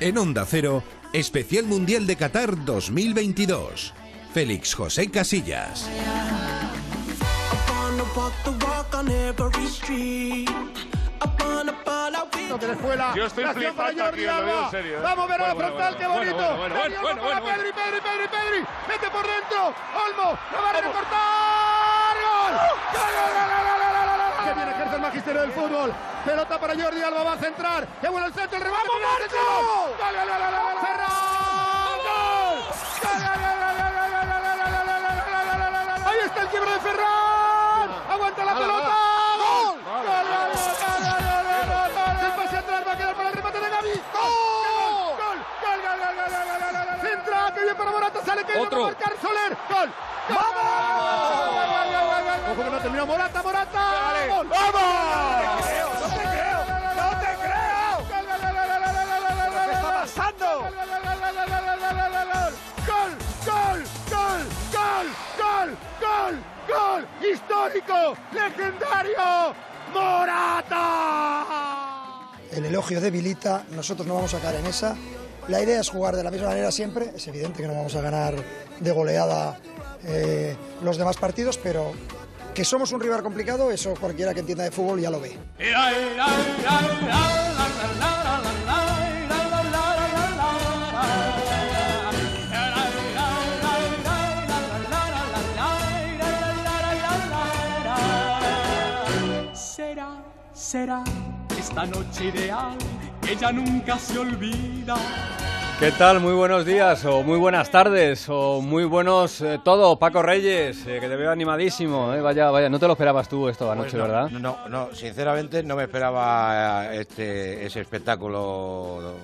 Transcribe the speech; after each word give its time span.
En 0.00 0.18
Onda 0.18 0.44
Cero, 0.44 0.82
Especial 1.12 1.64
Mundial 1.64 2.06
de 2.06 2.16
Qatar 2.16 2.64
2022. 2.64 3.94
Félix 4.34 4.74
José 4.74 5.10
Casillas. 5.10 5.88
la 12.10 13.14
Yo 13.14 13.26
estoy 13.26 13.44
la 13.44 13.54
flipando 13.54 14.04
lo 14.04 14.12
digo 14.12 14.64
en 14.64 14.70
serio, 14.70 14.98
¿eh? 14.98 15.00
Vamos, 15.02 15.28
ver 15.28 15.40
a 15.40 15.48
la 15.48 15.54
Bueno, 15.54 15.68
frontal, 15.70 15.94
bueno, 15.94 15.98
qué 15.98 16.06
bueno, 16.06 16.32
bonito. 16.32 16.56
bueno, 16.58 16.74
bueno, 16.74 16.82
Pedri, 16.82 17.02
bueno, 17.02 17.22
bueno, 17.22 17.44
Pedri, 17.44 17.72
Pedri, 17.72 18.00
Pedri, 18.00 18.28
Pedri, 18.28 18.66
mete 18.88 19.10
por 19.10 19.26
dentro. 19.26 19.74
Olmo, 20.06 20.38
lo 20.52 20.62
va 20.62 20.70
a 20.70 20.80
recortar. 20.80 21.14
¡Gol! 21.14 21.14
¡Gol, 21.14 21.14
gol, 21.14 21.14
gol, 21.14 21.14
gol, 21.14 21.14
gol, 21.14 21.14
gol, 21.14 21.14
gol, 21.14 21.14
gol! 21.14 21.53
Que 21.53 21.53
bien 21.53 21.53
ejerce 21.53 21.53
el 21.53 21.53
magisterio 21.53 21.53
del 21.53 21.53
fútbol. 21.53 21.53
Pelota 21.53 21.53
para 21.53 21.53
Jordi 21.53 21.53
Alba, 21.53 21.53
va 21.53 21.53
a 21.53 21.53
centrar. 21.53 21.53
¡Qué 21.53 21.53
bueno 21.53 21.53
la! 21.53 21.53
¡Gol! 21.53 21.53
¡Gol, 21.53 21.53
gol, 21.53 21.53
gol, 21.53 21.53
gol, 21.53 21.53
¡Gol! 22.54 22.78
Que 24.44 24.52
bien 24.54 24.68
ejerce 24.68 24.94
el 24.94 25.00
magisterio 25.02 25.40
del 25.40 25.52
fútbol. 25.52 25.92
Pelota 26.24 26.58
para 26.60 26.74
Jordi 26.74 27.02
Alba, 27.02 27.22
va 27.24 27.32
a 27.32 27.36
centrar. 27.36 27.86
¡Qué 28.00 28.08
bueno 28.08 28.26
el 28.26 28.34
centro, 28.34 28.58
el 28.58 28.64
remate! 28.64 28.88
¡Vamos, 28.88 29.02
¡Gol! 32.04 32.58
¡Ahí 36.06 36.18
está 36.24 36.40
el 36.42 36.48
quiebro 36.48 36.70
de 36.70 36.80
Ferran! 36.80 37.90
¡Aguanta 38.10 38.44
la 38.44 38.54
pelota! 38.54 38.94
¡Gol! 39.38 39.80
¡Gol! 39.84 40.06
El 42.24 42.32
pase 42.32 42.56
atrás 42.56 42.82
va 42.86 42.92
a 42.92 42.96
quedar 42.96 43.14
para 43.14 43.28
el 43.28 43.34
remate 43.34 43.60
de 43.60 43.68
Gaby. 43.68 44.02
¡Gol! 44.12 44.32
¡Gol! 45.18 45.38
¡Gol, 45.62 45.78
gol! 45.82 45.98
Centra, 47.00 47.52
que 47.54 47.60
bien 47.62 47.76
para 47.76 47.90
Morata, 47.90 48.20
sale 48.24 48.44
que 48.44 48.58
va 48.58 48.66
a 48.66 48.70
marcar 48.70 49.12
Soler. 49.20 49.56
Gol. 49.68 49.92
¡Vamos! 50.28 50.54
¡Ojo 52.50 52.62
que 52.62 52.70
no 52.70 52.78
terminó 52.78 53.06
Morata! 53.06 53.42
¡Morata! 53.42 54.26
¡Gol! 54.28 54.48
¡Vamos! 54.48 54.74
¡No 56.00 56.08
te 56.08 56.20
creo! 56.20 56.58
¡No 56.60 56.76
te 56.84 56.84
creo! 56.84 56.84
¡No 56.94 57.08
te 57.20 57.30
creo! 57.40 57.96
¿Qué 59.64 59.72
está 59.72 59.90
pasando? 60.02 60.50
¡Gol! 62.86 63.12
¡Gol! 63.46 63.82
¡Gol! 64.10 64.42
¡Gol! 64.72 65.06
¡Gol! 65.38 65.68
¡Gol! 66.00 66.34
¡Gol! 66.68 67.02
¡Histórico! 67.32 67.98
¡Legendario! 68.32 69.54
¡Morata! 69.94 71.46
El 72.52 72.64
elogio 72.66 73.00
debilita, 73.00 73.64
nosotros 73.70 74.06
no 74.06 74.14
vamos 74.16 74.34
a 74.34 74.40
caer 74.40 74.56
en 74.60 74.66
esa. 74.66 74.96
La 75.48 75.62
idea 75.62 75.80
es 75.80 75.88
jugar 75.88 76.14
de 76.14 76.22
la 76.22 76.30
misma 76.30 76.48
manera 76.48 76.70
siempre. 76.70 77.10
Es 77.16 77.26
evidente 77.26 77.62
que 77.62 77.68
no 77.68 77.74
vamos 77.74 77.94
a 77.96 78.02
ganar 78.02 78.34
de 78.80 78.92
goleada 78.92 79.58
eh, 80.04 80.56
los 80.82 80.98
demás 80.98 81.16
partidos, 81.16 81.58
pero 81.58 81.92
que 82.54 82.64
somos 82.64 82.92
un 82.92 83.00
rival 83.00 83.22
complicado, 83.22 83.70
eso 83.70 83.94
cualquiera 83.94 84.32
que 84.32 84.40
entienda 84.40 84.64
de 84.64 84.70
fútbol 84.70 85.00
ya 85.00 85.10
lo 85.10 85.20
ve. 85.20 85.36
Será, 99.54 100.22
será 100.52 101.04
esta 101.58 101.86
noche 101.86 102.26
ideal 102.26 102.78
que 103.20 103.34
ya 103.34 103.50
nunca 103.50 103.98
se 103.98 104.18
olvida. 104.18 104.96
¿Qué 105.80 105.90
tal? 105.92 106.20
Muy 106.20 106.32
buenos 106.32 106.64
días, 106.64 107.04
o 107.04 107.22
muy 107.22 107.36
buenas 107.38 107.68
tardes, 107.70 108.26
o 108.28 108.60
muy 108.62 108.84
buenos 108.84 109.40
eh, 109.40 109.58
todo. 109.62 109.98
Paco 109.98 110.22
Reyes, 110.22 110.86
eh, 110.86 110.98
que 111.00 111.08
te 111.08 111.16
veo 111.16 111.30
animadísimo. 111.30 112.14
eh. 112.14 112.20
Vaya, 112.20 112.50
vaya, 112.50 112.68
no 112.70 112.78
te 112.78 112.86
lo 112.86 112.92
esperabas 112.92 113.28
tú 113.28 113.48
esto 113.48 113.70
anoche, 113.70 113.90
Pues 113.90 114.02
no, 114.02 114.08
¿verdad? 114.08 114.30
No, 114.30 114.56
no, 114.68 114.94
sinceramente 114.94 115.62
no 115.62 115.76
me 115.76 115.82
esperaba 115.84 116.94
eh, 116.94 117.00
este, 117.00 117.66
ese 117.66 117.80
espectáculo 117.80 119.14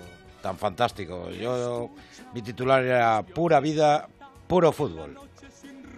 tan 0.43 0.57
fantástico. 0.59 1.31
Yo, 1.31 1.91
mi 2.35 2.43
titular 2.43 2.83
era 2.85 3.23
pura 3.23 3.61
vida, 3.61 4.07
puro 4.47 4.73
fútbol. 4.73 5.17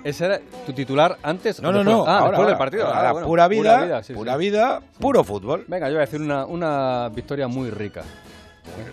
¿Ese 0.05 0.27
era 0.27 0.41
tu 0.67 0.73
titular 0.73 1.17
antes? 1.23 1.63
No, 1.63 1.73
no, 1.73 1.83
no, 1.83 2.05
Ah, 2.07 2.19
ahora, 2.19 2.31
después 2.31 2.37
del 2.39 2.55
ahora, 2.55 2.59
partido. 2.59 2.87
ahora, 2.87 3.09
Ah, 3.09 3.13
bueno, 3.13 3.27
pura 3.27 3.49
vida, 3.49 4.03
sí, 4.03 4.13
pura 4.13 4.33
sí. 4.35 4.39
vida, 4.39 4.81
puro 5.01 5.25
fútbol. 5.25 5.65
Venga, 5.67 5.89
yo 5.89 5.95
voy 5.95 6.03
a 6.03 6.07
decir 6.07 6.21
una, 6.21 6.45
una 6.45 7.09
victoria 7.09 7.49
muy 7.49 7.71
rica. 7.71 8.03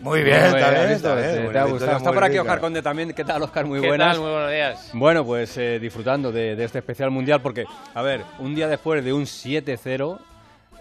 Muy 0.02 0.24
bien, 0.24 0.38
Muy 0.40 0.46
está 0.48 0.70
bien, 0.72 0.82
¿has 0.84 0.92
está 0.92 1.16
bien, 1.16 1.52
Te- 1.52 1.60
ha 1.60 1.64
gustado. 1.66 1.98
Está 1.98 2.12
por 2.12 2.24
aquí 2.24 2.32
rica. 2.32 2.42
Oscar 2.42 2.60
Conde 2.60 2.82
también. 2.82 3.14
¿Qué 3.14 3.24
tal, 3.24 3.44
Oscar? 3.44 3.66
Muy 3.66 3.82
¿Qué 3.82 3.88
buenas. 3.88 4.14
tal? 4.14 4.22
Muy 4.22 4.32
buenos 4.32 4.52
días. 4.52 4.90
Bueno, 4.94 5.26
pues 5.26 5.56
eh, 5.58 5.80
disfrutando 5.80 6.32
de, 6.32 6.56
de 6.56 6.64
este 6.64 6.80
especial 6.80 7.12
mundial 7.12 7.42
porque, 7.42 7.66
a 7.94 8.02
ver, 8.02 8.22
un 8.40 8.56
día 8.56 8.68
después 8.68 9.04
de 9.04 9.14
un 9.14 9.24
7-0, 9.26 10.20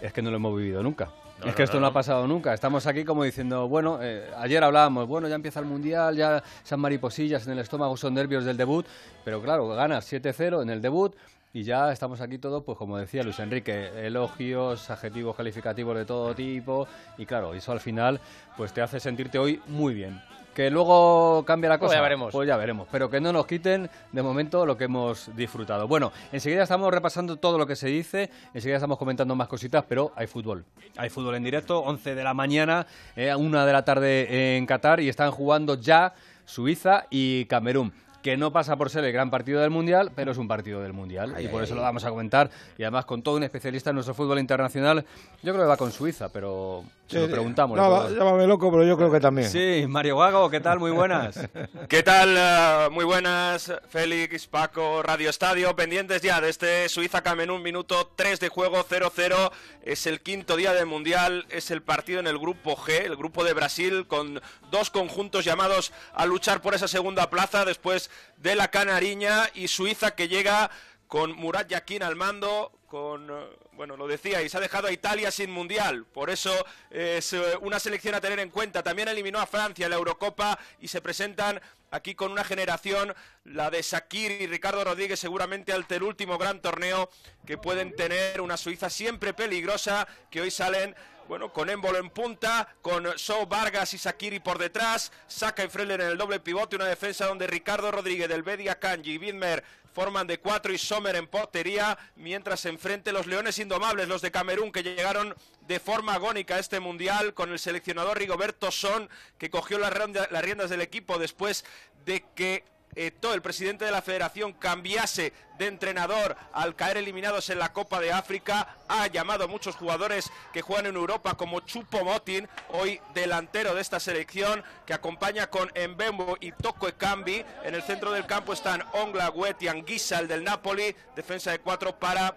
es 0.01 0.11
que 0.13 0.21
no 0.21 0.31
lo 0.31 0.37
hemos 0.37 0.57
vivido 0.57 0.81
nunca. 0.81 1.09
es 1.45 1.53
que 1.53 1.63
esto 1.63 1.79
no, 1.79 1.85
ha 1.87 1.93
pasado 1.93 2.25
nunca. 2.27 2.53
Estamos 2.53 2.87
aquí 2.87 3.03
como 3.05 3.23
diciendo, 3.23 3.67
bueno, 3.67 3.99
eh, 4.01 4.27
ayer 4.37 4.63
hablábamos, 4.63 5.07
bueno, 5.07 5.27
ya 5.27 5.35
empieza 5.35 5.59
el 5.59 5.65
mundial, 5.67 6.15
ya 6.15 6.41
esas 6.65 6.79
mariposillas 6.79 7.45
en 7.45 7.53
el 7.53 7.59
estómago 7.59 7.95
son 7.95 8.15
nervios 8.15 8.43
del 8.43 8.57
debut, 8.57 8.85
pero 9.23 9.41
claro, 9.41 9.67
ganas 9.69 10.11
7-0 10.11 10.63
en 10.63 10.69
el 10.71 10.81
debut 10.81 11.15
y 11.53 11.63
ya 11.63 11.91
estamos 11.91 12.21
aquí 12.21 12.37
todos, 12.37 12.63
pues 12.63 12.77
como 12.77 12.97
decía 12.97 13.23
Luis 13.23 13.39
Enrique, 13.39 14.05
elogios, 14.05 14.89
adjetivos 14.89 15.35
calificativos 15.35 15.95
de 15.97 16.05
todo 16.05 16.33
tipo 16.35 16.87
y 17.17 17.25
claro, 17.25 17.53
eso 17.53 17.71
al 17.71 17.79
final 17.79 18.19
pues 18.57 18.71
te 18.73 18.81
hace 18.81 18.99
sentirte 18.99 19.39
hoy 19.39 19.61
muy 19.67 19.93
bien. 19.93 20.21
Que 20.53 20.69
luego 20.69 21.45
cambia 21.45 21.69
la 21.69 21.77
Pues 21.77 21.87
cosa. 21.89 21.99
ya 21.99 22.01
veremos. 22.01 22.33
Pues 22.33 22.45
ya 22.47 22.57
veremos. 22.57 22.87
Pero 22.91 23.09
que 23.09 23.21
no 23.21 23.31
nos 23.31 23.45
quiten 23.45 23.89
de 24.11 24.21
momento 24.21 24.65
lo 24.65 24.75
que 24.75 24.85
hemos 24.85 25.33
disfrutado. 25.37 25.87
Bueno, 25.87 26.11
enseguida 26.33 26.63
estamos 26.63 26.91
repasando 26.93 27.37
todo 27.37 27.57
lo 27.57 27.65
que 27.65 27.77
se 27.77 27.87
dice. 27.87 28.29
Enseguida 28.53 28.75
estamos 28.75 28.97
comentando 28.97 29.35
más 29.35 29.47
cositas, 29.47 29.85
pero 29.87 30.11
hay 30.17 30.27
fútbol. 30.27 30.65
Hay 30.97 31.09
fútbol 31.09 31.35
en 31.35 31.43
directo, 31.43 31.79
11 31.79 32.13
de 32.13 32.23
la 32.25 32.33
mañana, 32.33 32.85
eh, 33.15 33.29
a 33.29 33.37
1 33.37 33.65
de 33.65 33.71
la 33.71 33.85
tarde 33.85 34.57
en 34.57 34.65
Qatar 34.65 34.99
y 34.99 35.07
están 35.07 35.31
jugando 35.31 35.75
ya 35.75 36.13
Suiza 36.43 37.05
y 37.09 37.45
Camerún. 37.45 37.93
Que 38.21 38.37
no 38.37 38.51
pasa 38.51 38.75
por 38.75 38.89
ser 38.89 39.03
el 39.05 39.13
gran 39.13 39.29
partido 39.29 39.61
del 39.61 39.69
Mundial, 39.69 40.11
pero 40.15 40.31
es 40.31 40.37
un 40.37 40.47
partido 40.47 40.81
del 40.81 40.93
Mundial. 40.93 41.33
Ay, 41.35 41.45
y 41.45 41.47
por 41.47 41.61
ay, 41.61 41.65
eso 41.65 41.73
ay. 41.73 41.77
lo 41.77 41.83
vamos 41.83 42.03
a 42.03 42.09
comentar. 42.09 42.49
Y 42.77 42.83
además 42.83 43.05
con 43.05 43.21
todo 43.21 43.37
un 43.37 43.43
especialista 43.43 43.91
en 43.91 43.95
nuestro 43.95 44.13
fútbol 44.13 44.39
internacional. 44.39 45.05
Yo 45.41 45.53
creo 45.53 45.65
que 45.65 45.69
va 45.69 45.77
con 45.77 45.91
Suiza, 45.91 46.29
pero 46.29 46.83
se 47.09 47.19
lo 47.19 47.25
Sí, 47.25 47.31
preguntamos. 47.31 47.77
no, 47.77 48.09
llámame 48.09 48.45
loco, 48.47 48.71
pero 48.71 48.83
yo 48.85 48.95
creo 48.97 49.11
que 49.11 49.19
también. 49.19 49.49
Sí, 49.49 49.85
Mario 49.87 50.17
Gago, 50.17 50.49
¿qué 50.49 50.59
tal? 50.59 50.79
Muy 50.79 50.91
buenas. 50.91 51.39
¿Qué 51.89 52.03
tal? 52.03 52.35
Eh, 52.37 52.89
muy 52.91 53.03
buenas, 53.05 53.71
Félix, 53.89 54.47
Paco, 54.47 55.01
Radio 55.01 55.29
Estadio, 55.29 55.75
pendientes 55.75 56.21
ya 56.21 56.39
de 56.39 56.49
este 56.49 56.87
Suiza-Camerún, 56.87 57.61
minuto 57.63 58.11
3 58.15 58.39
de 58.39 58.49
juego, 58.49 58.85
0-0. 58.87 59.51
Es 59.83 60.05
el 60.05 60.21
quinto 60.21 60.55
día 60.55 60.73
del 60.73 60.85
Mundial, 60.85 61.45
es 61.49 61.71
el 61.71 61.81
partido 61.81 62.19
en 62.19 62.27
el 62.27 62.37
grupo 62.37 62.75
G, 62.77 63.05
el 63.05 63.15
grupo 63.15 63.43
de 63.43 63.53
Brasil, 63.53 64.05
con 64.07 64.41
dos 64.71 64.89
conjuntos 64.89 65.45
llamados 65.45 65.91
a 66.13 66.25
luchar 66.25 66.61
por 66.61 66.75
esa 66.75 66.87
segunda 66.87 67.29
plaza 67.29 67.65
después 67.65 68.11
de 68.37 68.55
la 68.55 68.67
Canariña 68.69 69.49
y 69.55 69.67
Suiza 69.67 70.11
que 70.11 70.27
llega 70.27 70.69
con 71.09 71.35
Murat 71.35 71.67
Yakin 71.67 72.03
al 72.03 72.15
mando, 72.15 72.71
con, 72.85 73.31
eh, 73.31 73.49
bueno, 73.71 73.97
lo 73.97 74.07
decíais, 74.07 74.53
ha 74.53 74.59
dejado 74.59 74.87
a 74.87 74.91
Italia 74.91 75.31
sin 75.31 75.49
mundial, 75.49 76.05
por 76.05 76.29
eso 76.29 76.53
es 76.91 77.33
eh, 77.33 77.57
una 77.61 77.79
selección 77.79 78.13
a 78.13 78.21
tener 78.21 78.37
en 78.39 78.51
cuenta. 78.51 78.83
También 78.83 79.07
eliminó 79.07 79.39
a 79.39 79.47
Francia 79.47 79.85
en 79.85 79.89
la 79.89 79.97
Eurocopa 79.97 80.59
y 80.79 80.87
se 80.87 81.01
presentan 81.01 81.59
aquí 81.89 82.13
con 82.13 82.31
una 82.31 82.43
generación, 82.43 83.15
la 83.43 83.71
de 83.71 83.81
Shakir 83.81 84.39
y 84.39 84.45
Ricardo 84.45 84.83
Rodríguez, 84.83 85.19
seguramente 85.19 85.73
ante 85.73 85.95
el 85.95 86.03
último 86.03 86.37
gran 86.37 86.61
torneo 86.61 87.09
que 87.43 87.57
pueden 87.57 87.95
tener 87.95 88.39
una 88.39 88.55
Suiza 88.55 88.91
siempre 88.91 89.33
peligrosa, 89.33 90.07
que 90.29 90.41
hoy 90.41 90.51
salen 90.51 90.95
bueno, 91.29 91.53
con 91.53 91.69
Émbolo 91.69 91.99
en 91.99 92.09
punta, 92.09 92.67
con 92.81 93.07
Sou 93.17 93.45
Vargas 93.45 93.93
y 93.93 93.99
Sakiri 93.99 94.39
por 94.39 94.57
detrás, 94.57 95.11
Saka 95.27 95.63
y 95.63 95.69
Freller 95.69 96.01
en 96.01 96.07
el 96.07 96.17
doble 96.17 96.39
pivote, 96.39 96.75
una 96.75 96.87
defensa 96.87 97.27
donde 97.27 97.45
Ricardo 97.45 97.91
Rodríguez, 97.91 98.27
del 98.27 98.41
Bedia 98.41 98.79
Kanji 98.79 99.13
y 99.13 99.17
Widmer 99.19 99.63
forman 99.93 100.27
de 100.27 100.39
cuatro 100.39 100.73
y 100.73 100.77
Sommer 100.77 101.15
en 101.15 101.27
portería, 101.27 101.97
mientras 102.15 102.65
enfrente 102.65 103.11
los 103.11 103.27
Leones 103.27 103.59
Indomables, 103.59 104.07
los 104.07 104.21
de 104.21 104.31
Camerún, 104.31 104.71
que 104.71 104.83
llegaron 104.83 105.35
de 105.67 105.79
forma 105.79 106.13
agónica 106.13 106.55
a 106.55 106.59
este 106.59 106.79
Mundial, 106.79 107.33
con 107.33 107.51
el 107.51 107.59
seleccionador 107.59 108.17
Rigoberto 108.17 108.71
Son, 108.71 109.09
que 109.37 109.49
cogió 109.49 109.77
las, 109.77 109.93
riendas 109.93 110.69
del 110.69 110.81
equipo 110.81 111.17
después 111.17 111.65
de 112.05 112.25
que 112.35 112.63
El 112.95 113.41
presidente 113.41 113.85
de 113.85 113.91
la 113.91 114.01
federación, 114.01 114.51
cambiase 114.53 115.31
de 115.57 115.67
entrenador 115.67 116.35
al 116.51 116.75
caer 116.75 116.97
eliminados 116.97 117.49
en 117.49 117.59
la 117.59 117.71
Copa 117.71 117.99
de 117.99 118.11
África. 118.11 118.75
Ha 118.87 119.07
llamado 119.07 119.45
a 119.45 119.47
muchos 119.47 119.75
jugadores 119.75 120.31
que 120.51 120.61
juegan 120.61 120.87
en 120.87 120.95
Europa, 120.95 121.35
como 121.35 121.61
Chupo 121.61 122.03
Motin, 122.03 122.49
hoy 122.69 122.99
delantero 123.13 123.75
de 123.75 123.81
esta 123.81 123.99
selección, 123.99 124.63
que 124.85 124.93
acompaña 124.93 125.49
con 125.49 125.69
Mbembo 125.69 126.37
y 126.41 126.51
Toko 126.51 126.87
Ekambi. 126.87 127.45
En 127.63 127.75
el 127.75 127.83
centro 127.83 128.11
del 128.11 128.25
campo 128.25 128.53
están 128.53 128.83
Ongla, 128.93 129.29
Wet 129.29 129.61
y 129.61 129.67
Anguissa, 129.67 130.19
el 130.19 130.27
del 130.27 130.43
Napoli. 130.43 130.95
Defensa 131.15 131.51
de 131.51 131.59
cuatro 131.59 131.97
para 131.97 132.35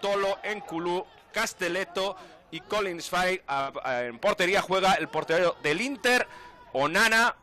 Tolo 0.00 0.38
Enculu, 0.42 1.04
Castelletto 1.32 2.16
y 2.50 2.60
Collins 2.60 3.10
Fay. 3.10 3.42
En 3.86 4.18
portería 4.18 4.62
juega 4.62 4.94
el 4.94 5.08
portero 5.08 5.56
del 5.62 5.80
Inter, 5.80 6.26
Onana. 6.72 7.34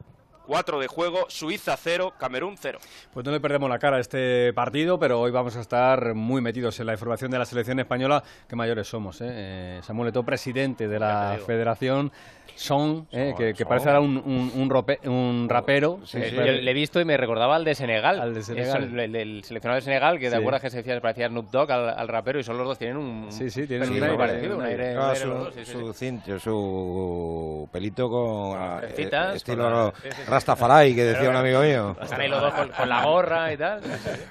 4 0.48 0.80
de 0.80 0.88
juego, 0.88 1.26
Suiza 1.28 1.76
0, 1.78 2.14
Camerún 2.18 2.56
0. 2.58 2.80
Pues 3.14 3.26
no 3.26 3.32
le 3.32 3.40
perdemos 3.42 3.70
la 3.70 3.78
cara 3.78 3.98
a 3.98 4.00
este 4.00 4.54
partido, 4.54 4.98
pero 4.98 5.20
hoy 5.20 5.30
vamos 5.30 5.58
a 5.58 5.62
estar 5.62 6.16
muy 6.16 6.42
metidos 6.42 6.80
en 6.80 6.88
la 6.88 6.94
información 6.94 7.30
de 7.30 7.38
la 7.38 7.46
selección 7.46 7.80
española. 7.80 8.24
Qué 8.48 8.56
mayores 8.56 8.88
somos, 8.88 9.20
¿eh? 9.22 9.28
eh 9.30 9.80
Samuel 9.84 10.10
Eto'o, 10.10 10.24
presidente 10.24 10.88
de 10.88 11.00
la 11.00 11.38
federación 11.46 12.14
son, 12.56 13.08
eh, 13.12 13.34
que, 13.38 13.66
parece 13.66 13.90
ahora 13.90 14.02
un, 14.02 14.18
un, 14.18 15.50
rapero. 15.50 16.00
le 16.14 16.72
he 16.72 16.74
visto 16.74 17.00
y 17.00 17.06
me 17.06 17.18
recordaba 17.18 17.56
al 17.56 17.64
de 17.64 17.76
Senegal. 17.76 18.20
Al 18.20 18.34
de 18.34 18.44
Senegal. 18.44 19.00
el, 19.00 19.12
del 19.12 19.44
seleccionado 19.44 19.76
de 19.76 19.82
Senegal, 19.82 20.20
que 20.20 20.30
de 20.30 20.38
acuerdo 20.38 20.60
que 20.60 20.70
se 20.70 20.78
decía, 20.78 21.00
parecía 21.02 21.28
Snoop 21.28 21.50
Dogg 21.52 21.72
al, 21.72 22.08
rapero 22.08 22.40
y 22.40 22.44
son 22.44 22.58
los 22.58 22.68
dos 22.68 22.78
tienen 22.78 22.98
un. 22.98 23.32
Sí, 23.32 23.50
sí, 23.50 23.68
tienen 23.68 23.90
un 23.90 24.04
aire 24.04 24.18
parecido. 24.18 25.52
su, 25.66 25.94
cinto, 25.94 26.40
su 26.40 27.70
pelito 27.72 28.10
con. 28.10 28.60
Eh, 28.84 29.10
estilo 29.36 29.94
Rastafari, 30.28 30.96
que 30.96 31.04
decía 31.04 31.30
un 31.30 31.36
amigo 31.36 31.62
mío. 31.62 31.96
Están 32.02 32.22
ahí 32.22 32.30
los 32.30 32.42
dos 32.42 32.54
con, 32.54 32.90
la 32.90 33.04
gorra 33.04 33.54
y 33.54 33.58
tal. 33.58 33.82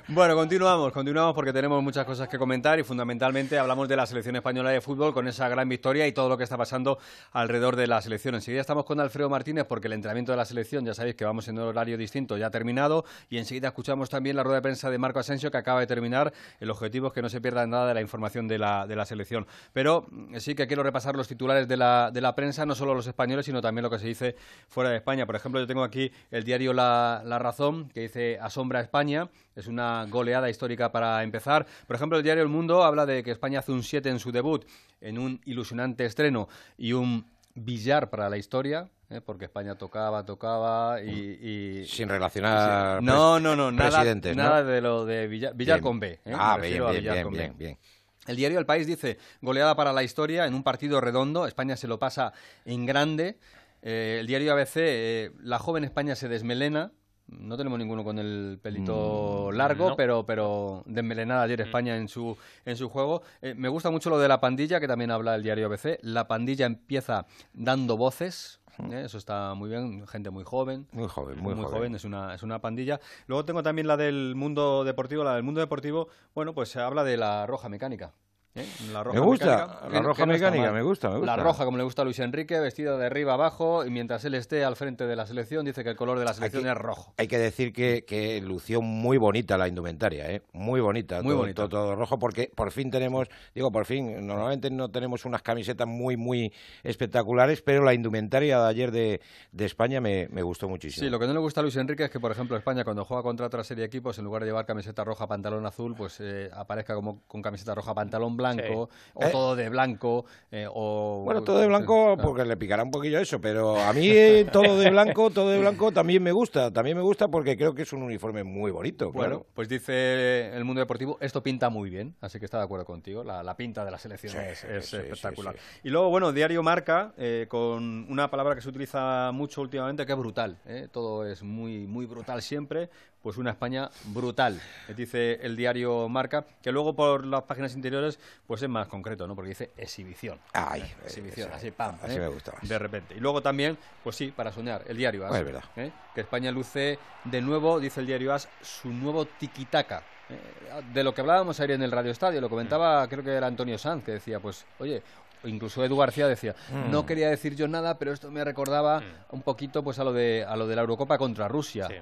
Bueno, 0.08 0.34
continuamos, 0.34 0.92
continuamos 0.92 1.34
porque 1.34 1.52
tenemos 1.52 1.82
muchas 1.82 2.04
cosas 2.04 2.28
que 2.28 2.38
comentar 2.38 2.78
y 2.78 2.82
fundamentalmente 2.82 3.58
hablamos 3.58 3.88
de 3.88 3.96
la 3.96 4.06
selección 4.06 4.36
española 4.36 4.70
de 4.70 4.80
fútbol 4.80 5.12
con 5.12 5.28
esa 5.28 5.48
gran 5.48 5.68
victoria 5.68 6.06
y 6.06 6.12
todo 6.12 6.28
lo 6.28 6.36
que 6.36 6.44
está 6.44 6.56
pasando 6.56 6.98
alrededor 7.32 7.76
de 7.76 7.86
la 7.86 8.00
selección 8.06 8.36
Enseguida 8.36 8.60
estamos 8.60 8.84
con 8.84 9.00
Alfredo 9.00 9.28
Martínez 9.28 9.64
porque 9.68 9.88
el 9.88 9.92
entrenamiento 9.92 10.30
de 10.30 10.36
la 10.36 10.44
selección, 10.44 10.84
ya 10.84 10.94
sabéis 10.94 11.16
que 11.16 11.24
vamos 11.24 11.48
en 11.48 11.58
un 11.58 11.64
horario 11.64 11.98
distinto, 11.98 12.36
ya 12.36 12.46
ha 12.46 12.50
terminado. 12.50 13.04
Y 13.28 13.38
enseguida 13.38 13.68
escuchamos 13.68 14.08
también 14.10 14.36
la 14.36 14.44
rueda 14.44 14.56
de 14.56 14.62
prensa 14.62 14.90
de 14.90 14.98
Marco 14.98 15.18
Asensio 15.18 15.50
que 15.50 15.58
acaba 15.58 15.80
de 15.80 15.88
terminar. 15.88 16.32
El 16.60 16.70
objetivo 16.70 17.08
es 17.08 17.12
que 17.12 17.20
no 17.20 17.28
se 17.28 17.40
pierda 17.40 17.66
nada 17.66 17.88
de 17.88 17.94
la 17.94 18.00
información 18.00 18.46
de 18.46 18.58
la, 18.58 18.86
de 18.86 18.94
la 18.94 19.04
selección. 19.04 19.46
Pero 19.72 20.06
mm, 20.08 20.36
sí 20.36 20.54
que 20.54 20.68
quiero 20.68 20.84
repasar 20.84 21.16
los 21.16 21.26
titulares 21.26 21.66
de 21.66 21.76
la, 21.76 22.10
de 22.12 22.20
la 22.20 22.36
prensa, 22.36 22.64
no 22.64 22.76
solo 22.76 22.94
los 22.94 23.08
españoles, 23.08 23.46
sino 23.46 23.60
también 23.60 23.82
lo 23.82 23.90
que 23.90 23.98
se 23.98 24.06
dice 24.06 24.36
fuera 24.68 24.90
de 24.90 24.96
España. 24.96 25.26
Por 25.26 25.34
ejemplo, 25.34 25.60
yo 25.60 25.66
tengo 25.66 25.82
aquí 25.82 26.12
el 26.30 26.44
diario 26.44 26.72
La, 26.72 27.22
la 27.24 27.40
Razón 27.40 27.88
que 27.88 28.02
dice 28.02 28.38
Asombra 28.40 28.80
España. 28.80 29.28
Es 29.56 29.66
una 29.66 30.06
goleada 30.08 30.48
histórica 30.48 30.92
para 30.92 31.24
empezar. 31.24 31.66
Por 31.88 31.96
ejemplo, 31.96 32.18
el 32.18 32.24
diario 32.24 32.44
El 32.44 32.50
Mundo 32.50 32.84
habla 32.84 33.04
de 33.04 33.24
que 33.24 33.32
España 33.32 33.58
hace 33.58 33.72
un 33.72 33.82
7 33.82 34.08
en 34.10 34.20
su 34.20 34.30
debut, 34.30 34.64
en 35.00 35.18
un 35.18 35.40
ilusionante 35.44 36.04
estreno 36.04 36.48
y 36.76 36.92
un 36.92 37.24
billar 37.56 38.10
para 38.10 38.28
la 38.28 38.36
historia, 38.36 38.88
¿eh? 39.10 39.20
porque 39.20 39.46
España 39.46 39.74
tocaba, 39.76 40.24
tocaba 40.24 41.02
y... 41.02 41.84
Sin 41.86 42.08
relacionar 42.08 43.02
No, 43.02 43.40
no, 43.40 43.56
no, 43.56 43.72
nada, 43.72 44.04
nada 44.34 44.62
de 44.62 44.80
lo 44.80 45.04
de 45.04 45.26
billar, 45.26 45.80
con 45.80 45.98
B. 45.98 46.20
¿eh? 46.24 46.32
Ah, 46.34 46.58
bien, 46.60 46.84
bien, 47.02 47.30
bien, 47.30 47.58
bien, 47.58 47.78
El 48.26 48.36
diario 48.36 48.58
El 48.58 48.66
País 48.66 48.86
dice, 48.86 49.18
goleada 49.40 49.74
para 49.74 49.92
la 49.92 50.02
historia 50.02 50.46
en 50.46 50.54
un 50.54 50.62
partido 50.62 51.00
redondo, 51.00 51.46
España 51.46 51.76
se 51.76 51.88
lo 51.88 51.98
pasa 51.98 52.32
en 52.64 52.86
grande. 52.86 53.38
Eh, 53.82 54.18
el 54.20 54.26
diario 54.26 54.52
ABC, 54.52 55.32
la 55.42 55.58
joven 55.58 55.84
España 55.84 56.14
se 56.14 56.28
desmelena, 56.28 56.92
no 57.28 57.56
tenemos 57.56 57.78
ninguno 57.78 58.04
con 58.04 58.18
el 58.18 58.58
pelito 58.62 59.50
mm, 59.50 59.56
largo, 59.56 59.96
pero, 59.96 60.24
pero 60.24 60.82
desmelenada 60.86 61.42
ayer 61.42 61.60
mm. 61.60 61.62
España 61.62 61.96
en 61.96 62.08
su, 62.08 62.36
en 62.64 62.76
su 62.76 62.88
juego. 62.88 63.22
Eh, 63.42 63.54
me 63.56 63.68
gusta 63.68 63.90
mucho 63.90 64.10
lo 64.10 64.18
de 64.18 64.28
la 64.28 64.40
pandilla, 64.40 64.80
que 64.80 64.88
también 64.88 65.10
habla 65.10 65.34
el 65.34 65.42
diario 65.42 65.66
ABC. 65.66 65.98
La 66.02 66.28
pandilla 66.28 66.66
empieza 66.66 67.26
dando 67.52 67.96
voces. 67.96 68.60
¿eh? 68.90 69.02
Eso 69.04 69.18
está 69.18 69.54
muy 69.54 69.70
bien, 69.70 70.06
gente 70.06 70.30
muy 70.30 70.44
joven. 70.44 70.86
Muy 70.92 71.08
joven, 71.08 71.40
muy, 71.40 71.54
joven. 71.54 71.94
es, 71.94 72.04
una, 72.04 72.34
es 72.34 72.42
una 72.42 72.60
pandilla. 72.60 73.00
Luego 73.26 73.44
tengo 73.44 73.62
también 73.62 73.86
la 73.86 73.96
del 73.96 74.34
mundo 74.36 74.84
deportivo. 74.84 75.24
La 75.24 75.34
del 75.34 75.42
mundo 75.42 75.60
deportivo, 75.60 76.08
bueno, 76.34 76.54
pues 76.54 76.68
se 76.68 76.80
habla 76.80 77.02
de 77.04 77.16
la 77.16 77.46
roja 77.46 77.68
mecánica. 77.68 78.12
¿Eh? 78.56 78.66
La 78.90 79.04
roja 79.04 79.20
me 79.20 79.26
gusta, 79.26 79.80
la 79.90 80.00
roja 80.00 80.24
mecánica, 80.24 80.72
me 80.72 80.80
gusta, 80.80 81.10
me 81.10 81.18
gusta. 81.18 81.36
La 81.36 81.42
roja, 81.42 81.66
como 81.66 81.76
le 81.76 81.84
gusta 81.84 82.00
a 82.00 82.04
Luis 82.06 82.18
Enrique, 82.20 82.58
vestido 82.58 82.96
de 82.96 83.04
arriba 83.04 83.34
abajo, 83.34 83.84
y 83.84 83.90
mientras 83.90 84.24
él 84.24 84.34
esté 84.34 84.64
al 84.64 84.76
frente 84.76 85.06
de 85.06 85.14
la 85.14 85.26
selección, 85.26 85.66
dice 85.66 85.84
que 85.84 85.90
el 85.90 85.96
color 85.96 86.18
de 86.18 86.24
la 86.24 86.32
selección 86.32 86.66
es 86.66 86.74
rojo. 86.74 87.12
Hay 87.18 87.28
que 87.28 87.36
decir 87.36 87.74
que, 87.74 88.06
que, 88.06 88.40
lució 88.40 88.80
muy 88.80 89.18
bonita 89.18 89.58
la 89.58 89.68
indumentaria, 89.68 90.30
¿eh? 90.30 90.42
Muy 90.54 90.80
bonita. 90.80 91.20
Muy 91.20 91.34
bonita. 91.34 91.68
Todo, 91.68 91.94
rojo, 91.96 92.18
porque 92.18 92.50
por 92.54 92.70
fin 92.70 92.90
tenemos, 92.90 93.28
digo, 93.54 93.70
por 93.70 93.84
fin, 93.84 94.26
normalmente 94.26 94.70
no 94.70 94.88
tenemos 94.88 95.26
unas 95.26 95.42
camisetas 95.42 95.86
muy, 95.86 96.16
muy 96.16 96.50
espectaculares, 96.82 97.60
pero 97.60 97.84
la 97.84 97.92
indumentaria 97.92 98.58
de 98.58 98.68
ayer 98.68 98.90
de, 98.90 99.20
de 99.52 99.64
España 99.66 100.00
me, 100.00 100.28
me, 100.28 100.40
gustó 100.40 100.66
muchísimo. 100.66 101.04
Sí, 101.04 101.10
lo 101.10 101.18
que 101.18 101.26
no 101.26 101.34
le 101.34 101.40
gusta 101.40 101.60
a 101.60 101.62
Luis 101.62 101.76
Enrique 101.76 102.04
es 102.04 102.10
que, 102.10 102.20
por 102.20 102.32
ejemplo, 102.32 102.56
España, 102.56 102.84
cuando 102.84 103.04
juega 103.04 103.22
contra 103.22 103.46
otra 103.46 103.62
serie 103.64 103.82
de 103.82 103.88
equipos, 103.88 104.18
en 104.18 104.24
lugar 104.24 104.42
de 104.42 104.48
llevar 104.48 104.64
camiseta 104.64 105.04
roja, 105.04 105.26
pantalón 105.26 105.66
azul, 105.66 105.94
pues 105.94 106.20
eh, 106.20 106.48
aparezca 106.54 106.94
como 106.94 107.20
con 107.26 107.42
camiseta 107.42 107.74
roja, 107.74 107.92
pantalón 107.92 108.34
blanco. 108.34 108.45
¿Eh? 108.54 109.28
todo 109.32 109.56
de 109.56 109.68
blanco. 109.68 110.24
Eh, 110.50 110.66
o, 110.72 111.22
bueno, 111.24 111.42
todo 111.42 111.58
de 111.58 111.66
blanco 111.66 112.16
porque 112.20 112.44
le 112.44 112.56
picará 112.56 112.82
un 112.82 112.90
poquillo 112.90 113.18
eso, 113.18 113.40
pero 113.40 113.76
a 113.80 113.92
mí 113.92 114.08
eh, 114.08 114.46
todo 114.52 114.78
de 114.78 114.90
blanco, 114.90 115.30
todo 115.30 115.50
de 115.50 115.58
blanco 115.58 115.92
también 115.92 116.22
me 116.22 116.32
gusta. 116.32 116.72
También 116.72 116.96
me 116.96 117.02
gusta 117.02 117.28
porque 117.28 117.56
creo 117.56 117.74
que 117.74 117.82
es 117.82 117.92
un 117.92 118.02
uniforme 118.02 118.44
muy 118.44 118.70
bonito. 118.70 119.12
Bueno, 119.12 119.46
pues 119.54 119.68
dice 119.68 120.54
el 120.54 120.64
mundo 120.64 120.80
deportivo, 120.80 121.18
esto 121.20 121.42
pinta 121.42 121.68
muy 121.70 121.90
bien, 121.90 122.14
así 122.20 122.38
que 122.38 122.44
está 122.44 122.58
de 122.58 122.64
acuerdo 122.64 122.84
contigo. 122.84 123.24
La, 123.24 123.56
pinta 123.56 123.84
de 123.84 123.90
la 123.90 123.98
selección 123.98 124.36
es, 124.44 124.64
espectacular. 124.64 125.56
y 125.82 125.88
luego, 125.88 126.10
bueno, 126.10 126.32
Diario 126.32 126.62
Marca, 126.62 127.14
con 127.48 128.06
una 128.10 128.30
palabra 128.30 128.54
que 128.54 128.60
se 128.60 128.68
utiliza 128.68 129.30
mucho 129.32 129.60
últimamente, 129.62 130.04
que 130.04 130.12
es 130.12 130.18
brutal. 130.18 130.58
Todo 130.92 131.26
es 131.26 131.42
muy, 131.42 131.86
muy 131.86 132.06
brutal 132.06 132.42
siempre 132.42 132.90
pues 133.26 133.38
una 133.38 133.50
España 133.50 133.90
brutal, 134.04 134.60
dice 134.96 135.40
el 135.42 135.56
diario 135.56 136.08
Marca, 136.08 136.44
que 136.62 136.70
luego 136.70 136.94
por 136.94 137.26
las 137.26 137.42
páginas 137.42 137.74
interiores 137.74 138.20
pues 138.46 138.62
es 138.62 138.68
más 138.68 138.86
concreto, 138.86 139.26
¿no? 139.26 139.34
Porque 139.34 139.48
dice 139.48 139.72
exhibición. 139.76 140.38
Ay, 140.52 140.84
exhibición, 141.04 141.50
así 141.52 141.72
pam, 141.72 141.96
así 142.00 142.18
¿eh? 142.18 142.20
me 142.20 142.28
gusta 142.28 142.52
De 142.62 142.78
repente. 142.78 143.16
Y 143.16 143.18
luego 143.18 143.42
también, 143.42 143.76
pues 144.04 144.14
sí, 144.14 144.28
para 144.30 144.52
soñar, 144.52 144.84
el 144.86 144.96
diario 144.96 145.26
As, 145.26 145.34
es 145.34 145.44
verdad. 145.44 145.64
¿eh? 145.74 145.90
que 146.14 146.20
España 146.20 146.52
luce 146.52 147.00
de 147.24 147.40
nuevo, 147.40 147.80
dice 147.80 147.98
el 147.98 148.06
diario 148.06 148.32
As, 148.32 148.48
su 148.62 148.90
nuevo 148.90 149.24
tiquitaca. 149.24 150.04
¿eh? 150.30 150.84
De 150.94 151.02
lo 151.02 151.12
que 151.12 151.20
hablábamos 151.22 151.58
ayer 151.58 151.72
en 151.72 151.82
el 151.82 151.90
Radio 151.90 152.12
Estadio, 152.12 152.40
lo 152.40 152.48
comentaba, 152.48 153.08
creo 153.08 153.24
que 153.24 153.32
era 153.32 153.48
Antonio 153.48 153.76
Sanz, 153.76 154.04
que 154.04 154.12
decía, 154.12 154.38
pues, 154.38 154.64
oye, 154.78 155.02
incluso 155.42 155.84
Edu 155.84 155.96
García 155.96 156.28
decía, 156.28 156.54
mm. 156.70 156.92
no 156.92 157.04
quería 157.04 157.28
decir 157.28 157.56
yo 157.56 157.66
nada, 157.66 157.98
pero 157.98 158.12
esto 158.12 158.30
me 158.30 158.44
recordaba 158.44 159.00
mm. 159.00 159.34
un 159.34 159.42
poquito 159.42 159.82
pues 159.82 159.98
a 159.98 160.04
lo 160.04 160.12
de 160.12 160.44
a 160.48 160.54
lo 160.54 160.68
de 160.68 160.76
la 160.76 160.82
Eurocopa 160.82 161.18
contra 161.18 161.48
Rusia. 161.48 161.88
Sí, 161.88 161.94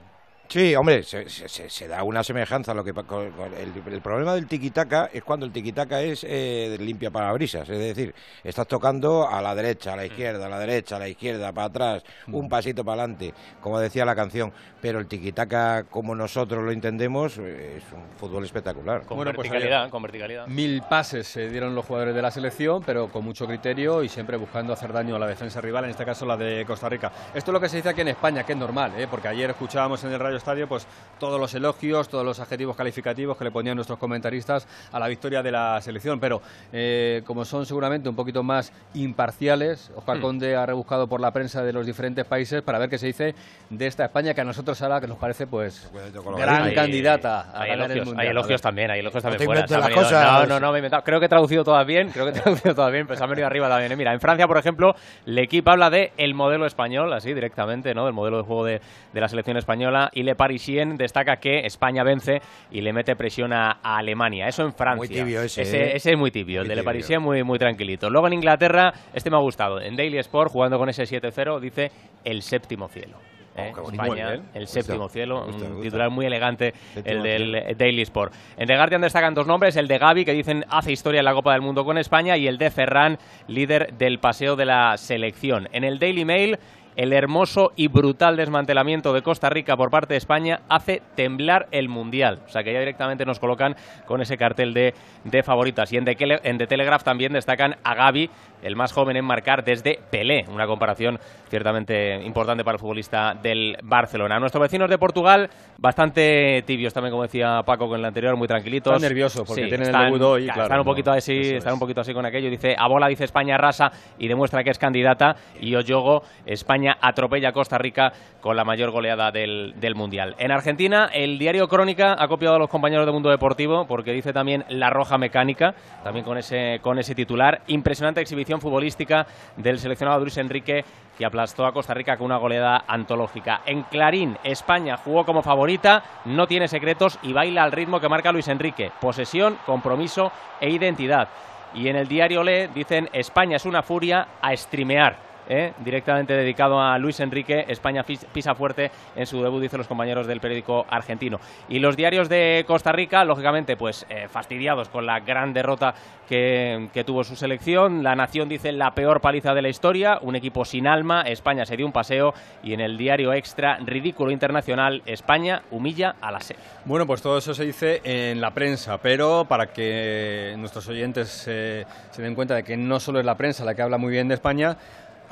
hombre, 0.76 1.02
se, 1.02 1.29
se, 1.29 1.88
da 1.88 2.02
una 2.05 2.23
semejanza. 2.23 2.75
Lo 2.75 2.85
que 2.85 2.91
el, 2.91 4.00
problema 4.00 4.35
del 4.35 4.46
tiquitaca 4.46 5.11
es 5.12 5.25
cuando 5.25 5.46
el 5.46 5.52
tiquitaca 5.52 6.00
es 6.00 6.25
eh, 6.29 6.76
limpia 6.79 7.11
parabrisas, 7.11 7.69
es 7.69 7.79
decir, 7.79 8.14
estás 8.43 8.67
tocando 8.67 9.29
a 9.29 9.41
la 9.43 9.55
derecha, 9.55 9.94
a 9.94 9.96
la 9.96 10.06
izquierda, 10.06 10.46
a 10.46 10.49
la 10.49 10.58
derecha, 10.58 10.96
a 10.96 10.99
la 10.99 11.08
izquierda, 11.08 11.52
para 11.52 11.67
atrás, 11.67 12.05
un 12.29 12.49
pasito 12.49 12.85
para 12.85 13.02
adelante, 13.02 13.35
como 13.61 13.79
decía 13.81 14.05
la 14.05 14.14
canción. 14.14 14.52
Pero 14.81 14.99
el 14.99 15.06
tiquitaca, 15.06 15.85
como 15.85 16.14
nosotros 16.14 16.62
lo 16.62 16.70
entendemos, 16.70 17.38
es 17.38 17.82
un 17.93 18.05
fútbol 18.17 18.44
espectacular. 18.44 19.02
Con 19.06 19.17
pues 19.17 19.26
verticalidad, 19.35 19.88
con 19.88 20.02
verticalidad. 20.02 20.47
Mil 20.47 20.82
pases 20.82 21.26
se 21.26 21.49
dieron 21.49 21.75
los 21.75 21.85
jugadores 21.87 22.14
de 22.14 22.23
la 22.23 22.30
selección, 22.30 22.83
pero 22.85 23.09
con 23.09 23.25
mucho 23.25 23.47
criterio 23.47 24.02
y 24.02 24.09
siempre 24.09 24.37
buscando 24.37 24.73
hacer 24.73 24.92
daño 24.92 25.16
a 25.16 25.19
la 25.19 25.26
defensa 25.26 25.61
rival, 25.61 25.85
en 25.85 25.90
este 25.90 26.04
caso 26.04 26.26
la 26.26 26.37
de 26.37 26.64
Costa 26.66 26.88
Rica. 26.88 27.11
Esto 27.35 27.50
es 27.50 27.52
lo 27.52 27.61
que 27.61 27.69
se 27.69 27.78
dice 27.78 27.88
aquí 27.88 28.02
en 28.02 28.09
España, 28.09 28.45
que 28.45 28.52
es 28.52 28.59
normal, 28.59 28.92
¿eh? 28.99 29.09
porque 29.11 29.28
ayer 29.28 29.50
escuchábamos 29.50 30.04
en 30.04 30.12
el 30.12 30.21
radio 30.21 30.34
Estadio, 30.37 30.69
pues 30.69 30.87
todos 31.19 31.41
los 31.41 31.55
elogios, 31.55 32.09
todos 32.09 32.25
los 32.25 32.41
adjetivos 32.41 32.76
calificativos 32.76 33.37
que 33.37 33.45
le 33.45 33.50
ponían 33.50 33.76
nuestros 33.76 33.99
comentaristas 33.99 34.67
a 34.93 34.99
la 34.99 35.09
victoria 35.09 35.43
de 35.43 35.53
la 35.53 35.81
selección. 35.81 36.21
Pero 36.21 36.43
eh, 36.73 37.23
como 37.26 37.45
son 37.45 37.67
seguramente 37.67 38.09
un 38.09 38.17
poquito 38.17 38.43
más 38.43 38.73
imparciales, 38.95 39.91
Oscar 39.97 40.19
hmm. 40.19 40.23
Conde 40.23 40.57
ha 40.57 40.67
rebuscado 40.67 41.07
por 41.07 41.21
la 41.21 41.31
prensa 41.31 41.62
de 41.62 41.73
los 41.73 41.87
diferentes 41.87 42.25
países 42.25 42.62
para 42.62 42.79
ver 42.79 42.88
qué 42.88 42.99
se 42.99 43.07
dice 43.07 43.35
de 43.71 43.87
esta 43.87 44.05
España 44.05 44.35
que 44.35 44.41
a 44.41 44.45
nosotros 44.45 44.81
ahora 44.83 45.00
que 45.00 45.07
nos 45.07 45.19
parece 45.19 45.47
pues 45.47 45.91
gran 46.37 46.73
candidata 46.75 47.50
a 47.53 47.62
hay 47.62 47.71
ganar 47.71 47.91
elogios, 47.91 47.97
el 47.97 48.05
mundial. 48.07 48.21
Hay 48.21 48.31
elogios 48.31 48.62
también, 48.62 48.91
hay 48.91 49.00
elogios 49.00 49.23
también 49.23 49.45
fuera. 49.45 49.67
No, 49.67 50.47
no, 50.47 50.61
no, 50.61 50.73
me 50.73 50.79
he 50.79 50.81
inventado. 50.81 51.03
Creo 51.05 51.21
que 51.21 51.26
he 51.26 51.29
traducido 51.29 51.64
todas 51.64 51.87
bien, 51.87 52.09
creo 52.11 52.26
que 52.26 52.38
he 52.38 52.41
traducido 52.41 52.75
todas 52.75 52.93
bien, 52.93 53.07
pero 53.07 53.17
se 53.17 53.25
han 53.25 53.31
venido 53.31 53.47
arriba 53.47 53.69
también. 53.69 53.93
¿eh? 53.93 53.97
Mira, 53.97 54.12
en 54.12 54.21
Francia, 54.21 54.47
por 54.47 54.59
ejemplo, 54.59 54.95
el 55.26 55.38
equipo 55.38 55.71
habla 55.71 55.91
de 55.91 56.12
el 56.17 56.35
modelo 56.35 56.67
español, 56.67 57.12
así 57.12 57.33
directamente, 57.33 57.95
¿no? 57.95 58.05
Del 58.05 58.14
modelo 58.14 58.38
de 58.38 58.43
juego 58.45 58.64
de, 58.64 58.81
de 59.12 59.21
la 59.21 59.29
selección 59.29 59.57
española 59.57 60.11
y 60.12 60.23
Le 60.25 60.35
Parisien 60.35 60.97
destaca 60.97 61.37
que 61.37 61.61
España 61.61 62.02
vence 62.02 62.40
y 62.71 62.81
le 62.81 62.93
mete 62.93 63.16
presión 63.16 63.52
a, 63.52 63.78
Alemania. 63.83 64.49
Eso 64.49 64.62
en 64.62 64.73
Francia. 64.73 64.97
Muy 64.97 65.09
tibio 65.09 65.43
ese. 65.43 65.62
Ese, 65.62 65.83
¿eh? 65.85 65.97
es 65.97 66.19
muy 66.19 66.31
tibio, 66.31 66.62
el 66.62 66.69
de 66.69 66.76
Le 66.76 66.83
Parisien 66.83 67.23
muy, 67.23 67.43
muy 67.43 67.59
tranquilito. 67.59 68.11
Luego 68.11 68.26
en 68.26 68.35
Inglaterra, 68.35 68.93
este 69.12 69.31
me 69.31 69.37
ha 69.37 69.40
gustado. 69.40 69.81
En 69.81 69.97
Daily 69.97 70.19
Sport, 70.19 70.50
jugando 70.50 70.78
con 70.78 70.88
ese 70.88 71.04
7-0, 71.04 71.61
dice 71.61 71.90
el 72.25 72.43
séptimo 72.43 72.88
cielo. 72.88 73.19
Oh, 73.57 73.61
¿eh? 73.61 73.73
España, 73.93 74.43
el 74.52 74.66
séptimo 74.66 75.09
cielo, 75.09 75.47
un 75.47 75.81
titular 75.81 76.11
muy 76.11 76.26
elegante, 76.26 76.73
el 77.04 77.23
del 77.23 77.76
Daily 77.76 78.02
Sport. 78.02 78.33
En 78.57 78.66
The 78.66 78.75
Guardian 78.75 79.00
destacan 79.00 79.35
dos 79.35 79.47
nombres, 79.47 79.76
el 79.76 79.87
de 79.87 79.99
Gaby, 79.99 80.25
que 80.25 80.33
dicen 80.33 80.64
hace 80.69 80.93
historia 80.93 81.21
en 81.21 81.25
la 81.25 81.35
Copa 81.35 81.52
del 81.52 81.62
Mundo 81.62 81.85
con 81.85 81.97
España, 81.97 82.37
y 82.37 82.49
el 82.49 82.59
de 82.59 82.71
Ferran, 82.71 83.19
líder 83.47 83.95
del 83.97 84.19
paseo 84.19 84.57
de 84.57 84.66
la 84.66 84.97
selección. 84.97 85.69
En 85.73 85.85
el 85.85 85.99
Daily 85.99 86.25
Mail 86.25 86.59
el 86.97 87.13
hermoso 87.13 87.73
y 87.77 87.89
brutal 87.89 88.37
desmantelamiento 88.37 89.13
de 89.13 89.23
Costa 89.23 89.51
Rica 89.51 89.77
por 89.77 89.91
parte 89.91 90.15
de 90.15 90.19
España 90.19 90.61
hace 90.69 91.03
temblar 91.15 91.67
el 91.71 91.89
Mundial. 91.89 92.41
O 92.47 92.49
sea 92.49 92.63
que 92.63 92.73
ya 92.73 92.79
directamente 92.79 93.25
nos 93.25 93.39
colocan 93.39 93.75
con 94.07 94.21
ese 94.21 94.37
cartel 94.37 94.75
de, 94.75 94.95
de 95.25 95.43
favoritas. 95.43 95.93
Y 95.93 95.97
en 95.97 96.05
The, 96.05 96.17
en 96.43 96.59
The 96.59 96.67
Telegraph 96.67 97.03
también 97.03 97.33
destacan 97.33 97.77
a 97.83 97.95
Gaby, 97.95 98.31
el 98.63 98.77
más 98.77 98.93
joven 98.93 99.17
en 99.17 99.25
marcar 99.25 99.65
desde 99.65 99.99
Pelé. 100.11 100.45
Una 100.49 100.67
comparación 100.67 101.19
ciertamente 101.49 102.23
importante 102.25 102.65
para 102.65 102.77
el 102.77 102.81
futbolista 102.81 103.35
del 103.35 103.77
Barcelona. 103.83 104.39
Nuestros 104.39 104.63
vecinos 104.63 104.89
de 104.89 104.99
Portugal, 104.99 105.51
bastante 105.79 106.63
tibios 106.67 106.93
también, 106.93 107.13
como 107.13 107.25
decía 107.25 107.61
Paco 107.65 107.89
con 107.89 107.99
el 107.99 108.05
anterior, 108.05 108.37
muy 108.37 108.49
tranquilitos. 108.49 108.95
Están 108.95 109.09
nerviosos 109.09 109.47
porque 109.47 109.67
tienen 109.67 109.83
están, 109.83 110.03
el 110.03 110.13
debut 110.13 110.23
hoy. 110.23 110.45
Claro, 110.45 110.63
están 110.63 110.79
un 110.79 110.85
poquito 110.85 111.11
así, 111.11 111.55
están 111.55 111.75
un 111.75 111.79
poquito 111.79 112.01
así 112.01 112.13
con 112.15 112.25
aquello. 112.25 112.49
Dice, 112.51 112.75
a 112.79 112.89
bola 112.89 113.09
dice 113.09 113.25
España 113.25 113.57
rasa 113.59 113.91
y 114.19 114.29
demuestra 114.29 114.63
que 114.63 114.71
es 114.71 114.79
candidata. 114.79 115.37
Y 115.61 115.75
Oyogo, 115.75 116.23
España 116.47 116.84
atropella 116.88 117.50
a 117.50 117.53
Costa 117.53 117.79
Rica 117.79 118.12
con 118.41 118.57
la 118.57 118.64
mayor 118.64 118.91
goleada 118.91 119.31
del, 119.31 119.75
Mundial. 119.95 120.35
En 120.38 120.50
Argentina, 120.50 121.09
el 121.12 121.38
diario 121.38 121.69
Crónica 121.69 122.17
ha 122.19 122.26
copiado 122.26 122.57
a 122.57 122.59
los 122.59 122.69
compañeros 122.69 123.07
de 123.07 123.12
Mundo 123.12 123.31
Deportivo 123.31 123.87
porque 123.87 124.12
dice 124.12 124.33
también 124.33 124.64
La 124.69 124.91
Roja 124.91 125.19
Mecánica, 125.19 125.75
también 126.03 126.25
con 126.25 126.37
ese, 126.37 126.81
con 126.83 126.99
ese 126.99 127.14
titular. 127.14 127.62
Impresionante 127.69 128.21
exhibición 128.21 128.61
futbolística 128.61 129.26
del 129.57 129.79
seleccionado 129.79 130.21
Luis 130.21 130.37
Enrique 130.38 130.85
que 131.17 131.25
aplastó 131.25 131.64
a 131.64 131.73
Costa 131.73 131.95
Rica 131.95 132.17
con 132.17 132.26
una 132.26 132.38
goleada 132.38 132.85
antológica. 132.87 133.62
En 133.67 133.83
Clarín, 133.85 134.37
España 134.43 134.97
jugó 134.97 135.25
como 135.25 135.43
favorita, 135.43 136.03
no 136.25 136.47
tiene 136.47 136.69
secretos 136.69 137.19
y 137.23 137.33
baila 137.33 137.62
al 137.62 137.73
ritmo 137.73 138.00
que 138.00 138.09
marca 138.09 138.33
Luis 138.33 138.49
Enrique. 138.49 138.91
Posesión, 139.00 139.59
compromiso 139.67 140.33
e 140.61 140.71
identidad. 140.71 141.29
Y 141.75 141.88
en 141.88 141.97
el 141.97 142.09
diario 142.09 142.43
Le 142.43 142.69
dicen 142.69 143.09
España 143.12 143.57
es 143.57 143.64
una 143.64 143.83
furia 143.83 144.29
a 144.41 144.57
streamear. 144.57 145.34
¿Eh? 145.49 145.73
directamente 145.79 146.35
dedicado 146.35 146.81
a 146.81 146.99
Luis 146.99 147.21
Enrique. 147.21 147.65
España 147.69 148.05
pisa 148.05 148.55
fuerte 148.55 148.91
en 149.17 149.27
su 149.27 149.43
debut, 149.43 149.63
dicen 149.63 149.79
los 149.79 149.89
compañeros 149.89 150.27
del 150.27 150.41
periódico 150.41 150.87
argentino. 150.89 151.41
Y 151.69 151.79
los 151.79 151.97
diarios 151.97 152.29
de 152.29 152.65
Costa 152.67 152.93
Rica, 152.93 153.25
lógicamente, 153.25 153.77
pues 153.77 154.07
eh, 154.09 154.29
fastidiados 154.29 154.89
con 154.89 155.07
la 155.07 155.21
gran 155.21 155.53
derrota 155.53 155.95
que, 156.29 156.89
tuvo 157.07 157.25
su 157.25 157.37
selección. 157.37 158.03
La 158.03 158.17
Nación 158.17 158.49
dice 158.49 158.73
la 158.73 158.95
peor 158.95 159.21
paliza 159.21 159.55
de 159.55 159.63
la 159.63 159.69
historia, 159.69 160.19
un 160.23 160.37
equipo 160.37 160.65
sin 160.65 160.87
alma. 160.87 161.23
España 161.23 161.67
se 161.67 161.77
dio 161.77 161.85
un 161.85 161.93
paseo 161.93 162.33
y 162.63 162.73
en 162.73 162.81
el 162.81 162.97
diario 162.97 163.33
extra, 163.33 163.77
ridículo 163.79 164.31
internacional, 164.31 165.03
España 165.05 165.63
humilla 165.71 166.17
a 166.21 166.33
la 166.33 166.41
SED. 166.41 166.57
Bueno, 166.87 167.07
pues 167.07 167.21
todo 167.21 167.39
eso 167.39 167.53
se 167.55 167.65
dice 167.65 168.01
en 168.05 168.41
la 168.41 168.53
prensa, 168.53 168.99
pero 168.99 169.45
para 169.45 169.67
que 169.67 170.55
nuestros 170.59 170.89
oyentes 170.89 171.29
se 171.29 171.85
den 172.17 172.35
cuenta 172.35 172.55
de 172.55 172.65
que 172.65 172.77
no 172.77 173.01
solo 173.01 173.21
es 173.21 173.27
la 173.27 173.37
prensa 173.37 173.65
la 173.65 173.75
que 173.75 173.83
habla 173.83 173.99
muy 173.99 174.11
bien 174.11 174.29
de 174.29 174.35
España, 174.35 174.77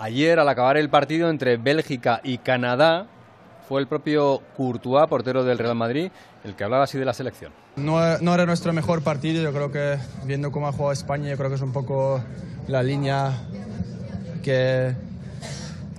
Ayer, 0.03 0.41
al 0.41 0.49
acabar 0.49 0.77
el 0.79 0.89
partido 0.89 1.31
entre 1.31 1.59
Bélgica 1.59 2.21
y 2.25 2.39
Canadá, 2.39 3.07
fue 3.69 3.81
el 3.81 3.87
propio 3.87 4.43
Courtois, 4.57 5.07
portero 5.07 5.45
del 5.45 5.59
Real 5.59 5.77
Madrid, 5.77 6.11
el 6.43 6.57
que 6.57 6.65
hablaba 6.65 6.83
así 6.83 6.99
de 6.99 7.05
la 7.05 7.15
selección. 7.15 7.53
No, 7.77 8.19
no, 8.19 8.35
era 8.35 8.45
nuestro 8.45 8.73
mejor 8.73 9.05
partido, 9.05 9.41
yo 9.41 9.53
creo 9.53 9.71
que 9.71 9.99
viendo 10.25 10.51
cómo 10.51 10.67
ha 10.67 10.73
jugado 10.73 10.91
España, 10.91 11.31
yo 11.31 11.37
creo 11.37 11.51
que 11.51 11.55
es 11.55 11.63
un 11.63 11.73
poco 11.73 12.21
la 12.67 12.83
línea 12.83 13.31
que, 14.43 14.93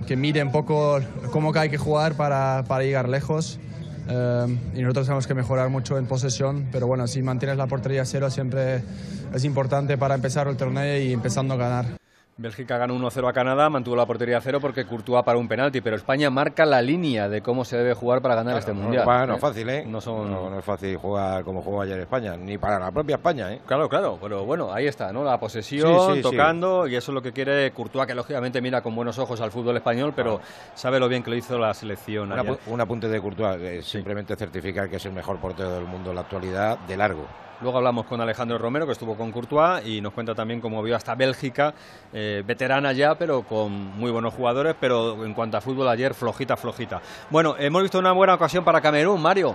que 0.06 0.16
mide 0.16 0.42
un 0.42 0.52
poco 0.52 1.00
cómo 1.30 1.54
hay 1.54 1.70
que 1.70 1.78
jugar 1.78 2.12
para, 2.12 2.62
para 2.68 2.84
llegar 2.84 3.08
lejos. 3.08 3.58
Eh, 4.06 4.58
y 4.74 4.82
nosotros 4.82 5.06
tenemos 5.06 5.26
que 5.26 5.32
mejorar 5.32 5.70
mucho 5.70 5.96
en 5.96 6.04
posesión, 6.04 6.68
pero 6.70 6.86
bueno, 6.86 7.06
si 7.06 7.22
mantienes 7.22 7.56
la 7.56 7.68
portería 7.68 8.04
cero 8.04 8.30
siempre 8.30 8.84
es 9.32 9.44
importante 9.44 9.96
para 9.96 10.14
empezar 10.14 10.46
el 10.46 10.58
torneo 10.58 11.02
y 11.02 11.10
empezando 11.10 11.54
a 11.54 11.56
ganar. 11.56 12.03
Bélgica 12.36 12.78
ganó 12.78 12.96
1-0 12.96 13.28
a 13.28 13.32
Canadá, 13.32 13.70
mantuvo 13.70 13.94
la 13.94 14.06
portería 14.06 14.38
a 14.38 14.40
cero 14.40 14.58
porque 14.60 14.84
Courtois 14.84 15.22
para 15.22 15.38
un 15.38 15.46
penalti, 15.46 15.80
pero 15.80 15.94
España 15.94 16.30
marca 16.30 16.66
la 16.66 16.82
línea 16.82 17.28
de 17.28 17.40
cómo 17.42 17.64
se 17.64 17.76
debe 17.76 17.94
jugar 17.94 18.22
para 18.22 18.34
ganar 18.34 18.58
este 18.58 18.72
mundial. 18.72 19.06
No, 19.28 19.34
es 19.34 19.40
fácil, 19.40 19.68
¿eh? 19.68 19.84
No, 19.86 20.00
no, 20.00 20.58
es 20.58 20.64
fácil 20.64 20.96
jugar 20.96 21.44
como 21.44 21.62
jugó 21.62 21.82
ayer 21.82 22.00
España, 22.00 22.36
ni 22.36 22.58
para 22.58 22.80
la 22.80 22.90
propia 22.90 23.16
España, 23.16 23.52
¿eh? 23.52 23.60
Claro, 23.64 23.88
claro, 23.88 24.18
pero 24.20 24.44
bueno, 24.44 24.72
ahí 24.72 24.86
está, 24.86 25.12
¿no? 25.12 25.22
La 25.22 25.38
posesión, 25.38 26.20
tocando, 26.22 26.88
y 26.88 26.96
eso 26.96 27.12
es 27.12 27.14
lo 27.14 27.22
que 27.22 27.32
quiere 27.32 27.70
Courtois, 27.70 28.06
que 28.06 28.16
lógicamente 28.16 28.60
mira 28.60 28.82
con 28.82 28.96
buenos 28.96 29.16
ojos 29.20 29.40
al 29.40 29.52
fútbol 29.52 29.76
español, 29.76 30.12
pero 30.16 30.40
sabe 30.74 30.98
lo 30.98 31.08
bien 31.08 31.22
que 31.22 31.30
lo 31.30 31.36
hizo 31.36 31.56
la 31.56 31.72
selección. 31.72 32.32
un 32.66 32.80
apunte 32.80 33.08
de 33.08 33.20
Courtois, 33.20 33.86
simplemente 33.86 34.34
certificar 34.34 34.90
que 34.90 34.96
es 34.96 35.06
el 35.06 35.12
mejor 35.12 35.38
portero 35.38 35.70
del 35.70 35.84
mundo 35.84 36.10
en 36.10 36.16
la 36.16 36.22
actualidad, 36.22 36.78
de 36.80 36.96
largo. 36.96 37.28
Luego 37.60 37.78
hablamos 37.78 38.06
con 38.06 38.20
Alejandro 38.20 38.58
Romero, 38.58 38.86
que 38.86 38.92
estuvo 38.92 39.16
con 39.16 39.30
Courtois, 39.32 39.86
y 39.86 40.00
nos 40.00 40.12
cuenta 40.12 40.34
también 40.34 40.60
cómo 40.60 40.82
vio 40.82 40.96
hasta 40.96 41.14
Bélgica, 41.14 41.74
eh, 42.12 42.42
veterana 42.46 42.92
ya, 42.92 43.14
pero 43.14 43.42
con 43.42 43.72
muy 43.72 44.10
buenos 44.10 44.34
jugadores, 44.34 44.74
pero 44.78 45.24
en 45.24 45.34
cuanto 45.34 45.56
a 45.56 45.60
fútbol 45.60 45.88
ayer, 45.88 46.14
flojita, 46.14 46.56
flojita. 46.56 47.00
Bueno, 47.30 47.54
hemos 47.58 47.82
visto 47.82 47.98
una 47.98 48.12
buena 48.12 48.34
ocasión 48.34 48.64
para 48.64 48.80
Camerún, 48.80 49.20
Mario. 49.22 49.54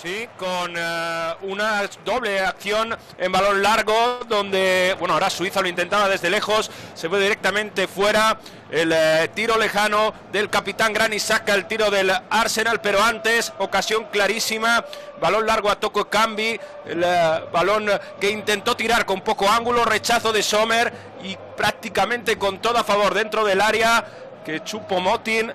Sí, 0.00 0.28
con 0.36 0.74
eh, 0.76 1.34
una 1.42 1.82
doble 2.04 2.38
acción 2.38 2.96
en 3.18 3.32
balón 3.32 3.60
largo, 3.64 4.20
donde, 4.28 4.94
bueno, 4.96 5.14
ahora 5.14 5.28
Suiza 5.28 5.60
lo 5.60 5.66
intentaba 5.66 6.08
desde 6.08 6.30
lejos, 6.30 6.70
se 6.94 7.08
fue 7.08 7.18
directamente 7.20 7.88
fuera. 7.88 8.38
El 8.70 8.92
eh, 8.92 9.28
tiro 9.34 9.58
lejano 9.58 10.14
del 10.30 10.50
capitán 10.50 10.92
Grani 10.92 11.18
saca 11.18 11.52
el 11.52 11.66
tiro 11.66 11.90
del 11.90 12.12
Arsenal, 12.30 12.80
pero 12.80 13.02
antes, 13.02 13.52
ocasión 13.58 14.04
clarísima, 14.12 14.84
balón 15.20 15.46
largo 15.46 15.68
a 15.68 15.80
Toco 15.80 16.08
Cambi, 16.08 16.60
el 16.86 17.02
eh, 17.04 17.40
balón 17.52 17.90
que 18.20 18.30
intentó 18.30 18.76
tirar 18.76 19.04
con 19.04 19.22
poco 19.22 19.48
ángulo, 19.48 19.84
rechazo 19.84 20.32
de 20.32 20.44
Sommer 20.44 20.92
y 21.24 21.36
prácticamente 21.56 22.38
con 22.38 22.62
todo 22.62 22.78
a 22.78 22.84
favor 22.84 23.14
dentro 23.14 23.44
del 23.44 23.60
área 23.60 24.04
que 24.44 24.62
Chupo 24.62 25.00
Motin 25.00 25.52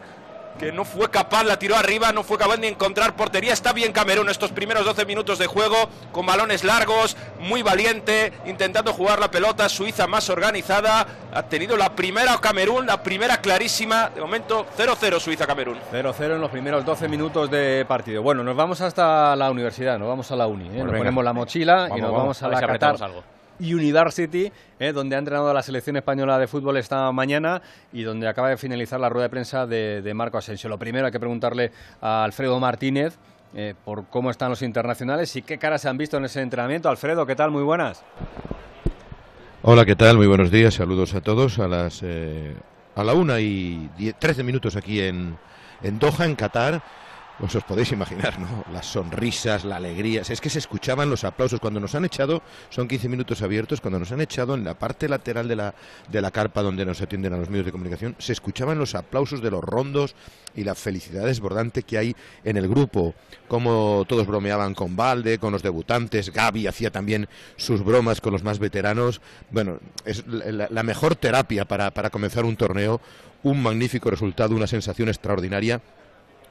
que 0.60 0.72
no 0.72 0.86
fue 0.86 1.10
capaz, 1.10 1.44
la 1.44 1.58
tiró 1.58 1.76
arriba, 1.76 2.12
no 2.12 2.24
fue 2.24 2.38
capaz 2.38 2.58
de 2.58 2.68
encontrar 2.68 3.16
portería. 3.16 3.54
Está 3.54 3.74
bien 3.74 3.92
Camerún 3.92 4.30
estos 4.30 4.52
primeros 4.52 4.86
12 4.86 5.06
minutos 5.06 5.40
de 5.40 5.48
juego, 5.48 5.90
con 6.12 6.26
balones 6.26 6.64
largos, 6.64 7.18
muy 7.40 7.62
valiente, 7.62 8.34
intentando 8.46 8.94
jugar 8.94 9.20
la 9.20 9.32
pelota. 9.32 9.70
Suiza 9.70 10.08
más 10.08 10.30
organizada, 10.30 11.06
ha 11.34 11.44
tenido 11.44 11.78
la 11.78 11.96
primera 11.96 12.38
Camerún, 12.40 12.86
la 12.86 13.02
primera 13.04 13.38
clarísima. 13.38 14.10
De 14.10 14.22
momento 14.22 14.66
0-0 14.78 15.20
Suiza-Camerún. 15.20 15.78
0-0 15.92 16.36
en 16.36 16.42
los 16.42 16.52
primeros 16.52 16.86
12 16.86 17.08
minutos 17.08 17.50
de 17.50 17.86
partido. 17.88 18.22
Bueno, 18.22 18.44
nos 18.44 18.56
vamos 18.56 18.82
hasta 18.82 19.36
la 19.36 19.52
universidad, 19.52 19.98
nos 19.98 20.08
vamos 20.08 20.32
a 20.32 20.36
la 20.36 20.48
uni. 20.48 20.66
¿eh? 20.66 20.72
Pues 20.74 20.86
nos 20.86 20.98
ponemos 20.98 21.24
la 21.24 21.34
mochila 21.34 21.90
y 21.96 22.02
nos 22.02 22.12
vamos, 22.12 22.44
a, 22.44 22.48
la 22.50 22.62
Qatar. 22.62 22.96
Algo. 23.02 23.24
University, 23.64 24.52
eh, 24.80 24.92
donde 24.92 25.16
ha 25.16 25.20
entrenado 25.20 25.54
la 25.54 25.64
selección 25.64 25.96
española 25.96 26.38
de 26.38 26.48
fútbol 26.48 26.78
esta 26.78 27.12
mañana 27.12 27.62
y 27.92 28.04
donde 28.04 28.28
acaba 28.28 28.50
de 28.50 28.58
finalizar 28.58 29.00
la 29.00 29.10
rueda 29.10 29.24
de 29.24 29.30
prensa 29.30 29.66
de, 29.66 30.12
Marco 30.14 30.38
Asensio. 30.38 30.70
Lo 30.70 30.78
primero 30.78 31.06
hay 31.06 31.12
que 31.12 31.20
preguntarle 31.20 31.72
a 32.02 32.24
Alfredo 32.24 32.60
Martínez 32.60 33.18
eh, 33.56 33.74
por 33.86 34.06
cómo 34.08 34.32
están 34.32 34.50
los 34.50 34.62
internacionales 34.62 35.36
y 35.36 35.42
qué 35.42 35.58
caras 35.58 35.82
se 35.82 35.90
han 35.90 35.98
visto 35.98 36.18
en 36.18 36.26
ese 36.26 36.42
entrenamiento. 36.42 36.90
Alfredo, 36.90 37.26
¿qué 37.26 37.36
tal? 37.36 37.52
Muy 37.52 37.64
buenas. 37.64 38.04
Hola, 39.62 39.86
¿qué 39.86 39.96
tal? 39.96 40.18
Muy 40.18 40.28
buenos 40.28 40.52
días. 40.52 40.74
Saludos 40.74 41.14
a 41.16 41.22
todos. 41.22 41.60
A 41.60 41.68
las 41.68 42.02
eh, 42.04 42.54
a 42.96 43.04
la 43.04 43.14
una 43.14 43.40
y 43.40 43.90
trece 44.20 44.44
minutos 44.44 44.76
aquí 44.76 45.02
en 45.02 45.38
Doha, 46.00 46.26
en 46.26 46.36
Qatar 46.36 46.82
pues 47.40 47.56
os 47.56 47.64
podéis 47.64 47.92
imaginar, 47.92 48.40
¿no? 48.40 48.64
Las 48.72 48.86
sonrisas, 48.86 49.66
la 49.66 49.78
alegría. 49.78 50.22
Es 50.22 50.40
que 50.40 50.50
se 50.50 50.60
escuchaban 50.60 51.10
los 51.10 51.24
aplausos. 51.24 51.60
Cuando 51.60 51.80
nos 51.80 51.96
han 51.96 52.06
echado, 52.06 52.42
son 52.70 52.88
15 52.88 53.10
minutos 53.10 53.42
abiertos, 53.42 53.82
cuando 53.82 54.00
nos 54.00 54.12
han 54.12 54.22
echado 54.22 54.54
en 54.56 54.64
la 54.64 54.76
parte 54.76 55.10
lateral 55.10 55.48
de 55.48 55.56
la, 55.56 55.74
de 56.10 56.22
la 56.22 56.32
carpa 56.32 56.62
donde 56.62 56.86
nos 56.86 57.02
atienden 57.02 57.34
a 57.34 57.38
los 57.38 57.50
medios 57.50 57.66
de 57.66 57.72
comunicación, 57.72 58.16
se 58.20 58.34
escuchaban 58.34 58.78
los 58.78 58.96
aplausos 58.96 59.42
de 59.42 59.52
los 59.52 59.64
rondos 59.64 60.16
y 60.56 60.64
la 60.64 60.76
felicidad 60.76 61.26
desbordante 61.26 61.84
que 61.84 61.98
hay 61.98 62.16
en 62.44 62.58
el 62.58 62.68
grupo. 62.68 63.16
Como 63.48 64.06
todos 64.08 64.28
bromeaban 64.28 64.76
con 64.76 64.96
Valde, 64.96 65.40
con 65.40 65.52
los 65.52 65.64
debutantes. 65.64 66.32
Gaby 66.32 66.68
hacía 66.68 66.92
también 66.92 67.28
sus 67.58 67.84
bromas 67.84 68.22
con 68.22 68.34
los 68.34 68.44
más 68.44 68.60
veteranos. 68.60 69.22
Bueno, 69.50 69.80
es 70.06 70.26
la, 70.28 70.68
la 70.70 70.84
mejor 70.84 71.16
terapia 71.16 71.66
para, 71.66 71.92
para 71.92 72.10
comenzar 72.12 72.46
un 72.46 72.56
torneo. 72.56 73.02
Un 73.42 73.62
magnífico 73.62 74.10
resultado, 74.10 74.56
una 74.56 74.68
sensación 74.68 75.10
extraordinaria 75.10 75.82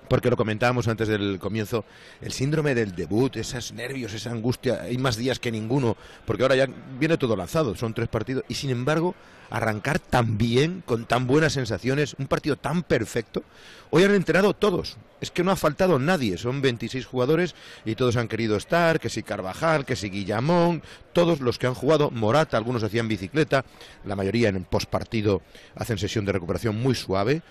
porque 0.09 0.31
lo 0.31 0.37
comentábamos 0.37 0.89
antes 0.89 1.09
del 1.09 1.39
comienzo, 1.39 1.85
el 2.21 2.33
síndrome 2.33 2.75
del 2.75 2.95
debut, 2.95 3.37
esos 3.37 3.73
nervios, 3.73 4.13
esa 4.13 4.31
angustia, 4.31 4.83
hay 4.83 4.99
más 4.99 5.17
días 5.17 5.39
que 5.39 5.51
ninguno, 5.51 5.97
porque 6.27 6.43
ahora 6.43 6.57
ya 6.57 6.69
viene 6.99 7.17
todo 7.17 7.37
lanzado, 7.37 7.75
son 7.77 7.95
tres 7.95 8.09
partidos, 8.09 8.45
y 8.49 8.55
sin 8.55 8.71
embargo, 8.71 9.15
arrancar 9.51 9.99
tan 9.99 10.39
bien, 10.39 10.83
con 10.87 11.05
tan 11.05 11.27
buenas 11.27 11.53
sensaciones, 11.53 12.15
un 12.19 12.27
partido 12.27 12.57
tan 12.57 12.83
perfecto, 12.83 13.43
hoy 13.91 14.05
han 14.05 14.15
entrenado 14.15 14.55
todos, 14.55 14.97
es 15.21 15.31
que 15.31 15.45
no 15.45 15.51
ha 15.51 15.57
faltado 15.57 15.99
nadie, 15.99 16.39
son 16.39 16.63
26 16.63 17.07
jugadores 17.07 17.55
y 17.85 17.95
todos 17.95 18.17
han 18.17 18.29
querido 18.29 18.57
estar, 18.57 18.99
que 18.99 19.09
si 19.09 19.23
Carvajal, 19.23 19.85
que 19.85 19.95
si 19.95 20.11
Guillamón, 20.11 20.83
todos 21.13 21.41
los 21.41 21.59
que 21.59 21.67
han 21.67 21.75
jugado, 21.75 22.11
Morata, 22.11 22.57
algunos 22.57 22.83
hacían 22.83 23.09
bicicleta, 23.09 23.65
la 24.05 24.17
mayoría 24.17 24.49
en 24.49 24.65
postpartido 24.65 25.43
hacen 25.75 25.99
sesión 25.99 26.25
de 26.25 26.33
recuperación 26.33 26.81
muy 26.81 26.95
suave, 26.95 27.43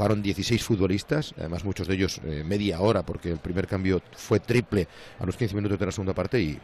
Jugaron 0.00 0.22
16 0.22 0.64
futbolistas, 0.64 1.34
además 1.36 1.62
muchos 1.62 1.86
de 1.86 1.92
ellos 1.92 2.22
eh, 2.24 2.42
media 2.42 2.80
hora, 2.80 3.02
porque 3.02 3.32
el 3.32 3.36
primer 3.36 3.66
cambio 3.66 4.00
fue 4.16 4.40
triple 4.40 4.88
a 5.18 5.26
los 5.26 5.36
15 5.36 5.54
minutos 5.54 5.78
de 5.78 5.84
la 5.84 5.92
segunda 5.92 6.14
parte 6.14 6.40
y 6.40 6.58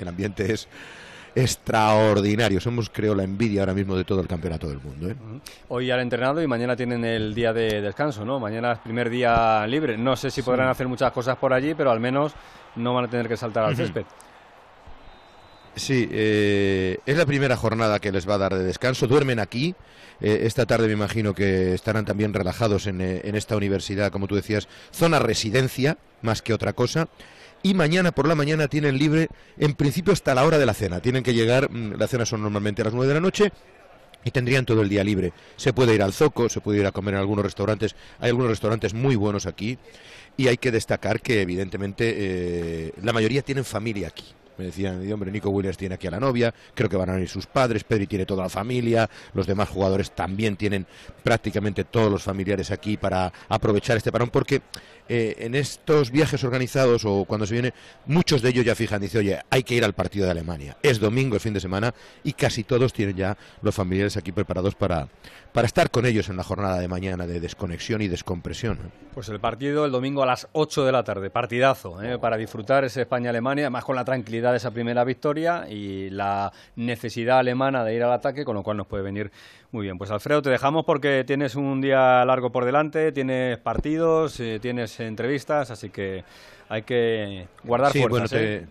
el 0.00 0.08
ambiente 0.08 0.52
es 0.52 0.66
extraordinario. 1.32 2.60
Somos, 2.60 2.90
creo, 2.90 3.14
la 3.14 3.22
envidia 3.22 3.60
ahora 3.60 3.74
mismo 3.74 3.94
de 3.94 4.02
todo 4.02 4.20
el 4.20 4.26
campeonato 4.26 4.68
del 4.68 4.80
mundo. 4.80 5.08
¿eh? 5.08 5.14
Hoy 5.68 5.88
han 5.88 6.00
entrenado 6.00 6.42
y 6.42 6.48
mañana 6.48 6.74
tienen 6.74 7.04
el 7.04 7.32
día 7.32 7.52
de 7.52 7.80
descanso, 7.80 8.24
¿no? 8.24 8.40
Mañana 8.40 8.72
es 8.72 8.78
primer 8.80 9.08
día 9.08 9.64
libre. 9.68 9.96
No 9.96 10.16
sé 10.16 10.32
si 10.32 10.42
podrán 10.42 10.66
hacer 10.66 10.88
muchas 10.88 11.12
cosas 11.12 11.36
por 11.36 11.52
allí, 11.52 11.74
pero 11.74 11.92
al 11.92 12.00
menos 12.00 12.32
no 12.74 12.92
van 12.92 13.04
a 13.04 13.08
tener 13.08 13.28
que 13.28 13.36
saltar 13.36 13.66
al 13.66 13.76
césped. 13.76 14.04
Sí, 15.76 16.08
eh, 16.10 16.98
es 17.06 17.16
la 17.16 17.26
primera 17.26 17.56
jornada 17.56 18.00
que 18.00 18.12
les 18.12 18.28
va 18.28 18.34
a 18.34 18.38
dar 18.38 18.54
de 18.54 18.64
descanso. 18.64 19.06
Duermen 19.06 19.38
aquí. 19.38 19.74
Eh, 20.20 20.40
esta 20.44 20.66
tarde 20.66 20.86
me 20.88 20.92
imagino 20.92 21.32
que 21.34 21.72
estarán 21.72 22.04
también 22.04 22.34
relajados 22.34 22.86
en, 22.86 23.00
eh, 23.00 23.22
en, 23.24 23.36
esta 23.36 23.56
universidad, 23.56 24.10
como 24.10 24.26
tú 24.26 24.34
decías, 24.34 24.68
zona 24.92 25.18
residencia, 25.18 25.96
más 26.22 26.42
que 26.42 26.52
otra 26.52 26.72
cosa. 26.72 27.08
Y 27.62 27.74
mañana 27.74 28.12
por 28.12 28.26
la 28.26 28.34
mañana 28.34 28.68
tienen 28.68 28.98
libre, 28.98 29.28
en 29.58 29.74
principio 29.74 30.12
hasta 30.12 30.34
la 30.34 30.44
hora 30.44 30.58
de 30.58 30.66
la 30.66 30.74
cena. 30.74 31.00
Tienen 31.00 31.22
que 31.22 31.34
llegar, 31.34 31.70
mm, 31.70 31.94
la 31.98 32.06
cena 32.08 32.26
son 32.26 32.42
normalmente 32.42 32.82
a 32.82 32.86
las 32.86 32.94
nueve 32.94 33.08
de 33.08 33.14
la 33.14 33.20
noche, 33.20 33.52
y 34.22 34.30
tendrían 34.32 34.66
todo 34.66 34.82
el 34.82 34.88
día 34.90 35.02
libre. 35.02 35.32
Se 35.56 35.72
puede 35.72 35.94
ir 35.94 36.02
al 36.02 36.12
Zoco, 36.12 36.50
se 36.50 36.60
puede 36.60 36.80
ir 36.80 36.86
a 36.86 36.92
comer 36.92 37.14
en 37.14 37.20
algunos 37.20 37.44
restaurantes. 37.44 37.94
Hay 38.18 38.28
algunos 38.28 38.50
restaurantes 38.50 38.92
muy 38.92 39.16
buenos 39.16 39.46
aquí 39.46 39.78
y 40.36 40.48
hay 40.48 40.58
que 40.58 40.70
destacar 40.70 41.22
que 41.22 41.40
evidentemente 41.40 42.92
la 43.02 43.14
mayoría 43.14 43.40
tienen 43.40 43.64
familia 43.64 44.08
aquí. 44.08 44.34
Me 44.60 44.66
decían, 44.66 45.10
hombre, 45.10 45.30
Nico 45.30 45.48
Williams 45.48 45.78
tiene 45.78 45.94
aquí 45.94 46.06
a 46.06 46.10
la 46.10 46.20
novia, 46.20 46.52
creo 46.74 46.90
que 46.90 46.98
van 46.98 47.08
a 47.08 47.14
venir 47.14 47.30
sus 47.30 47.46
padres, 47.46 47.82
Pedri 47.82 48.06
tiene 48.06 48.26
toda 48.26 48.42
la 48.42 48.50
familia, 48.50 49.08
los 49.32 49.46
demás 49.46 49.70
jugadores 49.70 50.10
también 50.10 50.56
tienen 50.56 50.86
prácticamente 51.22 51.84
todos 51.84 52.12
los 52.12 52.22
familiares 52.22 52.70
aquí 52.70 52.98
para 52.98 53.32
aprovechar 53.48 53.96
este 53.96 54.12
parón, 54.12 54.28
porque 54.28 54.60
eh, 55.08 55.44
en 55.44 55.54
estos 55.54 56.10
viajes 56.12 56.44
organizados 56.44 57.04
o 57.04 57.24
cuando 57.24 57.44
se 57.44 57.54
viene, 57.54 57.74
muchos 58.06 58.42
de 58.42 58.50
ellos 58.50 58.64
ya 58.64 58.76
fijan, 58.76 59.00
dice, 59.00 59.18
oye, 59.18 59.40
hay 59.50 59.64
que 59.64 59.74
ir 59.74 59.84
al 59.84 59.92
partido 59.92 60.26
de 60.26 60.30
Alemania. 60.30 60.76
Es 60.84 61.00
domingo, 61.00 61.34
el 61.34 61.40
fin 61.40 61.52
de 61.52 61.58
semana, 61.58 61.92
y 62.22 62.34
casi 62.34 62.62
todos 62.62 62.92
tienen 62.92 63.16
ya 63.16 63.36
los 63.60 63.74
familiares 63.74 64.16
aquí 64.16 64.30
preparados 64.30 64.76
para, 64.76 65.08
para 65.52 65.66
estar 65.66 65.90
con 65.90 66.06
ellos 66.06 66.28
en 66.28 66.36
la 66.36 66.44
jornada 66.44 66.78
de 66.78 66.86
mañana 66.86 67.26
de 67.26 67.40
desconexión 67.40 68.02
y 68.02 68.08
descompresión. 68.08 68.78
Pues 69.12 69.28
el 69.30 69.40
partido 69.40 69.84
el 69.84 69.90
domingo 69.90 70.22
a 70.22 70.26
las 70.26 70.46
8 70.52 70.84
de 70.84 70.92
la 70.92 71.02
tarde, 71.02 71.28
partidazo, 71.28 72.00
¿eh? 72.00 72.18
para 72.18 72.36
disfrutar 72.36 72.84
ese 72.84 73.00
España-Alemania, 73.00 73.64
además 73.64 73.84
con 73.84 73.96
la 73.96 74.04
tranquilidad 74.04 74.49
de 74.50 74.58
esa 74.58 74.70
primera 74.70 75.04
victoria 75.04 75.66
y 75.68 76.10
la 76.10 76.52
necesidad 76.76 77.38
alemana 77.38 77.84
de 77.84 77.94
ir 77.94 78.02
al 78.02 78.12
ataque, 78.12 78.44
con 78.44 78.56
lo 78.56 78.62
cual 78.62 78.76
nos 78.76 78.86
puede 78.86 79.02
venir 79.02 79.30
muy 79.72 79.84
bien. 79.84 79.98
Pues 79.98 80.10
Alfredo, 80.10 80.42
te 80.42 80.50
dejamos 80.50 80.84
porque 80.84 81.24
tienes 81.24 81.54
un 81.54 81.80
día 81.80 82.24
largo 82.24 82.50
por 82.50 82.64
delante, 82.64 83.12
tienes 83.12 83.58
partidos, 83.58 84.40
eh, 84.40 84.58
tienes 84.60 84.98
entrevistas, 85.00 85.70
así 85.70 85.90
que 85.90 86.24
hay 86.68 86.82
que 86.82 87.46
guardar 87.64 87.92
sí, 87.92 88.00
fuerzas. 88.00 88.30
Bueno, 88.30 88.46
¿eh? 88.46 88.66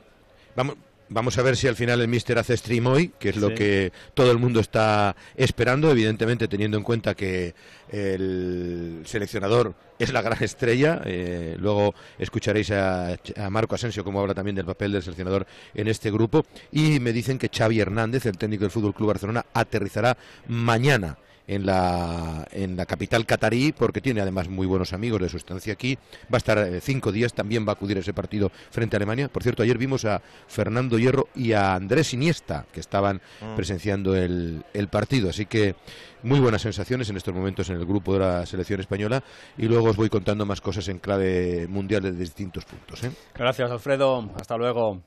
vamos, 0.56 0.76
vamos 1.10 1.38
a 1.38 1.42
ver 1.42 1.58
si 1.58 1.68
al 1.68 1.76
final 1.76 2.02
el 2.02 2.08
Mister 2.08 2.38
hace 2.38 2.56
stream 2.56 2.88
hoy, 2.88 3.12
que 3.20 3.30
es 3.30 3.36
lo 3.36 3.54
que 3.54 3.92
todo 4.14 4.32
el 4.32 4.38
mundo 4.38 4.60
está 4.60 5.16
esperando, 5.36 5.92
evidentemente 5.92 6.48
teniendo 6.48 6.78
en 6.78 6.84
cuenta 6.84 7.16
que 7.16 7.54
el 7.90 9.02
seleccionador 9.06 9.74
es 9.98 10.14
la 10.14 10.22
gran 10.22 10.42
estrella. 10.44 11.02
Eh, 11.06 11.56
luego 11.60 11.94
escucharéis 12.18 12.72
a, 12.72 13.18
a, 13.36 13.50
Marco 13.50 13.76
Asensio 13.76 14.04
como 14.04 14.22
habla 14.22 14.34
también 14.34 14.56
del 14.56 14.66
papel 14.66 14.92
del 14.92 15.04
seleccionador 15.04 15.46
en 15.74 15.88
este 15.88 16.12
grupo. 16.12 16.46
Y 16.72 17.00
me 17.00 17.12
dicen 17.12 17.38
que 17.38 17.50
Xavi 17.50 17.80
Hernández, 17.80 18.26
el 18.26 18.38
técnico 18.38 18.64
del 18.64 18.72
Fútbol 18.72 18.94
Club 18.94 19.10
Barcelona, 19.10 19.46
aterrizará 19.54 20.18
mañana 20.48 21.18
en 21.50 21.66
la, 21.66 22.48
en 22.52 22.78
la 22.78 22.86
capital 22.86 23.26
catarí, 23.26 23.72
porque 23.72 24.02
tiene 24.02 24.22
además 24.22 24.48
muy 24.48 24.68
buenos 24.68 24.94
amigos 24.94 25.20
de 25.20 25.30
su 25.30 25.38
estancia 25.38 25.74
aquí. 25.74 25.98
Va 26.32 26.36
a 26.36 26.38
estar 26.38 26.60
eh, 26.60 26.80
cinco 26.80 27.12
días, 27.12 27.34
también 27.34 27.66
va 27.66 27.72
a 27.72 27.74
acudir 27.74 27.98
a 27.98 28.02
ese 28.02 28.14
partido 28.14 28.52
frente 28.70 28.96
a 28.96 28.98
Alemania. 28.98 29.30
Por 29.30 29.42
cierto, 29.42 29.64
ayer 29.64 29.80
vimos 29.80 30.06
a 30.06 30.22
Fernando 30.48 31.00
Hierro 31.00 31.28
y 31.34 31.54
a 31.54 31.74
Andrés 31.74 32.14
Iniesta, 32.14 32.68
que 32.72 32.80
estaban 32.80 33.20
mm. 33.42 33.56
presenciando 33.56 34.16
el, 34.16 34.64
el 34.76 34.88
partido. 34.90 35.32
Así 35.32 35.48
que 35.48 35.74
muy 36.22 36.40
buenas 36.40 36.62
sensaciones 36.62 37.10
en 37.10 37.18
estos 37.18 37.34
momentos 37.34 37.68
en 37.72 37.78
el 37.78 37.86
grupo 37.86 38.14
de 38.14 38.20
la 38.20 38.46
selección 38.46 38.80
española 38.80 39.24
y 39.58 39.66
luego 39.68 39.90
os 39.90 39.96
voy 39.96 40.10
contando 40.10 40.46
más 40.46 40.62
cosas 40.62 40.88
en 40.88 41.00
clave 41.00 41.66
mundial 41.68 42.04
de 42.04 42.12
distintos 42.12 42.64
puntos. 42.66 43.04
¿eh? 43.04 43.12
Gracias, 43.34 43.72
Alfredo. 43.72 44.30
Hasta 44.36 44.56
luego. 44.56 45.02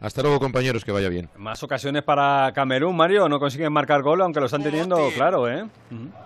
Hasta 0.00 0.22
luego, 0.22 0.40
compañeros, 0.40 0.82
que 0.82 0.92
vaya 0.92 1.10
bien. 1.10 1.28
Más 1.36 1.62
ocasiones 1.62 2.02
para 2.02 2.52
Camerún, 2.54 2.96
Mario. 2.96 3.28
No 3.28 3.38
consiguen 3.38 3.70
marcar 3.70 4.00
gol, 4.00 4.22
aunque 4.22 4.40
lo 4.40 4.46
están 4.46 4.62
teniendo 4.62 5.10
claro, 5.14 5.46
¿eh? 5.50 5.66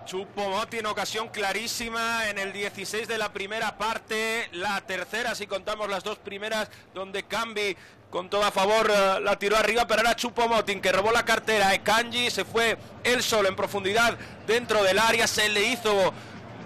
Chupo 0.05 0.49
Moti 0.49 0.77
en 0.77 0.85
ocasión 0.85 1.27
clarísima 1.27 2.29
en 2.29 2.37
el 2.37 2.53
16 2.53 3.05
de 3.05 3.17
la 3.17 3.33
primera 3.33 3.77
parte. 3.77 4.47
La 4.53 4.79
tercera, 4.79 5.35
si 5.35 5.45
contamos 5.45 5.89
las 5.89 6.05
dos 6.05 6.17
primeras, 6.19 6.69
donde 6.93 7.23
Cambi 7.23 7.75
con 8.09 8.29
todo 8.29 8.45
a 8.45 8.51
favor 8.51 8.89
uh, 8.89 9.19
la 9.19 9.37
tiró 9.37 9.57
arriba, 9.57 9.85
pero 9.85 9.99
era 9.99 10.15
Chupo 10.15 10.47
Motin 10.47 10.79
que 10.79 10.93
robó 10.93 11.11
la 11.11 11.25
cartera. 11.25 11.77
Kanji 11.83 12.31
se 12.31 12.45
fue 12.45 12.77
él 13.03 13.21
solo 13.21 13.49
en 13.49 13.57
profundidad 13.57 14.17
dentro 14.47 14.83
del 14.83 14.99
área, 14.99 15.27
se 15.27 15.49
le 15.49 15.71
hizo 15.71 16.13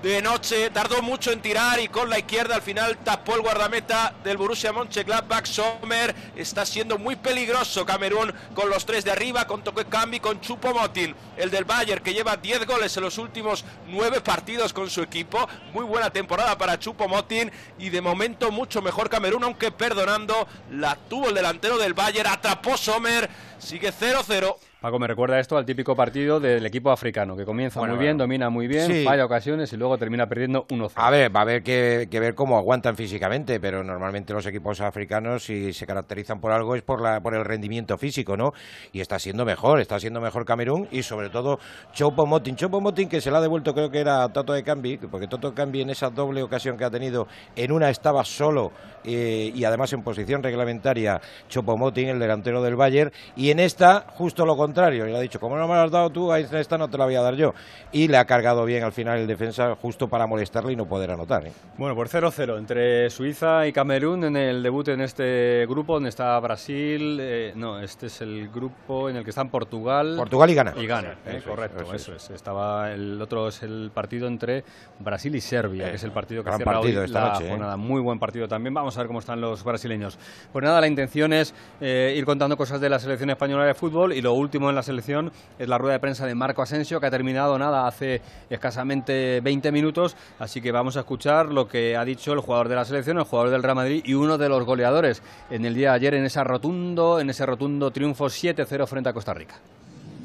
de 0.01 0.21
noche, 0.21 0.69
tardó 0.69 1.01
mucho 1.01 1.31
en 1.31 1.41
tirar 1.41 1.77
y 1.79 1.89
con 1.89 2.09
la 2.09 2.19
izquierda 2.19 2.55
al 2.55 2.61
final 2.61 2.97
tapó 3.03 3.35
el 3.35 3.41
guardameta 3.41 4.13
del 4.23 4.37
Borussia 4.37 4.71
Mönchengladbach. 4.71 5.45
Sommer 5.45 6.15
está 6.37 6.65
siendo 6.65 6.97
muy 6.97 7.17
peligroso 7.17 7.85
Camerún 7.85 8.33
con 8.53 8.69
los 8.69 8.85
tres 8.85 9.03
de 9.03 9.11
arriba, 9.11 9.45
con 9.45 9.61
Toque 9.61 9.85
Cambi, 9.85 10.21
con 10.21 10.39
Chupo 10.39 10.73
Motin, 10.73 11.13
el 11.35 11.51
del 11.51 11.65
Bayern 11.65 12.01
que 12.01 12.13
lleva 12.13 12.37
10 12.37 12.65
goles 12.65 12.95
en 12.95 13.03
los 13.03 13.17
últimos 13.17 13.65
9 13.87 14.21
partidos 14.21 14.71
con 14.71 14.89
su 14.89 15.01
equipo. 15.01 15.49
Muy 15.73 15.83
buena 15.83 16.09
temporada 16.09 16.57
para 16.57 16.79
Chupo 16.79 17.09
Motin 17.09 17.51
y 17.77 17.89
de 17.89 17.99
momento 17.99 18.51
mucho 18.51 18.81
mejor 18.81 19.09
Camerún, 19.09 19.43
aunque 19.43 19.71
perdonando 19.71 20.47
la 20.71 20.95
tuvo 20.95 21.27
el 21.27 21.35
delantero 21.35 21.77
del 21.77 21.93
Bayern, 21.93 22.29
atrapó 22.29 22.77
Sommer, 22.77 23.29
sigue 23.59 23.91
0-0. 23.91 24.55
Paco, 24.81 24.97
me 24.97 25.07
recuerda 25.07 25.37
esto 25.41 25.57
al 25.57 25.65
típico 25.65 25.93
partido 25.93 26.39
del 26.39 26.65
equipo 26.65 26.89
africano, 26.89 27.35
que 27.35 27.43
comienza 27.43 27.81
muy 27.81 27.97
bien, 27.97 28.17
domina 28.17 28.49
muy 28.49 28.65
bien, 28.65 28.87
Sí. 28.87 29.03
falla 29.03 29.25
ocasiones 29.25 29.73
y 29.73 29.75
luego 29.75 29.97
termina 29.97 30.25
perdiendo 30.27 30.65
1-0. 30.69 30.93
A 30.95 31.11
ver, 31.11 31.35
va 31.35 31.41
a 31.41 31.43
haber 31.43 31.63
que, 31.63 32.07
que 32.09 32.17
ver 32.21 32.33
cómo 32.33 32.57
aguantan 32.57 32.95
físicamente, 32.95 33.59
pero 33.59 33.83
normalmente 33.83 34.31
los 34.31 34.45
equipos 34.45 34.79
africanos, 34.79 35.43
si 35.43 35.73
se 35.73 35.85
caracterizan 35.85 36.39
por 36.39 36.53
algo, 36.53 36.75
es 36.75 36.81
por, 36.81 37.01
la, 37.01 37.19
por 37.19 37.35
el 37.35 37.43
rendimiento 37.43 37.97
físico, 37.97 38.37
¿no? 38.37 38.51
Y 38.93 39.01
está 39.01 39.19
siendo 39.19 39.43
mejor, 39.43 39.81
está 39.81 39.99
siendo 39.99 40.21
mejor 40.21 40.45
Camerún 40.45 40.87
y 40.91 41.03
sobre 41.03 41.29
todo 41.29 41.59
Chopo 41.91 42.25
Motin. 42.25 42.55
Chopo 42.55 42.79
Motin 42.79 43.09
que 43.09 43.19
se 43.19 43.31
la 43.31 43.39
ha 43.39 43.41
devuelto, 43.41 43.73
creo 43.73 43.89
que 43.89 43.99
era 43.99 44.23
a 44.23 44.29
Toto 44.31 44.53
de 44.53 44.63
Cambi, 44.63 44.95
porque 44.97 45.27
Toto 45.27 45.49
de 45.49 45.55
Cambi 45.55 45.81
en 45.81 45.89
esa 45.89 46.09
doble 46.09 46.41
ocasión 46.41 46.77
que 46.77 46.85
ha 46.85 46.89
tenido, 46.89 47.27
en 47.57 47.73
una 47.73 47.89
estaba 47.89 48.23
solo 48.23 48.71
eh, 49.15 49.51
y 49.53 49.63
además 49.63 49.91
en 49.93 50.03
posición 50.03 50.43
reglamentaria 50.43 51.21
Chopo 51.47 51.77
Motin, 51.77 52.09
el 52.09 52.19
delantero 52.19 52.61
del 52.61 52.75
Bayern, 52.75 53.11
y 53.35 53.51
en 53.51 53.59
esta 53.59 54.05
justo 54.07 54.45
lo 54.45 54.55
contrario, 54.55 55.07
y 55.07 55.11
le 55.11 55.17
ha 55.17 55.21
dicho, 55.21 55.39
como 55.39 55.57
no 55.57 55.67
me 55.67 55.75
lo 55.75 55.81
has 55.81 55.91
dado 55.91 56.09
tú, 56.09 56.31
a 56.31 56.39
esta 56.39 56.77
no 56.77 56.89
te 56.89 56.97
la 56.97 57.05
voy 57.05 57.15
a 57.15 57.21
dar 57.21 57.35
yo. 57.35 57.53
Y 57.91 58.07
le 58.07 58.17
ha 58.17 58.25
cargado 58.25 58.65
bien 58.65 58.83
al 58.83 58.91
final 58.91 59.19
el 59.19 59.27
defensa 59.27 59.75
justo 59.75 60.07
para 60.07 60.27
molestarle 60.27 60.73
y 60.73 60.75
no 60.75 60.85
poder 60.85 61.11
anotar. 61.11 61.45
¿eh? 61.47 61.51
Bueno, 61.77 61.95
pues 61.95 62.13
0-0 62.13 62.57
entre 62.57 63.09
Suiza 63.09 63.67
y 63.67 63.73
Camerún 63.73 64.23
en 64.25 64.35
el 64.35 64.63
debut 64.63 64.87
en 64.89 65.01
este 65.01 65.65
grupo 65.67 65.93
donde 65.93 66.09
está 66.09 66.39
Brasil. 66.39 67.17
eh, 67.21 67.53
no, 67.55 67.79
este 67.79 68.07
es 68.07 68.21
el 68.21 68.49
grupo 68.49 69.09
en 69.09 69.17
el 69.17 69.23
que 69.23 69.29
están 69.31 69.49
Portugal. 69.49 70.15
Portugal 70.17 70.49
y 70.49 70.55
Ghana. 70.55 70.73
Y 70.77 70.87
Ghana, 70.87 71.17
es, 71.25 71.43
correcto, 71.43 71.83
eso 71.83 71.95
eso, 71.95 72.15
es. 72.15 72.23
es. 72.25 72.29
Estaba 72.31 72.91
el 72.91 73.21
otro 73.21 73.47
es 73.47 73.63
el 73.63 73.91
partido 73.93 74.27
entre 74.27 74.63
Brasil 74.99 75.35
y 75.35 75.41
Serbia, 75.41 75.89
que 75.89 75.95
es 75.95 76.03
el 76.03 76.11
partido 76.11 76.43
que 76.43 76.49
gran 76.49 76.57
cierra 76.57 76.73
partido 76.73 77.01
hoy 77.01 77.05
esta 77.05 77.21
la 77.21 77.33
noche, 77.33 77.49
jornada. 77.49 77.77
Muy 77.77 78.01
buen 78.01 78.19
partido 78.19 78.47
también. 78.47 78.73
Vamos 78.73 78.97
a 78.97 78.98
cómo 79.07 79.19
están 79.19 79.41
los 79.41 79.63
brasileños. 79.63 80.17
Pues 80.51 80.63
nada, 80.63 80.81
la 80.81 80.87
intención 80.87 81.33
es 81.33 81.53
eh, 81.81 82.13
ir 82.15 82.25
contando 82.25 82.57
cosas 82.57 82.81
de 82.81 82.89
la 82.89 82.99
selección 82.99 83.29
española 83.29 83.65
de 83.65 83.73
fútbol 83.73 84.13
y 84.13 84.21
lo 84.21 84.33
último 84.33 84.69
en 84.69 84.75
la 84.75 84.83
selección 84.83 85.31
es 85.57 85.67
la 85.67 85.77
rueda 85.77 85.93
de 85.93 85.99
prensa 85.99 86.25
de 86.25 86.35
Marco 86.35 86.61
Asensio, 86.61 86.99
que 86.99 87.07
ha 87.07 87.11
terminado 87.11 87.57
nada 87.57 87.87
hace 87.87 88.21
escasamente 88.49 89.41
20 89.41 89.71
minutos. 89.71 90.15
Así 90.39 90.61
que 90.61 90.71
vamos 90.71 90.97
a 90.97 91.01
escuchar 91.01 91.47
lo 91.47 91.67
que 91.67 91.95
ha 91.95 92.05
dicho 92.05 92.33
el 92.33 92.39
jugador 92.39 92.69
de 92.69 92.75
la 92.75 92.85
selección, 92.85 93.17
el 93.17 93.23
jugador 93.23 93.51
del 93.51 93.63
Real 93.63 93.75
Madrid 93.75 94.01
y 94.05 94.13
uno 94.13 94.37
de 94.37 94.49
los 94.49 94.63
goleadores 94.65 95.21
en 95.49 95.65
el 95.65 95.73
día 95.73 95.89
de 95.89 95.95
ayer 95.95 96.13
en 96.15 96.25
esa 96.25 96.43
rotundo, 96.43 97.19
en 97.19 97.29
ese 97.29 97.45
rotundo 97.45 97.91
triunfo 97.91 98.25
7-0 98.25 98.87
frente 98.87 99.09
a 99.09 99.13
Costa 99.13 99.33
Rica. 99.33 99.55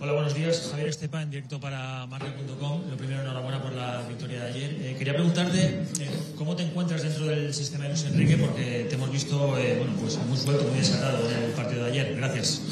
Hola, 0.00 0.12
buenos 0.12 0.34
días. 0.34 0.68
Javier 0.70 0.88
Estepa, 0.88 1.22
en 1.22 1.30
directo 1.30 1.60
para 1.60 2.06
marca.com. 2.06 2.82
Lo 2.90 2.96
primero, 2.96 3.22
enhorabuena 3.22 3.62
por 3.62 3.72
la 3.72 4.02
victoria 4.08 4.44
de 4.44 4.50
ayer. 4.50 4.70
Eh, 4.80 4.96
quería 4.98 5.14
preguntarte 5.14 5.58
eh, 5.58 6.10
cómo 6.36 6.56
te 6.56 6.64
encuentras 6.64 7.02
dentro 7.02 7.26
del 7.26 7.54
sistema 7.54 7.84
de 7.84 7.90
Luis 7.90 8.04
Enrique, 8.04 8.36
porque 8.36 8.86
te 8.88 8.96
hemos 8.96 9.10
visto 9.10 9.56
eh, 9.56 9.76
bueno, 9.78 9.92
pues 10.00 10.18
muy 10.18 10.36
suelto, 10.36 10.64
muy 10.64 10.78
desatado 10.78 11.30
en 11.30 11.44
el 11.44 11.50
partido 11.52 11.84
de 11.84 11.90
ayer. 11.92 12.16
Gracias. 12.16 12.62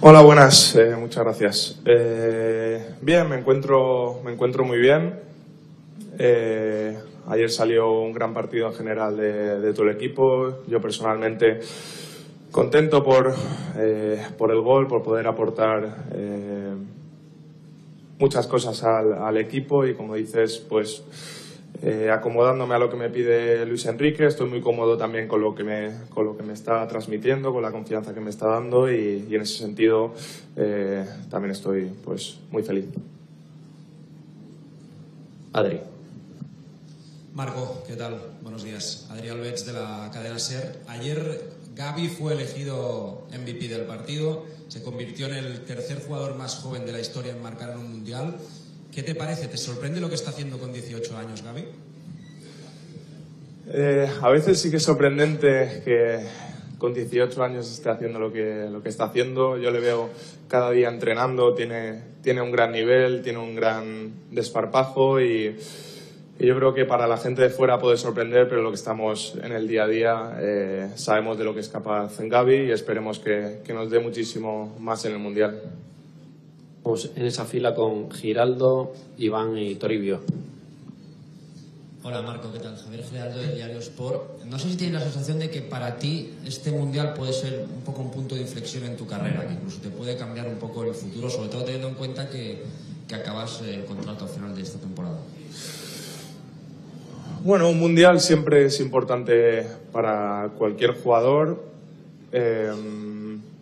Hola, 0.00 0.22
buenas, 0.22 0.74
eh, 0.74 0.96
muchas 0.98 1.22
gracias. 1.22 1.80
Eh, 1.84 2.94
bien, 3.02 3.28
me 3.28 3.36
encuentro, 3.36 4.20
me 4.24 4.32
encuentro 4.32 4.64
muy 4.64 4.78
bien. 4.78 5.20
Eh, 6.18 6.98
ayer 7.28 7.50
salió 7.50 8.00
un 8.00 8.12
gran 8.12 8.32
partido 8.32 8.68
en 8.68 8.74
general 8.74 9.16
de, 9.16 9.60
de 9.60 9.72
todo 9.72 9.88
el 9.88 9.96
equipo. 9.96 10.64
Yo 10.66 10.80
personalmente 10.80 11.60
contento 12.52 13.02
por, 13.02 13.34
eh, 13.76 14.24
por 14.38 14.52
el 14.52 14.60
gol, 14.60 14.86
por 14.86 15.02
poder 15.02 15.26
aportar 15.26 16.06
eh, 16.12 16.74
muchas 18.20 18.46
cosas 18.46 18.84
al, 18.84 19.14
al 19.14 19.36
equipo 19.38 19.84
y 19.84 19.94
como 19.94 20.14
dices, 20.14 20.58
pues 20.68 21.02
eh, 21.84 22.10
acomodándome 22.12 22.76
a 22.76 22.78
lo 22.78 22.88
que 22.88 22.96
me 22.96 23.10
pide 23.10 23.66
Luis 23.66 23.86
Enrique. 23.86 24.24
Estoy 24.26 24.48
muy 24.48 24.60
cómodo 24.60 24.96
también 24.96 25.26
con 25.26 25.40
lo 25.40 25.52
que 25.52 25.64
me, 25.64 25.90
con 26.10 26.24
lo 26.24 26.36
que 26.36 26.44
me 26.44 26.52
está 26.52 26.86
transmitiendo, 26.86 27.52
con 27.52 27.60
la 27.60 27.72
confianza 27.72 28.14
que 28.14 28.20
me 28.20 28.30
está 28.30 28.46
dando 28.46 28.90
y, 28.90 29.26
en 29.28 29.40
ese 29.40 29.58
sentido 29.58 30.14
eh, 30.56 31.04
también 31.28 31.50
estoy 31.50 31.90
pues, 32.04 32.38
muy 32.52 32.62
feliz. 32.62 32.84
Adri. 35.52 35.80
Marco, 37.34 37.82
¿qué 37.88 37.96
tal? 37.96 38.20
Buenos 38.42 38.62
días. 38.62 39.08
Adrián 39.10 39.38
Alves 39.38 39.66
de 39.66 39.72
la 39.72 40.08
cadena 40.12 40.38
SER. 40.38 40.82
Ayer 40.86 41.40
Gaby 41.74 42.08
fue 42.08 42.34
elegido 42.34 43.26
MVP 43.30 43.68
del 43.68 43.82
partido, 43.82 44.44
se 44.68 44.82
convirtió 44.82 45.26
en 45.26 45.34
el 45.34 45.64
tercer 45.64 46.00
jugador 46.00 46.36
más 46.36 46.56
joven 46.56 46.84
de 46.84 46.92
la 46.92 47.00
historia 47.00 47.32
en 47.32 47.42
marcar 47.42 47.70
en 47.70 47.78
un 47.78 47.90
mundial. 47.90 48.36
¿Qué 48.90 49.02
te 49.02 49.14
parece? 49.14 49.48
¿Te 49.48 49.56
sorprende 49.56 50.00
lo 50.00 50.08
que 50.08 50.14
está 50.14 50.30
haciendo 50.30 50.58
con 50.58 50.72
18 50.72 51.16
años, 51.16 51.42
Gaby? 51.42 51.64
Eh, 53.68 54.10
a 54.20 54.28
veces 54.28 54.60
sí 54.60 54.70
que 54.70 54.76
es 54.76 54.82
sorprendente 54.82 55.82
que 55.84 56.26
con 56.76 56.92
18 56.92 57.42
años 57.42 57.70
esté 57.70 57.88
haciendo 57.88 58.18
lo 58.18 58.32
que, 58.32 58.68
lo 58.70 58.82
que 58.82 58.88
está 58.88 59.04
haciendo. 59.04 59.56
Yo 59.56 59.70
le 59.70 59.80
veo 59.80 60.10
cada 60.48 60.70
día 60.72 60.88
entrenando, 60.88 61.54
tiene, 61.54 62.02
tiene 62.22 62.42
un 62.42 62.50
gran 62.50 62.72
nivel, 62.72 63.22
tiene 63.22 63.38
un 63.38 63.54
gran 63.54 64.12
desparpajo 64.30 65.20
y 65.20 65.56
yo 66.38 66.56
creo 66.56 66.74
que 66.74 66.84
para 66.84 67.06
la 67.06 67.18
gente 67.18 67.42
de 67.42 67.50
fuera 67.50 67.78
puede 67.78 67.96
sorprender, 67.96 68.48
pero 68.48 68.62
lo 68.62 68.70
que 68.70 68.76
estamos 68.76 69.34
en 69.42 69.52
el 69.52 69.68
día 69.68 69.84
a 69.84 69.88
día 69.88 70.36
eh, 70.40 70.90
sabemos 70.96 71.38
de 71.38 71.44
lo 71.44 71.54
que 71.54 71.60
es 71.60 71.68
capaz 71.68 72.18
en 72.20 72.28
Gaby 72.28 72.68
y 72.68 72.70
esperemos 72.72 73.18
que, 73.18 73.60
que, 73.64 73.72
nos 73.72 73.90
dé 73.90 74.00
muchísimo 74.00 74.74
más 74.80 75.04
en 75.04 75.12
el 75.12 75.18
Mundial. 75.18 75.60
Pues 76.82 77.10
en 77.14 77.26
esa 77.26 77.44
fila 77.44 77.74
con 77.74 78.10
Giraldo, 78.10 78.92
Iván 79.18 79.56
y 79.56 79.76
Toribio. 79.76 80.20
Hola 82.04 82.20
Marco, 82.22 82.52
¿qué 82.52 82.58
tal? 82.58 82.76
Javier 82.76 83.04
Giraldo 83.04 83.38
de 83.38 83.54
Diario 83.54 83.78
Sport. 83.78 84.42
No 84.46 84.58
sé 84.58 84.70
si 84.70 84.76
tienes 84.76 84.94
la 84.94 85.02
sensación 85.02 85.38
de 85.38 85.50
que 85.50 85.62
para 85.62 85.98
ti 85.98 86.34
este 86.44 86.72
mundial 86.72 87.14
puede 87.14 87.32
ser 87.32 87.64
un 87.72 87.82
poco 87.82 88.02
un 88.02 88.10
punto 88.10 88.34
de 88.34 88.40
inflexión 88.40 88.82
en 88.84 88.96
tu 88.96 89.06
carrera, 89.06 89.46
que 89.46 89.52
incluso 89.52 89.80
te 89.80 89.90
puede 89.90 90.16
cambiar 90.16 90.48
un 90.48 90.56
poco 90.56 90.82
el 90.82 90.94
futuro, 90.94 91.30
sobre 91.30 91.50
todo 91.50 91.62
teniendo 91.62 91.86
en 91.86 91.94
cuenta 91.94 92.28
que, 92.28 92.64
que 93.06 93.14
acabas 93.14 93.62
el 93.62 93.84
contrato 93.84 94.24
al 94.24 94.30
final 94.30 94.56
de 94.56 94.62
esta 94.62 94.80
temporada. 94.80 95.18
Bueno, 97.44 97.68
un 97.68 97.80
mundial 97.80 98.20
siempre 98.20 98.66
es 98.66 98.78
importante 98.78 99.66
para 99.90 100.50
cualquier 100.56 100.92
jugador. 100.92 101.60
Eh, 102.30 102.70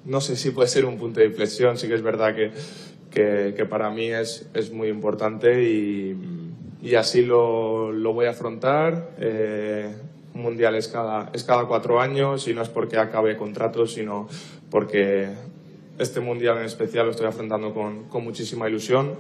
no 0.04 0.20
sé 0.20 0.36
si 0.36 0.50
puede 0.50 0.68
ser 0.68 0.84
un 0.84 0.98
punto 0.98 1.20
de 1.20 1.26
inflexión, 1.26 1.78
sí 1.78 1.88
que 1.88 1.94
es 1.94 2.02
verdad 2.02 2.34
que, 2.34 3.54
que, 3.54 3.64
para 3.64 3.88
mí 3.88 4.08
es, 4.08 4.50
es, 4.52 4.70
muy 4.70 4.88
importante 4.88 5.64
y, 5.64 6.14
y 6.82 6.94
así 6.94 7.24
lo, 7.24 7.90
lo, 7.90 8.12
voy 8.12 8.26
a 8.26 8.32
afrontar. 8.32 9.12
Eh, 9.18 9.88
un 10.34 10.42
mundial 10.42 10.74
es 10.74 10.88
cada, 10.88 11.30
es 11.32 11.42
cada 11.42 11.64
cuatro 11.64 12.02
años 12.02 12.48
y 12.48 12.52
no 12.52 12.60
es 12.60 12.68
porque 12.68 12.98
acabe 12.98 13.34
contrato, 13.38 13.86
sino 13.86 14.28
porque 14.70 15.30
este 15.98 16.20
mundial 16.20 16.58
en 16.58 16.66
especial 16.66 17.06
lo 17.06 17.12
estoy 17.12 17.28
afrontando 17.28 17.72
con, 17.72 18.04
con 18.10 18.24
muchísima 18.24 18.68
ilusión 18.68 19.14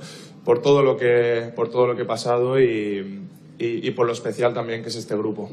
por 0.44 0.60
todo 0.60 0.82
lo 0.82 0.98
que, 0.98 1.50
por 1.56 1.70
todo 1.70 1.86
lo 1.86 1.96
que 1.96 2.02
he 2.02 2.06
pasado 2.06 2.60
y, 2.60 3.20
y, 3.60 3.90
por 3.90 4.06
lo 4.06 4.12
especial 4.12 4.54
también 4.54 4.82
que 4.82 4.88
es 4.88 4.96
este 4.96 5.14
grupo. 5.14 5.50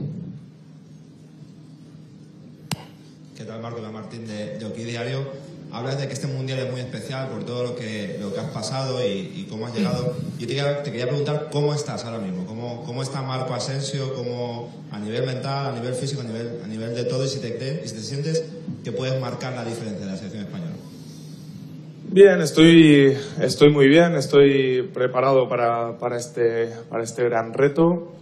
¿Qué 3.37 3.43
tal, 3.43 3.61
Marco 3.61 3.81
de 3.81 3.89
Martín 3.89 4.25
de, 4.25 4.57
de 4.57 4.85
Diario? 4.85 5.27
Hablas 5.73 5.99
de 5.99 6.07
que 6.07 6.13
este 6.13 6.27
mundial 6.27 6.59
es 6.59 6.71
muy 6.71 6.79
especial 6.79 7.27
por 7.27 7.43
todo 7.43 7.63
lo 7.63 7.75
que, 7.75 8.17
lo 8.21 8.33
que 8.33 8.39
has 8.39 8.51
pasado 8.51 9.05
y, 9.05 9.45
cómo 9.49 9.67
has 9.67 9.75
llegado. 9.75 10.15
Yo 10.39 10.47
te, 10.47 10.55
te, 10.55 10.91
quería 10.91 11.07
preguntar 11.07 11.49
cómo 11.51 11.73
estás 11.73 12.05
ahora 12.05 12.19
mismo, 12.19 12.45
cómo, 12.45 12.85
cómo 12.85 13.03
está 13.03 13.21
Marco 13.21 13.53
Asensio, 13.53 14.13
cómo, 14.13 14.71
a 14.91 14.99
nivel 14.99 15.25
mental, 15.25 15.73
a 15.73 15.77
nivel 15.77 15.93
físico, 15.93 16.21
a 16.21 16.23
nivel, 16.23 16.61
a 16.63 16.67
nivel 16.67 16.95
de 16.95 17.03
todo, 17.03 17.25
y 17.25 17.27
si, 17.27 17.39
te, 17.39 17.81
y 17.83 17.87
si 17.87 17.95
te 17.95 18.01
sientes 18.01 18.45
que 18.85 18.93
puedes 18.93 19.19
marcar 19.19 19.53
la 19.53 19.65
diferencia 19.65 20.05
de 20.05 20.11
la 20.11 20.17
selección 20.17 20.43
española. 20.43 20.66
Bien, 22.09 22.39
estoy, 22.39 23.17
estoy 23.41 23.69
muy 23.69 23.89
bien, 23.89 24.15
estoy 24.15 24.89
preparado 24.93 25.49
para, 25.49 25.97
para, 25.97 26.15
este, 26.15 26.67
para 26.89 27.03
este 27.03 27.25
gran 27.25 27.53
reto 27.53 28.13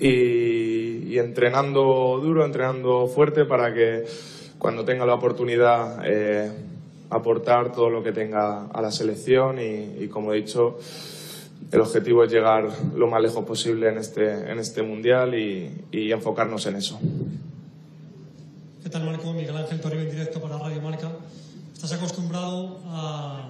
y, 0.00 1.16
entrenando 1.16 2.18
duro, 2.20 2.44
entrenando 2.44 3.06
fuerte 3.06 3.44
para 3.44 3.72
que 3.72 4.04
cuando 4.58 4.84
tenga 4.84 5.06
la 5.06 5.14
oportunidad 5.14 6.02
eh, 6.04 6.50
aportar 7.08 7.70
todo 7.70 7.88
lo 7.88 8.02
que 8.02 8.10
tenga 8.10 8.66
a 8.66 8.82
la 8.82 8.90
selección 8.90 9.58
y, 9.60 10.08
como 10.08 10.32
he 10.32 10.38
dicho, 10.38 10.76
el 11.70 11.80
objetivo 11.80 12.24
es 12.24 12.32
llegar 12.32 12.68
lo 12.96 13.06
más 13.06 13.22
lejos 13.22 13.44
posible 13.44 13.90
en 13.90 13.98
este, 13.98 14.50
en 14.50 14.58
este 14.58 14.82
mundial 14.82 15.36
y, 15.36 15.70
y 15.92 16.10
enfocarnos 16.10 16.66
en 16.66 16.76
eso. 16.76 16.98
¿Qué 18.82 18.90
tal, 18.90 19.04
Marco? 19.04 19.32
Miguel 19.32 19.56
Ángel 19.56 19.80
Toribio 19.80 20.04
en 20.04 20.10
directo 20.10 20.40
para 20.40 20.58
Radio 20.58 20.82
Marca. 20.82 21.12
Estás 21.82 21.98
acostumbrado 21.98 22.78
a 22.86 23.42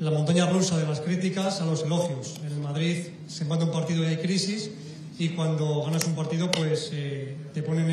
la 0.00 0.10
montaña 0.10 0.48
rusa 0.48 0.78
de 0.78 0.86
las 0.86 1.00
críticas 1.00 1.60
a 1.60 1.66
los 1.66 1.82
elogios. 1.82 2.40
En 2.42 2.62
Madrid 2.62 2.96
se 3.28 3.44
manda 3.44 3.66
un 3.66 3.72
partido 3.72 4.02
y 4.02 4.06
hay 4.06 4.16
crisis 4.16 4.70
y 5.18 5.28
cuando 5.36 5.82
ganas 5.82 6.06
un 6.06 6.14
partido 6.14 6.50
pues 6.50 6.88
eh, 6.94 7.36
te 7.52 7.62
ponen 7.62 7.90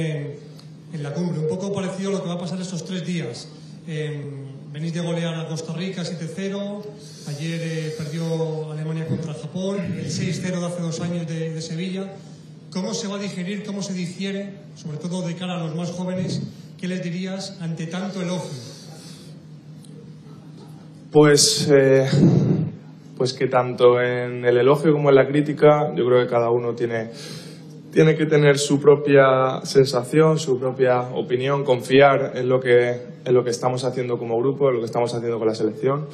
en, 0.93 1.03
la 1.03 1.13
cumbre. 1.13 1.39
Un 1.39 1.49
poco 1.49 1.73
parecido 1.73 2.07
a 2.07 2.13
lo 2.13 2.23
que 2.23 2.29
va 2.29 2.35
a 2.35 2.39
pasar 2.39 2.61
estos 2.61 2.85
tres 2.85 3.05
días. 3.05 3.49
venís 4.71 4.93
de 4.93 5.01
golear 5.01 5.35
a 5.35 5.45
Costa 5.49 5.73
Rica 5.73 6.03
7-0, 6.03 6.81
ayer 7.27 7.59
eh, 7.61 7.95
perdió 7.97 8.71
Alemania 8.71 9.05
contra 9.09 9.33
Japón, 9.33 9.75
el 9.99 10.07
6-0 10.07 10.39
de 10.39 10.65
hace 10.65 10.81
dos 10.81 11.01
años 11.01 11.27
de, 11.27 11.53
de 11.53 11.61
Sevilla. 11.61 12.13
¿Cómo 12.71 12.93
se 12.93 13.09
va 13.09 13.17
a 13.17 13.19
digerir, 13.19 13.65
cómo 13.65 13.83
se 13.83 13.91
digiere, 13.91 14.53
sobre 14.81 14.99
todo 14.99 15.27
de 15.27 15.35
cara 15.35 15.59
a 15.59 15.63
los 15.65 15.75
más 15.75 15.91
jóvenes, 15.91 16.39
qué 16.79 16.87
les 16.87 17.03
dirías 17.03 17.57
ante 17.59 17.87
tanto 17.87 18.21
elogio? 18.21 18.80
Pues, 21.11 21.69
eh, 21.69 22.07
pues 23.17 23.33
que 23.33 23.47
tanto 23.47 23.99
en 23.99 24.45
el 24.45 24.55
elogio 24.55 24.93
como 24.93 25.09
en 25.09 25.15
la 25.15 25.27
crítica, 25.27 25.93
yo 25.93 26.05
creo 26.05 26.21
que 26.21 26.29
cada 26.29 26.49
uno 26.51 26.73
tiene, 26.73 27.09
tiene 27.91 28.15
que 28.15 28.25
tener 28.25 28.57
su 28.57 28.79
propia 28.79 29.59
sensación, 29.63 30.39
su 30.39 30.57
propia 30.57 31.01
opinión, 31.01 31.65
confiar 31.65 32.31
en 32.35 32.47
lo, 32.47 32.61
que, 32.61 33.01
en 33.25 33.33
lo 33.33 33.43
que 33.43 33.49
estamos 33.49 33.83
haciendo 33.83 34.17
como 34.17 34.39
grupo, 34.39 34.69
en 34.69 34.75
lo 34.75 34.79
que 34.79 34.85
estamos 34.85 35.13
haciendo 35.13 35.37
con 35.37 35.49
la 35.49 35.55
selección. 35.55 36.07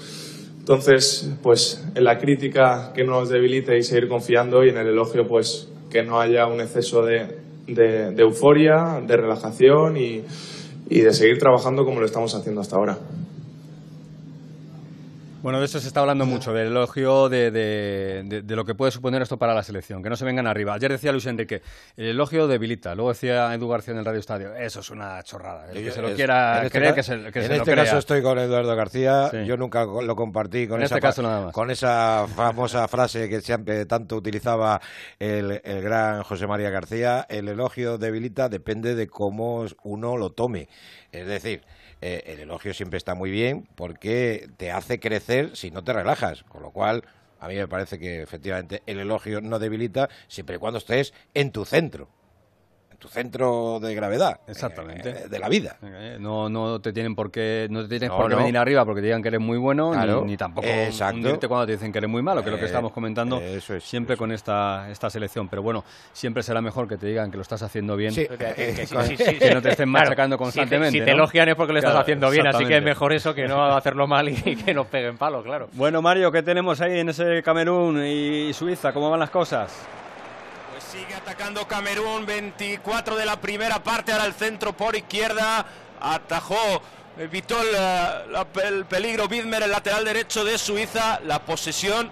Entonces, 0.57 1.31
pues 1.43 1.85
en 1.93 2.03
la 2.03 2.17
crítica 2.17 2.91
que 2.95 3.03
no 3.03 3.19
nos 3.19 3.29
debilite 3.29 3.77
y 3.77 3.83
seguir 3.83 4.07
confiando 4.07 4.65
y 4.65 4.69
en 4.69 4.77
el 4.77 4.87
elogio, 4.87 5.27
pues 5.27 5.69
que 5.91 6.01
no 6.01 6.19
haya 6.19 6.47
un 6.47 6.59
exceso 6.59 7.05
de, 7.05 7.37
de, 7.67 8.15
euforia, 8.17 8.99
de 9.05 9.15
relajación 9.15 9.95
y 9.95 10.23
de 10.89 11.13
seguir 11.13 11.37
trabajando 11.37 11.85
como 11.85 11.99
lo 11.99 12.07
estamos 12.07 12.33
haciendo 12.33 12.61
hasta 12.61 12.77
ahora. 12.77 12.97
Bueno, 15.41 15.59
de 15.59 15.65
eso 15.65 15.79
se 15.79 15.87
está 15.87 15.99
hablando 15.99 16.25
mucho, 16.25 16.51
del 16.51 16.67
elogio 16.67 17.29
de, 17.29 17.51
de, 17.51 18.41
de, 18.43 18.55
lo 18.55 18.65
que 18.65 18.73
puede 18.73 18.91
suponer 18.91 19.21
esto 19.21 19.37
para 19.37 19.53
la 19.53 19.61
selección, 19.61 20.01
que 20.01 20.09
no 20.09 20.15
se 20.15 20.25
vengan 20.25 20.47
arriba. 20.47 20.73
Ayer 20.73 20.91
decía 20.91 21.11
Luis 21.11 21.27
Enrique, 21.27 21.61
el 21.95 22.07
elogio 22.07 22.47
debilita. 22.47 22.95
Luego 22.95 23.09
decía 23.09 23.53
Edu 23.53 23.67
García 23.67 23.93
en 23.93 23.99
el 23.99 24.05
Radio 24.05 24.19
Estadio, 24.19 24.55
eso 24.55 24.79
es 24.79 24.89
una 24.89 25.21
chorrada. 25.23 25.71
El 25.71 25.83
que 25.83 25.91
se 25.91 26.01
lo 26.01 26.13
quiera 26.15 26.63
este 26.63 26.79
creer, 26.79 26.95
que 26.95 27.03
se, 27.03 27.31
que 27.31 27.45
en 27.45 27.51
este 27.51 27.75
caso 27.75 27.99
estoy 27.99 28.23
con 28.23 28.39
Eduardo 28.39 28.75
García, 28.75 29.31
yo 29.45 29.57
nunca 29.57 29.85
lo 29.85 30.15
compartí 30.15 30.67
con, 30.67 30.79
en 30.79 30.85
esa, 30.85 30.95
este 30.95 31.07
caso 31.07 31.21
nada 31.21 31.45
más. 31.45 31.53
con 31.53 31.69
esa 31.69 32.25
famosa 32.35 32.87
frase 32.87 33.29
que 33.29 33.41
siempre 33.41 33.85
tanto 33.85 34.15
utilizaba 34.15 34.81
el, 35.19 35.61
el 35.63 35.81
gran 35.81 36.23
José 36.23 36.47
María 36.47 36.71
García, 36.71 37.25
el 37.29 37.47
elogio 37.47 37.97
debilita 37.97 38.49
depende 38.49 38.95
de 38.95 39.07
cómo 39.07 39.65
uno 39.83 40.17
lo 40.17 40.31
tome. 40.31 40.67
Es 41.11 41.27
decir, 41.27 41.61
eh, 42.01 42.23
el 42.27 42.39
elogio 42.39 42.73
siempre 42.73 42.97
está 42.97 43.15
muy 43.15 43.31
bien 43.31 43.67
porque 43.75 44.49
te 44.57 44.71
hace 44.71 44.99
crecer 44.99 45.55
si 45.55 45.71
no 45.71 45.83
te 45.83 45.93
relajas, 45.93 46.43
con 46.43 46.61
lo 46.61 46.71
cual 46.71 47.03
a 47.39 47.47
mí 47.47 47.55
me 47.55 47.67
parece 47.67 47.99
que 47.99 48.21
efectivamente 48.21 48.83
el 48.85 48.99
elogio 48.99 49.41
no 49.41 49.59
debilita 49.59 50.09
siempre 50.27 50.55
y 50.55 50.59
cuando 50.59 50.79
estés 50.79 51.13
en 51.33 51.51
tu 51.51 51.65
centro 51.65 52.09
tu 52.99 53.07
centro 53.07 53.79
de 53.79 53.93
gravedad 53.93 54.39
exactamente. 54.47 55.09
eh, 55.09 55.27
de 55.29 55.39
la 55.39 55.49
vida. 55.49 55.77
Eh, 55.83 56.17
no 56.19 56.49
no 56.49 56.79
te 56.81 56.91
tienen 56.91 57.15
por 57.15 57.29
qué 57.29 57.67
no 57.69 57.83
te 57.83 57.89
tienes 57.89 58.09
por 58.09 58.29
qué 58.29 58.35
venir 58.35 58.57
arriba 58.57 58.85
porque 58.85 59.01
te 59.01 59.07
digan 59.07 59.21
que 59.21 59.27
eres 59.27 59.39
muy 59.39 59.57
bueno 59.57 59.93
ni, 60.25 60.35
tampoco 60.35 60.67
hundirte 60.67 61.47
cuando 61.47 61.67
te 61.67 61.73
dicen 61.73 61.91
que 61.91 61.99
eres 61.99 62.09
muy 62.09 62.23
malo 62.23 62.41
que 62.41 62.49
es 62.49 62.53
lo 62.53 62.59
que 62.59 62.65
estamos 62.65 62.91
comentando 62.91 63.39
siempre 63.79 64.17
con 64.17 64.31
esta 64.31 64.89
esta 64.89 65.09
selección. 65.09 65.47
Pero 65.47 65.61
bueno 65.61 65.83
siempre 66.11 66.41
será 66.41 66.61
mejor 66.61 66.87
que 66.87 66.97
te 66.97 67.07
digan 67.07 67.29
que 67.29 67.37
lo 67.37 67.43
estás 67.43 67.61
haciendo 67.61 67.95
bien 67.95 68.13
que, 68.15 69.53
no 69.53 69.61
te 69.61 69.69
estén 69.69 69.89
machacando 69.89 70.37
constantemente 70.37 70.99
si 70.99 71.05
te, 71.05 71.11
elogian 71.11 71.49
es 71.49 71.55
porque 71.55 71.73
lo 71.73 71.79
estás 71.79 71.95
haciendo 71.95 72.29
bien 72.29 72.47
así 72.47 72.65
que 72.65 72.77
es 72.77 72.83
mejor 72.83 73.13
eso 73.13 73.33
que 73.33 73.47
no 73.47 73.63
hacerlo 73.75 74.07
mal 74.07 74.29
y 74.29 74.55
que 74.55 74.73
nos 74.73 74.87
peguen 74.87 75.17
palo 75.17 75.43
claro. 75.43 75.69
Bueno 75.73 76.01
Mario 76.01 76.31
qué 76.31 76.41
tenemos 76.41 76.81
ahí 76.81 76.99
en 76.99 77.09
ese 77.09 77.43
Camerún 77.43 78.03
y 78.03 78.53
Suiza 78.53 78.91
cómo 78.91 79.09
van 79.09 79.19
las 79.19 79.29
cosas 79.29 79.87
Sigue 80.97 81.13
atacando 81.13 81.67
Camerún, 81.67 82.25
24 82.25 83.17
de 83.17 83.25
la 83.25 83.39
primera 83.39 83.83
parte, 83.83 84.11
ahora 84.11 84.25
el 84.25 84.33
centro 84.33 84.75
por 84.75 84.95
izquierda, 84.95 85.63
atajó, 86.01 86.81
evitó 87.19 87.55
el, 87.61 88.85
peligro 88.85 89.27
Bidmer, 89.27 89.61
el 89.61 89.69
lateral 89.69 90.05
derecho 90.05 90.43
de 90.43 90.57
Suiza, 90.57 91.19
la 91.23 91.45
posesión 91.45 92.09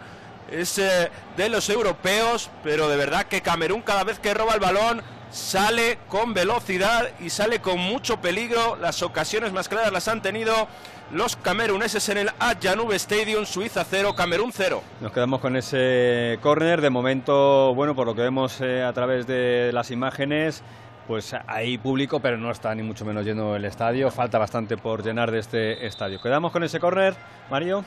es 0.51 0.77
eh, 0.77 1.09
de 1.35 1.49
los 1.49 1.67
europeos, 1.71 2.51
pero 2.63 2.87
de 2.87 2.95
verdad 2.95 3.25
que 3.25 3.41
Camerún 3.41 3.81
cada 3.81 4.03
vez 4.03 4.19
que 4.19 4.35
roba 4.35 4.53
el 4.53 4.59
balón 4.59 5.01
sale 5.31 5.97
con 6.07 6.35
velocidad 6.35 7.09
y 7.19 7.31
sale 7.31 7.61
con 7.61 7.79
mucho 7.79 8.21
peligro. 8.21 8.75
Las 8.75 9.01
ocasiones 9.01 9.51
más 9.51 9.67
claras 9.67 9.91
las 9.91 10.07
han 10.07 10.21
tenido 10.21 10.67
los 11.11 11.35
cameruneses 11.35 12.09
en 12.09 12.17
el 12.17 12.29
Ayanube 12.39 12.95
Stadium, 12.95 13.45
Suiza 13.45 13.85
0, 13.87 14.15
Camerún 14.15 14.51
0. 14.53 14.81
Nos 15.01 15.11
quedamos 15.11 15.39
con 15.39 15.55
ese 15.55 16.39
córner. 16.41 16.81
De 16.81 16.89
momento, 16.89 17.73
bueno, 17.75 17.95
por 17.95 18.07
lo 18.07 18.15
que 18.15 18.21
vemos 18.21 18.59
eh, 18.61 18.83
a 18.83 18.91
través 18.93 19.27
de 19.27 19.71
las 19.73 19.91
imágenes, 19.91 20.63
pues 21.07 21.35
hay 21.47 21.77
público, 21.77 22.19
pero 22.19 22.37
no 22.37 22.51
está 22.51 22.73
ni 22.73 22.81
mucho 22.81 23.05
menos 23.05 23.25
lleno 23.25 23.55
el 23.55 23.65
estadio. 23.65 24.09
Falta 24.09 24.39
bastante 24.39 24.77
por 24.77 25.03
llenar 25.03 25.31
de 25.31 25.39
este 25.39 25.85
estadio. 25.85 26.19
Quedamos 26.21 26.51
con 26.51 26.63
ese 26.63 26.79
córner, 26.79 27.15
Mario. 27.49 27.85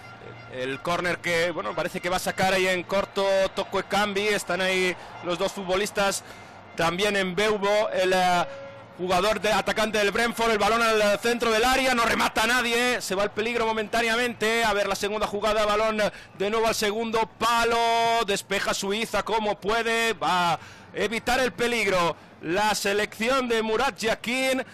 El 0.53 0.81
córner 0.81 1.19
que, 1.19 1.51
bueno, 1.51 1.75
parece 1.75 2.01
que 2.01 2.09
va 2.09 2.17
a 2.17 2.21
sacar 2.21 2.55
ahí 2.55 2.69
en 2.69 2.85
corto 2.85 3.25
Tocue 3.55 3.85
Cambi. 3.85 4.29
Están 4.29 4.61
ahí 4.61 4.95
los 5.25 5.39
dos 5.39 5.53
futbolistas 5.53 6.23
también 6.77 7.17
en 7.17 7.35
Beubo. 7.35 7.91
El 7.93 8.13
eh, 8.13 8.47
jugador 8.99 9.41
de 9.41 9.53
atacante 9.53 9.97
del 9.99 10.11
Brentford, 10.11 10.51
el 10.51 10.59
balón 10.59 10.83
al 10.83 11.21
centro 11.21 11.53
del 11.53 11.65
área, 11.65 11.95
no 11.95 12.05
remata 12.05 12.43
a 12.43 12.47
nadie, 12.49 13.01
se 13.01 13.15
va 13.15 13.23
el 13.23 13.31
peligro 13.31 13.65
momentáneamente. 13.65 14.65
A 14.65 14.73
ver 14.73 14.89
la 14.89 14.97
segunda 14.97 15.29
jugada, 15.29 15.65
balón 15.65 16.03
de 16.37 16.51
nuevo 16.51 16.67
al 16.67 16.75
segundo 16.75 17.31
palo, 17.39 17.79
despeja 18.27 18.75
Suiza 18.75 19.23
como 19.23 19.61
puede, 19.61 20.15
va 20.15 20.55
a 20.55 20.59
evitar 20.95 21.39
el 21.39 21.53
peligro. 21.53 22.17
La 22.43 22.75
selección 22.75 23.49
de 23.49 23.63
Murat 23.63 23.97
Yakin, 23.97 24.65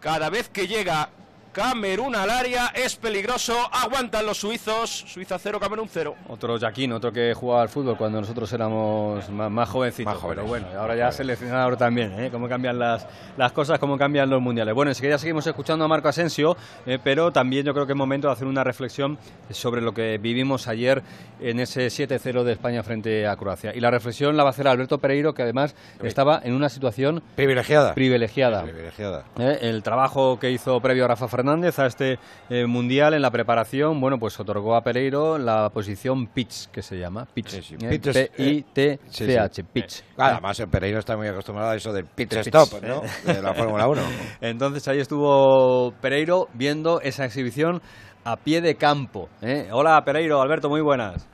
cada 0.00 0.30
vez 0.30 0.48
que 0.48 0.68
llega 0.68 1.10
Camerún 1.52 2.16
al 2.16 2.30
área, 2.30 2.68
es 2.68 2.96
peligroso, 2.96 3.54
aguantan 3.70 4.24
los 4.24 4.38
suizos, 4.38 5.04
Suiza 5.06 5.38
0, 5.38 5.60
Camerún 5.60 5.86
0. 5.86 6.14
Otro 6.28 6.58
Jaquín, 6.58 6.92
otro 6.92 7.12
que 7.12 7.34
jugaba 7.34 7.60
al 7.60 7.68
fútbol 7.68 7.98
cuando 7.98 8.22
nosotros 8.22 8.50
éramos 8.54 9.28
más, 9.28 9.68
jovencitos, 9.68 10.16
pero 10.26 10.46
bueno, 10.46 10.66
ahora 10.78 10.96
ya 10.96 11.12
seleccionador 11.12 11.76
también, 11.76 12.18
¿eh? 12.18 12.30
cómo 12.30 12.48
cambian 12.48 12.78
las, 12.78 13.06
las 13.36 13.52
cosas, 13.52 13.78
cómo 13.78 13.98
cambian 13.98 14.30
los 14.30 14.40
mundiales. 14.40 14.74
Bueno, 14.74 14.92
enseguida 14.92 15.18
seguimos 15.18 15.46
escuchando 15.46 15.84
a 15.84 15.88
Marco 15.88 16.08
Asensio, 16.08 16.56
eh, 16.86 16.98
pero 17.04 17.32
también 17.32 17.66
yo 17.66 17.74
creo 17.74 17.84
que 17.84 17.92
es 17.92 17.98
momento 17.98 18.28
de 18.28 18.32
hacer 18.32 18.46
una 18.46 18.64
reflexión 18.64 19.18
sobre 19.50 19.82
lo 19.82 19.92
que 19.92 20.16
vivimos 20.16 20.68
ayer 20.68 21.02
en 21.38 21.60
ese 21.60 21.88
7-0 21.88 22.44
de 22.44 22.52
España 22.52 22.82
frente 22.82 23.26
a 23.26 23.36
Croacia. 23.36 23.76
Y 23.76 23.80
la 23.80 23.90
reflexión 23.90 24.38
la 24.38 24.42
va 24.42 24.48
a 24.48 24.52
hacer 24.52 24.66
Alberto 24.68 24.96
Pereiro, 24.96 25.34
que 25.34 25.42
además 25.42 25.74
estaba 26.02 26.40
en 26.42 26.54
una 26.54 26.70
situación 26.70 27.22
privilegiada. 27.36 27.92
Privilegiada. 27.92 28.62
privilegiada. 28.62 29.24
Eh, 29.38 29.58
el 29.60 29.82
trabajo 29.82 30.38
que 30.38 30.50
hizo 30.50 30.80
previo 30.80 31.04
a 31.04 31.08
Rafa 31.08 31.28
Fernández 31.28 31.41
Fernández 31.42 31.76
a 31.80 31.86
este 31.86 32.20
eh, 32.48 32.66
mundial 32.66 33.14
en 33.14 33.22
la 33.22 33.30
preparación, 33.32 34.00
bueno, 34.00 34.16
pues 34.16 34.38
otorgó 34.38 34.76
a 34.76 34.82
Pereiro 34.82 35.38
la 35.38 35.70
posición 35.70 36.28
pitch, 36.28 36.68
que 36.68 36.82
se 36.82 36.96
llama, 36.96 37.26
pitch, 37.26 37.72
eh, 37.82 37.98
P-I-T-C-H, 37.98 39.64
pitch. 39.64 40.04
además, 40.16 40.62
Pereiro 40.70 41.00
está 41.00 41.16
muy 41.16 41.26
acostumbrado 41.26 41.72
a 41.72 41.74
eso 41.74 41.92
del 41.92 42.04
pitch, 42.06 42.34
stop, 42.34 42.80
¿no? 42.80 43.02
De 43.26 43.42
la 43.42 43.54
Fórmula 43.54 43.88
1. 43.88 44.02
Entonces 44.40 44.86
ahí 44.86 45.00
estuvo 45.00 45.92
Pereiro 46.00 46.46
viendo 46.54 47.00
esa 47.00 47.24
exhibición 47.24 47.82
a 48.24 48.36
pie 48.36 48.60
de 48.60 48.76
campo. 48.76 49.28
¿eh? 49.40 49.68
Hola 49.72 50.00
Pereiro, 50.04 50.40
Alberto, 50.40 50.68
muy 50.68 50.80
buenas. 50.80 51.28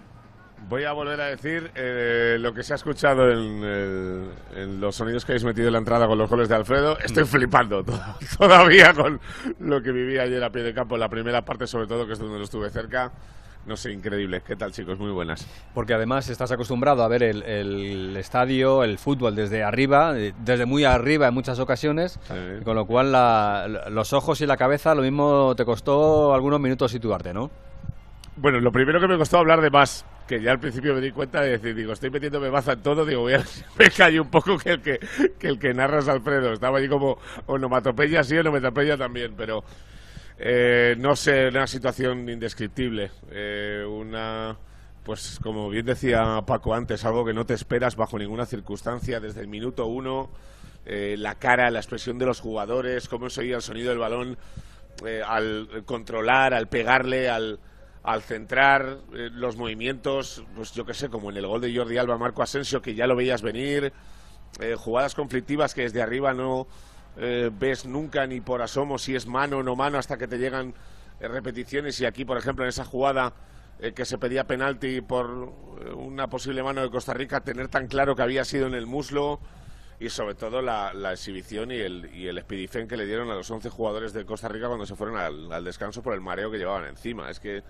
Voy 0.69 0.85
a 0.85 0.93
volver 0.93 1.21
a 1.21 1.27
decir 1.27 1.71
eh, 1.75 2.37
lo 2.39 2.53
que 2.53 2.63
se 2.63 2.73
ha 2.73 2.77
escuchado 2.77 3.31
en, 3.31 4.81
los 4.81 4.97
sonidos 4.97 5.25
que 5.25 5.33
habéis 5.33 5.45
metido 5.45 5.69
en 5.69 5.73
la 5.73 5.79
entrada 5.79 6.07
con 6.07 6.19
los 6.19 6.29
goles 6.29 6.49
de 6.49 6.57
Alfredo. 6.57 6.99
Estoy 6.99 7.25
flipando 7.25 7.85
todavía 8.39 8.93
con 8.93 9.21
lo 9.61 9.83
que 9.83 9.93
viví 9.93 10.19
ayer 10.19 10.43
a 10.43 10.51
pie 10.51 10.63
de 10.63 10.75
campo 10.75 10.97
en 10.97 11.01
la 11.01 11.09
primera 11.09 11.43
parte, 11.43 11.67
sobre 11.67 11.87
todo, 11.87 12.07
que 12.07 12.15
es 12.15 12.19
donde 12.19 12.39
lo 12.39 12.45
estuve 12.45 12.69
cerca. 12.71 13.13
No 13.67 13.77
sé, 13.77 13.93
increíble. 13.93 14.43
¿Qué 14.47 14.57
tal, 14.57 14.73
chicos? 14.73 14.99
Muy 14.99 15.11
buenas. 15.11 15.47
Porque 15.75 15.93
además 15.93 16.29
estás 16.31 16.51
acostumbrado 16.53 17.03
a 17.03 17.09
ver 17.09 17.23
el, 17.23 18.17
estadio, 18.17 18.83
el 18.83 18.99
fútbol 18.99 19.37
desde 19.37 19.63
arriba, 19.63 20.15
desde 20.15 20.65
muy 20.65 20.85
arriba 20.85 21.29
en 21.29 21.35
muchas 21.35 21.59
ocasiones, 21.59 22.19
con 22.65 22.75
lo 22.75 22.87
cual 22.87 23.13
los 23.91 24.13
ojos 24.15 24.41
y 24.41 24.47
la 24.47 24.57
cabeza 24.57 24.95
lo 24.95 25.03
mismo 25.03 25.55
te 25.55 25.67
costó 25.67 26.33
algunos 26.33 26.61
minutos 26.61 26.91
situarte, 26.93 27.35
¿no? 27.35 27.51
Bueno, 28.41 28.61
lo 28.61 28.71
primero 28.71 29.01
que 29.01 29.09
me 29.09 29.19
costó 29.19 29.39
hablar 29.39 29.61
de 29.61 29.69
más, 29.69 30.07
que 30.29 30.41
ya 30.41 30.53
al 30.53 30.61
principio 30.61 30.95
me 30.95 31.01
di 31.01 31.11
cuenta 31.11 31.41
de 31.41 31.59
decir, 31.59 31.75
digo, 31.75 31.93
estoy 31.93 32.11
metiéndome 32.11 32.49
baza 32.51 32.75
en 32.75 32.83
todo, 32.85 33.05
digo, 33.05 33.23
voy 33.23 33.33
a 33.33 33.43
me 33.79 33.91
callo 33.91 34.23
un 34.23 34.31
poco 34.31 34.57
que 34.57 34.71
el 34.71 34.81
que, 34.81 35.01
que 35.41 35.49
el 35.49 35.59
que 35.59 35.75
narras 35.75 36.07
Alfredo. 36.07 36.53
Estaba 36.53 36.79
allí 36.79 36.89
como 36.89 37.19
onomatopeya 37.47 38.23
sí, 38.23 38.39
onomatopeya 38.39 38.97
también, 38.97 39.35
pero 39.37 39.65
eh, 40.39 40.95
no 40.99 41.17
sé, 41.17 41.49
una 41.49 41.67
situación 41.67 42.29
indescriptible. 42.29 43.11
Eh, 43.33 43.85
una, 43.85 44.57
pues 45.03 45.41
como 45.43 45.69
bien 45.69 45.87
decía 45.87 46.41
Paco 46.47 46.75
antes, 46.75 47.05
algo 47.05 47.25
que 47.25 47.35
no 47.35 47.45
te 47.45 47.55
esperas 47.55 47.97
bajo 47.97 48.21
ninguna 48.21 48.47
circunstancia 48.47 49.19
desde 49.19 49.41
el 49.41 49.49
minuto 49.49 49.87
uno. 49.87 50.31
Eh, 50.87 51.17
la 51.19 51.35
cara, 51.35 51.73
la 51.73 51.81
expresión 51.81 52.19
de 52.19 52.27
los 52.27 52.39
jugadores, 52.39 53.09
cómo 53.09 53.31
se 53.31 53.41
oía 53.41 53.57
el 53.57 53.63
sonido 53.63 53.89
del 53.89 53.99
balón 53.99 54.39
al 55.27 55.83
controlar, 55.85 56.55
al 56.55 56.69
pegarle, 56.69 57.29
al 57.29 57.59
al 58.03 58.23
centrar 58.23 58.99
eh, 59.15 59.29
los 59.33 59.57
movimientos, 59.57 60.45
pues 60.55 60.73
yo 60.73 60.85
que 60.85 60.95
sé, 60.95 61.09
como 61.09 61.31
en 61.31 61.37
el 61.37 61.47
gol 61.47 61.61
de 61.61 61.75
Jordi 61.75 61.99
Alba, 61.99 62.19
Marco 62.19 62.43
Asensio, 62.43 62.81
que 62.81 62.95
ya 62.95 63.07
lo 63.07 63.17
veías 63.17 63.43
venir, 63.43 63.93
eh, 64.61 64.75
jugadas 64.77 65.15
conflictivas 65.15 65.75
que 65.75 65.83
desde 65.83 66.03
arriba 66.03 66.33
no 66.33 66.67
eh, 67.17 67.51
ves 67.53 67.87
nunca 67.87 68.27
ni 68.27 68.41
por 68.41 68.63
asomo 68.63 68.99
si 68.99 69.15
es 69.15 69.27
mano 69.27 69.59
o 69.59 69.63
no 69.63 69.77
mano 69.77 69.99
hasta 69.99 70.17
que 70.17 70.29
te 70.29 70.39
llegan 70.39 70.75
repeticiones. 71.21 72.01
Y 72.01 72.07
aquí, 72.07 72.25
por 72.25 72.39
ejemplo, 72.39 72.65
en 72.65 72.69
esa 72.69 72.85
jugada 72.85 73.35
que 73.95 74.05
se 74.05 74.19
pedía 74.19 74.45
penalti 74.45 75.01
por 75.01 75.31
una 75.95 76.29
posible 76.29 76.65
mano 76.65 76.83
de 76.83 76.91
Costa 76.91 77.15
Rica, 77.15 77.41
tener 77.43 77.69
tan 77.69 77.87
claro 77.87 78.17
que 78.17 78.23
había 78.23 78.45
sido 78.45 78.67
en 78.67 78.75
el 78.75 78.87
muslo 78.87 79.39
y 80.01 80.09
sobre 80.11 80.35
todo 80.35 80.63
la, 80.63 80.93
exhibición 81.13 81.73
y 81.73 81.77
el, 81.77 82.11
y 82.15 82.29
el 82.29 82.45
que 82.45 82.97
le 82.97 83.07
dieron 83.07 83.31
a 83.31 83.35
los 83.35 83.51
11 83.51 83.69
jugadores 83.71 84.13
de 84.13 84.25
Costa 84.25 84.49
Rica 84.49 84.69
cuando 84.69 84.87
se 84.87 84.95
fueron 84.95 85.17
al, 85.17 85.65
descanso 85.65 86.03
por 86.03 86.15
el 86.15 86.21
mareo 86.21 86.51
que 86.51 86.59
llevaban 86.59 86.87
encima. 86.87 87.31
Es 87.31 87.41
que 87.41 87.63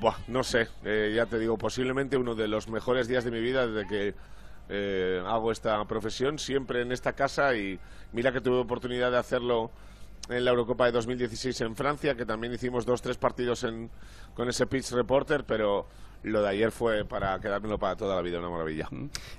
Buah, 0.00 0.16
no 0.28 0.42
sé, 0.42 0.68
eh, 0.84 1.12
ya 1.14 1.26
te 1.26 1.38
digo, 1.38 1.58
posiblemente 1.58 2.16
uno 2.16 2.34
de 2.34 2.48
los 2.48 2.68
mejores 2.68 3.08
días 3.08 3.24
de 3.24 3.30
mi 3.30 3.40
vida 3.40 3.66
desde 3.66 3.88
que 3.88 4.14
eh, 4.68 5.22
hago 5.26 5.52
esta 5.52 5.84
profesión, 5.86 6.38
siempre 6.38 6.82
en 6.82 6.92
esta 6.92 7.12
casa 7.12 7.54
y 7.54 7.78
mira 8.12 8.32
que 8.32 8.40
tuve 8.40 8.56
oportunidad 8.56 9.10
de 9.10 9.18
hacerlo 9.18 9.70
en 10.28 10.44
la 10.44 10.50
Eurocopa 10.50 10.86
de 10.86 10.92
2016 10.92 11.60
en 11.62 11.76
Francia, 11.76 12.14
que 12.14 12.24
también 12.24 12.54
hicimos 12.54 12.86
dos, 12.86 13.02
tres 13.02 13.18
partidos 13.18 13.64
en, 13.64 13.90
con 14.34 14.48
ese 14.48 14.66
pitch 14.66 14.92
reporter, 14.92 15.44
pero 15.44 15.86
lo 16.22 16.42
de 16.42 16.48
ayer 16.48 16.70
fue 16.70 17.04
para 17.04 17.38
quedármelo 17.40 17.78
para 17.78 17.96
toda 17.96 18.16
la 18.16 18.22
vida, 18.22 18.38
una 18.38 18.50
maravilla. 18.50 18.88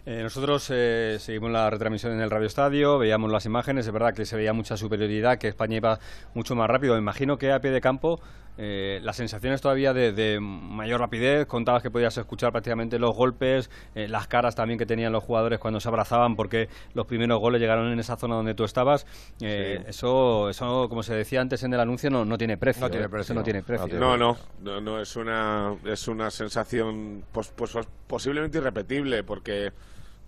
Eh, 0.06 0.22
nosotros 0.22 0.68
eh, 0.70 1.18
seguimos 1.20 1.52
la 1.52 1.70
retransmisión 1.70 2.14
en 2.14 2.22
el 2.22 2.30
Radio 2.30 2.48
Estadio, 2.48 2.98
veíamos 2.98 3.32
las 3.32 3.46
imágenes, 3.46 3.88
es 3.88 3.94
verdad 3.94 4.14
que 4.14 4.26
se 4.26 4.36
veía 4.36 4.54
mucha 4.54 4.78
superioridad, 4.78 5.38
que 5.38 5.48
España 5.48 5.78
iba 5.78 6.00
mucho 6.34 6.56
más 6.56 6.70
rápido. 6.70 6.94
Me 6.94 7.00
imagino 7.00 7.38
que 7.38 7.52
a 7.52 7.60
pie 7.60 7.72
de 7.72 7.82
campo 7.82 8.20
eh, 8.58 9.00
las 9.04 9.16
sensaciones 9.16 9.62
todavía 9.62 9.94
de, 9.94 10.40
mayor 10.40 11.00
rapidez, 11.00 11.46
contabas 11.48 11.82
que 11.82 11.92
podías 11.92 12.18
escuchar 12.18 12.52
prácticamente 12.52 13.00
los 13.00 13.16
golpes, 13.16 13.70
eh, 13.96 14.08
las 14.08 14.28
caras 14.28 14.56
también 14.56 14.78
que 14.78 14.86
tenían 14.86 15.12
los 15.12 15.24
jugadores 15.24 15.60
cuando 15.60 15.80
se 15.80 15.88
abrazaban 15.88 16.36
porque 16.36 16.70
los 16.94 17.06
primeros 17.06 17.40
goles 17.40 17.60
llegaron 17.62 17.92
en 17.92 18.00
esa 18.00 18.16
zona 18.18 18.36
donde 18.36 18.54
tú 18.54 18.64
estabas. 18.64 19.06
eso, 19.40 20.50
eso, 20.50 20.90
como 20.90 21.04
se 21.04 21.14
decía 21.16 21.42
antes 21.42 21.64
en 21.64 21.74
el 21.74 21.80
anuncio, 21.80 22.10
no, 22.10 22.26
no 22.26 22.38
tiene 22.38 22.58
precio. 22.58 22.82
No 22.82 22.92
tiene 22.92 23.10
precio. 23.10 23.36
no, 23.36 23.44
tiene 23.44 23.64
precio. 23.64 24.00
no, 24.00 24.18
no, 24.18 24.38
no, 24.82 25.00
es, 25.00 25.16
una, 25.16 25.76
es 25.86 26.08
una 26.08 26.32
sensación 26.32 27.24
pues, 27.32 27.52
pues, 27.56 27.76
posiblemente 28.08 28.58
irrepetible, 28.58 29.24
porque 29.24 29.72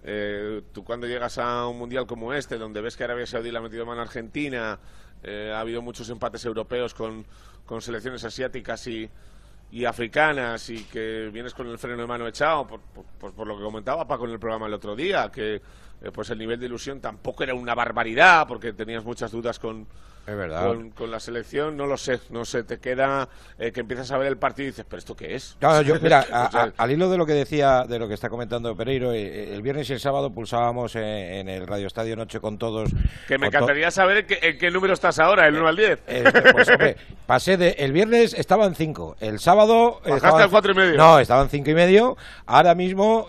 eh, 0.08 0.62
tú 0.72 0.84
cuando 0.84 1.08
llegas 1.08 1.40
a 1.40 1.68
un 1.68 1.80
mundial 1.80 2.06
como 2.06 2.32
este, 2.32 2.60
donde 2.60 2.80
ves 2.80 2.96
que 2.96 3.04
Arabia 3.04 3.26
Saudí 3.26 3.52
la 3.52 3.58
ha 3.58 3.62
metido 3.64 3.88
mano 3.88 4.02
a 4.02 4.04
Argentina, 4.04 4.78
eh, 5.26 5.52
ha 5.52 5.60
habido 5.60 5.82
muchos 5.82 6.10
empates 6.10 6.46
europeos 6.46 6.94
con, 6.94 7.26
con 7.66 7.82
selecciones 7.82 8.24
asiáticas 8.24 8.86
y, 8.88 9.10
y, 9.72 9.86
africanas, 9.86 10.70
y 10.70 10.84
que 10.84 11.30
vienes 11.34 11.54
con 11.54 11.68
el 11.68 11.80
freno 11.80 12.02
de 12.02 12.08
mano 12.08 12.28
echado, 12.28 12.68
por, 12.68 12.80
por, 12.80 13.48
lo 13.48 13.58
que 13.58 13.64
comentaba 13.64 14.08
Paco 14.08 14.26
en 14.26 14.32
el 14.32 14.40
programa 14.40 14.68
el 14.68 14.74
otro 14.74 14.96
día, 14.96 15.32
que 15.32 15.62
eh, 16.02 16.12
pues 16.12 16.30
el 16.30 16.38
nivel 16.38 16.60
de 16.60 16.66
ilusión 16.68 17.00
tampoco 17.00 17.44
era 17.44 17.54
una 17.54 17.76
barbaridad, 17.76 18.48
porque 18.48 18.74
tenías 18.74 19.04
muchas 19.04 19.32
dudas 19.32 19.60
con 19.60 19.88
es 20.28 20.36
verdad. 20.36 20.76
Con, 20.96 21.12
la 21.12 21.20
selección, 21.20 21.78
no 21.78 21.86
lo 21.86 21.98
sé, 21.98 22.20
no 22.32 22.46
sé, 22.46 22.64
te 22.64 22.80
queda 22.80 23.30
eh, 23.60 23.72
que 23.72 23.82
empiezas 23.82 24.10
a 24.10 24.18
ver 24.18 24.28
el 24.28 24.38
partido 24.38 24.64
y 24.64 24.72
dices, 24.72 24.86
¿pero 24.90 24.98
esto 24.98 25.16
qué 25.16 25.36
es? 25.36 25.56
Claro, 25.60 25.84
yo, 25.84 26.00
mira, 26.02 26.22
al 26.78 26.92
hilo 26.92 27.12
de 27.12 27.18
lo 27.18 27.28
que 27.28 27.34
decía, 27.34 27.84
de 27.88 28.00
lo 28.00 28.08
que 28.08 28.16
está 28.16 28.28
comentando 28.28 28.76
Pereiro, 28.76 29.14
eh, 29.14 29.22
eh, 29.22 29.54
el 29.54 29.62
viernes 29.62 29.88
y 29.92 29.94
el 29.94 30.00
sábado 30.00 30.32
pulsábamos 30.32 30.96
en, 30.96 31.48
el 31.48 31.68
Radio 31.68 31.86
Estadio 31.86 32.16
Noche 32.16 32.40
con 32.40 32.58
todos. 32.58 32.90
Que 33.28 33.38
me 33.38 33.48
encantaría 33.48 33.92
saber 33.92 34.26
en 34.42 34.58
qué, 34.58 34.72
número 34.72 34.96
estás 34.96 35.20
ahora, 35.20 35.48
el 35.48 35.56
1 35.58 35.68
al 35.68 35.76
10. 35.76 36.00
pues, 36.54 36.70
hombre, 36.70 36.98
pasé 37.28 37.58
de. 37.58 37.76
El 37.78 37.92
viernes 37.92 38.34
estaban 38.34 38.74
5, 38.74 39.18
el 39.20 39.40
sábado. 39.40 40.02
Bajaste 40.08 40.42
al 40.42 40.50
4 40.50 40.72
y 40.72 40.76
medio. 40.76 40.98
No, 40.98 41.20
estaban 41.20 41.50
5 41.50 41.70
y 41.70 41.74
medio. 41.76 42.18
Ahora 42.48 42.74
mismo. 42.74 43.28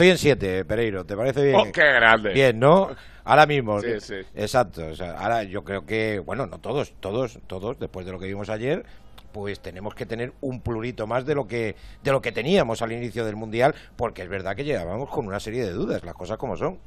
Estoy 0.00 0.12
en 0.12 0.16
7, 0.16 0.64
Pereiro, 0.64 1.04
¿te 1.04 1.14
parece 1.14 1.42
bien? 1.42 1.56
Oh, 1.56 1.70
qué 1.70 1.82
grande. 1.82 2.32
Bien, 2.32 2.58
¿no? 2.58 2.88
Ahora 3.22 3.44
mismo. 3.44 3.82
Sí, 3.82 4.00
sí. 4.00 4.14
Exacto. 4.34 4.86
O 4.86 4.94
sea, 4.96 5.12
ahora 5.12 5.42
yo 5.42 5.62
creo 5.62 5.84
que, 5.84 6.20
bueno, 6.20 6.46
no 6.46 6.58
todos, 6.58 6.94
todos, 7.00 7.38
todos, 7.46 7.78
después 7.78 8.06
de 8.06 8.12
lo 8.12 8.18
que 8.18 8.24
vimos 8.24 8.48
ayer, 8.48 8.86
pues 9.32 9.60
tenemos 9.60 9.94
que 9.94 10.06
tener 10.06 10.32
un 10.40 10.60
plurito 10.60 11.06
más 11.06 11.24
de 11.26 11.34
lo 11.34 11.46
que 11.46 11.76
de 12.02 12.10
lo 12.12 12.20
que 12.20 12.32
teníamos 12.32 12.82
al 12.82 12.92
inicio 12.92 13.24
del 13.24 13.36
mundial, 13.36 13.74
porque 13.96 14.22
es 14.22 14.28
verdad 14.28 14.54
que 14.56 14.64
llegábamos 14.64 15.08
con 15.10 15.26
una 15.26 15.40
serie 15.40 15.64
de 15.64 15.72
dudas, 15.72 16.02
las 16.04 16.14
cosas 16.14 16.36
como 16.38 16.56
son. 16.56 16.78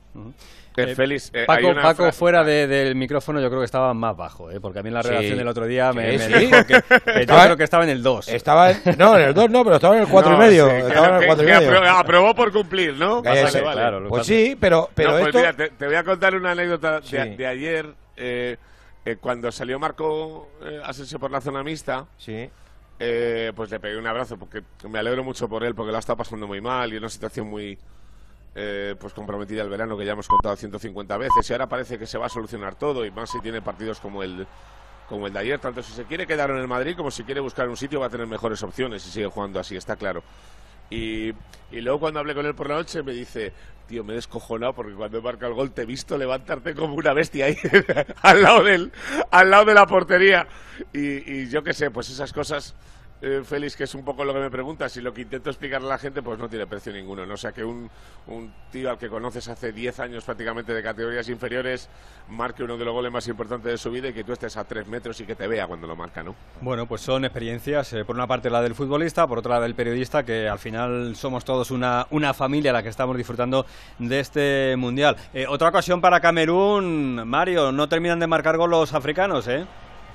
Eh, 0.76 0.96
Félix, 0.96 1.30
eh, 1.34 1.44
Paco, 1.46 1.60
hay 1.68 1.72
una 1.72 1.82
Paco 1.84 2.04
fra- 2.04 2.12
fuera 2.12 2.44
de- 2.44 2.66
del 2.66 2.96
micrófono 2.96 3.40
yo 3.40 3.48
creo 3.50 3.60
que 3.62 3.66
estaba 3.66 3.94
más 3.94 4.18
bajo, 4.18 4.50
¿eh? 4.50 4.60
porque 4.60 4.80
a 4.80 4.84
mí 4.84 4.88
en 4.90 4.96
la 4.96 5.04
Sí. 5.04 5.10
redacción 5.10 5.38
del 5.38 5.48
otro 5.48 5.66
día 5.68 5.94
me, 5.94 6.18
Sí, 6.18 6.18
me 6.30 6.40
sí. 6.40 6.46
dijo 6.46 6.58
que, 6.66 6.74
que 6.82 7.14
yo 7.14 7.20
Estaba- 7.22 7.44
creo 7.46 7.58
que 7.58 7.64
estaba 7.64 7.84
en 7.84 7.90
el 7.92 8.02
2. 8.02 8.28
Estaba 8.30 8.72
en, 8.72 8.78
no, 8.98 9.16
en 9.18 9.24
el 9.26 9.34
2 9.36 9.50
no, 9.52 9.64
pero 9.64 9.76
estaba 9.76 9.96
en 9.96 10.02
el 10.04 10.08
4 10.08 10.32
No, 10.32 10.38
y 10.38 10.40
medio. 10.48 10.66
sí, 10.70 10.76
estaba 10.78 10.92
claro, 10.94 11.08
en 11.08 11.14
el 11.16 11.20
que- 11.22 11.28
4 11.28 11.44
y 11.44 11.48
que 11.48 11.54
medio. 11.54 11.72
apro- 11.72 12.00
aprobó 12.00 12.36
por 12.36 12.52
cumplir, 12.52 12.94
¿no? 12.96 13.22
Vale, 13.22 13.44
vale. 13.44 13.62
claro, 13.62 14.08
pues 14.10 14.26
sí, 14.26 14.58
pero, 14.60 14.90
pero 14.96 15.12
No, 15.12 15.16
pues 15.18 15.28
esto... 15.28 15.38
mira, 15.40 15.54
te, 15.54 15.70
te 15.70 15.86
voy 15.86 15.96
a 15.96 16.04
contar 16.04 16.36
una 16.36 16.52
anécdota 16.52 17.00
de, 17.02 17.36
de 17.38 17.48
ayer. 17.48 17.86
eh, 18.18 18.58
eh, 19.06 19.18
cuando 19.20 19.52
salió 19.52 19.80
Marco 19.80 20.50
eh, 20.62 20.82
Asensio 20.84 21.20
por 21.20 21.32
la 21.32 21.42
zona 21.42 21.63
mixta, 21.63 22.06
sí. 22.18 22.50
eh, 23.00 23.52
pues 23.56 23.70
le 23.70 23.80
pegué 23.80 23.98
un 23.98 24.08
abrazo 24.08 24.38
porque 24.38 24.63
me 24.89 25.00
alegro 25.00 25.24
mucho 25.24 25.48
por 25.50 25.63
él, 25.63 25.76
porque 25.76 25.92
lo 25.92 25.98
ha 25.98 26.00
estado 26.00 26.18
pasando 26.18 26.48
muy 26.48 26.62
mal 26.62 26.92
y 26.92 26.98
en 26.98 27.04
una 27.04 27.10
situación 27.10 27.48
muy 27.48 27.78
eh, 28.56 28.96
pues 29.00 29.13
comprometida 29.13 29.63
el 29.63 29.70
verano 29.70 29.98
que 29.98 30.06
ya 30.06 30.12
hemos 30.12 30.28
contado 30.28 30.56
150 30.56 31.18
veces 31.18 31.50
y 31.50 31.54
ahora 31.54 31.68
parece 31.68 31.98
que 31.98 32.06
se 32.06 32.20
va 32.20 32.28
a 32.28 32.30
solucionar 32.30 32.76
todo 32.76 33.04
y 33.04 33.10
más 33.10 33.32
si 33.32 33.39
tiene 33.39 33.62
partidos 33.62 34.00
como 34.00 34.22
el 34.22 34.46
como 35.10 35.28
el 35.28 35.34
de 35.34 35.39
ayer, 35.39 35.60
tanto 35.60 35.84
si 35.84 35.92
se 35.92 36.06
quiere 36.06 36.26
quedar 36.26 36.50
en 36.52 36.58
el 36.58 36.68
Madrid 36.68 36.96
como 36.96 37.12
si 37.12 37.24
quiere 37.24 37.42
buscar 37.42 37.68
un 37.68 37.76
sitio 37.76 38.00
va 38.00 38.06
a 38.06 38.10
tener 38.10 38.26
mejores 38.28 38.62
opciones 38.63 39.06
y 39.06 39.10
sigue 39.10 39.28
jugando 39.28 39.60
así, 39.60 39.76
está 39.76 39.96
claro. 39.96 40.24
Y, 40.94 41.34
y 41.72 41.82
luego 41.82 42.02
cuando 42.02 42.20
hablé 42.20 42.36
con 42.36 42.46
él 42.46 42.54
por 42.54 42.70
la 42.70 42.76
noche 42.76 43.02
me 43.02 43.14
dice, 43.14 43.52
tío, 43.88 44.04
me 44.04 44.14
he 44.14 44.16
descojonado 44.18 44.74
porque 44.74 44.94
cuando 44.94 45.24
marca 45.24 45.48
el 45.48 45.54
gol 45.54 45.72
te 45.72 45.82
he 45.82 45.86
visto 45.86 46.18
levantarte 46.18 46.76
como 46.76 46.94
una 46.94 47.14
bestia 47.14 47.46
ahí 47.46 47.58
al 48.22 48.44
lado 48.44 48.64
del, 48.64 48.92
al 49.32 49.50
lado 49.50 49.66
de 49.66 49.74
la 49.74 49.88
portería. 49.88 50.48
Y, 50.94 51.32
y 51.32 51.50
yo 51.50 51.64
qué 51.64 51.74
sé, 51.74 51.90
pues 51.90 52.10
esas 52.12 52.32
cosas, 52.32 52.76
eh, 53.24 53.42
Félix, 53.44 53.78
que 53.78 53.86
es 53.86 53.96
un 53.96 54.04
poco 54.04 54.26
lo 54.26 54.34
que 54.34 54.40
me 54.42 54.52
preguntas 54.52 54.96
y 54.98 55.02
lo 55.02 55.14
que 55.14 55.22
intento 55.22 55.50
explicarle 55.50 55.88
a 55.88 55.92
la 55.92 55.98
gente, 55.98 56.22
pues 56.22 56.38
no 56.38 56.50
tiene 56.50 56.68
precio 56.68 56.92
ninguno. 56.92 57.26
¿no? 57.26 57.36
O 57.36 57.38
sea, 57.38 57.54
que 57.54 57.64
un, 57.64 57.90
un 58.28 58.54
tío 58.70 58.90
al 58.90 58.98
que 58.98 59.08
conoces 59.08 59.48
hace 59.48 59.72
10 59.72 60.00
años 60.02 60.26
prácticamente 60.26 60.74
de 60.74 60.84
categorías 60.84 61.30
inferiores 61.30 61.90
marque 62.30 62.64
uno 62.64 62.78
de 62.78 62.84
los 62.84 62.94
goles 62.94 63.12
más 63.12 63.26
importantes 63.30 63.72
de 63.72 63.78
su 63.78 63.92
vida 63.92 64.10
y 64.10 64.14
que 64.14 64.26
tú 64.26 64.34
estés 64.34 64.58
a 64.58 64.66
3 64.66 64.88
metros 64.88 65.22
y 65.22 65.26
que 65.26 65.36
te 65.36 65.48
vea 65.48 65.68
cuando 65.68 65.88
lo 65.88 65.96
marca, 65.96 66.22
¿no? 66.22 66.36
Bueno, 66.60 66.86
pues 66.86 67.02
son 67.02 67.24
experiencias, 67.24 67.94
eh, 67.94 68.04
por 68.04 68.16
una 68.16 68.28
parte 68.28 68.50
la 68.50 68.62
del 68.62 68.76
futbolista, 68.76 69.26
por 69.26 69.40
otra 69.40 69.56
la 69.56 69.62
del 69.62 69.76
periodista, 69.76 70.24
que 70.24 70.50
al 70.50 70.60
final 70.60 71.16
somos 71.16 71.46
todos 71.46 71.72
una, 71.72 72.08
una 72.10 72.34
familia 72.34 72.74
la 72.74 72.84
que 72.84 72.90
estamos 72.90 73.16
disfrutando 73.16 73.66
de 74.00 74.20
este 74.20 74.76
Mundial. 74.78 75.16
Eh, 75.34 75.46
otra 75.48 75.70
ocasión 75.70 76.02
para 76.02 76.20
Camerún, 76.20 77.26
Mario, 77.26 77.72
no 77.72 77.88
terminan 77.88 78.20
de 78.20 78.28
marcar 78.28 78.58
gol 78.58 78.72
los 78.72 78.94
africanos, 78.94 79.48
¿eh? 79.48 79.66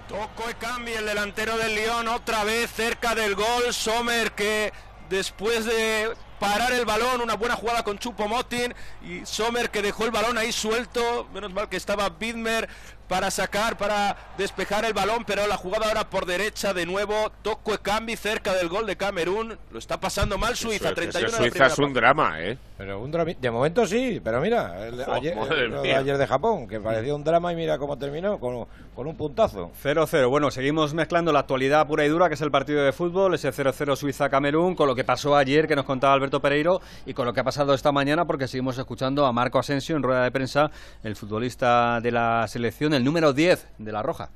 Toco 0.08 0.48
Ekambi, 0.48 0.92
el 0.92 1.04
delantero 1.06 1.56
del 1.58 1.74
Lyon, 1.74 2.08
otra 2.08 2.42
vez 2.44 2.70
cerca 2.72 3.14
del 3.14 3.34
gol. 3.34 3.72
Sommer 3.72 4.32
que 4.32 4.72
después 5.10 5.66
de 5.66 6.10
parar 6.40 6.72
el 6.72 6.86
balón, 6.86 7.20
una 7.20 7.34
buena 7.34 7.56
jugada 7.56 7.82
con 7.82 7.98
Chupo 7.98 8.26
Motin 8.26 8.74
y 9.02 9.26
Sommer 9.26 9.70
que 9.70 9.82
dejó 9.82 10.06
el 10.06 10.10
balón 10.10 10.38
ahí 10.38 10.50
suelto. 10.50 11.28
Menos 11.34 11.52
mal 11.52 11.68
que 11.68 11.76
estaba 11.76 12.08
Bidmer 12.08 12.68
para 13.06 13.30
sacar, 13.30 13.76
para 13.76 14.16
despejar 14.38 14.86
el 14.86 14.94
balón, 14.94 15.24
pero 15.26 15.46
la 15.46 15.56
jugada 15.58 15.88
ahora 15.88 16.08
por 16.08 16.24
derecha 16.24 16.72
de 16.72 16.86
nuevo. 16.86 17.30
Toco 17.42 17.74
Ekambi 17.74 18.16
cerca 18.16 18.54
del 18.54 18.68
gol 18.70 18.86
de 18.86 18.96
Camerún. 18.96 19.58
Lo 19.70 19.78
está 19.78 20.00
pasando 20.00 20.38
mal 20.38 20.56
Suiza, 20.56 20.86
Eso- 20.86 20.94
31 20.94 21.28
eso 21.28 21.36
de 21.36 21.42
la 21.44 21.50
Suiza 21.50 21.66
es 21.66 21.78
un 21.78 21.92
drama, 21.92 22.40
¿eh? 22.40 22.56
Pero 22.78 23.00
un 23.02 23.10
drama, 23.10 23.32
de 23.38 23.50
momento 23.50 23.84
sí, 23.86 24.20
pero 24.22 24.40
mira, 24.40 24.86
el- 24.86 25.04
Jo, 25.04 25.12
ayer, 25.14 25.36
de 25.82 25.94
ayer 25.96 26.16
de 26.16 26.26
Japón, 26.28 26.68
que 26.68 26.78
parecía 26.78 27.12
un 27.14 27.24
drama 27.24 27.52
y 27.52 27.56
mira 27.56 27.76
cómo 27.76 27.98
terminó, 27.98 28.38
con, 28.38 28.66
con 28.94 29.06
un 29.08 29.16
puntazo. 29.16 29.72
0-0. 29.82 30.28
Bueno, 30.30 30.50
seguimos 30.52 30.94
mezclando 30.94 31.32
la 31.32 31.40
actualidad 31.40 31.86
pura 31.88 32.04
y 32.06 32.08
dura, 32.08 32.28
que 32.28 32.34
es 32.34 32.40
el 32.40 32.52
partido 32.52 32.84
de 32.84 32.92
fútbol, 32.92 33.34
ese 33.34 33.50
0-0 33.52 33.96
Suiza-Camerún, 33.96 34.76
con 34.76 34.86
lo 34.86 34.94
que 34.94 35.02
pasó 35.02 35.36
ayer, 35.36 35.66
que 35.66 35.74
nos 35.74 35.84
contaba 35.84 36.14
Alberto 36.14 36.40
Pereiro, 36.40 36.80
y 37.04 37.14
con 37.14 37.26
lo 37.26 37.32
que 37.32 37.40
ha 37.40 37.44
pasado 37.44 37.74
esta 37.74 37.90
mañana, 37.90 38.24
porque 38.26 38.46
seguimos 38.46 38.78
escuchando 38.78 39.26
a 39.26 39.32
Marco 39.32 39.58
Asensio 39.58 39.96
en 39.96 40.04
rueda 40.04 40.22
de 40.22 40.30
prensa, 40.30 40.70
el 41.02 41.16
futbolista 41.16 42.00
de 42.00 42.12
la 42.12 42.46
selección, 42.46 42.94
el 42.94 43.02
número 43.02 43.32
10 43.32 43.66
de 43.78 43.90
la 43.92 44.02
Roja. 44.02 44.30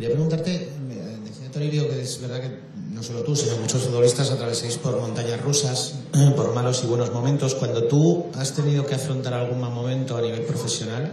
Quería 0.00 0.14
preguntarte, 0.14 0.50
decía 1.24 1.50
Toririo 1.52 1.86
que 1.86 2.00
es 2.00 2.22
verdad 2.22 2.40
que 2.40 2.58
no 2.90 3.02
solo 3.02 3.20
tú, 3.20 3.36
sino 3.36 3.58
muchos 3.58 3.82
futbolistas 3.82 4.30
atravesáis 4.30 4.78
por 4.78 4.98
montañas 4.98 5.42
rusas, 5.42 5.96
por 6.36 6.54
malos 6.54 6.82
y 6.84 6.86
buenos 6.86 7.12
momentos. 7.12 7.54
Cuando 7.54 7.84
tú 7.84 8.24
has 8.34 8.54
tenido 8.54 8.86
que 8.86 8.94
afrontar 8.94 9.34
algún 9.34 9.60
mal 9.60 9.72
momento 9.72 10.16
a 10.16 10.22
nivel 10.22 10.40
profesional, 10.44 11.12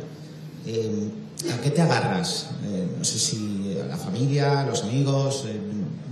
eh, 0.65 1.10
¿a 1.54 1.60
qué 1.60 1.69
te 1.69 1.82
agarras? 1.82 2.52
Eh, 2.63 2.88
no 2.97 3.04
sé 3.04 3.19
si 3.19 3.78
a 3.84 3.88
la 3.88 3.97
familia, 3.97 4.62
a 4.62 4.65
los 4.65 4.84
amigos, 4.84 5.43
eh, 5.47 5.60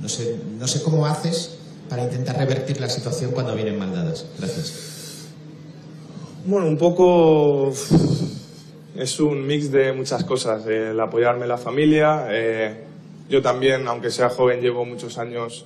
no, 0.01 0.09
sé, 0.09 0.35
no 0.59 0.67
sé 0.67 0.83
cómo 0.83 1.05
haces 1.05 1.51
para 1.87 2.03
intentar 2.03 2.37
revertir 2.37 2.81
la 2.81 2.89
situación 2.89 3.31
cuando 3.31 3.55
vienen 3.55 3.79
mal 3.79 3.93
dadas. 3.93 4.25
Gracias. 4.37 4.73
Bueno, 6.45 6.67
un 6.67 6.77
poco 6.77 7.71
es 8.97 9.19
un 9.19 9.45
mix 9.45 9.71
de 9.71 9.93
muchas 9.93 10.23
cosas. 10.23 10.65
El 10.67 10.99
apoyarme 10.99 11.47
la 11.47 11.57
familia. 11.57 12.27
eh, 12.29 12.75
yo 13.29 13.41
también, 13.41 13.87
aunque 13.87 14.11
sea 14.11 14.29
joven, 14.29 14.61
llevo 14.61 14.85
muchos 14.85 15.17
años 15.17 15.65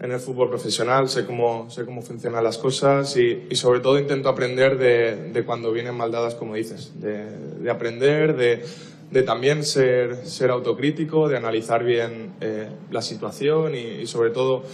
en 0.00 0.12
el 0.12 0.20
fútbol 0.20 0.48
profesional, 0.48 1.08
sé 1.08 1.24
cómo, 1.24 1.70
sé 1.70 1.84
cómo 1.84 2.02
funcionan 2.02 2.44
las 2.44 2.58
cosas 2.58 3.16
y, 3.16 3.46
y 3.50 3.56
sobre 3.56 3.80
todo 3.80 3.98
intento 3.98 4.28
aprender 4.28 4.78
de, 4.78 5.30
de 5.32 5.44
cuando 5.44 5.72
vienen 5.72 5.94
mal 5.94 6.10
dadas, 6.10 6.34
como 6.34 6.54
dices, 6.54 7.00
de, 7.00 7.24
de 7.62 7.70
aprender, 7.70 8.36
de, 8.36 8.62
de 9.10 9.22
también 9.22 9.64
ser, 9.64 10.26
ser 10.26 10.50
autocrítico, 10.50 11.28
de 11.28 11.36
analizar 11.38 11.82
bien 11.82 12.32
eh, 12.40 12.68
la 12.90 13.00
situación 13.00 13.74
y, 13.74 14.02
y 14.02 14.06
sobre 14.06 14.30
todo 14.30 14.64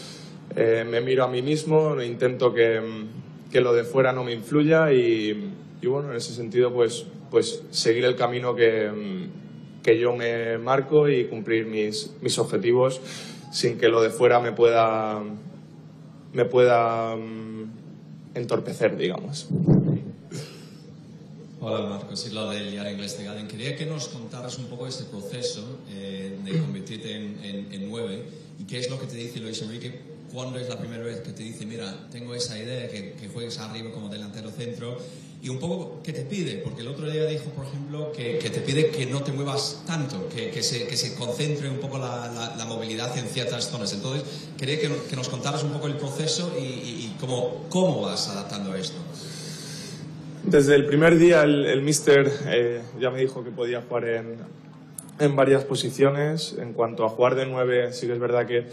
eh, 0.56 0.84
me 0.88 1.00
miro 1.00 1.24
a 1.24 1.28
mí 1.28 1.40
mismo, 1.40 2.00
intento 2.02 2.52
que, 2.52 2.80
que 3.50 3.60
lo 3.60 3.72
de 3.74 3.84
fuera 3.84 4.12
no 4.12 4.24
me 4.24 4.32
influya 4.32 4.92
y, 4.92 5.52
y 5.80 5.86
bueno, 5.86 6.10
en 6.10 6.16
ese 6.16 6.34
sentido 6.34 6.72
pues, 6.72 7.06
pues 7.32 7.62
seguir 7.70 8.04
el 8.04 8.14
camino 8.14 8.54
que, 8.54 8.90
mm, 8.90 9.82
que 9.82 9.98
yo 9.98 10.14
me 10.14 10.58
marco 10.58 11.08
y 11.08 11.24
cumplir 11.24 11.64
mis, 11.66 12.10
mis 12.20 12.38
objetivos 12.38 13.00
sin 13.50 13.78
que 13.78 13.88
lo 13.88 14.02
de 14.02 14.10
fuera 14.10 14.38
me 14.38 14.52
pueda, 14.52 15.22
me 16.34 16.44
pueda 16.44 17.16
mm, 17.16 17.72
entorpecer, 18.34 18.98
digamos. 18.98 19.48
Hola 21.60 21.88
Marcos, 21.88 22.26
Isla 22.26 22.50
del 22.50 22.70
diario 22.70 22.92
inglés 22.92 23.16
de 23.16 23.24
Gaden. 23.24 23.48
Quería 23.48 23.76
que 23.76 23.86
nos 23.86 24.08
contaras 24.08 24.58
un 24.58 24.66
poco 24.66 24.86
ese 24.86 25.04
proceso 25.04 25.78
eh, 25.88 26.38
de 26.44 26.58
convertirte 26.58 27.16
en, 27.16 27.38
en, 27.42 27.72
en 27.72 27.90
nueve 27.90 28.24
y 28.58 28.64
qué 28.64 28.78
es 28.78 28.90
lo 28.90 29.00
que 29.00 29.06
te 29.06 29.16
dice 29.16 29.40
Luis 29.40 29.62
Enrique 29.62 30.12
cuando 30.34 30.58
es 30.58 30.68
la 30.68 30.78
primera 30.78 31.02
vez 31.02 31.20
que 31.20 31.32
te 31.32 31.42
dice, 31.42 31.64
mira, 31.66 32.08
tengo 32.10 32.34
esa 32.34 32.58
idea 32.58 32.88
que, 32.88 33.12
que 33.12 33.28
juegues 33.28 33.58
arriba 33.58 33.90
como 33.90 34.08
delantero 34.08 34.50
centro 34.50 34.98
y 35.42 35.48
un 35.48 35.58
poco 35.58 36.00
qué 36.04 36.12
te 36.12 36.22
pide, 36.22 36.58
porque 36.58 36.82
el 36.82 36.88
otro 36.88 37.10
día 37.10 37.26
dijo, 37.26 37.46
por 37.50 37.66
ejemplo, 37.66 38.12
que, 38.12 38.38
que 38.38 38.48
te 38.48 38.60
pide 38.60 38.90
que 38.90 39.06
no 39.06 39.24
te 39.24 39.32
muevas 39.32 39.82
tanto, 39.84 40.28
que, 40.28 40.50
que, 40.50 40.62
se, 40.62 40.86
que 40.86 40.96
se 40.96 41.16
concentre 41.16 41.68
un 41.68 41.78
poco 41.78 41.98
la, 41.98 42.30
la, 42.32 42.54
la 42.56 42.64
movilidad 42.64 43.18
en 43.18 43.26
ciertas 43.26 43.68
zonas. 43.68 43.92
Entonces, 43.92 44.22
quería 44.56 44.78
que, 44.78 44.88
que 45.10 45.16
nos 45.16 45.28
contaras 45.28 45.64
un 45.64 45.72
poco 45.72 45.88
el 45.88 45.96
proceso 45.96 46.54
y, 46.56 46.62
y, 46.62 47.16
cómo, 47.18 47.66
cómo 47.68 48.02
vas 48.02 48.28
adaptando 48.28 48.72
esto. 48.76 48.98
Desde 50.44 50.76
el 50.76 50.86
primer 50.86 51.18
día 51.18 51.42
el, 51.42 51.66
el 51.66 51.82
míster 51.82 52.32
eh, 52.46 52.80
ya 53.00 53.10
me 53.10 53.18
dijo 53.18 53.42
que 53.42 53.50
podía 53.50 53.82
jugar 53.82 54.08
en, 54.08 54.36
en 55.18 55.34
varias 55.34 55.64
posiciones. 55.64 56.54
En 56.56 56.72
cuanto 56.72 57.04
a 57.04 57.08
jugar 57.08 57.34
de 57.34 57.46
nueve, 57.46 57.92
sí 57.92 58.06
que 58.06 58.12
es 58.12 58.20
verdad 58.20 58.46
que, 58.46 58.68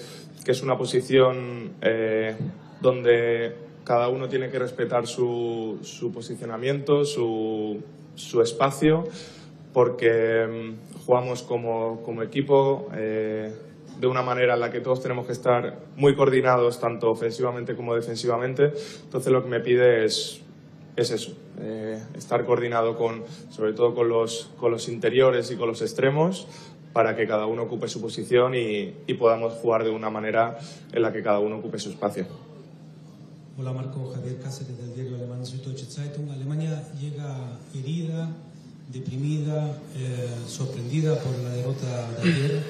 que 0.45 0.51
es 0.51 0.61
una 0.61 0.77
posición 0.77 1.71
eh, 1.81 2.35
donde 2.79 3.68
cada 3.89 4.07
uno 4.07 4.29
tiene 4.29 4.51
que 4.51 4.59
respetar 4.59 5.07
su, 5.07 5.79
su 5.81 6.11
posicionamiento, 6.11 7.05
su, 7.05 7.81
su, 8.13 8.39
espacio, 8.39 9.05
porque 9.73 10.45
mm, 10.45 10.99
jugamos 11.07 11.41
como, 11.41 12.21
equipo. 12.21 12.87
Eh, 12.93 13.51
de 13.99 14.05
una 14.05 14.21
manera 14.21 14.53
en 14.53 14.59
la 14.59 14.69
que 14.69 14.79
todos 14.79 15.01
tenemos 15.01 15.25
que 15.25 15.31
estar 15.31 15.79
muy 15.95 16.15
coordinados, 16.15 16.79
tanto 16.79 17.09
ofensivamente 17.09 17.75
como 17.75 17.95
defensivamente. 17.95 18.73
Entonces 19.05 19.33
lo 19.33 19.41
que 19.41 19.49
me 19.49 19.59
pide 19.59 20.05
es, 20.05 20.39
es 20.95 21.09
eso, 21.09 21.35
eh, 21.59 21.99
estar 22.15 22.45
coordinado 22.45 22.95
con, 22.95 23.23
sobre 23.49 23.73
todo 23.73 23.95
con 23.95 24.07
los, 24.07 24.51
con 24.59 24.71
los 24.71 24.87
interiores 24.87 25.49
y 25.49 25.55
con 25.55 25.67
los 25.67 25.81
extremos 25.81 26.47
para 26.93 27.15
que 27.15 27.25
cada 27.25 27.47
uno 27.47 27.63
ocupe 27.63 27.87
su 27.87 27.99
posición 27.99 28.53
y, 28.53 28.93
y 29.07 29.15
podamos 29.15 29.53
jugar 29.53 29.83
de 29.83 29.89
una 29.89 30.11
manera 30.11 30.59
en 30.93 31.01
la 31.01 31.11
que 31.11 31.23
cada 31.23 31.39
uno 31.39 31.57
ocupe 31.57 31.79
su 31.79 31.89
espacio. 31.89 32.48
Hola 33.59 33.73
Marco, 33.73 34.09
Javier 34.15 34.39
Cáceres 34.39 34.77
del 34.77 34.95
diario 34.95 35.17
alemán 35.17 35.45
Süddeutsche 35.45 35.85
Zeitung. 35.85 36.31
Alemania 36.31 36.81
llega 36.97 37.59
herida, 37.75 38.29
deprimida, 38.87 39.77
eh, 39.97 40.29
sorprendida 40.47 41.19
por 41.19 41.37
la 41.39 41.49
derrota 41.49 42.09
de 42.23 42.31
ayer. 42.31 42.63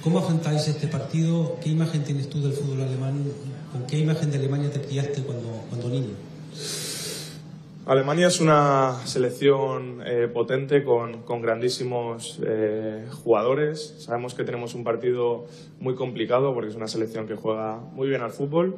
¿Cómo 0.00 0.20
afrontáis 0.20 0.68
este 0.68 0.86
partido? 0.86 1.56
¿Qué 1.60 1.70
imagen 1.70 2.04
tienes 2.04 2.30
tú 2.30 2.40
del 2.40 2.52
fútbol 2.52 2.82
alemán? 2.82 3.24
¿Con 3.72 3.84
qué 3.88 3.98
imagen 3.98 4.30
de 4.30 4.38
Alemania 4.38 4.70
te 4.70 4.80
criaste 4.80 5.22
cuando, 5.22 5.48
cuando 5.70 5.88
niño? 5.88 6.14
Alemania 7.86 8.28
es 8.28 8.38
una 8.38 9.04
selección 9.06 10.02
eh, 10.06 10.28
potente 10.32 10.84
con, 10.84 11.22
con 11.22 11.42
grandísimos 11.42 12.38
eh, 12.46 13.08
jugadores. 13.24 13.96
Sabemos 13.98 14.34
que 14.34 14.44
tenemos 14.44 14.76
un 14.76 14.84
partido 14.84 15.46
muy 15.80 15.96
complicado 15.96 16.54
porque 16.54 16.70
es 16.70 16.76
una 16.76 16.86
selección 16.86 17.26
que 17.26 17.34
juega 17.34 17.80
muy 17.92 18.06
bien 18.06 18.22
al 18.22 18.30
fútbol. 18.30 18.76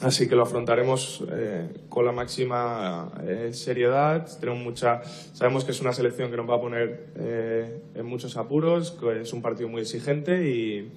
Así 0.00 0.28
que 0.28 0.34
lo 0.34 0.42
afrontaremos 0.42 1.24
eh, 1.30 1.68
con 1.88 2.04
la 2.04 2.12
máxima 2.12 3.12
seriedad. 3.52 4.26
Tenemos 4.40 4.62
mucha, 4.62 5.02
sabemos 5.32 5.64
que 5.64 5.70
es 5.70 5.80
una 5.80 5.92
selección 5.92 6.30
que 6.30 6.36
nos 6.36 6.48
va 6.50 6.56
a 6.56 6.60
poner 6.60 7.12
en 7.94 8.06
muchos 8.06 8.36
apuros, 8.36 8.98
es 9.20 9.32
un 9.32 9.40
partido 9.40 9.68
muy 9.68 9.82
exigente 9.82 10.50
y, 10.50 10.92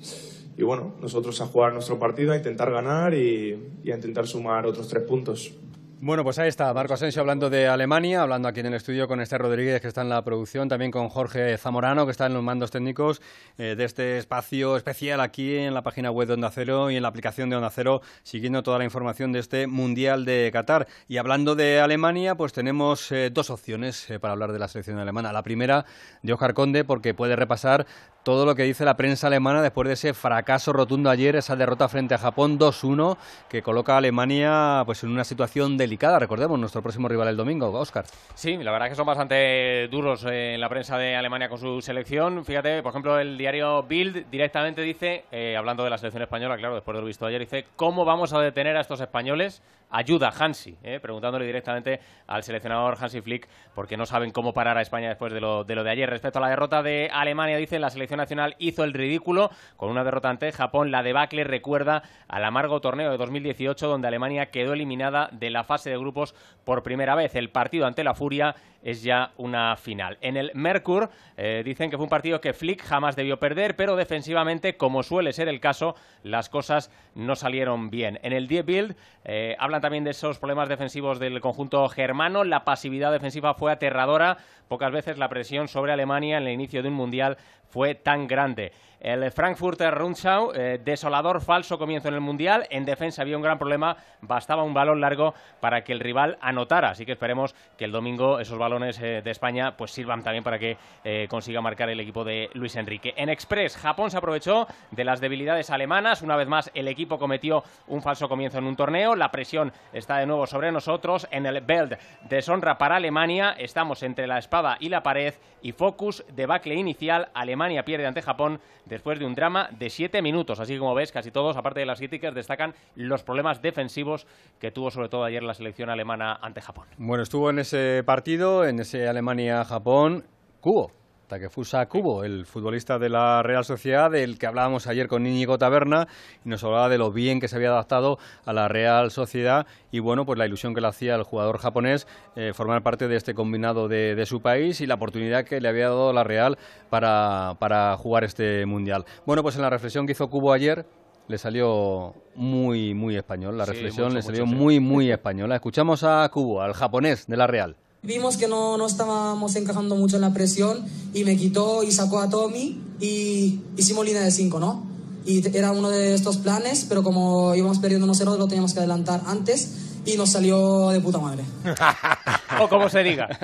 y, 0.57 0.63
bueno, 0.63 0.95
nosotros 0.99 1.39
a 1.41 1.45
jugar 1.45 1.73
nuestro 1.73 1.99
partido, 1.99 2.33
a 2.33 2.37
intentar 2.37 2.71
ganar 2.71 3.13
y 3.13 3.53
a 3.85 3.95
intentar 3.95 4.25
sumar 4.25 4.65
otros 4.65 4.87
tres 4.87 5.03
puntos. 5.03 5.53
Bueno, 5.99 6.23
pues 6.23 6.37
ahí 6.37 6.47
está 6.47 6.71
Marco 6.75 6.93
Asensio 6.93 7.21
hablando 7.21 7.49
de 7.49 7.67
Alemania, 7.67 8.21
hablando 8.21 8.47
aquí 8.47 8.59
en 8.59 8.67
el 8.67 8.75
estudio 8.75 9.07
con 9.07 9.19
Esther 9.19 9.41
Rodríguez, 9.41 9.81
que 9.81 9.87
está 9.87 10.01
en 10.01 10.09
la 10.09 10.23
producción, 10.23 10.69
también 10.69 10.91
con 10.91 11.09
Jorge 11.09 11.57
Zamorano, 11.57 12.05
que 12.05 12.11
está 12.11 12.27
en 12.27 12.35
los 12.35 12.43
mandos 12.43 12.69
técnicos 12.69 13.19
eh, 13.57 13.73
de 13.75 13.83
este 13.83 14.19
espacio 14.19 14.77
especial 14.77 15.19
aquí 15.21 15.55
en 15.55 15.73
la 15.73 15.81
página 15.81 16.11
web 16.11 16.27
de 16.27 16.35
Onda 16.35 16.51
Cero 16.51 16.91
y 16.91 16.97
en 16.97 17.01
la 17.01 17.07
aplicación 17.07 17.49
de 17.49 17.55
Onda 17.55 17.71
Cero, 17.71 18.01
siguiendo 18.21 18.61
toda 18.61 18.77
la 18.77 18.83
información 18.83 19.31
de 19.31 19.39
este 19.39 19.65
Mundial 19.65 20.23
de 20.23 20.51
Qatar. 20.53 20.87
Y 21.07 21.17
hablando 21.17 21.55
de 21.55 21.79
Alemania, 21.79 22.35
pues 22.35 22.53
tenemos 22.53 23.11
eh, 23.11 23.31
dos 23.31 23.49
opciones 23.49 24.07
eh, 24.11 24.19
para 24.19 24.33
hablar 24.33 24.51
de 24.51 24.59
la 24.59 24.67
selección 24.67 24.99
alemana. 24.99 25.33
La 25.33 25.41
primera, 25.41 25.85
de 26.21 26.31
Oscar 26.31 26.53
Conde, 26.53 26.83
porque 26.83 27.15
puede 27.15 27.35
repasar 27.35 27.87
todo 28.27 28.45
lo 28.45 28.55
que 28.55 28.63
dice 28.63 28.83
la 28.83 28.97
prensa 28.97 29.27
alemana 29.27 29.61
después 29.61 29.87
de 29.87 29.93
ese 29.93 30.13
fracaso 30.13 30.73
rotundo 30.73 31.09
ayer, 31.09 31.37
esa 31.37 31.55
derrota 31.55 31.87
frente 31.87 32.13
a 32.13 32.17
Japón 32.17 32.59
2-1, 32.59 33.15
que 33.47 33.61
coloca 33.61 33.93
a 33.93 33.99
Alemania 33.99 34.83
pues 34.85 35.01
en 35.05 35.11
una 35.11 35.23
situación 35.23 35.77
delicada. 35.77 36.19
Recordemos, 36.19 36.59
nuestro 36.59 36.81
próximo 36.81 37.07
rival 37.07 37.29
el 37.29 37.37
domingo, 37.37 37.71
Oscar. 37.71 38.03
Sí, 38.35 38.57
la 38.57 38.73
verdad 38.73 38.87
es 38.87 38.91
que 38.91 38.95
son 38.97 39.05
bastante 39.05 39.87
duros 39.87 40.25
eh, 40.25 40.55
en 40.55 40.59
la 40.59 40.67
prensa 40.67 40.97
de 40.97 41.15
Alemania 41.15 41.47
con 41.47 41.57
su 41.57 41.81
selección. 41.81 42.43
Fíjate, 42.43 42.83
por 42.83 42.89
ejemplo, 42.89 43.17
el 43.17 43.37
diario 43.37 43.83
Bild 43.83 44.29
directamente 44.29 44.81
dice, 44.81 45.23
eh, 45.31 45.55
hablando 45.55 45.85
de 45.85 45.89
la 45.89 45.97
selección 45.97 46.23
española, 46.23 46.57
claro, 46.57 46.75
después 46.75 46.95
de 46.95 46.99
lo 46.99 47.07
visto 47.07 47.25
ayer, 47.25 47.39
dice, 47.39 47.67
¿cómo 47.77 48.03
vamos 48.03 48.33
a 48.33 48.41
detener 48.41 48.75
a 48.75 48.81
estos 48.81 48.99
españoles? 48.99 49.61
Ayuda 49.89 50.33
Hansi, 50.37 50.75
eh, 50.83 50.99
preguntándole 51.01 51.45
directamente 51.45 52.01
al 52.27 52.43
seleccionador 52.43 52.97
Hansi 52.99 53.21
Flick, 53.21 53.47
porque 53.73 53.95
no 53.95 54.05
saben 54.05 54.31
cómo 54.31 54.53
parar 54.53 54.77
a 54.77 54.81
España 54.81 55.07
después 55.07 55.31
de 55.31 55.39
lo 55.39 55.63
de, 55.63 55.75
lo 55.75 55.83
de 55.83 55.91
ayer. 55.91 56.09
Respecto 56.09 56.39
a 56.39 56.41
la 56.41 56.49
derrota 56.49 56.83
de 56.83 57.09
Alemania, 57.11 57.57
dice, 57.57 57.79
la 57.79 57.89
selección 57.89 58.16
nacional 58.17 58.55
hizo 58.59 58.83
el 58.83 58.93
ridículo 58.93 59.51
con 59.77 59.89
una 59.89 60.03
derrota 60.03 60.29
ante 60.29 60.51
Japón. 60.51 60.91
La 60.91 61.03
debacle 61.03 61.43
recuerda 61.43 62.03
al 62.27 62.43
amargo 62.43 62.81
torneo 62.81 63.11
de 63.11 63.17
2018 63.17 63.87
donde 63.87 64.07
Alemania 64.07 64.51
quedó 64.51 64.73
eliminada 64.73 65.29
de 65.31 65.49
la 65.49 65.63
fase 65.63 65.89
de 65.89 65.97
grupos 65.97 66.35
por 66.65 66.83
primera 66.83 67.15
vez. 67.15 67.35
El 67.35 67.49
partido 67.49 67.85
ante 67.85 68.03
la 68.03 68.13
Furia 68.13 68.55
es 68.87 69.03
ya 69.03 69.31
una 69.35 69.75
final. 69.75 70.17
En 70.21 70.37
el 70.37 70.49
Mercur 70.53 71.09
eh, 71.35 71.61
dicen 71.65 71.89
que 71.89 71.97
fue 71.97 72.05
un 72.05 72.09
partido 72.09 72.39
que 72.39 72.53
Flick 72.53 72.81
jamás 72.81 73.17
debió 73.17 73.37
perder, 73.37 73.75
pero 73.75 73.97
defensivamente, 73.97 74.77
como 74.77 75.03
suele 75.03 75.33
ser 75.33 75.49
el 75.49 75.59
caso, 75.59 75.95
las 76.23 76.47
cosas 76.47 76.89
no 77.13 77.35
salieron 77.35 77.89
bien. 77.89 78.17
En 78.23 78.31
el 78.31 78.47
Die 78.47 78.61
Bild 78.61 78.95
eh, 79.25 79.57
hablan 79.59 79.81
también 79.81 80.05
de 80.05 80.11
esos 80.11 80.39
problemas 80.39 80.69
defensivos 80.69 81.19
del 81.19 81.41
conjunto 81.41 81.85
germano. 81.89 82.45
La 82.45 82.63
pasividad 82.63 83.11
defensiva 83.11 83.55
fue 83.55 83.73
aterradora. 83.73 84.37
Pocas 84.69 84.93
veces 84.93 85.17
la 85.17 85.27
presión 85.27 85.67
sobre 85.67 85.91
Alemania 85.91 86.37
en 86.37 86.43
el 86.43 86.53
inicio 86.53 86.81
de 86.81 86.87
un 86.87 86.95
mundial 86.95 87.37
fue 87.67 87.93
tan 87.93 88.25
grande. 88.25 88.71
El 88.99 89.31
Frankfurter 89.31 89.93
Rundschau, 89.93 90.51
eh, 90.55 90.79
desolador 90.83 91.41
falso 91.41 91.77
comienzo 91.77 92.07
en 92.07 92.15
el 92.15 92.21
Mundial. 92.21 92.65
En 92.71 92.83
defensa 92.83 93.21
había 93.21 93.37
un 93.37 93.43
gran 93.43 93.59
problema, 93.59 93.95
bastaba 94.21 94.63
un 94.63 94.73
balón 94.73 94.99
largo 95.01 95.35
para 95.59 95.83
que 95.83 95.93
el 95.93 95.99
rival 95.99 96.37
anotara. 96.41 96.89
Así 96.89 97.05
que 97.05 97.11
esperemos 97.11 97.53
que 97.77 97.85
el 97.85 97.91
domingo 97.91 98.39
esos 98.39 98.57
balones 98.57 98.99
eh, 98.99 99.21
de 99.23 99.31
España 99.31 99.77
pues 99.77 99.91
sirvan 99.91 100.23
también 100.23 100.43
para 100.43 100.57
que 100.57 100.77
eh, 101.03 101.27
consiga 101.29 101.61
marcar 101.61 101.89
el 101.89 101.99
equipo 101.99 102.23
de 102.23 102.49
Luis 102.53 102.75
Enrique. 102.75 103.13
En 103.17 103.29
Express, 103.29 103.77
Japón 103.77 104.09
se 104.09 104.17
aprovechó 104.17 104.65
de 104.89 105.03
las 105.03 105.21
debilidades 105.21 105.69
alemanas. 105.69 106.23
Una 106.23 106.35
vez 106.35 106.47
más, 106.47 106.71
el 106.73 106.87
equipo 106.87 107.19
cometió 107.19 107.63
un 107.85 108.01
falso 108.01 108.27
comienzo 108.27 108.57
en 108.57 108.65
un 108.65 108.75
torneo. 108.75 109.15
La 109.15 109.29
presión 109.29 109.73
está 109.93 110.17
de 110.17 110.25
nuevo 110.25 110.47
sobre 110.47 110.71
nosotros. 110.71 111.27
En 111.29 111.45
el 111.45 111.61
Belt, 111.61 111.93
deshonra 112.27 112.79
para 112.79 112.95
Alemania. 112.95 113.55
Estamos 113.59 114.01
entre 114.01 114.25
la 114.25 114.39
espada 114.39 114.77
y 114.79 114.89
la 114.89 115.03
pared. 115.03 115.35
Y 115.61 115.71
Focus, 115.71 116.25
debacle 116.33 116.73
inicial. 116.73 117.29
Alemania 117.35 117.85
pierde 117.85 118.07
ante 118.07 118.23
Japón 118.23 118.59
después 118.97 119.19
de 119.19 119.25
un 119.25 119.35
drama 119.35 119.69
de 119.77 119.91
siete 119.91 120.23
minutos. 120.23 120.59
Así 120.59 120.77
como 120.79 120.95
ves, 120.95 121.11
casi 121.11 121.29
todos, 121.29 121.55
aparte 121.55 121.81
de 121.81 121.85
las 121.85 121.99
críticas, 121.99 122.33
destacan 122.33 122.73
los 122.95 123.21
problemas 123.23 123.61
defensivos 123.61 124.25
que 124.59 124.71
tuvo 124.71 124.89
sobre 124.89 125.07
todo 125.07 125.23
ayer 125.23 125.43
la 125.43 125.53
selección 125.53 125.91
alemana 125.91 126.39
ante 126.41 126.61
Japón. 126.61 126.87
Bueno, 126.97 127.21
estuvo 127.21 127.51
en 127.51 127.59
ese 127.59 128.03
partido, 128.03 128.65
en 128.65 128.79
ese 128.79 129.07
Alemania-Japón, 129.07 130.23
Cubo. 130.59 130.89
Takefusa 131.27 131.85
Kubo, 131.87 132.23
el 132.23 132.45
futbolista 132.45 132.97
de 132.97 133.09
la 133.09 133.43
Real 133.43 133.65
Sociedad, 133.65 134.09
del 134.09 134.39
que 134.39 134.47
hablábamos 134.47 134.87
ayer 134.87 135.07
con 135.07 135.27
Íñigo 135.27 135.57
Taberna, 135.57 136.07
y 136.45 136.49
nos 136.49 136.63
hablaba 136.63 136.89
de 136.89 136.97
lo 136.97 137.11
bien 137.11 137.39
que 137.39 137.47
se 137.47 137.57
había 137.57 137.69
adaptado 137.69 138.17
a 138.45 138.53
la 138.53 138.67
Real 138.67 139.11
Sociedad 139.11 139.67
y 139.91 139.99
bueno, 139.99 140.25
pues 140.25 140.39
la 140.39 140.45
ilusión 140.45 140.73
que 140.73 140.81
le 140.81 140.87
hacía 140.87 141.15
al 141.15 141.23
jugador 141.23 141.57
japonés 141.57 142.07
eh, 142.35 142.53
formar 142.53 142.81
parte 142.81 143.07
de 143.07 143.17
este 143.17 143.33
combinado 143.33 143.87
de, 143.87 144.25
su 144.25 144.41
país 144.41 144.81
y 144.81 144.87
la 144.87 144.95
oportunidad 144.95 145.45
que 145.45 145.61
le 145.61 145.69
había 145.69 145.85
dado 145.85 146.11
la 146.11 146.23
Real 146.23 146.57
para, 146.89 147.55
para 147.59 147.95
jugar 147.97 148.23
este 148.23 148.65
Mundial. 148.65 149.05
Bueno, 149.25 149.43
pues 149.43 149.55
en 149.55 149.61
la 149.61 149.69
reflexión 149.69 150.05
que 150.05 150.13
hizo 150.13 150.29
Cubo 150.29 150.53
ayer, 150.53 150.85
le 151.27 151.37
salió 151.37 152.13
muy, 152.35 152.93
muy 152.93 153.15
español. 153.17 153.57
La 153.57 153.65
reflexión 153.65 154.13
le 154.13 154.21
salió 154.21 154.45
muy, 154.45 154.79
muy 154.79 155.11
española. 155.11 155.55
Escuchamos 155.55 156.03
a 156.03 156.27
Cubo, 156.29 156.61
al 156.61 156.73
japonés 156.73 157.27
de 157.27 157.37
la 157.37 157.47
Real. 157.47 157.75
Vimos 158.03 158.37
que 158.37 158.47
no, 158.47 158.77
no 158.77 158.85
estábamos 158.85 159.55
encajando 159.55 159.95
mucho 159.95 160.15
en 160.15 160.21
la 160.21 160.33
presión 160.33 160.85
y 161.13 161.23
me 161.23 161.35
quitó 161.35 161.83
y 161.83 161.91
sacó 161.91 162.19
a 162.19 162.29
Tommy 162.29 162.81
y 162.99 163.59
hicimos 163.75 164.05
línea 164.05 164.21
de 164.21 164.31
5, 164.31 164.59
¿no? 164.59 164.85
Y 165.25 165.45
era 165.57 165.71
uno 165.71 165.89
de 165.89 166.13
estos 166.13 166.37
planes, 166.37 166.85
pero 166.87 167.03
como 167.03 167.53
íbamos 167.53 167.79
perdiendo 167.79 168.07
1-0 168.07 168.37
lo 168.37 168.47
teníamos 168.47 168.73
que 168.73 168.79
adelantar 168.79 169.23
antes 169.25 169.69
y 170.07 170.17
nos 170.17 170.31
salió 170.31 170.89
de 170.89 170.99
puta 171.01 171.19
madre. 171.19 171.43
o 172.59 172.67
como 172.67 172.89
se 172.89 173.03
diga. 173.03 173.27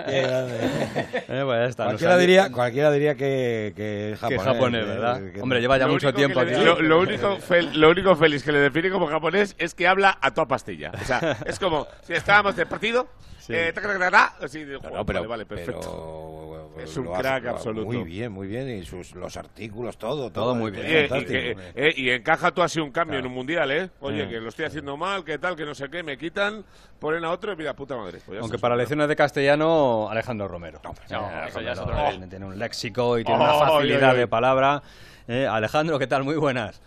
Eh, 1.25 1.41
pues 1.45 1.75
cualquiera, 1.75 2.17
diría, 2.17 2.51
cualquiera 2.51 2.91
diría 2.91 3.15
que, 3.15 3.73
que 3.75 4.15
japonés. 4.19 4.43
japonés, 4.43 4.85
¿verdad? 4.85 5.21
Hombre, 5.41 5.61
lleva 5.61 5.77
ya 5.77 5.87
mucho 5.87 6.13
tiempo 6.13 6.39
aquí. 6.39 6.53
Lo, 6.53 6.99
único 6.99 7.37
lo 7.73 7.89
único 7.89 8.15
feliz 8.15 8.43
que 8.43 8.51
le 8.51 8.59
define 8.59 8.91
como 8.91 9.07
japonés 9.07 9.55
es 9.57 9.73
que 9.73 9.87
habla 9.87 10.17
a 10.21 10.31
toda 10.31 10.47
pastilla. 10.47 10.91
O 11.01 11.05
sea, 11.05 11.37
es 11.45 11.57
como 11.57 11.87
si 12.05 12.13
estábamos 12.13 12.55
de 12.55 12.65
partido 12.65 13.07
Sí. 13.45 13.51
Eh, 13.53 13.73
pero, 15.05 15.27
vale, 15.27 15.45
perfecto. 15.45 16.32
Es 16.77 16.97
un 16.97 17.07
crack 17.13 17.45
absoluto. 17.47 17.85
Muy 17.85 18.03
bien, 18.03 18.31
muy 18.31 18.47
bien. 18.47 18.69
Y 18.69 18.83
sus, 18.83 19.13
los 19.15 19.37
artículos, 19.37 19.97
todo, 19.97 20.31
todo. 20.31 20.55
muy 20.55 20.71
bien. 20.71 20.85
Eh, 20.85 21.93
y, 21.95 22.09
encaja 22.09 22.51
tú 22.51 22.61
así 22.61 22.79
un 22.79 22.91
cambio 22.91 23.19
en 23.19 23.25
un 23.25 23.33
mundial, 23.33 23.71
¿eh? 23.71 23.89
Oye, 23.99 24.27
que 24.27 24.39
lo 24.39 24.49
estoy 24.49 24.65
haciendo 24.65 24.97
mal, 24.97 25.23
que 25.23 25.37
tal, 25.37 25.55
que 25.55 25.65
no 25.65 25.75
sé 25.75 25.89
qué, 25.89 26.03
me 26.03 26.17
quitan, 26.17 26.63
ponen 26.99 27.23
a 27.25 27.31
otro 27.31 27.53
y 27.53 27.55
mira, 27.55 27.75
puta 27.75 27.95
madre. 27.95 28.19
Pues 28.25 28.39
Aunque 28.41 28.57
para 28.57 28.75
lecciones 28.75 29.07
de 29.07 29.15
castellano, 29.15 30.07
Alejandro 30.09 30.47
Romero. 30.47 30.79
No, 30.83 30.93
eso 31.47 31.61
ya 31.61 31.73
es 31.73 31.79
otro 31.79 31.95
Tiene 32.29 32.45
un 32.45 32.57
léxico 32.57 33.17
y 33.19 33.23
tiene 33.23 33.43
una 33.43 33.53
facilidad 33.53 34.15
de 34.15 34.27
palabra. 34.27 34.81
Eh, 35.27 35.47
Alejandro, 35.47 35.97
¿qué 35.99 36.07
tal? 36.07 36.23
Muy 36.23 36.35
buenas. 36.35 36.81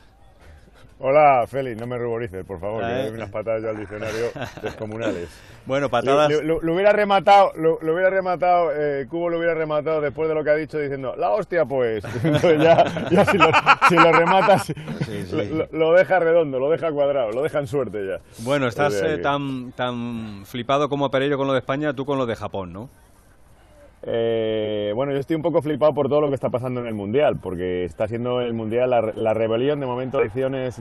Hola, 0.99 1.47
Félix, 1.47 1.79
no 1.79 1.87
me 1.87 1.99
ruborices, 1.99 2.43
por 2.47 2.59
favor, 2.59 2.83
que 2.83 2.91
doy 2.91 3.11
unas 3.11 3.29
patadas 3.31 3.63
ya 3.63 3.69
al 3.69 3.77
diccionario 3.77 4.31
descomunales. 4.63 5.29
Bueno, 5.67 5.91
patadas... 5.91 6.31
Lo, 6.43 6.57
hubiera 6.73 6.93
rematado, 6.93 7.53
lo, 7.55 7.75
hubiera 7.75 8.09
rematado, 8.09 8.71
eh, 8.75 9.07
Cubo 9.07 9.29
lo 9.29 9.37
hubiera 9.37 9.53
rematado 9.53 10.01
después 10.01 10.27
de 10.27 10.35
lo 10.35 10.43
que 10.43 10.51
ha 10.51 10.55
dicho 10.55 10.79
diciendo, 10.79 11.15
la 11.15 11.31
hostia 11.31 11.67
pues. 11.67 12.03
Entonces 12.25 12.63
ya, 12.63 13.11
ya 13.11 13.25
si, 13.27 13.37
lo, 13.37 13.51
si, 13.91 13.95
lo, 13.95 14.11
rematas, 14.11 14.73
Lo, 15.71 15.93
deja 15.93 16.19
redondo, 16.19 16.59
lo 16.59 16.71
deja 16.71 16.91
cuadrado, 16.91 17.31
lo 17.31 17.43
deja 17.43 17.59
en 17.59 17.67
suerte 17.67 17.99
ya. 18.07 18.45
Bueno, 18.45 18.67
estás 18.67 18.95
eh, 19.03 19.19
tan, 19.19 19.73
tan 19.73 20.47
flipado 20.47 20.89
como 20.89 21.11
Pereiro 21.11 21.37
con 21.37 21.47
lo 21.47 21.53
de 21.53 21.59
España, 21.59 21.93
tú 21.93 22.07
con 22.07 22.17
lo 22.17 22.25
de 22.25 22.37
Japón, 22.37 22.73
¿no? 22.73 22.89
Eh, 24.09 24.93
bueno, 24.95 25.13
yo 25.13 25.19
estoy 25.19 25.35
un 25.35 25.43
poco 25.43 25.61
flipado 25.61 25.93
por 25.93 26.09
todo 26.09 26.21
lo 26.21 26.29
que 26.29 26.37
está 26.37 26.49
pasando 26.49 26.81
en 26.81 26.87
el 26.87 26.95
Mundial, 26.95 27.39
porque 27.43 27.85
está 27.85 28.07
siendo 28.07 28.41
el 28.41 28.55
Mundial 28.55 28.91
la, 28.91 29.35
rebelión 29.35 29.81
de 29.81 29.87
momento 29.87 30.19
de 30.19 30.31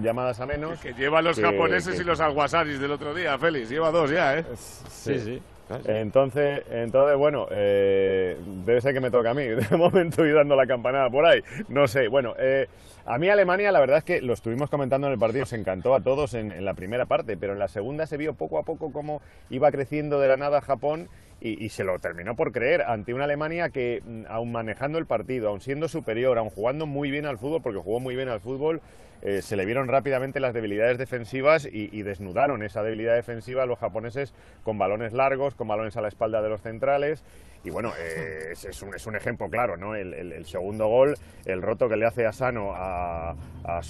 llamadas 0.02 0.40
a 0.40 0.46
menos. 0.46 0.80
Que 0.80 0.94
lleva 0.94 1.22
los 1.24 1.40
japoneses 1.40 2.00
y 2.00 2.04
los 2.04 2.20
alguasaris 2.20 2.80
del 2.80 2.92
otro 2.92 3.16
día, 3.16 3.38
Félix, 3.40 3.70
lleva 3.70 3.90
dos 3.90 4.12
ya, 4.12 4.38
¿eh? 4.38 4.46
Sí, 4.56 5.20
sí. 5.20 5.42
Entonces, 5.86 6.62
entonces 6.70 7.18
bueno, 7.18 7.48
eh, 7.50 8.38
debe 8.64 8.82
ser 8.82 8.94
que 8.94 9.00
me 9.00 9.10
toca 9.10 9.32
a 9.32 9.34
mí. 9.34 9.44
De 9.70 9.76
momento 9.76 10.24
ir 10.24 10.36
dando 10.36 10.56
la 10.56 10.68
campanada 10.68 11.10
por 11.10 11.26
ahí. 11.26 11.42
No 11.70 11.88
sé. 11.88 12.08
Bueno, 12.08 12.36
eh, 12.38 12.68
a 13.08 13.18
mí 13.18 13.30
Alemania, 13.30 13.72
la 13.72 13.80
verdad 13.80 13.98
es 13.98 14.04
que 14.04 14.22
lo 14.22 14.34
estuvimos 14.34 14.70
comentando 14.70 15.08
en 15.08 15.14
el 15.14 15.20
partido, 15.20 15.46
se 15.46 15.56
encantó 15.56 15.96
a 15.96 16.02
todos 16.02 16.36
en, 16.36 16.52
en, 16.52 16.66
la 16.66 16.76
primera 16.76 17.06
parte, 17.06 17.36
pero 17.36 17.54
en 17.54 17.60
la 17.60 17.68
segunda 17.68 18.06
se 18.06 18.18
vio 18.18 18.36
poco 18.36 18.60
a 18.60 18.64
poco 18.64 18.92
cómo 18.92 19.22
iba 19.50 19.72
creciendo 19.72 20.20
de 20.20 20.28
la 20.28 20.38
nada 20.38 20.62
Japón 20.62 21.10
y, 21.46 21.70
se 21.70 21.84
lo 21.84 22.00
terminó 22.00 22.36
por 22.36 22.52
creer 22.52 22.82
ante 22.82 23.14
una 23.14 23.26
Alemania 23.26 23.70
que, 23.70 24.02
mm, 24.04 24.24
aun 24.30 24.52
manejando 24.52 24.98
el 24.98 25.06
partido, 25.06 25.50
aun 25.50 25.62
siendo 25.62 25.88
superior, 25.88 26.38
aun 26.38 26.50
jugando 26.50 26.86
muy 26.88 27.12
bien 27.12 27.26
al 27.26 27.38
fútbol, 27.38 27.62
porque 27.62 27.80
jugó 27.80 28.00
muy 28.00 28.16
bien 28.16 28.30
al 28.30 28.40
fútbol, 28.40 28.82
eh, 29.22 29.42
se 29.42 29.56
le 29.56 29.66
vieron 29.66 29.88
rápidamente 29.88 30.40
las 30.40 30.54
debilidades 30.54 30.98
defensivas 30.98 31.68
y, 31.72 32.04
desnudaron 32.04 32.62
esa 32.64 32.84
debilidad 32.84 33.16
defensiva 33.16 33.64
a 33.64 33.66
los 33.66 33.80
japoneses 33.80 34.34
con 34.64 34.78
balones 34.78 35.14
largos, 35.14 35.56
con 35.56 35.68
balones 35.68 35.98
a 35.98 36.02
la 36.02 36.08
espalda 36.08 36.42
de 36.42 36.50
los 36.50 36.62
centrales. 36.62 37.24
Y 37.64 37.72
bueno, 37.72 37.92
eh, 38.00 38.52
es, 38.52 38.82
un, 38.84 38.94
es, 38.94 39.08
un, 39.08 39.16
ejemplo 39.16 39.50
claro, 39.50 39.76
¿no? 39.78 39.96
El, 39.96 40.46
segundo 40.46 40.88
gol, 40.88 41.16
el 41.46 41.64
roto 41.64 41.90
que 41.90 41.96
le 41.96 42.06
hace 42.06 42.28
a 42.28 42.32
Sano 42.32 42.74
a, 42.76 43.32
a 43.32 43.82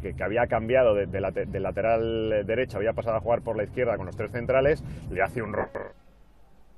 que, 0.00 0.14
había 0.22 0.46
cambiado 0.46 0.94
de, 0.94 1.04
de, 1.06 1.60
lateral 1.60 2.46
derecho, 2.46 2.78
había 2.78 2.94
pasado 2.94 3.16
a 3.16 3.20
jugar 3.20 3.42
por 3.42 3.58
la 3.58 3.64
izquierda 3.64 3.98
con 3.98 4.06
los 4.06 4.16
tres 4.16 4.30
centrales, 4.30 4.82
le 5.10 5.20
hace 5.20 5.42
un 5.42 5.52
roto 5.52 5.78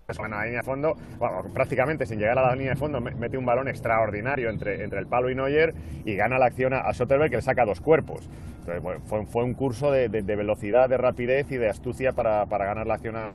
a 0.09 0.29
la 0.29 0.45
línea 0.45 0.61
de 0.61 0.65
fondo, 0.65 0.97
prácticamente 1.55 2.07
sin 2.07 2.19
llegar 2.19 2.39
a 2.39 2.43
la 2.43 2.55
línea 2.55 2.71
de 2.71 2.77
fondo, 2.77 3.01
mete 3.01 3.39
un 3.39 3.47
balón 3.47 3.69
extraordinario 3.69 4.51
entre, 4.51 4.83
entre 4.83 4.99
el 4.99 5.07
palo 5.07 5.31
y 5.31 5.35
Neuer 5.35 5.75
y 6.05 6.17
gana 6.17 6.39
la 6.39 6.47
acción 6.47 6.75
a, 6.75 6.93
Soterberg 6.93 7.31
que 7.31 7.37
le 7.37 7.43
saca 7.43 7.65
dos 7.65 7.81
cuerpos. 7.81 8.29
fue, 9.07 9.25
fue, 9.27 9.45
un 9.45 9.55
curso 9.55 9.91
de, 9.91 10.09
velocidad, 10.09 10.89
de 10.89 10.97
rapidez 10.97 11.51
y 11.51 11.57
de 11.57 11.69
astucia 11.69 12.13
para, 12.13 12.47
para 12.47 12.67
ganar 12.67 12.87
la 12.87 12.95
acción 12.95 13.17
a, 13.17 13.33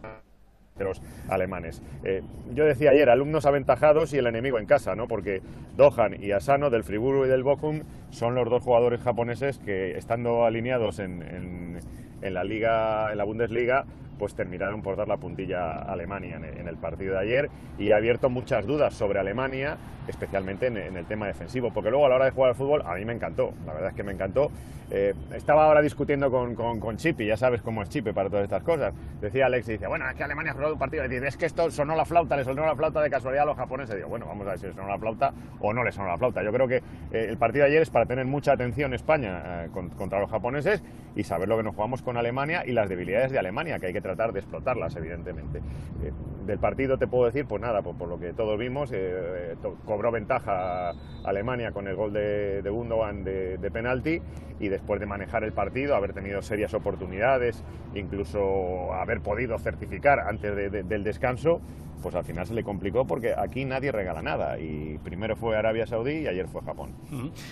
de 0.78 0.84
los 0.84 1.01
alemanes. 1.30 1.82
Eh, 2.03 2.22
yo 2.53 2.65
decía 2.65 2.91
ayer, 2.91 3.09
alumnos 3.09 3.45
aventajados 3.45 4.13
y 4.13 4.18
el 4.18 4.28
enemigo 4.28 4.59
en 4.59 4.65
casa, 4.65 4.95
¿no? 4.95 5.07
porque 5.07 5.41
Dohan 5.76 6.22
y 6.22 6.32
Asano 6.32 6.70
del 6.70 6.84
Friburgo 6.84 7.26
y 7.26 7.30
del 7.30 7.43
Bochum 7.43 7.82
son 8.11 8.36
los 8.36 8.49
dos 8.49 8.61
jugadores 8.61 9.01
japoneses 9.01 9.57
que, 9.57 9.97
estando 9.97 10.45
alineados 10.45 10.99
en, 10.99 11.80
en 12.22 12.34
la 12.34 12.43
liga, 12.43 13.11
en 13.11 13.18
la 13.18 13.24
Bundesliga, 13.24 13.86
pues 14.18 14.36
terminaron 14.36 14.82
por 14.82 14.95
dar 14.95 15.07
la 15.07 15.18
puntilla 15.18 15.72
a 15.72 15.93
Alemania 15.93 16.36
en 16.38 16.68
el 16.68 16.78
partido 16.78 17.13
de 17.13 17.20
ayer 17.20 17.49
y 17.78 17.91
ha 17.91 17.97
abierto 17.97 18.30
muchas 18.30 18.65
dudas 18.65 18.93
sobre 18.93 19.20
Alemania, 19.20 19.78
especialmente 20.07 20.68
en, 20.68 20.78
el 20.78 21.05
tema 21.05 21.28
defensivo, 21.28 21.72
porque 21.72 21.89
luego 21.89 22.05
a 22.05 22.09
la 22.09 22.15
hora 22.15 22.26
de 22.26 22.32
jugar 22.32 22.49
al 22.49 22.55
fútbol 22.55 22.82
a 22.86 22.95
mí 22.95 23.05
me 23.05 23.13
encantó, 23.13 23.53
la 23.65 23.74
verdad 23.74 23.89
es 23.89 23.95
que 23.95 24.03
me 24.03 24.13
encantó. 24.13 24.51
Eh, 24.89 25.13
estaba 25.36 25.65
ahora 25.65 25.82
discutiendo 25.82 26.32
con, 26.32 26.55
con, 26.55 26.95
Chipi, 26.95 27.26
ya 27.26 27.36
sabes 27.36 27.61
cómo 27.61 27.84
es 27.84 27.89
Chipi 27.89 28.13
para 28.13 28.30
todas 28.30 28.45
estas 28.45 28.63
cosas. 28.63 28.93
Decía 29.20 29.47
Alex 29.47 29.68
y 29.68 29.72
dice, 29.74 29.88
bueno, 29.88 30.09
es 30.09 30.15
que 30.15 30.24
Alemania 30.24 30.51
ha 30.51 30.55
jugado 30.55 30.74
un 30.74 30.80
partido, 30.80 31.03
es 31.03 31.36
que 31.36 31.45
esto 31.45 31.70
sonó 31.72 31.93
la 31.95 32.05
flauta, 32.05 32.38
le 32.38 32.45
sonó 32.45 32.65
la 32.65 32.76
flauta 32.76 33.01
de 33.01 33.09
casualidad 33.09 33.43
a 33.43 33.47
los 33.47 33.57
japoneses. 33.57 33.95
digo, 33.95 34.07
bueno, 34.07 34.26
vamos 34.26 34.47
a 34.47 34.51
ver 34.51 34.59
si 34.59 34.68
le 34.68 34.74
sonó 34.74 34.88
la 34.88 34.97
flauta 34.97 35.34
o 35.59 35.74
no 35.74 35.84
le 35.84 35.91
sonó 35.91 36.07
la 36.07 36.18
flauta. 36.18 36.41
Yo 36.41 36.53
creo 36.53 36.68
que 36.70 36.78
eh, 36.78 37.26
el 37.30 37.38
partido 37.38 37.65
de 37.65 37.72
ayer 37.72 37.82
es 37.82 37.89
para 37.89 38.05
tener 38.05 38.26
mucha 38.26 38.53
atención 38.53 38.93
España 38.93 39.65
eh, 39.65 39.70
contra 39.97 40.22
los 40.22 40.32
japoneses 40.32 40.82
y 41.15 41.24
saber 41.24 41.49
lo 41.49 41.57
que 41.57 41.63
nos 41.63 41.76
jugamos 41.76 42.01
con 42.01 42.15
Alemania 42.15 42.63
y 42.65 42.72
las 42.72 42.88
debilidades 42.88 43.32
de 43.32 43.39
Alemania, 43.39 43.80
que 43.80 43.88
hay 43.88 43.93
que 43.93 44.01
tratar 44.08 44.32
de 44.32 44.39
explotarlas, 44.39 44.95
evidentemente. 44.95 45.60
Eh, 46.01 46.12
del 46.45 46.60
partido 46.60 46.97
te 46.97 47.08
puedo 47.08 47.26
decir, 47.26 47.45
pues 47.45 47.62
nada, 47.62 47.82
por, 47.82 47.97
por 47.97 48.08
lo 48.08 48.18
que 48.18 48.32
todos 48.32 48.58
vimos, 48.58 48.91
eh, 48.93 49.55
cobró 49.86 50.12
ventaja 50.12 50.93
Alemania 51.26 51.72
con 51.72 51.88
el 51.88 51.95
gol 51.95 52.14
de, 52.14 52.62
de 52.62 52.70
Gundogan 52.70 53.26
de, 53.26 53.58
de, 53.58 53.70
penalti 53.70 54.22
y 54.60 54.70
después 54.70 55.01
de 55.01 55.05
manejar 55.05 55.43
el 55.43 55.51
partido, 55.51 55.95
haber 55.95 56.14
tenido 56.14 56.41
serias 56.41 56.74
oportunidades, 56.74 57.64
incluso 57.93 58.93
haber 58.93 59.20
podido 59.20 59.60
certificar 59.60 60.22
antes 60.22 60.55
del 60.88 61.03
descanso, 61.03 61.60
pues 62.01 62.16
al 62.16 62.24
final 62.24 62.45
se 62.47 62.53
le 62.53 62.64
complicó 62.64 63.05
porque 63.05 63.34
aquí 63.38 63.66
nadie 63.66 63.91
regala 63.91 64.22
nada 64.22 64.58
y 64.58 64.97
primero 65.03 65.36
fue 65.36 65.58
Arabia 65.58 65.86
Saudí 65.86 66.20
y 66.20 66.28
ayer 66.28 66.47
fue 66.47 66.62
Japón. 66.62 66.93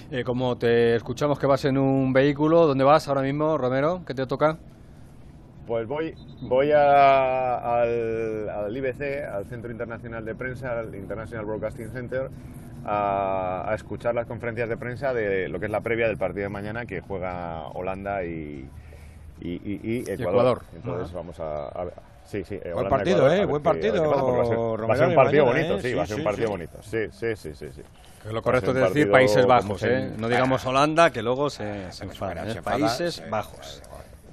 Eh, 0.09 0.23
como 0.23 0.57
te 0.57 0.95
escuchamos 0.95 1.37
que 1.37 1.47
vas 1.47 1.65
en 1.65 1.77
un 1.77 2.13
vehículo, 2.13 2.65
¿dónde 2.65 2.85
vas 2.85 3.07
ahora 3.09 3.21
mismo, 3.21 3.57
Romero? 3.57 4.03
¿Qué 4.05 4.13
te 4.13 4.25
toca? 4.25 4.57
Pues 5.67 5.87
voy, 5.87 6.13
voy 6.41 6.71
al, 6.71 8.49
al, 8.49 8.77
IBC, 8.77 9.25
al 9.31 9.45
Centro 9.45 9.71
Internacional 9.71 10.23
de 10.23 10.35
Prensa, 10.35 10.79
al 10.79 10.93
International 10.93 11.45
Broadcasting 11.45 11.89
Center, 11.89 12.29
a, 12.85 13.71
escuchar 13.73 14.13
las 14.13 14.27
conferencias 14.27 14.69
de 14.69 14.77
prensa 14.77 15.13
de 15.13 15.49
lo 15.49 15.59
que 15.59 15.65
es 15.65 15.71
la 15.71 15.81
previa 15.81 16.07
del 16.07 16.17
partido 16.17 16.43
de 16.43 16.49
mañana 16.49 16.85
que 16.85 17.01
juega 17.01 17.67
Holanda 17.69 18.23
y, 18.23 18.69
y, 19.41 20.11
Ecuador. 20.11 20.61
Entonces 20.75 21.11
vamos 21.13 21.39
a, 21.39 21.69
Sí, 22.25 22.43
sí. 22.43 22.59
Eh, 22.63 22.73
buen 22.73 22.89
partido, 22.89 23.31
¿eh? 23.31 23.45
Buen 23.45 23.61
partido. 23.61 24.03
Va 24.03 24.93
a 24.93 24.97
ser, 24.97 25.07
un 25.07 25.15
partido 25.15 25.45
bonito, 25.45 25.77
¿eh? 25.77 25.81
sí, 25.81 25.93
va 25.93 26.03
a 26.03 26.07
ser 26.07 26.17
un 26.17 26.23
partido 26.23 26.49
bonito. 26.49 26.77
Sí, 26.81 27.05
sí, 27.11 27.35
sí, 27.35 27.53
sí. 27.53 27.67
sí. 27.73 27.81
lo 28.31 28.41
correcto 28.41 28.71
es 28.71 28.77
decir 28.77 29.11
Países 29.11 29.45
Bajos, 29.45 29.83
¿eh? 29.83 30.11
No 30.17 30.27
digamos 30.27 30.65
Holanda, 30.65 31.11
que 31.11 31.21
luego 31.21 31.49
se, 31.49 31.91
se 31.91 32.05
enfadan. 32.05 32.49
¿eh? 32.49 32.61
Países 32.63 33.23
Bajos. 33.29 33.83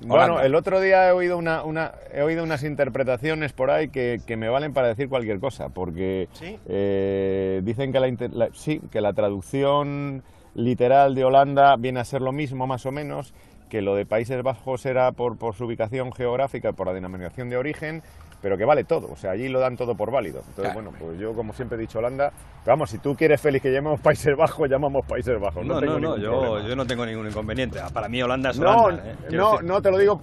Bueno, 0.07 0.41
el 0.41 0.55
otro 0.55 0.81
día 0.81 1.09
he 1.09 1.13
oído, 1.13 1.39
una, 1.39 1.63
una, 1.65 1.93
he 2.13 2.23
oído 2.23 2.43
unas 2.43 2.63
interpretaciones 2.65 3.53
por 3.53 3.71
ahí 3.71 3.89
que, 3.89 4.21
que, 4.27 4.37
me 4.37 4.49
valen 4.49 4.73
para 4.73 4.89
decir 4.89 5.09
cualquier 5.09 5.41
cosa, 5.41 5.69
porque 5.69 6.29
eh, 6.67 7.61
dicen 7.65 7.93
que 7.93 8.01
la, 8.01 8.49
sí, 8.53 8.81
que 8.91 9.01
la 9.01 9.13
traducción 9.13 10.23
literal 10.55 11.15
de 11.15 11.25
Holanda 11.25 11.77
viene 11.77 12.01
a 12.01 12.05
ser 12.05 12.23
lo 12.23 12.33
mismo, 12.33 12.67
más 12.67 12.87
o 12.87 12.93
menos, 12.93 13.33
que 13.69 13.81
lo 13.81 13.95
de 13.95 14.05
Países 14.05 14.43
Bajos 14.43 14.85
era 14.85 15.13
por, 15.13 15.39
por 15.39 15.55
su 15.55 15.65
ubicación 15.65 16.13
geográfica, 16.13 16.73
por 16.73 16.89
la 16.89 16.93
denominación 16.93 17.49
de 17.49 17.57
origen, 17.57 18.03
pero 18.43 18.59
que 18.59 18.65
vale 18.65 18.85
todo, 18.85 19.09
o 19.13 19.17
sea, 19.17 19.31
allí 19.31 19.49
lo 19.49 19.61
dan 19.61 19.77
todo 19.77 19.95
por 19.95 20.11
válido. 20.11 20.43
Entonces, 20.49 20.75
bueno, 20.75 20.93
pues 20.99 21.19
yo 21.19 21.33
como 21.33 21.53
siempre 21.53 21.79
he 21.79 21.81
dicho 21.81 22.01
Holanda, 22.01 22.33
vamos, 22.67 22.91
si 22.91 22.99
tú 22.99 23.15
quieres 23.15 23.41
Félix 23.41 23.63
que 23.63 23.73
llamemos 23.73 24.01
Países 24.01 24.37
Bajos, 24.37 24.69
llamamos 24.69 25.07
Países 25.07 25.41
Bajos. 25.41 25.65
No, 25.65 25.81
no, 25.81 25.99
no, 25.99 26.17
yo, 26.19 26.61
yo, 26.61 26.77
no 26.77 26.85
tengo 26.85 27.07
ningún 27.07 27.29
inconveniente. 27.29 27.79
Para 27.95 28.09
mí 28.09 28.21
Holanda 28.21 28.51
es 28.51 28.59
Holanda. 28.59 29.03
¿eh? 29.07 29.17
No, 29.31 29.63
no, 29.63 29.81
te 29.81 29.91
lo 29.91 29.99
digo 29.99 30.21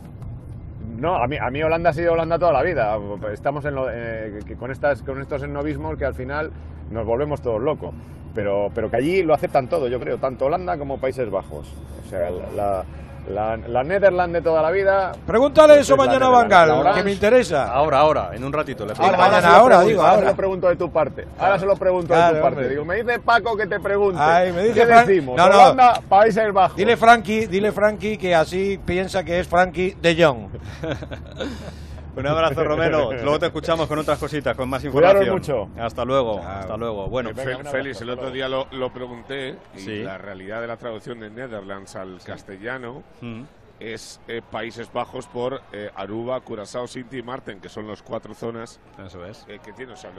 no, 0.99 1.15
a 1.15 1.27
mí, 1.27 1.37
a 1.37 1.49
mí 1.49 1.63
Holanda 1.63 1.91
ha 1.91 1.93
sido 1.93 2.13
Holanda 2.13 2.37
toda 2.37 2.51
la 2.51 2.61
vida. 2.61 2.97
Estamos 3.31 3.63
en 3.63 3.75
eh, 3.91 4.39
con, 4.59 4.69
estas, 4.69 5.01
con 5.01 5.21
estos 5.21 5.43
ennovismos 5.43 5.97
que 5.97 6.03
al 6.03 6.13
final 6.13 6.51
nos 6.91 7.05
volvemos 7.05 7.41
todos 7.41 7.61
locos. 7.61 7.93
Pero, 8.35 8.69
pero 8.75 8.91
que 8.91 8.97
allí 8.97 9.23
lo 9.23 9.33
aceptan 9.33 9.67
todo, 9.67 9.87
yo 9.87 9.99
creo, 9.99 10.17
tanto 10.17 10.45
Holanda 10.45 10.77
como 10.77 10.99
Países 10.99 11.29
Bajos. 11.31 11.73
O 12.05 12.09
sea, 12.09 12.29
la, 12.29 12.51
la, 12.51 12.85
la 13.29 13.83
Netherland 13.83 14.33
de 14.33 14.41
toda 14.41 14.61
la 14.61 14.71
vida. 14.71 15.11
Pregúntale 15.25 15.79
eso 15.79 15.95
mañana 15.95 16.27
a 16.27 16.29
Bangal, 16.29 16.93
que 16.95 17.03
me 17.03 17.11
interesa. 17.11 17.71
Ahora, 17.71 17.99
ahora, 17.99 18.31
en 18.33 18.43
un 18.43 18.51
ratito. 18.51 18.85
Le 18.85 18.93
ahora, 18.97 19.17
mañana, 19.17 19.55
ahora, 19.55 19.81
digo. 19.81 20.01
Ahora 20.01 20.21
se 20.21 20.25
lo 20.25 20.35
pregunto 20.35 20.69
de 20.69 20.75
tu 20.75 20.91
parte. 20.91 21.27
Ahora 21.37 21.59
se 21.59 21.65
lo 21.65 21.75
pregunto 21.75 22.13
de 22.13 22.33
tu 22.33 22.41
parte. 22.41 22.69
Digo, 22.69 22.85
me 22.85 22.95
dice 22.95 23.19
Paco 23.19 23.55
que 23.55 23.67
te 23.67 23.79
pregunte. 23.79 24.19
Ay, 24.21 24.51
me 24.51 24.63
dice 24.63 24.85
¿Qué 24.85 24.85
decimos? 24.85 25.37
No, 25.37 25.45
Holanda, 25.45 26.01
Países 26.07 26.51
Bajos. 26.53 26.75
Dile 26.75 26.97
Frankie, 26.97 27.47
dile 27.47 27.71
Frankie 27.71 28.17
que 28.17 28.35
así 28.35 28.79
piensa 28.83 29.23
que 29.23 29.39
es 29.39 29.47
Frankie 29.47 29.95
de 30.01 30.23
Jong. 30.23 30.49
Un 32.15 32.27
abrazo, 32.27 32.63
Romero. 32.63 33.11
Luego 33.23 33.39
te 33.39 33.45
escuchamos 33.47 33.87
con 33.87 33.99
otras 33.99 34.19
cositas, 34.19 34.55
con 34.55 34.69
más 34.69 34.83
información. 34.83 35.17
Cuidado 35.17 35.33
mucho. 35.33 35.69
Hasta 35.81 36.05
luego. 36.05 36.39
Hasta 36.39 36.77
luego. 36.77 37.07
Bueno, 37.07 37.31
Félix, 37.35 38.01
el 38.01 38.09
otro 38.09 38.31
día 38.31 38.47
lo, 38.47 38.93
pregunté 38.93 39.55
y 39.75 40.03
la 40.03 40.17
realidad 40.17 40.61
de 40.61 40.67
la 40.67 40.77
traducción 40.77 41.19
de 41.19 41.29
Netherlands 41.29 41.95
al 41.95 42.19
castellano 42.23 43.03
mm. 43.21 43.41
es 43.79 44.19
eh, 44.27 44.41
Países 44.49 44.91
Bajos 44.91 45.27
por 45.27 45.61
eh, 45.71 45.89
Aruba, 45.95 46.39
Curazao, 46.41 46.87
Sinti 46.87 47.19
y 47.19 47.23
Marten, 47.23 47.59
que 47.59 47.69
son 47.69 47.87
las 47.87 48.01
cuatro 48.01 48.33
zonas 48.33 48.79
Eso 49.05 49.25
es. 49.25 49.45
Eh, 49.47 49.59
que 49.63 49.73
tiene. 49.73 49.93
O 49.93 49.97
sea, 49.97 50.11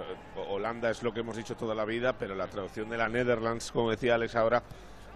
Holanda 0.49 0.91
es 0.91 1.03
lo 1.03 1.12
que 1.12 1.20
hemos 1.20 1.36
dicho 1.36 1.57
toda 1.57 1.74
la 1.74 1.84
vida, 1.84 2.14
pero 2.18 2.34
la 2.34 2.47
traducción 2.47 2.88
de 2.88 2.97
la 2.97 3.09
Netherlands, 3.09 3.70
como 3.72 3.91
decía 3.91 4.14
Alex 4.14 4.36
ahora, 4.36 4.62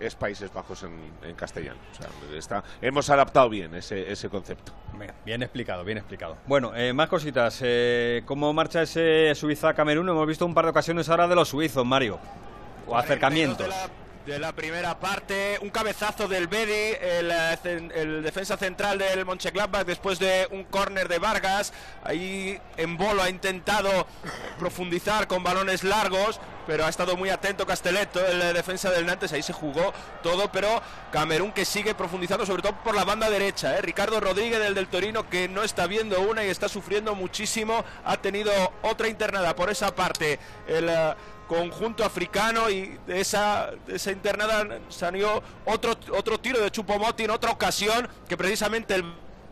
es 0.00 0.14
Países 0.14 0.52
Bajos 0.52 0.84
en, 0.84 1.34
castellano. 1.34 1.78
está, 2.34 2.62
hemos 2.80 3.08
adaptado 3.10 3.48
bien 3.48 3.74
ese, 3.74 4.10
ese 4.10 4.28
concepto. 4.28 4.72
Bien, 5.24 5.42
explicado, 5.42 5.84
bien 5.84 5.98
explicado. 5.98 6.36
Bueno, 6.46 6.74
eh, 6.74 6.92
más 6.92 7.08
cositas. 7.08 7.60
Eh, 7.62 8.22
¿Cómo 8.26 8.52
marcha 8.52 8.82
ese 8.82 9.34
Suiza-Camerún? 9.34 10.08
Hemos 10.08 10.26
visto 10.26 10.46
un 10.46 10.54
par 10.54 10.64
de 10.64 10.70
ocasiones 10.70 11.08
ahora 11.08 11.26
de 11.28 11.34
los 11.34 11.48
suizos, 11.48 11.84
Mario. 11.84 12.18
O 12.86 12.96
acercamientos 12.96 13.74
de 14.26 14.38
la 14.38 14.52
primera 14.52 14.98
parte. 14.98 15.58
Un 15.60 15.70
cabezazo 15.70 16.28
del 16.28 16.48
Bedi, 16.48 16.96
el, 17.00 17.30
el 17.94 18.22
defensa 18.22 18.56
central 18.56 18.98
del 18.98 19.24
Mönchengladbach 19.24 19.84
después 19.84 20.18
de 20.18 20.48
un 20.50 20.64
córner 20.64 21.08
de 21.08 21.18
Vargas. 21.18 21.72
Ahí 22.02 22.58
en 22.76 22.96
bolo 22.96 23.22
ha 23.22 23.28
intentado 23.28 24.06
profundizar 24.58 25.26
con 25.26 25.42
balones 25.42 25.84
largos, 25.84 26.40
pero 26.66 26.86
ha 26.86 26.88
estado 26.88 27.16
muy 27.16 27.28
atento 27.28 27.66
Castelletto, 27.66 28.24
el 28.26 28.54
defensa 28.54 28.90
del 28.90 29.06
Nantes. 29.06 29.32
Ahí 29.32 29.42
se 29.42 29.52
jugó 29.52 29.92
todo, 30.22 30.50
pero 30.50 30.80
Camerún 31.12 31.52
que 31.52 31.64
sigue 31.64 31.94
profundizando, 31.94 32.46
sobre 32.46 32.62
todo 32.62 32.76
por 32.82 32.94
la 32.94 33.04
banda 33.04 33.28
derecha. 33.28 33.76
¿eh? 33.76 33.82
Ricardo 33.82 34.20
Rodríguez, 34.20 34.58
del 34.58 34.74
del 34.74 34.88
Torino, 34.88 35.28
que 35.28 35.48
no 35.48 35.62
está 35.62 35.86
viendo 35.86 36.20
una 36.22 36.44
y 36.44 36.48
está 36.48 36.68
sufriendo 36.68 37.14
muchísimo. 37.14 37.84
Ha 38.04 38.16
tenido 38.16 38.52
otra 38.82 39.08
internada 39.08 39.54
por 39.54 39.70
esa 39.70 39.94
parte. 39.94 40.38
El 40.66 40.88
conjunto 41.46 42.04
africano 42.04 42.70
y 42.70 42.98
de 43.06 43.20
esa, 43.20 43.70
esa 43.88 44.10
internada 44.10 44.78
salió 44.88 45.42
otro, 45.64 45.94
otro 46.12 46.38
tiro 46.38 46.60
de 46.60 46.70
Chupomotti 46.70 47.24
en 47.24 47.30
otra 47.30 47.50
ocasión 47.50 48.08
que 48.28 48.36
precisamente 48.36 48.94
el 48.94 49.04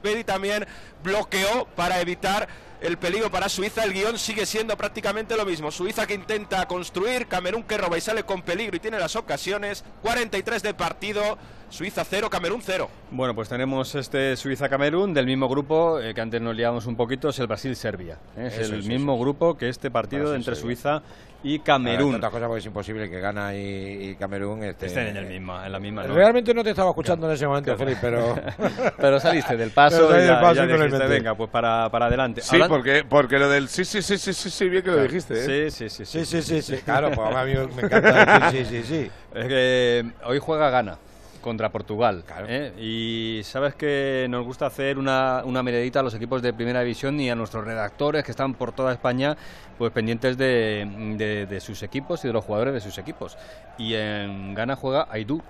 Bedi 0.02 0.24
también 0.24 0.66
bloqueó 1.02 1.66
para 1.76 2.00
evitar 2.00 2.48
el 2.80 2.98
peligro 2.98 3.30
para 3.30 3.48
Suiza. 3.48 3.84
El 3.84 3.92
guion 3.92 4.18
sigue 4.18 4.44
siendo 4.44 4.76
prácticamente 4.76 5.36
lo 5.36 5.46
mismo. 5.46 5.70
Suiza 5.70 6.06
que 6.06 6.14
intenta 6.14 6.66
construir, 6.66 7.28
Camerún 7.28 7.62
que 7.62 7.78
roba 7.78 7.96
y 7.96 8.00
sale 8.00 8.24
con 8.24 8.42
peligro 8.42 8.76
y 8.76 8.80
tiene 8.80 8.98
las 8.98 9.16
ocasiones. 9.16 9.84
43 10.02 10.62
de 10.62 10.74
partido. 10.74 11.38
Suiza 11.72 12.04
0, 12.04 12.28
Camerún 12.28 12.60
0. 12.62 12.86
Bueno, 13.12 13.34
pues 13.34 13.48
tenemos 13.48 13.94
este 13.94 14.36
Suiza-Camerún 14.36 15.14
del 15.14 15.24
mismo 15.24 15.48
grupo, 15.48 15.98
eh, 16.00 16.12
que 16.12 16.20
antes 16.20 16.38
nos 16.38 16.54
liamos 16.54 16.84
un 16.84 16.96
poquito, 16.96 17.30
es 17.30 17.38
el 17.38 17.46
Brasil-Serbia. 17.46 18.18
¿eh? 18.36 18.48
Es 18.52 18.58
el 18.70 18.82
mismo 18.84 19.18
grupo 19.18 19.56
que 19.56 19.70
este 19.70 19.90
partido 19.90 20.34
entre 20.34 20.54
Suiza 20.54 21.00
y 21.42 21.60
Camerún. 21.60 22.16
Otra 22.16 22.28
cosa 22.28 22.46
porque 22.46 22.58
es 22.60 22.66
imposible 22.66 23.08
que 23.08 23.18
Ghana 23.20 23.54
y, 23.56 24.10
y 24.10 24.14
Camerún 24.16 24.62
estén, 24.64 24.88
Estén 24.90 25.06
en, 25.08 25.16
el 25.16 25.24
mismo, 25.26 25.64
en 25.64 25.72
la 25.72 25.80
misma. 25.80 26.02
¿no? 26.04 26.14
Realmente 26.14 26.52
no 26.52 26.62
te 26.62 26.70
estaba 26.70 26.90
escuchando 26.90 27.26
en 27.26 27.32
ese 27.32 27.46
momento, 27.46 27.74
Felipe, 27.74 27.98
pero... 28.02 28.34
Pero 28.98 29.18
saliste 29.18 29.56
del 29.56 29.70
paso 29.70 30.10
y 30.10 30.18
del 30.18 30.26
ya, 30.26 30.40
paso 30.42 30.54
ya 30.54 30.64
y 30.64 30.66
le 30.68 30.84
dijiste, 30.84 31.06
venga, 31.06 31.34
pues 31.34 31.48
para, 31.48 31.88
para 31.90 32.06
adelante. 32.06 32.42
Sí, 32.42 32.56
Hablan- 32.56 32.68
porque, 32.68 33.04
porque 33.08 33.38
lo 33.38 33.48
del 33.48 33.68
sí, 33.70 33.86
sí, 33.86 34.02
sí, 34.02 34.18
sí, 34.18 34.34
sí, 34.34 34.50
sí, 34.50 34.68
bien 34.68 34.82
que 34.82 34.90
lo 34.90 34.96
Claro. 34.96 35.08
dijiste, 35.08 35.66
¿eh? 35.66 35.70
Sí, 35.70 35.88
sí, 35.88 36.04
sí. 36.04 36.04
Sí, 36.04 36.24
sí, 36.26 36.42
sí, 36.42 36.60
sí, 36.62 36.82
claro, 36.84 37.10
pues 37.12 37.34
a 37.34 37.44
mí 37.46 37.54
me 37.54 37.82
encanta 37.82 38.50
decir 38.50 38.66
sí, 38.66 38.76
sí, 38.76 38.84
sí. 38.86 39.10
Es 39.34 39.46
que 39.46 40.04
hoy 40.26 40.38
juega 40.38 40.68
Ghana 40.70 40.98
contra 41.42 41.68
Portugal. 41.70 42.24
¿eh? 42.48 42.72
Y 42.78 43.42
sabes 43.44 43.74
que 43.74 44.26
nos 44.30 44.46
gusta 44.46 44.64
hacer 44.66 44.96
una, 44.96 45.42
una 45.44 45.62
miradita 45.62 46.00
a 46.00 46.02
los 46.02 46.14
equipos 46.14 46.40
de 46.40 46.54
primera 46.54 46.80
división 46.80 47.20
y 47.20 47.28
a 47.28 47.34
nuestros 47.34 47.64
redactores 47.66 48.24
que 48.24 48.30
están 48.30 48.54
por 48.54 48.72
toda 48.72 48.92
España 48.92 49.36
pues 49.76 49.92
pendientes 49.92 50.38
de, 50.38 50.88
de- 51.18 51.46
de 51.46 51.60
sus 51.60 51.82
equipos 51.82 52.24
y 52.24 52.28
de 52.28 52.32
los 52.32 52.44
jugadores 52.44 52.72
de 52.72 52.80
sus 52.80 52.96
equipos. 52.96 53.36
Y 53.76 53.94
en 53.94 54.54
Ghana 54.54 54.76
juega 54.76 55.06
Aidú, 55.10 55.42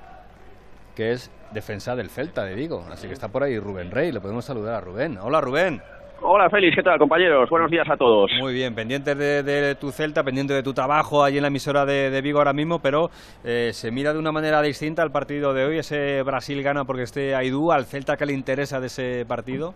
que 0.97 1.13
es 1.13 1.31
defensa 1.53 1.95
del 1.95 2.09
Celta 2.11 2.45
de 2.45 2.55
Vigo. 2.55 2.85
Así 2.91 3.07
que 3.07 3.13
está 3.13 3.29
por 3.29 3.43
ahí 3.43 3.59
Rubén 3.59 3.91
Rey. 3.91 4.11
Le 4.11 4.21
podemos 4.21 4.45
saludar 4.45 4.75
a 4.75 4.81
Rubén. 4.81 5.19
Hola 5.21 5.41
Rubén. 5.41 5.83
Hola 6.25 6.49
Félix, 6.49 6.77
¿qué 6.77 6.85
tal 6.85 7.01
compañeros? 7.01 7.51
Buenos 7.51 7.69
días 7.69 7.89
a 7.91 7.97
todos. 7.97 8.31
Muy 8.41 8.55
bien, 8.55 8.77
pendientes 8.77 9.19
de, 9.19 9.43
de 9.43 9.75
tu 9.75 9.91
Celta, 9.91 10.23
pendiente 10.23 10.55
de 10.55 10.63
tu 10.63 10.73
trabajo 10.73 11.25
allí 11.25 11.39
en 11.39 11.43
la 11.43 11.49
emisora 11.49 11.85
de, 11.85 12.11
de 12.11 12.23
Vigo 12.23 12.39
ahora 12.39 12.53
mismo, 12.53 12.79
pero 12.79 13.11
eh, 13.43 13.71
se 13.73 13.91
mira 13.91 14.13
de 14.13 14.21
una 14.21 14.31
manera 14.31 14.63
distinta 14.63 15.03
al 15.03 15.11
partido 15.11 15.53
de 15.53 15.65
hoy. 15.65 15.79
Ese 15.79 16.23
Brasil 16.23 16.63
gana 16.63 16.85
porque 16.85 17.03
esté 17.03 17.35
Aidú, 17.35 17.73
al 17.73 17.87
Celta 17.87 18.17
que 18.17 18.27
le 18.27 18.35
interesa 18.35 18.79
de 18.79 18.87
ese 18.87 19.27
partido. 19.27 19.75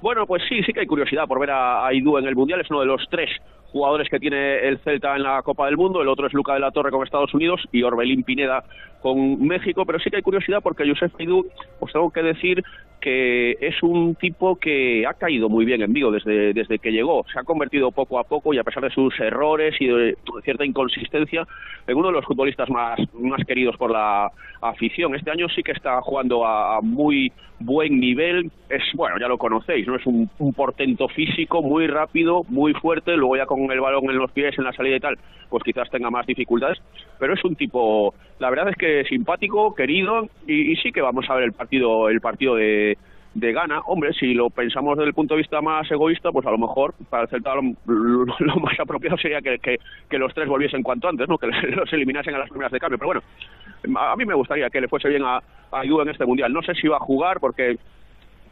Bueno, 0.00 0.24
pues 0.26 0.42
sí, 0.48 0.62
sí 0.62 0.72
que 0.72 0.80
hay 0.80 0.86
curiosidad 0.86 1.26
por 1.26 1.40
ver 1.40 1.50
a 1.50 1.86
Aidú 1.86 2.16
en 2.16 2.26
el 2.26 2.34
Mundial. 2.34 2.62
Es 2.62 2.70
uno 2.70 2.80
de 2.80 2.86
los 2.86 3.02
tres 3.10 3.28
jugadores 3.76 4.08
que 4.08 4.18
tiene 4.18 4.66
el 4.66 4.78
Celta 4.78 5.14
en 5.16 5.22
la 5.22 5.42
Copa 5.42 5.66
del 5.66 5.76
Mundo. 5.76 6.00
El 6.00 6.08
otro 6.08 6.26
es 6.26 6.32
Luca 6.32 6.54
de 6.54 6.60
la 6.60 6.70
Torre 6.70 6.90
con 6.90 7.04
Estados 7.04 7.34
Unidos 7.34 7.60
y 7.72 7.82
Orbelín 7.82 8.22
Pineda 8.22 8.64
con 9.02 9.46
México. 9.46 9.84
Pero 9.84 9.98
sí 9.98 10.08
que 10.08 10.16
hay 10.16 10.22
curiosidad 10.22 10.62
porque 10.62 10.88
Josef 10.88 11.12
Aidú, 11.18 11.46
os 11.78 11.92
tengo 11.92 12.10
que 12.10 12.22
decir 12.22 12.64
que 13.02 13.58
es 13.60 13.82
un 13.82 14.14
tipo 14.14 14.56
que 14.56 15.06
ha 15.06 15.12
caído 15.12 15.50
muy 15.50 15.66
bien 15.66 15.82
en 15.82 15.92
Vigo 15.92 16.10
desde, 16.10 16.54
desde 16.54 16.78
que 16.78 16.90
llegó. 16.90 17.26
Se 17.30 17.38
ha 17.38 17.44
convertido 17.44 17.92
poco 17.92 18.18
a 18.18 18.24
poco 18.24 18.54
y 18.54 18.58
a 18.58 18.64
pesar 18.64 18.82
de 18.82 18.90
sus 18.90 19.18
errores 19.20 19.74
y 19.78 19.88
de 19.88 20.16
cierta 20.42 20.64
inconsistencia 20.64 21.46
en 21.86 21.96
uno 21.98 22.08
de 22.08 22.14
los 22.14 22.24
futbolistas 22.24 22.70
más, 22.70 22.98
más 23.12 23.44
queridos 23.46 23.76
por 23.76 23.90
la 23.90 24.30
afición. 24.62 25.14
Este 25.14 25.30
año 25.30 25.48
sí 25.50 25.62
que 25.62 25.72
está 25.72 26.00
jugando 26.00 26.46
a 26.46 26.80
muy 26.80 27.30
buen 27.58 28.00
nivel. 28.00 28.50
Es, 28.68 28.82
bueno, 28.94 29.16
ya 29.18 29.28
lo 29.28 29.38
conocéis, 29.38 29.86
¿no? 29.86 29.96
Es 29.96 30.06
un, 30.06 30.28
un 30.38 30.52
portento 30.52 31.08
físico 31.08 31.62
muy 31.62 31.86
rápido, 31.86 32.42
muy 32.48 32.74
fuerte. 32.74 33.16
Luego 33.16 33.36
ya 33.36 33.46
con 33.46 33.70
el 33.70 33.80
balón 33.80 34.10
en 34.10 34.18
los 34.18 34.30
pies, 34.30 34.58
en 34.58 34.64
la 34.64 34.72
salida 34.72 34.96
y 34.96 35.00
tal, 35.00 35.18
pues 35.48 35.62
quizás 35.62 35.90
tenga 35.90 36.10
más 36.10 36.26
dificultades. 36.26 36.78
Pero 37.18 37.34
es 37.34 37.44
un 37.44 37.56
tipo, 37.56 38.14
la 38.38 38.50
verdad 38.50 38.68
es 38.68 38.76
que 38.76 39.04
simpático, 39.04 39.74
querido 39.74 40.28
y, 40.46 40.72
y 40.72 40.76
sí 40.76 40.92
que 40.92 41.00
vamos 41.00 41.24
a 41.28 41.34
ver 41.34 41.44
el 41.44 41.52
partido, 41.52 42.08
el 42.08 42.20
partido 42.20 42.56
de 42.56 42.98
de 43.38 43.52
gana, 43.52 43.80
hombre, 43.80 44.14
si 44.14 44.32
lo 44.32 44.48
pensamos 44.48 44.96
desde 44.96 45.08
el 45.08 45.14
punto 45.14 45.34
de 45.34 45.42
vista 45.42 45.60
más 45.60 45.90
egoísta, 45.90 46.32
pues 46.32 46.46
a 46.46 46.50
lo 46.50 46.56
mejor 46.56 46.94
para 47.10 47.24
el 47.24 47.28
Celta 47.28 47.54
lo, 47.54 47.62
más 48.60 48.80
apropiado 48.80 49.18
sería 49.18 49.42
que, 49.42 49.78
los 50.18 50.32
tres 50.32 50.48
volviesen 50.48 50.82
cuanto 50.82 51.06
antes, 51.06 51.28
¿no? 51.28 51.36
Que 51.36 51.46
los 51.76 51.92
eliminasen 51.92 52.34
a 52.34 52.38
las 52.38 52.48
primeras 52.48 52.72
de 52.72 52.80
cambio. 52.80 52.98
Pero 52.98 53.08
bueno, 53.08 54.00
a 54.00 54.16
mí 54.16 54.24
me 54.24 54.32
gustaría 54.34 54.70
que 54.70 54.80
le 54.80 54.88
fuese 54.88 55.10
bien 55.10 55.22
a, 55.22 55.36
a 55.70 55.84
en 55.84 56.08
este 56.08 56.24
mundial. 56.24 56.50
No 56.50 56.62
sé 56.62 56.74
si 56.74 56.88
va 56.88 56.96
a 56.96 57.00
jugar 57.00 57.38
porque 57.38 57.76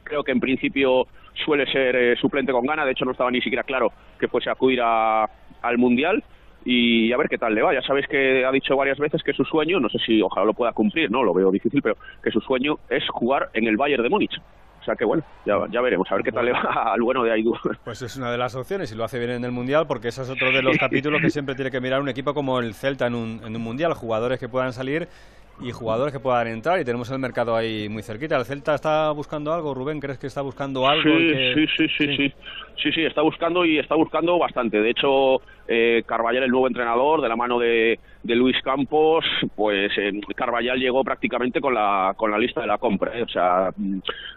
creo 0.02 0.22
que 0.22 0.32
en 0.32 0.40
principio 0.40 1.06
suele 1.44 1.64
ser 1.72 1.96
eh, 1.96 2.16
suplente 2.16 2.52
con 2.52 2.66
gana. 2.66 2.84
De 2.84 2.92
hecho, 2.92 3.06
no 3.06 3.12
estaba 3.12 3.30
ni 3.30 3.40
siquiera 3.40 3.62
claro 3.62 3.90
que 4.20 4.28
fuese 4.28 4.50
a 4.50 4.52
acudir 4.52 4.80
a- 4.82 5.24
al 5.62 5.78
mundial. 5.78 6.22
Y 6.66 7.10
a 7.12 7.16
ver 7.16 7.28
qué 7.28 7.38
tal 7.38 7.54
le 7.54 7.62
va. 7.62 7.72
Ya 7.72 7.82
sabéis 7.82 8.06
que 8.06 8.44
ha 8.44 8.50
dicho 8.52 8.76
varias 8.76 8.98
veces 8.98 9.22
que 9.22 9.32
su 9.32 9.44
sueño, 9.44 9.80
no 9.80 9.88
sé 9.88 9.98
si 9.98 10.20
ojalá 10.20 10.44
lo 10.46 10.52
pueda 10.54 10.72
cumplir, 10.72 11.10
no 11.10 11.22
lo 11.22 11.32
veo 11.34 11.50
difícil, 11.50 11.80
pero 11.82 11.96
que 12.22 12.30
su 12.30 12.40
sueño 12.40 12.78
es 12.90 13.06
jugar 13.08 13.48
en 13.54 13.66
el 13.66 13.76
Bayern 13.78 14.02
de 14.02 14.08
Múnich. 14.10 14.38
O 14.84 14.86
sea 14.86 14.96
que 14.96 15.06
bueno, 15.06 15.24
ya, 15.46 15.54
ya 15.70 15.80
veremos, 15.80 16.06
a 16.12 16.14
ver 16.14 16.24
qué 16.24 16.30
tal 16.30 16.44
le 16.44 16.52
va 16.52 16.92
al 16.92 17.00
bueno 17.00 17.24
de 17.24 17.32
Aidú. 17.32 17.54
Pues 17.84 18.02
es 18.02 18.16
una 18.16 18.30
de 18.30 18.36
las 18.36 18.54
opciones 18.54 18.92
y 18.92 18.94
lo 18.94 19.04
hace 19.04 19.18
bien 19.18 19.30
en 19.30 19.44
el 19.44 19.50
Mundial 19.50 19.86
porque 19.86 20.08
ese 20.08 20.20
es 20.20 20.28
otro 20.28 20.52
de 20.52 20.60
los 20.60 20.76
capítulos 20.78 21.22
que 21.22 21.30
siempre 21.30 21.54
tiene 21.54 21.70
que 21.70 21.80
mirar 21.80 22.02
un 22.02 22.10
equipo 22.10 22.34
como 22.34 22.60
el 22.60 22.74
Celta 22.74 23.06
en 23.06 23.14
un, 23.14 23.40
en 23.42 23.56
un 23.56 23.62
Mundial. 23.62 23.94
Jugadores 23.94 24.38
que 24.38 24.50
puedan 24.50 24.74
salir 24.74 25.08
y 25.60 25.70
jugadores 25.70 26.12
que 26.12 26.20
puedan 26.20 26.46
entrar 26.48 26.80
y 26.80 26.84
tenemos 26.84 27.10
el 27.10 27.18
mercado 27.18 27.54
ahí 27.56 27.88
muy 27.88 28.02
cerquita. 28.02 28.36
¿El 28.36 28.44
Celta 28.44 28.74
está 28.74 29.10
buscando 29.12 29.52
algo, 29.52 29.72
Rubén? 29.74 30.00
¿Crees 30.00 30.18
que 30.18 30.26
está 30.26 30.42
buscando 30.42 30.86
algo? 30.88 31.02
Sí, 31.02 31.08
que- 31.32 31.52
sí, 31.54 31.66
sí, 31.76 31.88
sí, 31.98 32.16
sí. 32.16 32.32
Sí, 32.82 32.90
sí, 32.92 33.02
está 33.04 33.22
buscando 33.22 33.64
y 33.64 33.78
está 33.78 33.94
buscando 33.94 34.36
bastante. 34.36 34.80
De 34.82 34.90
hecho, 34.90 35.40
eh, 35.68 36.02
Carvallal, 36.06 36.42
el 36.42 36.50
nuevo 36.50 36.66
entrenador, 36.66 37.20
de 37.22 37.28
la 37.28 37.36
mano 37.36 37.58
de, 37.60 38.00
de 38.24 38.34
Luis 38.34 38.56
Campos, 38.62 39.24
pues 39.54 39.92
eh, 39.96 40.12
Carvallal 40.34 40.78
llegó 40.78 41.04
prácticamente 41.04 41.60
con 41.60 41.72
la, 41.72 42.14
con 42.16 42.32
la 42.32 42.38
lista 42.38 42.60
de 42.62 42.66
la 42.66 42.78
compra. 42.78 43.16
¿eh? 43.16 43.22
O 43.22 43.28
sea, 43.28 43.70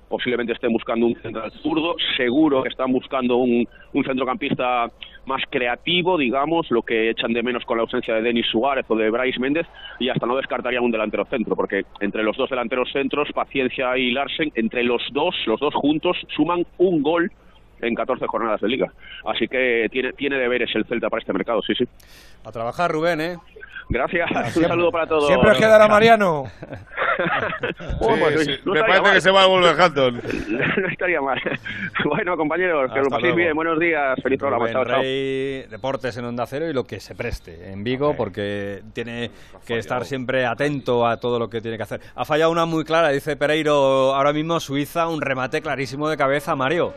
posiblemente 0.07 0.53
estén 0.53 0.71
buscando 0.71 1.07
un 1.07 1.15
central 1.21 1.51
zurdo, 1.63 1.95
seguro 2.15 2.61
que 2.61 2.69
están 2.69 2.91
buscando 2.93 3.37
un, 3.37 3.67
un 3.93 4.03
centrocampista 4.03 4.91
más 5.27 5.43
creativo, 5.49 6.17
digamos, 6.17 6.71
lo 6.71 6.81
que 6.81 7.09
echan 7.09 7.33
de 7.33 7.43
menos 7.43 7.65
con 7.65 7.77
la 7.77 7.83
ausencia 7.83 8.15
de 8.15 8.21
Denis 8.21 8.47
Suárez 8.47 8.85
o 8.87 8.95
de 8.95 9.09
Bryce 9.09 9.39
Méndez, 9.39 9.67
y 9.99 10.09
hasta 10.09 10.25
no 10.25 10.35
descartarían 10.37 10.83
un 10.83 10.91
delantero 10.91 11.25
centro, 11.25 11.55
porque 11.55 11.85
entre 11.99 12.23
los 12.23 12.35
dos 12.37 12.49
delanteros 12.49 12.91
centros, 12.91 13.31
Paciencia 13.33 13.95
y 13.97 14.11
Larsen, 14.11 14.51
entre 14.55 14.83
los 14.83 15.01
dos, 15.11 15.35
los 15.45 15.59
dos 15.59 15.75
juntos, 15.75 16.17
suman 16.35 16.65
un 16.77 17.03
gol 17.03 17.31
en 17.81 17.93
14 17.93 18.25
jornadas 18.25 18.61
de 18.61 18.69
liga. 18.69 18.91
Así 19.25 19.47
que 19.47 19.87
tiene, 19.91 20.13
tiene 20.13 20.37
deberes 20.37 20.73
el 20.75 20.85
Celta 20.85 21.09
para 21.09 21.19
este 21.19 21.33
mercado, 21.33 21.61
sí, 21.61 21.75
sí. 21.75 21.85
A 22.45 22.51
trabajar, 22.51 22.89
Rubén, 22.89 23.21
¿eh? 23.21 23.37
Gracias, 23.89 24.29
un 24.57 24.63
saludo 24.63 24.91
para 24.91 25.07
todos. 25.07 25.27
Siempre 25.27 25.51
os 25.51 25.57
quedará 25.57 25.87
Mariano. 25.87 26.45
Bueno, 27.99 28.25
pues, 28.25 28.45
Sí, 28.45 28.51
no 28.63 28.73
me 28.73 28.81
parece 28.81 28.97
que 29.01 29.09
mal. 29.09 29.21
se 29.21 29.31
va 29.31 29.41
a 29.41 29.47
Wolverhampton. 29.47 30.15
no 30.77 30.87
estaría 30.87 31.19
mal. 31.19 31.39
Bueno, 32.05 32.37
compañeros, 32.37 32.91
que 32.91 32.99
lo 32.99 33.05
Hasta 33.05 33.09
paséis 33.15 33.23
luego. 33.23 33.37
bien. 33.37 33.55
Buenos 33.55 33.79
días. 33.79 34.19
Feliz 34.21 34.37
programa. 34.37 34.71
Chao, 34.71 34.85
chao. 34.85 35.01
Rey, 35.01 35.63
Deportes 35.63 36.15
en 36.17 36.25
Onda 36.25 36.45
Cero 36.45 36.69
y 36.69 36.73
lo 36.73 36.83
que 36.83 36.99
se 36.99 37.15
preste 37.15 37.71
en 37.71 37.83
Vigo, 37.83 38.15
porque 38.15 38.83
tiene 38.93 39.31
que 39.65 39.79
estar 39.79 40.05
siempre 40.05 40.45
atento 40.45 41.07
a 41.07 41.17
todo 41.17 41.39
lo 41.39 41.49
que 41.49 41.59
tiene 41.59 41.77
que 41.77 41.83
hacer. 41.83 42.01
Ha 42.15 42.23
fallado 42.23 42.51
una 42.51 42.65
muy 42.67 42.83
clara, 42.83 43.09
dice 43.09 43.35
Pereiro, 43.35 44.13
ahora 44.13 44.31
mismo 44.31 44.59
Suiza, 44.59 45.07
un 45.07 45.19
remate 45.21 45.61
clarísimo 45.63 46.09
de 46.09 46.17
cabeza, 46.17 46.55
Mario. 46.55 46.93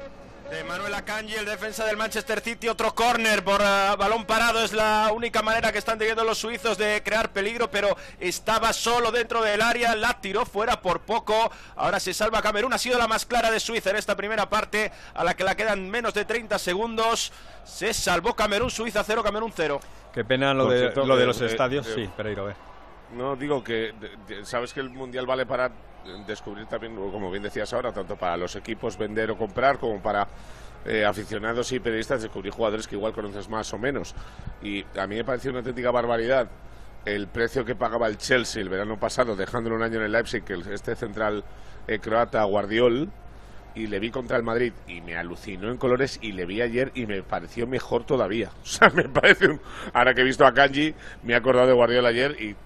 De 0.51 0.65
Manuel 0.65 0.93
Akanji, 0.95 1.37
el 1.37 1.45
defensa 1.45 1.85
del 1.85 1.97
Manchester 1.97 2.41
City, 2.41 2.67
otro 2.69 2.93
córner 2.93 3.45
por 3.45 3.63
ah, 3.63 3.95
balón 3.97 4.25
parado. 4.25 4.65
Es 4.65 4.73
la 4.73 5.11
única 5.15 5.43
manera 5.43 5.71
que 5.71 5.79
están 5.79 5.97
teniendo 5.97 6.25
los 6.25 6.39
suizos 6.39 6.77
de 6.77 7.03
crear 7.05 7.31
peligro, 7.33 7.71
pero 7.71 7.97
estaba 8.19 8.73
solo 8.73 9.13
dentro 9.13 9.43
del 9.43 9.63
área, 9.63 9.95
la 9.95 10.21
tiró 10.21 10.45
fuera 10.45 10.81
por 10.83 11.03
poco. 11.03 11.53
Ahora 11.77 12.01
se 12.01 12.13
salva 12.13 12.43
Camerún, 12.43 12.73
ha 12.73 12.79
sido 12.79 12.99
la 12.99 13.07
más 13.07 13.27
clara 13.27 13.53
de 13.53 13.61
Suiza 13.61 13.91
en 13.91 13.97
esta 13.97 14.17
primera 14.17 14.51
parte, 14.51 14.91
a 15.15 15.23
la 15.23 15.35
que 15.35 15.45
la 15.45 15.55
quedan 15.55 15.89
menos 15.89 16.15
de 16.15 16.25
30 16.25 16.59
segundos. 16.59 17.33
Se 17.65 17.95
salvó 17.95 18.35
Camerún, 18.35 18.71
Suiza 18.73 19.05
0, 19.05 19.23
Camerún 19.23 19.53
0. 19.55 19.81
Qué 20.13 20.25
pena 20.25 20.53
lo 20.53 20.67
de, 20.69 20.79
cierto, 20.81 21.07
lo 21.07 21.17
de 21.17 21.23
eh, 21.23 21.27
los 21.27 21.41
eh, 21.43 21.47
estadios. 21.47 21.87
eh, 21.87 21.93
sí, 21.95 22.11
Pereiro, 22.17 22.47
ve. 22.47 22.55
No, 23.17 23.37
digo 23.37 23.63
que 23.63 23.93
de- 24.01 24.17
de- 24.37 24.45
sabes 24.45 24.73
que 24.73 24.81
el 24.81 24.91
Mundial 24.91 25.27
vale 25.27 25.47
para 25.47 25.67
eh, 25.67 25.71
descubrir 26.27 26.67
también, 26.67 26.95
como 26.95 27.31
bien 27.31 27.43
decías 27.43 27.73
ahora, 27.73 27.93
tanto 27.93 28.17
para 28.17 28.37
los 28.37 28.57
equipos 28.57 28.97
vender 28.97 29.31
o 29.31 29.37
comprar, 29.37 29.79
como 29.79 30.01
para 30.01 30.27
eh, 30.85 31.05
aficionados 31.05 31.73
y 31.73 31.81
periodistas 31.81 32.23
descubrir 32.23 32.53
jugadores 32.53 32.89
que 32.89 32.97
igual 32.97 33.13
conoces 33.13 33.49
más 33.49 33.73
o 33.73 33.79
menos. 33.79 34.15
Y 34.63 34.85
a 34.99 35.07
mí 35.07 35.17
me 35.17 35.25
pareció 35.25 35.51
una 35.51 35.61
auténtica 35.61 35.91
barbaridad 35.91 36.49
el 37.05 37.29
precio 37.29 37.65
que 37.65 37.75
pagaba 37.75 38.09
el 38.09 38.19
Chelsea 38.19 38.63
el 38.63 38.69
verano 38.69 38.99
pasado, 38.99 39.37
dejándolo 39.37 39.77
un 39.77 39.83
año 39.83 39.97
en 39.97 40.05
el 40.05 40.13
Leipzig, 40.13 40.45
este 40.71 40.95
central 40.97 41.45
eh, 41.87 41.99
croata 41.99 42.45
Guardiol, 42.45 43.11
y 43.75 43.87
le 43.87 44.01
vi 44.01 44.11
contra 44.11 44.37
el 44.37 44.43
Madrid 44.43 44.73
y 44.89 45.01
me 45.01 45.17
alucinó 45.17 45.71
en 45.71 45.77
colores 45.77 46.19
y 46.21 46.33
le 46.33 46.45
vi 46.45 46.61
ayer 46.61 46.91
y 46.95 47.07
me 47.07 47.23
pareció 47.23 47.67
mejor 47.67 48.05
todavía. 48.05 48.51
O 48.63 48.67
sea, 48.67 48.91
me 48.91 49.09
parece 49.09 49.49
un... 49.49 49.61
Ahora 49.93 50.15
que 50.15 50.23
he 50.23 50.25
visto 50.25 50.45
a 50.45 50.53
Kanji, 50.53 50.95
me 51.23 51.33
he 51.33 51.37
acordado 51.37 51.69
de 51.69 51.73
Guardiola 51.75 52.09
ayer 52.09 52.37
y 52.41 52.57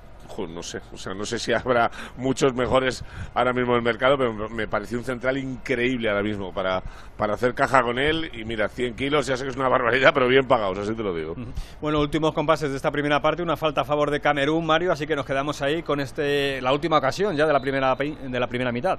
no 0.49 0.63
sé, 0.63 0.81
o 0.93 0.97
sea, 0.97 1.15
no 1.15 1.25
sé 1.25 1.39
si 1.39 1.53
habrá 1.53 1.91
muchos 2.17 2.55
mejores 2.55 3.05
ahora 3.35 3.53
mismo 3.53 3.73
en 3.73 3.79
el 3.79 3.83
mercado, 3.83 4.19
pero 4.19 4.49
me 4.49 4.67
pareció 4.67 4.99
un 4.99 5.05
central 5.05 5.39
increíble 5.39 6.09
ahora 6.09 6.23
mismo 6.23 6.53
para, 6.53 6.83
para 7.17 7.35
hacer 7.35 7.55
caja 7.55 7.83
con 7.83 7.99
él 7.99 8.31
y 8.35 8.45
mira, 8.45 8.69
100 8.69 8.95
kilos, 8.95 9.27
ya 9.27 9.37
sé 9.37 9.45
que 9.45 9.51
es 9.51 9.57
una 9.57 9.69
barbaridad, 9.69 10.13
pero 10.13 10.29
bien 10.29 10.47
pagados, 10.47 10.79
así 10.79 10.95
te 10.95 11.03
lo 11.03 11.15
digo. 11.15 11.35
Bueno, 11.81 12.01
últimos 12.01 12.35
compases 12.35 12.71
de 12.71 12.77
esta 12.77 12.91
primera 12.91 13.21
parte, 13.21 13.43
una 13.43 13.57
falta 13.57 13.83
a 13.83 13.85
favor 13.85 14.11
de 14.11 14.21
Camerún, 14.21 14.67
Mario, 14.67 14.93
así 14.93 15.07
que 15.07 15.17
nos 15.17 15.27
quedamos 15.27 15.63
ahí 15.63 15.83
con 15.83 16.01
este 16.01 16.61
la 16.61 16.73
última 16.73 16.99
ocasión 16.99 17.37
ya 17.37 17.47
de 17.47 17.53
la 17.53 17.61
primera 17.61 17.95
de 17.95 18.41
la 18.41 18.47
primera 18.47 18.73
mitad. 18.73 18.99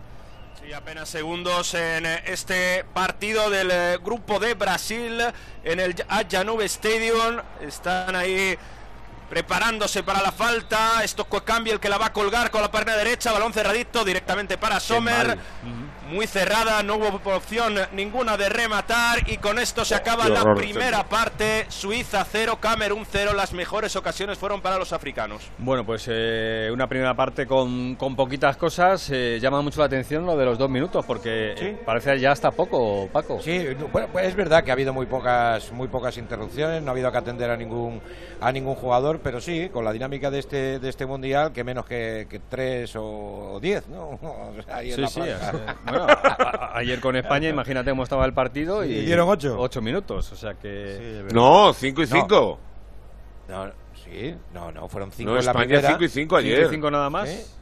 Sí, 0.61 0.71
apenas 0.73 1.09
segundos 1.09 1.73
en 1.73 2.05
este 2.05 2.85
partido 2.93 3.49
del 3.49 3.69
eh, 3.71 3.97
grupo 4.03 4.39
de 4.39 4.53
Brasil 4.53 5.21
en 5.63 5.79
el 5.79 5.95
Ajanube 6.07 6.65
Stadium. 6.65 7.41
Están 7.61 8.15
ahí 8.15 8.57
preparándose 9.29 10.03
para 10.03 10.21
la 10.21 10.31
falta. 10.31 11.03
Esto 11.03 11.25
cambia 11.25 11.73
el 11.73 11.79
que 11.79 11.89
la 11.89 11.97
va 11.97 12.07
a 12.07 12.13
colgar 12.13 12.51
con 12.51 12.61
la 12.61 12.71
pierna 12.71 12.95
derecha. 12.95 13.31
Balón 13.31 13.53
cerradito 13.53 14.03
directamente 14.03 14.57
para 14.57 14.79
Sommer. 14.79 15.37
Muy 16.09 16.27
cerrada, 16.27 16.83
no 16.83 16.95
hubo 16.95 17.19
opción 17.35 17.75
ninguna 17.93 18.37
de 18.37 18.49
rematar. 18.49 19.29
Y 19.29 19.37
con 19.37 19.59
esto 19.59 19.83
se 19.83 19.95
acaba 19.95 20.29
la 20.29 20.53
primera 20.53 21.03
parte. 21.03 21.65
Suiza 21.69 22.25
0, 22.29 22.57
Camerún 22.59 23.05
0. 23.09 23.33
Las 23.33 23.53
mejores 23.53 23.95
ocasiones 23.95 24.37
fueron 24.37 24.61
para 24.61 24.77
los 24.77 24.93
africanos. 24.93 25.49
Bueno, 25.57 25.85
pues 25.85 26.07
eh, 26.07 26.69
una 26.71 26.87
primera 26.87 27.15
parte 27.15 27.47
con, 27.47 27.95
con 27.95 28.15
poquitas 28.15 28.55
cosas. 28.57 29.09
Eh, 29.11 29.39
llama 29.41 29.61
mucho 29.61 29.79
la 29.79 29.87
atención 29.87 30.25
lo 30.25 30.37
de 30.37 30.45
los 30.45 30.57
dos 30.57 30.69
minutos, 30.69 31.05
porque 31.05 31.53
eh, 31.57 31.77
parece 31.85 32.19
ya 32.19 32.31
hasta 32.31 32.51
poco, 32.51 33.09
Paco. 33.11 33.39
Sí, 33.41 33.67
bueno, 33.91 34.07
pues 34.11 34.27
es 34.27 34.35
verdad 34.35 34.63
que 34.63 34.71
ha 34.71 34.73
habido 34.73 34.93
muy 34.93 35.07
pocas, 35.07 35.71
muy 35.71 35.87
pocas 35.87 36.17
interrupciones. 36.17 36.81
No 36.83 36.89
ha 36.89 36.91
habido 36.91 37.11
que 37.11 37.17
atender 37.17 37.49
a 37.49 37.57
ningún, 37.57 38.01
a 38.41 38.51
ningún 38.51 38.75
jugador 38.75 39.19
pero 39.23 39.41
sí, 39.41 39.69
con 39.69 39.83
la 39.83 39.91
dinámica 39.91 40.29
de 40.29 40.39
este, 40.39 40.79
de 40.79 40.89
este 40.89 41.05
mundial, 41.05 41.51
que 41.51 41.63
menos 41.63 41.85
que, 41.85 42.27
que 42.29 42.39
tres 42.39 42.93
o 42.95 43.59
diez, 43.61 43.87
¿no? 43.87 44.19
sí, 44.83 45.07
sí. 45.07 45.21
bueno, 45.97 46.69
ayer 46.73 46.99
con 46.99 47.15
España, 47.15 47.49
imagínate 47.49 47.89
cómo 47.89 48.03
estaba 48.03 48.25
el 48.25 48.33
partido 48.33 48.83
y, 48.83 49.05
dieron 49.05 49.29
ocho. 49.29 49.55
Ocho 49.59 49.81
minutos, 49.81 50.31
o 50.31 50.35
sea 50.35 50.53
que. 50.55 51.25
no, 51.33 51.73
cinco 51.73 52.01
y 52.01 52.07
cinco. 52.07 52.59
No. 53.47 53.71
sí, 53.93 54.35
no, 54.53 54.71
no, 54.71 54.87
fueron 54.87 55.11
cinco 55.11 55.31
no, 55.31 55.39
en 55.39 55.45
la 55.45 55.51
España 55.51 55.67
primera. 55.67 55.89
cinco 55.89 56.03
y 56.03 56.09
cinco 56.09 56.35
ayer. 56.35 56.57
¿Cinco 56.57 56.69
y 56.69 56.75
cinco 56.75 56.91
nada 56.91 57.09
más? 57.09 57.57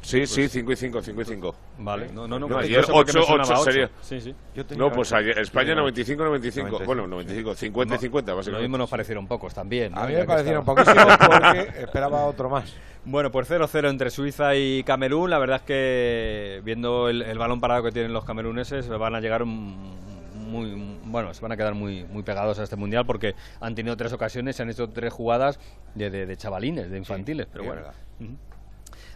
Sí, 0.00 0.26
sí, 0.26 0.48
5 0.48 0.72
y 0.72 0.76
5, 0.76 1.02
5 1.02 1.20
y 1.20 1.24
5. 1.24 1.54
Vale, 1.78 2.06
no, 2.12 2.22
no, 2.28 2.38
no. 2.38 2.48
no 2.48 2.54
pues 2.54 2.66
ayer 2.66 2.80
no 2.80 2.86
sé 2.86 2.92
por 2.92 3.04
qué 3.04 3.10
8, 3.10 3.18
me 3.18 3.24
sonaba 3.26 3.44
8 3.50 3.52
ocho. 3.54 3.64
sería. 3.64 3.90
Sí, 4.00 4.20
sí. 4.20 4.34
No, 4.76 4.92
pues 4.92 5.12
ayer, 5.12 5.38
España 5.38 5.74
95, 5.74 6.24
95. 6.24 6.68
95, 6.68 6.86
Bueno, 6.86 7.06
95, 7.08 7.54
50 7.56 7.94
y 7.94 7.98
50, 7.98 8.30
Lo 8.30 8.36
básicamente. 8.36 8.62
mismo 8.62 8.78
nos 8.78 8.88
parecieron 8.90 9.26
pocos 9.26 9.52
también. 9.52 9.92
¿no? 9.92 10.00
A 10.00 10.06
mí 10.06 10.14
me 10.14 10.24
parecieron 10.24 10.64
poquísimos 10.64 11.04
porque 11.18 11.80
esperaba 11.82 12.24
otro 12.26 12.48
más. 12.48 12.72
Bueno, 13.04 13.30
pues 13.32 13.50
0-0 13.50 13.90
entre 13.90 14.10
Suiza 14.10 14.54
y 14.54 14.82
Camerún. 14.84 15.30
La 15.30 15.38
verdad 15.38 15.56
es 15.56 15.62
que 15.62 16.60
viendo 16.64 17.08
el, 17.08 17.22
el 17.22 17.36
balón 17.38 17.60
parado 17.60 17.82
que 17.82 17.90
tienen 17.92 18.12
los 18.12 18.24
cameruneses, 18.24 18.88
van 18.88 19.14
a 19.16 19.20
llegar 19.20 19.44
mm, 19.44 20.48
muy, 20.48 20.96
bueno, 21.04 21.34
se 21.34 21.42
van 21.42 21.52
a 21.52 21.56
quedar 21.56 21.74
muy, 21.74 22.04
muy 22.04 22.22
pegados 22.22 22.58
a 22.60 22.62
este 22.62 22.76
mundial 22.76 23.04
porque 23.04 23.34
han 23.60 23.74
tenido 23.74 23.96
tres 23.96 24.12
ocasiones, 24.12 24.56
se 24.56 24.62
han 24.62 24.70
hecho 24.70 24.88
tres 24.90 25.12
jugadas 25.12 25.58
de, 25.94 26.08
de- 26.10 26.24
de 26.26 26.36
chavalines, 26.36 26.88
de 26.90 26.98
infantiles. 26.98 27.46
pero 27.50 27.64
sí, 27.64 27.68
bueno. 27.68 28.38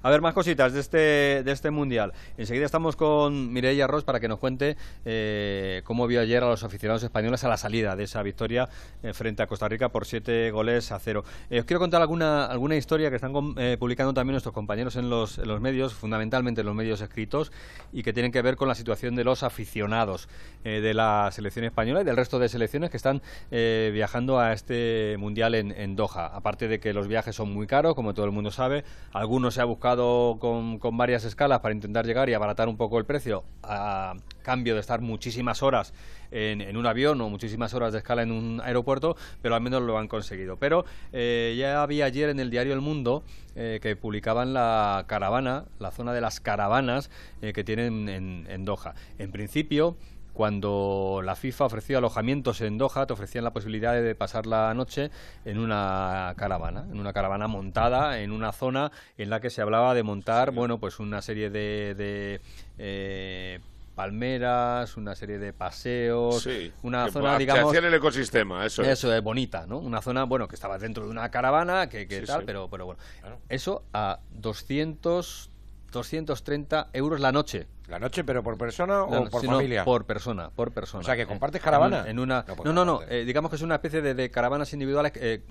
A 0.04 0.10
ver, 0.10 0.20
más 0.20 0.34
cositas 0.34 0.72
de 0.72 0.80
este, 0.80 0.96
de 1.44 1.52
este 1.52 1.70
mundial. 1.70 2.12
Enseguida 2.36 2.66
estamos 2.66 2.96
con 2.96 3.52
Mireia 3.52 3.86
Ross 3.86 4.02
para 4.02 4.18
que 4.18 4.26
nos 4.26 4.40
cuente 4.40 4.76
eh, 5.04 5.82
cómo 5.84 6.08
vio 6.08 6.20
ayer 6.20 6.42
a 6.42 6.48
los 6.48 6.64
aficionados 6.64 7.04
españoles 7.04 7.44
a 7.44 7.48
la 7.48 7.56
salida 7.56 7.94
de 7.94 8.02
esa 8.02 8.20
victoria 8.24 8.68
eh, 9.04 9.12
frente 9.12 9.44
a 9.44 9.46
Costa 9.46 9.68
Rica 9.68 9.90
por 9.90 10.04
siete 10.04 10.50
goles 10.50 10.90
a 10.90 10.98
cero. 10.98 11.22
Eh, 11.50 11.60
os 11.60 11.66
quiero 11.66 11.78
contar 11.78 12.02
alguna, 12.02 12.46
alguna 12.46 12.74
historia 12.74 13.10
que 13.10 13.16
están 13.16 13.32
publicando 13.32 14.12
también 14.12 14.32
nuestros 14.32 14.52
compañeros 14.52 14.96
en 14.96 15.08
los, 15.08 15.38
en 15.38 15.46
los 15.46 15.60
medios, 15.60 15.94
fundamentalmente 15.94 16.62
en 16.62 16.66
los 16.66 16.74
medios 16.74 17.00
escritos, 17.00 17.52
y 17.92 18.02
que 18.02 18.12
tienen 18.12 18.32
que 18.32 18.42
ver 18.42 18.56
con 18.56 18.66
la 18.66 18.74
situación 18.74 19.14
de 19.14 19.22
los 19.22 19.44
aficionados 19.44 20.28
de 20.64 20.94
la 20.94 21.30
selección 21.32 21.64
española 21.64 22.00
y 22.00 22.04
del 22.04 22.16
resto 22.16 22.40
de 22.40 22.48
selecciones 22.48 22.90
que 22.90 22.96
están 22.96 23.22
viajando 23.50 24.40
a 24.40 24.52
este 24.52 25.16
mundial 25.18 25.54
en, 25.54 25.70
en 25.70 25.94
Doha. 25.94 26.26
Aparte 26.26 26.66
de 26.66 26.80
que 26.80 26.92
los 26.92 27.06
viajes 27.06 27.36
son 27.36 27.52
muy 27.52 27.66
caros, 27.66 27.94
como 27.94 28.14
todo 28.14 28.26
el 28.26 28.32
mundo 28.32 28.50
sabe, 28.50 28.84
algunos 29.12 29.54
se 29.54 29.60
ha 29.60 29.64
buscado 29.64 29.91
con, 29.96 30.96
varias 30.96 31.24
escalas 31.24 31.60
para 31.60 31.74
intentar 31.74 32.06
llegar 32.06 32.28
y 32.28 32.34
abaratar 32.34 32.68
un 32.68 32.76
poco 32.76 32.98
el 32.98 33.04
precio 33.04 33.44
a 33.62 34.14
cambio 34.42 34.74
de 34.74 34.80
estar 34.80 35.00
muchísimas 35.00 35.62
horas 35.62 35.92
en, 36.30 36.60
en 36.60 36.76
un 36.76 36.86
avión 36.86 37.20
o 37.20 37.28
muchísimas 37.28 37.74
horas 37.74 37.92
de 37.92 37.98
escala 37.98 38.22
en 38.22 38.32
un 38.32 38.60
aeropuerto, 38.62 39.16
pero 39.40 39.54
al 39.54 39.60
menos 39.60 39.82
lo 39.82 39.98
han 39.98 40.08
conseguido. 40.08 40.56
Pero 40.56 40.84
eh, 41.12 41.54
ya 41.58 41.82
había 41.82 42.06
ayer 42.06 42.28
en 42.28 42.40
el 42.40 42.50
diario 42.50 42.72
El 42.72 42.80
Mundo 42.80 43.22
eh, 43.54 43.78
que 43.82 43.96
publicaban 43.96 44.54
la 44.54 45.04
caravana, 45.06 45.64
la 45.78 45.90
zona 45.90 46.12
de 46.12 46.20
las 46.20 46.40
caravanas 46.40 47.10
eh, 47.40 47.52
que 47.52 47.64
tienen 47.64 48.08
en, 48.08 48.46
en 48.48 48.64
Doha. 48.64 48.94
En 49.18 49.30
principio, 49.30 49.96
cuando 50.42 51.20
la 51.24 51.36
FIFA 51.36 51.66
ofreció 51.66 51.98
alojamientos 51.98 52.62
en 52.62 52.76
Doha, 52.76 53.06
te 53.06 53.12
ofrecían 53.12 53.44
la 53.44 53.52
posibilidad 53.52 53.94
de 53.94 54.14
pasar 54.16 54.44
la 54.48 54.74
noche 54.74 55.12
en 55.44 55.60
una 55.60 56.34
caravana, 56.36 56.84
en 56.90 56.98
una 56.98 57.12
caravana 57.12 57.46
montada 57.46 58.18
en 58.18 58.32
una 58.32 58.50
zona 58.50 58.90
en 59.18 59.30
la 59.30 59.38
que 59.38 59.50
se 59.50 59.62
hablaba 59.62 59.94
de 59.94 60.02
montar, 60.02 60.50
bueno, 60.50 60.78
pues 60.80 60.98
una 60.98 61.22
serie 61.22 61.48
de, 61.48 61.94
de, 61.94 62.40
eh, 62.76 63.60
palmeras, 63.94 64.96
una 64.96 65.14
serie 65.14 65.38
de 65.38 65.52
paseos, 65.52 66.42
Sí, 66.42 66.72
una 66.82 67.08
zona, 67.08 67.38
digamos, 67.38 67.72
el 67.72 67.94
ecosistema, 67.94 68.66
eso. 68.66 68.82
es. 68.82 68.88
eso 68.88 69.14
es 69.14 69.22
bonita, 69.22 69.64
¿no? 69.68 69.78
Una 69.78 70.02
zona, 70.02 70.24
bueno, 70.24 70.48
que 70.48 70.56
estaba 70.56 70.76
dentro 70.76 71.04
de 71.04 71.10
una 71.12 71.30
caravana, 71.30 71.88
que, 71.88 72.08
que 72.08 72.22
Sí, 72.22 72.26
tal, 72.26 72.40
sí. 72.40 72.46
pero, 72.46 72.68
pero 72.68 72.86
bueno. 72.86 73.00
Eso 73.48 73.84
a 73.92 74.18
200, 74.32 75.51
230 75.92 76.88
euros 76.92 77.20
la 77.20 77.30
noche. 77.32 77.66
¿La 77.88 77.98
noche, 77.98 78.24
pero 78.24 78.42
por 78.42 78.56
persona 78.56 79.02
o 79.02 79.24
no- 79.24 79.30
por 79.30 79.40
sí, 79.42 79.46
familia? 79.46 79.84
por 79.84 80.06
persona, 80.06 80.50
por 80.50 80.72
persona. 80.72 81.02
O 81.02 81.04
sea, 81.04 81.14
que 81.16 81.26
compartes 81.26 81.60
en 81.60 81.64
caravana. 81.64 82.04
En 82.08 82.18
una, 82.18 82.44
No, 82.64 82.72
no, 82.72 82.84
no, 82.84 83.00
eh, 83.08 83.24
digamos 83.24 83.50
que 83.50 83.56
es 83.56 83.62
una 83.62 83.74
especie 83.74 84.00
de, 84.00 84.14
de 84.14 84.30
caravanas 84.30 84.72
individuales, 84.72 85.12
eh, 85.16 85.42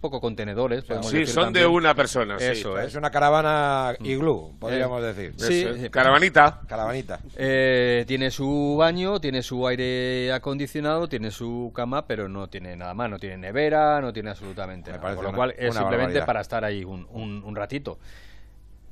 poco 0.00 0.18
contenedores. 0.20 0.84
podemos 0.84 1.08
Sí, 1.10 1.18
decir 1.18 1.34
son 1.34 1.52
de 1.52 1.66
una 1.66 1.94
persona, 1.94 2.38
sí. 2.38 2.44
Eso 2.46 2.78
Es 2.78 2.86
es. 2.88 2.94
una 2.94 3.10
caravana 3.10 3.94
iglú, 4.02 4.56
podríamos 4.58 5.02
Eh, 5.02 5.06
decir. 5.12 5.34
sí, 5.36 5.62
es. 5.62 5.82
eh, 5.84 5.90
Caravanita. 5.90 6.62
Caravanita. 6.66 7.20
Eh, 7.36 8.04
tiene 8.08 8.30
su 8.30 8.76
baño, 8.78 9.20
tiene 9.20 9.42
su 9.42 9.66
aire 9.66 10.32
acondicionado, 10.32 11.06
tiene 11.06 11.30
su 11.30 11.70
cama, 11.74 12.06
pero 12.06 12.28
no 12.30 12.48
tiene 12.48 12.76
nada 12.76 12.94
más, 12.94 13.10
no 13.10 13.18
tiene 13.18 13.36
nevera, 13.36 14.00
no 14.00 14.10
tiene 14.12 14.30
absolutamente 14.30 14.90
nada. 14.90 15.02
parece 15.02 15.16
Con 15.16 15.24
lo 15.24 15.28
una- 15.30 15.36
cual 15.36 15.50
es 15.50 15.70
una 15.72 15.80
simplemente 15.80 15.98
barbaridad. 16.20 16.26
para 16.26 16.40
estar 16.40 16.64
ahí 16.64 16.82
un, 16.82 17.06
un- 17.10 17.42
un 17.44 17.56
ratito. 17.56 17.98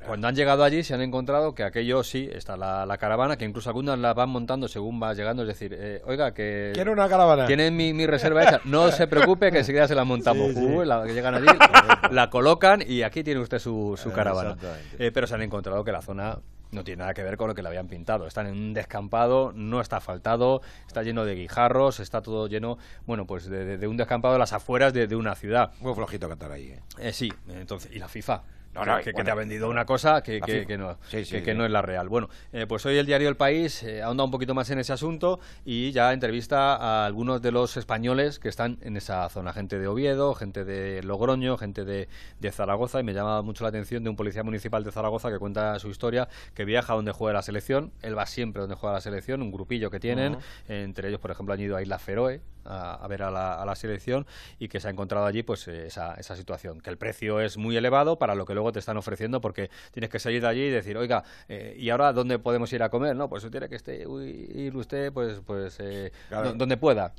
Cuando 0.06 0.28
han 0.28 0.34
llegado 0.34 0.62
allí 0.64 0.82
se 0.84 0.94
han 0.94 1.00
encontrado 1.02 1.54
que 1.54 1.64
aquello 1.64 2.02
sí, 2.02 2.28
está 2.32 2.56
la, 2.56 2.86
la 2.86 2.98
caravana, 2.98 3.36
que 3.36 3.44
incluso 3.44 3.68
algunas 3.68 3.98
la 3.98 4.14
van 4.14 4.30
montando 4.30 4.68
según 4.68 5.02
va 5.02 5.12
llegando, 5.12 5.42
es 5.42 5.48
decir, 5.48 5.76
eh, 5.78 6.00
oiga, 6.06 6.32
que... 6.32 6.70
Quiero 6.74 6.92
una 6.92 7.08
caravana. 7.08 7.46
Tienen 7.46 7.76
mi, 7.76 7.92
mi 7.92 8.06
reserva 8.06 8.42
hecha, 8.44 8.60
no 8.64 8.90
se 8.90 9.06
preocupe 9.06 9.50
que 9.50 9.58
enseguida 9.58 9.86
se 9.88 9.94
la 9.94 10.04
montamos. 10.04 10.52
Sí, 10.54 10.66
la 10.84 11.04
que 11.04 11.12
llegan 11.14 11.34
allí, 11.34 11.46
la 12.10 12.30
colocan 12.30 12.82
y 12.86 13.02
aquí 13.02 13.22
tiene 13.24 13.40
usted 13.40 13.58
su, 13.58 13.98
su 14.00 14.12
caravana. 14.12 14.56
Eh, 14.98 15.10
pero 15.12 15.26
se 15.26 15.34
han 15.34 15.42
encontrado 15.42 15.82
que 15.84 15.92
la 15.92 16.00
zona 16.02 16.38
no 16.70 16.84
tiene 16.84 17.00
nada 17.00 17.14
que 17.14 17.22
ver 17.22 17.36
con 17.36 17.48
lo 17.48 17.54
que 17.54 17.62
le 17.62 17.68
habían 17.68 17.88
pintado. 17.88 18.26
Están 18.26 18.46
en 18.46 18.52
un 18.54 18.74
descampado, 18.74 19.52
no 19.54 19.80
está 19.80 19.96
asfaltado, 19.98 20.60
está 20.86 21.02
lleno 21.02 21.24
de 21.24 21.34
guijarros, 21.34 22.00
está 22.00 22.22
todo 22.22 22.46
lleno, 22.46 22.78
bueno, 23.06 23.26
pues 23.26 23.46
de, 23.46 23.64
de- 23.64 23.78
de 23.78 23.86
un 23.88 23.96
descampado 23.96 24.34
a 24.34 24.38
las 24.38 24.52
afueras 24.52 24.92
de, 24.92 25.06
de 25.06 25.16
una 25.16 25.34
ciudad. 25.34 25.72
Muy 25.80 25.94
flojito 25.94 26.28
cantar 26.28 26.52
ahí. 26.52 26.68
¿eh? 26.70 26.80
Eh, 26.98 27.12
sí, 27.12 27.32
entonces, 27.48 27.90
y 27.92 27.98
la 27.98 28.08
FIFA. 28.08 28.42
No, 28.74 28.82
que, 28.82 28.86
no, 28.86 28.96
que- 28.98 29.04
que 29.04 29.12
bueno, 29.12 29.24
te 29.24 29.30
ha 29.30 29.34
vendido 29.34 29.68
una 29.70 29.84
cosa 29.86 30.22
que, 30.22 30.40
que- 30.46 30.78
no, 30.78 30.98
Sí, 31.24 31.42
no 31.54 31.64
es 31.64 31.70
la 31.70 31.82
real. 31.82 32.08
Bueno, 32.08 32.28
eh, 32.52 32.66
pues 32.68 32.84
hoy 32.86 32.96
el 32.98 33.06
diario 33.06 33.28
El 33.28 33.36
País 33.36 33.82
eh, 33.82 34.02
ahonda 34.02 34.24
un 34.24 34.30
poquito 34.30 34.54
más 34.54 34.70
en 34.70 34.78
ese 34.78 34.92
asunto 34.92 35.40
y 35.64 35.90
ya 35.92 36.12
entrevista 36.12 36.76
a 36.76 37.06
algunos 37.06 37.42
de 37.42 37.50
los 37.50 37.76
españoles 37.76 38.38
que 38.38 38.48
están 38.48 38.78
en 38.82 38.96
esa 38.96 39.28
zona. 39.30 39.52
Gente 39.52 39.78
de 39.78 39.88
Oviedo, 39.88 40.34
gente 40.34 40.64
de 40.64 41.02
Logroño, 41.02 41.56
gente 41.56 41.84
de, 41.84 42.08
de 42.40 42.52
Zaragoza 42.52 43.00
y 43.00 43.04
me 43.04 43.14
llama 43.14 43.42
mucho 43.42 43.64
la 43.64 43.70
atención 43.70 44.04
de 44.04 44.10
un 44.10 44.16
policía 44.16 44.42
municipal 44.44 44.84
de 44.84 44.92
Zaragoza 44.92 45.30
que 45.30 45.38
cuenta 45.38 45.78
su 45.78 45.88
historia, 45.88 46.28
que 46.54 46.64
viaja 46.64 46.94
donde 46.94 47.12
juega 47.12 47.32
la 47.34 47.42
selección. 47.42 47.92
Él 48.02 48.16
va 48.16 48.26
siempre 48.26 48.60
donde 48.60 48.76
juega 48.76 48.94
la 48.94 49.00
selección, 49.00 49.42
un 49.42 49.50
grupillo 49.50 49.90
que 49.90 49.98
tienen. 49.98 50.36
Entre 50.68 51.08
ellos, 51.08 51.20
por 51.20 51.30
ejemplo, 51.30 51.54
han 51.54 51.60
ido 51.60 51.76
a 51.76 51.82
Isla 51.82 51.98
Feroe 51.98 52.40
a, 52.68 52.94
a 52.94 53.08
ver 53.08 53.22
a 53.22 53.30
la, 53.30 53.54
a 53.54 53.64
la 53.64 53.74
selección 53.74 54.26
y 54.58 54.68
que 54.68 54.80
se 54.80 54.88
ha 54.88 54.90
encontrado 54.90 55.26
allí 55.26 55.42
pues 55.42 55.66
eh, 55.68 55.86
esa, 55.86 56.14
esa 56.14 56.36
situación. 56.36 56.80
Que 56.80 56.90
el 56.90 56.98
precio 56.98 57.40
es 57.40 57.56
muy 57.56 57.76
elevado 57.76 58.18
para 58.18 58.34
lo 58.34 58.44
que 58.46 58.54
luego 58.54 58.72
te 58.72 58.78
están 58.78 58.96
ofreciendo 58.96 59.40
porque 59.40 59.70
tienes 59.92 60.10
que 60.10 60.18
salir 60.18 60.42
de 60.42 60.48
allí 60.48 60.62
y 60.62 60.70
decir, 60.70 60.96
oiga, 60.96 61.24
eh, 61.48 61.74
¿y 61.78 61.90
ahora 61.90 62.12
dónde 62.12 62.38
podemos 62.38 62.72
ir 62.72 62.82
a 62.82 62.88
comer? 62.88 63.16
No, 63.16 63.28
pues 63.28 63.48
tiene 63.50 63.68
que 63.68 63.76
este, 63.76 64.06
uy, 64.06 64.50
ir 64.54 64.76
usted 64.76 65.12
pues, 65.12 65.40
pues 65.44 65.78
eh, 65.80 66.12
Claro. 66.28 66.52
donde 66.54 66.76
pueda. 66.76 67.14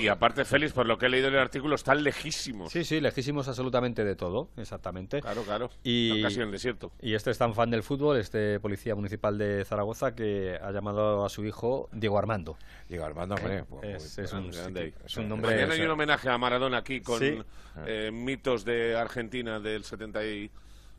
Y, 0.00 0.08
aparte, 0.08 0.44
Félix, 0.44 0.72
por 0.72 0.86
lo 0.86 0.98
que 0.98 1.06
he 1.06 1.08
leído 1.08 1.28
en 1.28 1.34
el 1.34 1.40
artículo, 1.40 1.74
están 1.74 2.02
lejísimos. 2.02 2.72
Sí, 2.72 2.84
sí, 2.84 3.00
lejísimos 3.00 3.48
absolutamente 3.48 4.04
de 4.04 4.16
todo, 4.16 4.48
exactamente. 4.56 5.20
Claro, 5.20 5.42
claro. 5.42 5.70
Y, 5.82 6.22
casi 6.22 6.36
en 6.36 6.42
el 6.42 6.52
desierto. 6.52 6.92
Y 7.00 7.14
este 7.14 7.30
es 7.30 7.38
tan 7.38 7.54
fan 7.54 7.70
del 7.70 7.82
fútbol, 7.82 8.18
este 8.18 8.60
policía 8.60 8.94
municipal 8.94 9.38
de 9.38 9.64
Zaragoza, 9.64 10.14
que 10.14 10.58
ha 10.60 10.70
llamado 10.70 11.24
a 11.24 11.28
su 11.28 11.44
hijo 11.44 11.88
Diego 11.92 12.18
Armando. 12.18 12.56
Diego 12.88 13.04
Armando, 13.04 13.34
hombre, 13.34 13.64
pues, 13.64 14.18
es, 14.18 14.32
muy 14.32 14.48
es 14.48 14.56
un, 14.56 14.62
grande. 14.62 14.85
Es 15.04 15.16
un 15.16 15.28
nombre... 15.28 15.50
Mañana 15.54 15.74
hay 15.74 15.80
un 15.82 15.90
homenaje 15.90 16.28
a 16.28 16.38
Maradona 16.38 16.78
aquí 16.78 17.00
con 17.00 17.18
Sí. 17.18 17.38
eh, 17.86 18.10
mitos 18.12 18.64
de 18.64 18.96
Argentina 18.96 19.60
del 19.60 19.84
70 19.84 20.24
y 20.24 20.50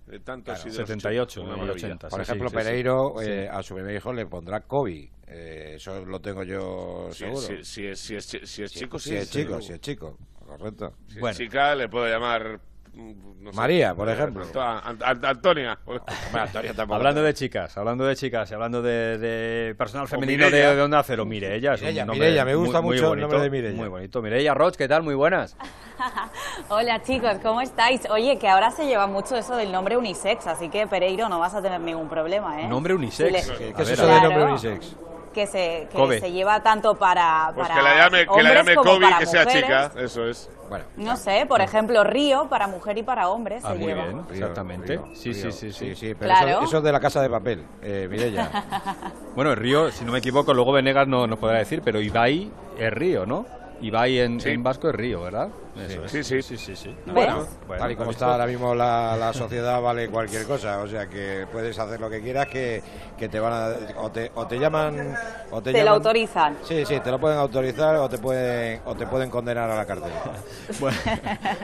eh, 0.09 0.19
tantos 0.23 0.59
y 0.65 0.69
de 0.69 0.77
los 0.77 0.88
78, 0.88 1.41
80. 1.41 1.41
Una 1.41 1.55
y 1.57 1.59
maravilla. 1.61 1.88
80. 1.88 2.07
Por 2.09 2.19
Sí, 2.19 2.23
ejemplo, 2.23 2.49
sí, 2.49 2.55
sí, 2.55 2.61
sí. 2.61 2.65
Pereiro 2.67 3.13
Sí. 3.19 3.29
eh, 3.29 3.49
a 3.51 3.61
su 3.63 3.75
bebé 3.75 3.95
hijo 3.95 4.13
le 4.13 4.25
pondrá 4.25 4.61
Kobe. 4.61 5.09
Eh, 5.27 5.73
eso 5.75 6.05
lo 6.05 6.19
tengo 6.21 6.43
yo 6.43 7.09
Si, 7.11 7.19
seguro. 7.19 7.41
si- 7.41 7.63
si 7.63 7.88
es, 7.88 7.99
si 7.99 8.15
es 8.15 8.25
si 8.25 8.63
es 8.63 8.71
chico, 8.71 8.97
sí. 8.97 9.09
si 9.09 9.15
es 9.17 9.29
chico, 9.31 9.59
si 9.61 9.73
es 9.73 9.79
chico. 9.81 10.17
Correcto. 10.45 10.93
Si 11.07 11.19
es 11.19 11.38
chica, 11.38 11.75
le 11.75 11.89
puedo 11.89 12.07
llamar 12.07 12.59
no 12.98 13.52
sé. 13.52 13.56
María, 13.58 13.93
por 13.95 14.10
ejemplo. 14.10 14.43
An- 14.62 14.98
Antonia. 15.24 15.78
Hablando 16.89 17.22
de 17.24 17.34
chicas, 17.34 17.78
hablando 17.78 18.06
de 18.06 18.16
chicas 18.16 18.50
y 18.52 18.54
hablando 18.54 18.82
de, 18.82 19.18
de 19.18 19.76
personal 19.76 20.08
femenino 20.08 20.50
de, 20.50 20.76
de 20.76 20.82
Onda 20.82 21.02
Cero, 21.04 21.26
Mireia. 21.26 21.74
es 21.76 21.82
un 21.82 21.88
Mireia, 21.88 22.06
nombre 22.06 22.26
Mireia, 22.26 22.45
me 22.45 22.56
gusta 22.56 22.82
muy- 22.82 22.88
muy 22.88 22.95
mucho 22.95 23.04
el 23.06 23.10
bonito, 23.10 23.28
nombre 23.28 23.41
de 23.43 23.50
Mireia. 23.50 23.76
Muy 23.78 23.88
bonito. 23.89 24.22
Mireia 24.22 24.54
Roch, 24.54 24.76
¿qué 24.76 24.88
tal? 24.88 25.04
Muy 25.04 25.16
buenas. 25.16 25.56
Hola 26.70 27.02
chicos, 27.04 27.38
¿cómo 27.41 27.62
estáis? 27.62 28.08
Oye, 28.10 28.38
que 28.38 28.48
ahora 28.48 28.72
se 28.72 28.86
lleva 28.86 29.08
mucho 29.08 29.36
eso 29.36 29.56
del 29.56 29.72
nombre 29.72 29.98
unisex, 29.98 30.48
así 30.48 30.70
que 30.70 30.86
Pereiro 30.88 31.30
no 31.30 31.39
vas 31.39 31.54
a 31.56 31.62
tener 31.62 31.80
ningún 31.80 32.10
problema, 32.10 32.62
¿eh? 32.62 32.68
Nombre 32.68 32.93
unisex. 32.93 33.52
¿Qué 33.52 33.74
¿Qué 33.74 33.82
es 33.84 33.89
eso 33.89 34.04
a 34.04 34.08
de 34.08 34.14
ver. 34.14 34.24
nombre 34.24 34.43
unisex? 34.45 34.95
Que 35.34 35.45
se, 35.45 35.88
que 35.91 36.19
se 36.19 36.32
lleva 36.32 36.61
tanto 36.63 36.95
para, 36.95 37.51
Pues 37.53 37.67
para 37.67 37.80
que 37.80 37.88
la 37.88 37.95
llame, 37.95 38.19
que 38.19 38.25
la 38.25 38.32
hombres 38.34 38.53
llame 38.55 38.75
como 38.75 38.91
Kobe 38.91 39.05
para 39.05 39.17
que 39.19 39.25
sea 39.28 39.43
mujeres. 39.43 39.63
chica. 39.63 39.91
Eso 40.01 40.25
es. 40.28 40.49
Bueno. 40.69 40.86
No 40.97 41.15
sé, 41.15 41.45
por 41.47 41.61
ejemplo, 41.61 42.03
Río 42.03 42.47
para 42.49 42.67
mujer 42.67 42.97
y 42.97 43.03
para 43.03 43.30
hombre 43.30 43.59
Ah, 43.63 43.69
se 43.71 43.75
muy 43.75 43.88
lleva. 43.88 44.03
bien, 44.05 44.25
exactamente. 44.32 44.99
sí, 45.13 45.34
sí, 45.34 45.51
sí, 45.51 45.71
sí, 45.71 45.95
Sí, 45.95 46.13
pero 46.15 46.32
Claro. 46.34 46.47
eso, 46.49 46.63
eso 46.63 46.78
es 46.80 46.84
de 46.84 46.91
la 46.91 46.99
casa 46.99 47.21
de 47.21 47.30
papel, 47.30 47.63
eh, 47.82 48.07
Mireia. 48.09 48.49
Bueno, 49.36 49.51
el 49.51 49.57
Río, 49.57 49.91
si 49.91 50.03
no 50.03 50.11
me 50.11 50.17
equivoco, 50.17 50.53
luego 50.53 50.71
Venegas 50.73 51.07
no 51.07 51.28
nos 51.28 51.38
podrá 51.38 51.59
decir, 51.59 51.82
pero 51.86 52.01
Ibai 52.01 52.51
es 52.80 52.91
Río, 52.91 53.25
¿no? 53.28 53.45
Ibai 53.82 54.19
en, 54.19 54.39
en 54.43 54.63
vasco 54.63 54.89
es 54.89 54.95
Río, 54.95 55.21
¿verdad? 55.21 55.49
Eso 55.80 56.05
es. 56.05 56.11
Sí, 56.11 56.23
sí. 56.23 56.41
sí, 56.41 56.57
sí, 56.57 56.75
sí. 56.75 56.95
Bueno, 57.05 57.45
Bueno, 57.67 57.82
tal 57.84 57.91
y 57.91 57.95
como 57.95 58.09
¿has 58.09 58.15
está 58.15 58.32
ahora 58.32 58.45
mismo 58.47 58.73
la, 58.75 59.15
la 59.17 59.34
sociedad, 59.34 59.82
vale 59.82 60.09
cualquier 60.09 60.45
cosa. 60.45 60.80
O 60.80 60.88
sea, 60.88 61.07
que 61.07 61.45
puedes 61.51 61.78
hacer 61.78 61.99
lo 61.99 62.09
que 62.09 62.21
quieras, 62.21 62.47
que, 62.47 62.82
que 63.17 63.30
te 63.30 63.39
van 63.39 63.53
a. 63.53 63.99
O 64.01 64.11
te, 64.11 64.32
o 64.36 64.47
te 64.47 64.57
llaman. 64.59 65.15
O 65.51 65.61
te, 65.61 65.71
Te 65.71 65.84
lo 65.84 65.91
autorizan. 65.91 66.57
Sí, 66.63 66.86
sí, 66.86 66.99
te 66.99 67.11
lo 67.11 67.19
pueden 67.19 67.38
autorizar 67.38 67.95
o 67.97 68.09
te 68.09 68.17
pueden, 68.17 68.82
o 68.86 68.95
te 68.95 69.05
pueden 69.07 69.30
condenar 69.30 69.69
a 69.69 69.75
la 69.75 69.86
cárcel. 69.86 70.11
Bueno, 70.80 70.97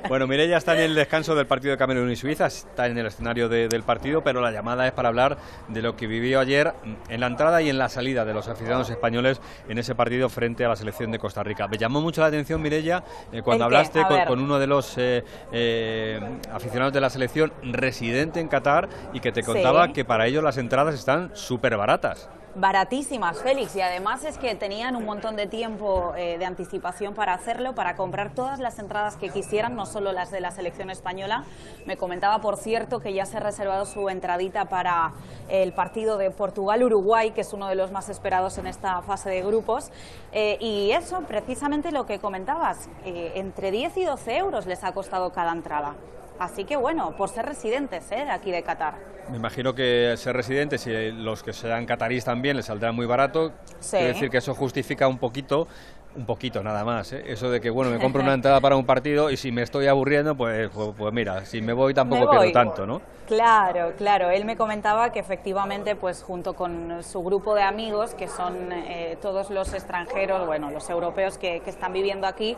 bueno, 0.09 0.27
Mireia 0.27 0.57
está 0.57 0.73
en 0.75 0.81
el 0.81 0.95
descanso 0.95 1.35
del 1.35 1.45
partido 1.45 1.71
de 1.71 1.77
Camerún 1.77 2.09
y 2.09 2.15
Suiza, 2.15 2.47
está 2.47 2.87
en 2.87 2.97
el 2.97 3.05
escenario 3.07 3.49
de- 3.49 3.67
del 3.67 3.83
partido, 3.83 4.23
pero 4.23 4.41
la 4.41 4.51
llamada 4.51 4.85
es 4.87 4.93
para 4.93 5.09
hablar 5.09 5.37
de 5.67 5.81
lo 5.81 5.95
que 5.95 6.07
vivió 6.07 6.39
ayer 6.39 6.73
en 7.09 7.19
la 7.19 7.27
entrada 7.27 7.61
y 7.61 7.69
en 7.69 7.77
la 7.77 7.89
salida 7.89 8.25
de 8.25 8.33
los 8.33 8.47
aficionados 8.47 8.89
españoles 8.89 9.41
en 9.67 9.77
ese 9.77 9.93
partido 9.95 10.29
frente 10.29 10.65
a 10.65 10.69
la 10.69 10.75
selección 10.75 11.11
de 11.11 11.19
Costa 11.19 11.43
Rica. 11.43 11.67
Me 11.67 11.77
llamó 11.77 12.01
mucho 12.01 12.21
la 12.21 12.27
atención, 12.27 12.61
Mireia, 12.61 13.03
eh, 13.31 13.41
cuando 13.41 13.65
hablaste 13.65 14.02
Con, 14.27 14.39
uno 14.41 14.59
de 14.59 14.67
los 14.67 14.97
eh, 14.97 15.23
eh, 15.51 16.19
aficionados 16.51 16.93
de 16.93 17.01
la 17.01 17.09
selección 17.09 17.51
residente 17.63 18.39
en 18.39 18.47
Qatar 18.47 18.89
y 19.13 19.19
que 19.19 19.31
te 19.31 19.41
Sí. 19.41 19.45
contaba 19.51 19.91
que 19.93 20.05
para 20.05 20.27
ellos 20.27 20.43
las 20.43 20.57
entradas 20.57 20.95
están 20.95 21.31
súper 21.33 21.77
baratas. 21.77 22.29
Baratísimas, 22.55 23.41
Félix, 23.41 23.75
y 23.75 23.81
además 23.81 24.23
es 24.23 24.37
que 24.37 24.53
tenían 24.53 24.95
un 24.95 25.05
montón 25.05 25.35
de 25.35 25.47
tiempo 25.47 26.13
eh, 26.15 26.37
de 26.37 26.45
anticipación 26.45 27.15
para 27.15 27.33
hacerlo, 27.33 27.73
para 27.73 27.95
comprar 27.95 28.35
todas 28.35 28.59
las 28.59 28.77
entradas 28.77 29.17
que 29.17 29.29
quisieran, 29.29 29.75
no 29.75 29.87
solo 29.87 30.11
las 30.11 30.29
de 30.29 30.39
la 30.39 30.51
selección 30.51 30.91
española. 30.91 31.45
Me 31.87 31.97
comentaba, 31.97 32.41
por 32.41 32.57
cierto, 32.57 32.99
que 32.99 33.11
ya 33.11 33.25
se 33.25 33.37
ha 33.37 33.39
reservado 33.39 33.87
su 33.87 34.07
entradita 34.07 34.65
para 34.65 35.13
el 35.49 35.73
partido 35.73 36.19
de 36.19 36.29
Portugal-Uruguay, 36.29 37.31
que 37.31 37.41
es 37.41 37.53
uno 37.53 37.67
de 37.67 37.73
los 37.73 37.91
más 37.91 38.09
esperados 38.09 38.59
en 38.59 38.67
esta 38.67 39.01
fase 39.01 39.31
de 39.31 39.41
grupos. 39.41 39.89
Eh, 40.31 40.57
y 40.59 40.91
eso, 40.91 41.21
precisamente 41.21 41.91
lo 41.91 42.05
que 42.05 42.19
comentabas, 42.19 42.87
eh, 43.03 43.31
entre 43.33 43.71
10 43.71 43.97
y 43.97 44.05
12 44.05 44.37
euros 44.37 44.67
les 44.67 44.83
ha 44.83 44.91
costado 44.91 45.31
cada 45.31 45.53
entrada. 45.53 45.95
Así 46.39 46.65
que 46.65 46.75
bueno, 46.75 47.15
por 47.15 47.29
ser 47.29 47.45
residentes 47.45 48.11
¿eh? 48.11 48.25
aquí 48.29 48.51
de 48.51 48.63
Qatar. 48.63 48.95
Me 49.29 49.37
imagino 49.37 49.73
que 49.73 50.15
ser 50.17 50.35
residentes 50.35 50.85
y 50.87 51.11
los 51.11 51.43
que 51.43 51.53
sean 51.53 51.85
catarís 51.85 52.25
también 52.25 52.57
les 52.57 52.65
saldrá 52.65 52.91
muy 52.91 53.05
barato. 53.05 53.53
Sí. 53.79 53.97
Quiero 53.97 54.07
decir 54.13 54.29
que 54.29 54.37
eso 54.37 54.53
justifica 54.53 55.07
un 55.07 55.17
poquito, 55.17 55.67
un 56.15 56.25
poquito 56.25 56.63
nada 56.63 56.83
más. 56.83 57.13
¿eh? 57.13 57.23
Eso 57.27 57.49
de 57.49 57.59
que, 57.59 57.69
bueno, 57.69 57.91
me 57.91 57.99
compro 57.99 58.21
una 58.21 58.33
entrada 58.35 58.59
para 58.61 58.75
un 58.75 58.85
partido 58.85 59.29
y 59.31 59.37
si 59.37 59.51
me 59.51 59.61
estoy 59.63 59.87
aburriendo, 59.87 60.35
pues, 60.35 60.69
pues, 60.73 60.89
pues 60.97 61.13
mira, 61.13 61.45
si 61.45 61.61
me 61.61 61.73
voy 61.73 61.93
tampoco 61.93 62.21
Me 62.21 62.27
voy. 62.27 62.37
pierdo 62.51 62.53
tanto, 62.53 62.85
¿no? 62.85 63.01
Claro, 63.27 63.93
claro. 63.97 64.29
Él 64.29 64.43
me 64.43 64.57
comentaba 64.57 65.11
que 65.11 65.19
efectivamente, 65.19 65.95
pues 65.95 66.21
junto 66.21 66.53
con 66.55 67.01
su 67.03 67.23
grupo 67.23 67.55
de 67.55 67.63
amigos, 67.63 68.13
que 68.15 68.27
son 68.27 68.71
eh, 68.73 69.17
todos 69.21 69.49
los 69.49 69.73
extranjeros, 69.73 70.45
bueno, 70.45 70.71
los 70.71 70.89
europeos 70.89 71.37
que, 71.37 71.61
que 71.61 71.69
están 71.69 71.93
viviendo 71.93 72.27
aquí, 72.27 72.57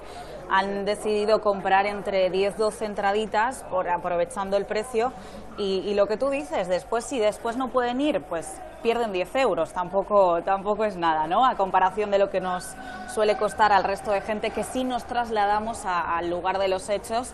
han 0.49 0.84
decidido 0.86 1.39
comprar 1.41 1.86
entre 1.86 2.30
10, 2.32 2.58
12 2.58 2.86
entraditas, 2.86 3.64
por, 3.70 3.88
aprovechando 3.89 4.58
el 4.58 4.66
precio. 4.66 5.14
Y, 5.58 5.84
y 5.86 5.93
lo 5.93 6.08
que 6.08 6.18
tú 6.18 6.30
dices, 6.32 6.68
después 6.68 7.06
si 7.06 7.20
después 7.20 7.58
no 7.58 7.70
pueden 7.70 8.01
ir, 8.01 8.22
pues 8.22 8.60
pierden 8.86 9.12
10 9.12 9.36
euros. 9.38 9.74
Tampoco, 9.74 10.44
tampoco 10.44 10.86
es 10.86 10.96
nada, 10.96 11.26
¿no? 11.26 11.44
A 11.44 11.56
comparación 11.56 12.12
de 12.12 12.20
lo 12.20 12.30
que 12.30 12.40
nos 12.40 12.76
suele 13.12 13.36
costar 13.36 13.72
al 13.72 13.84
resto 13.84 14.12
de 14.12 14.22
gente 14.22 14.52
que 14.52 14.64
sí 14.64 14.84
nos 14.84 15.06
trasladamos 15.06 15.86
a- 15.88 16.16
al 16.18 16.30
lugar 16.30 16.60
de 16.60 16.68
los 16.68 16.88
hechos 16.90 17.34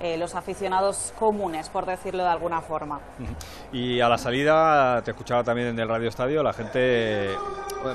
eh, 0.00 0.16
los 0.16 0.34
aficionados 0.36 1.12
comunes, 1.18 1.68
por 1.68 1.86
decirlo 1.86 2.22
de 2.24 2.28
alguna 2.28 2.60
forma. 2.60 2.98
Y 3.72 4.00
a 4.00 4.08
la 4.08 4.18
salida, 4.18 5.00
te 5.02 5.10
escuchaba 5.12 5.42
también 5.44 5.68
en 5.68 5.78
el 5.78 5.88
Radio 5.88 6.08
Estadio, 6.08 6.42
la 6.42 6.52
gente 6.52 7.32
eh, 7.32 7.36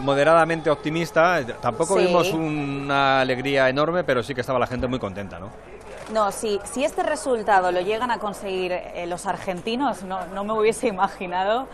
moderadamente 0.01 0.69
optimista. 0.69 1.39
Tampoco 1.61 1.97
Sí. 1.97 2.05
vimos 2.05 2.31
una 2.33 3.19
alegría 3.21 3.67
enorme, 3.69 4.03
pero 4.05 4.21
sí 4.23 4.33
que 4.35 4.41
estaba 4.41 4.59
la 4.59 4.67
gente 4.67 4.87
muy 4.87 4.99
contenta, 4.99 5.37
¿no? 5.39 5.49
No, 6.13 6.31
si, 6.31 6.59
si 6.63 6.85
este 6.85 7.03
resultado 7.03 7.71
lo 7.73 7.81
llegan 7.81 8.11
a 8.11 8.19
conseguir 8.19 8.71
eh, 8.71 9.05
los 9.07 9.25
argentinos, 9.25 10.03
no, 10.03 10.25
no 10.27 10.45
me 10.45 10.53
hubiese 10.53 10.87
imaginado 10.87 11.67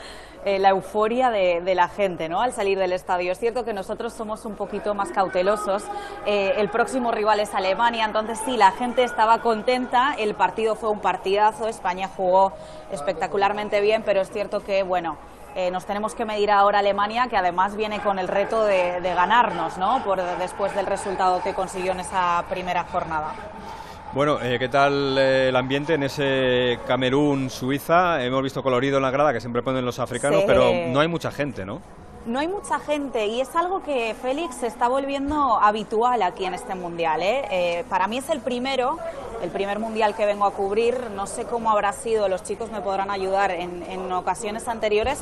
eh, 0.46 0.60
la 0.60 0.70
euforia 0.70 1.30
de, 1.30 1.76
la 1.76 1.88
gente 1.88 2.30
¿no? 2.30 2.42
al 2.42 2.52
salir 2.52 2.78
del 2.78 2.94
estadio. 2.94 3.32
Es 3.32 3.40
cierto 3.40 3.64
que 3.64 3.74
nosotros 3.74 4.14
somos 4.14 4.46
un 4.46 4.56
poquito 4.56 4.94
más 4.94 5.10
cautelosos. 5.12 5.84
Eh, 6.26 6.54
el 6.58 6.70
próximo 6.70 7.12
rival 7.12 7.40
es 7.40 7.54
Alemania, 7.54 8.06
entonces 8.06 8.40
sí, 8.44 8.58
la 8.58 8.72
gente 8.72 9.04
estaba 9.04 9.40
contenta. 9.40 10.16
El 10.18 10.36
partido 10.36 10.76
fue 10.76 10.90
un 10.90 11.00
partidazo, 11.00 11.68
España 11.68 12.10
jugó 12.16 12.54
espectacularmente 12.92 13.82
bien, 13.82 14.04
pero 14.04 14.22
es 14.22 14.30
cierto 14.30 14.60
que, 14.60 14.84
bueno, 14.84 15.18
eh, 15.56 15.72
nos 15.72 15.86
tenemos 15.86 16.16
que 16.16 16.26
medir 16.26 16.52
ahora 16.52 16.80
a 16.80 16.82
Alemania, 16.82 17.28
que 17.30 17.38
además 17.38 17.76
viene 17.76 18.02
con 18.02 18.20
el 18.20 18.28
reto 18.28 18.66
de, 18.66 19.02
de 19.02 19.14
ganarnos, 19.14 19.78
¿no? 19.78 20.04
Por, 20.04 20.22
después 20.40 20.76
del 20.76 20.88
resultado 20.88 21.42
que 21.42 21.54
consiguió 21.54 21.92
en 21.92 22.02
esa 22.02 22.44
primera 22.50 22.84
jornada. 22.86 23.34
Bueno, 24.14 24.38
eh, 24.42 24.58
¿qué 24.60 24.70
tal 24.70 25.18
eh, 25.18 25.50
el 25.50 25.56
ambiente 25.56 25.96
en 25.96 26.04
ese 26.04 26.78
Camerún-Suiza? 26.88 28.24
Hemos 28.24 28.44
visto 28.44 28.62
colorido 28.62 28.98
en 28.98 29.04
la 29.04 29.10
grada 29.12 29.34
que 29.34 29.40
siempre 29.42 29.64
ponen 29.64 29.84
los 29.86 29.98
africanos, 29.98 30.42
Sí. 30.42 30.46
pero 30.48 30.72
no 30.90 31.00
hay 31.00 31.08
mucha 31.08 31.32
gente, 31.32 31.66
¿no? 31.66 31.82
No 32.28 32.40
hay 32.40 32.48
mucha 32.48 32.80
gente 32.80 33.26
y 33.28 33.42
es 33.42 33.54
algo 33.56 33.84
que 33.84 34.16
Félix 34.22 34.56
se 34.56 34.68
está 34.68 34.88
volviendo 34.88 35.60
habitual 35.60 36.22
aquí 36.22 36.46
en 36.46 36.54
este 36.54 36.74
mundial. 36.76 37.22
¿eh? 37.22 37.42
Eh, 37.52 37.84
para 37.90 38.08
mí 38.08 38.18
es 38.20 38.30
el 38.30 38.40
primero, 38.40 38.98
el 39.42 39.50
primer 39.50 39.80
mundial 39.80 40.16
que 40.16 40.26
vengo 40.26 40.46
a 40.46 40.52
cubrir. 40.52 40.96
No 41.16 41.26
sé 41.28 41.44
cómo 41.46 41.70
habrá 41.72 41.92
sido, 41.92 42.30
los 42.30 42.44
chicos 42.44 42.72
me 42.72 42.80
podrán 42.82 43.10
ayudar 43.12 43.52
en, 43.52 43.84
en 43.90 44.10
ocasiones 44.12 44.68
anteriores, 44.70 45.22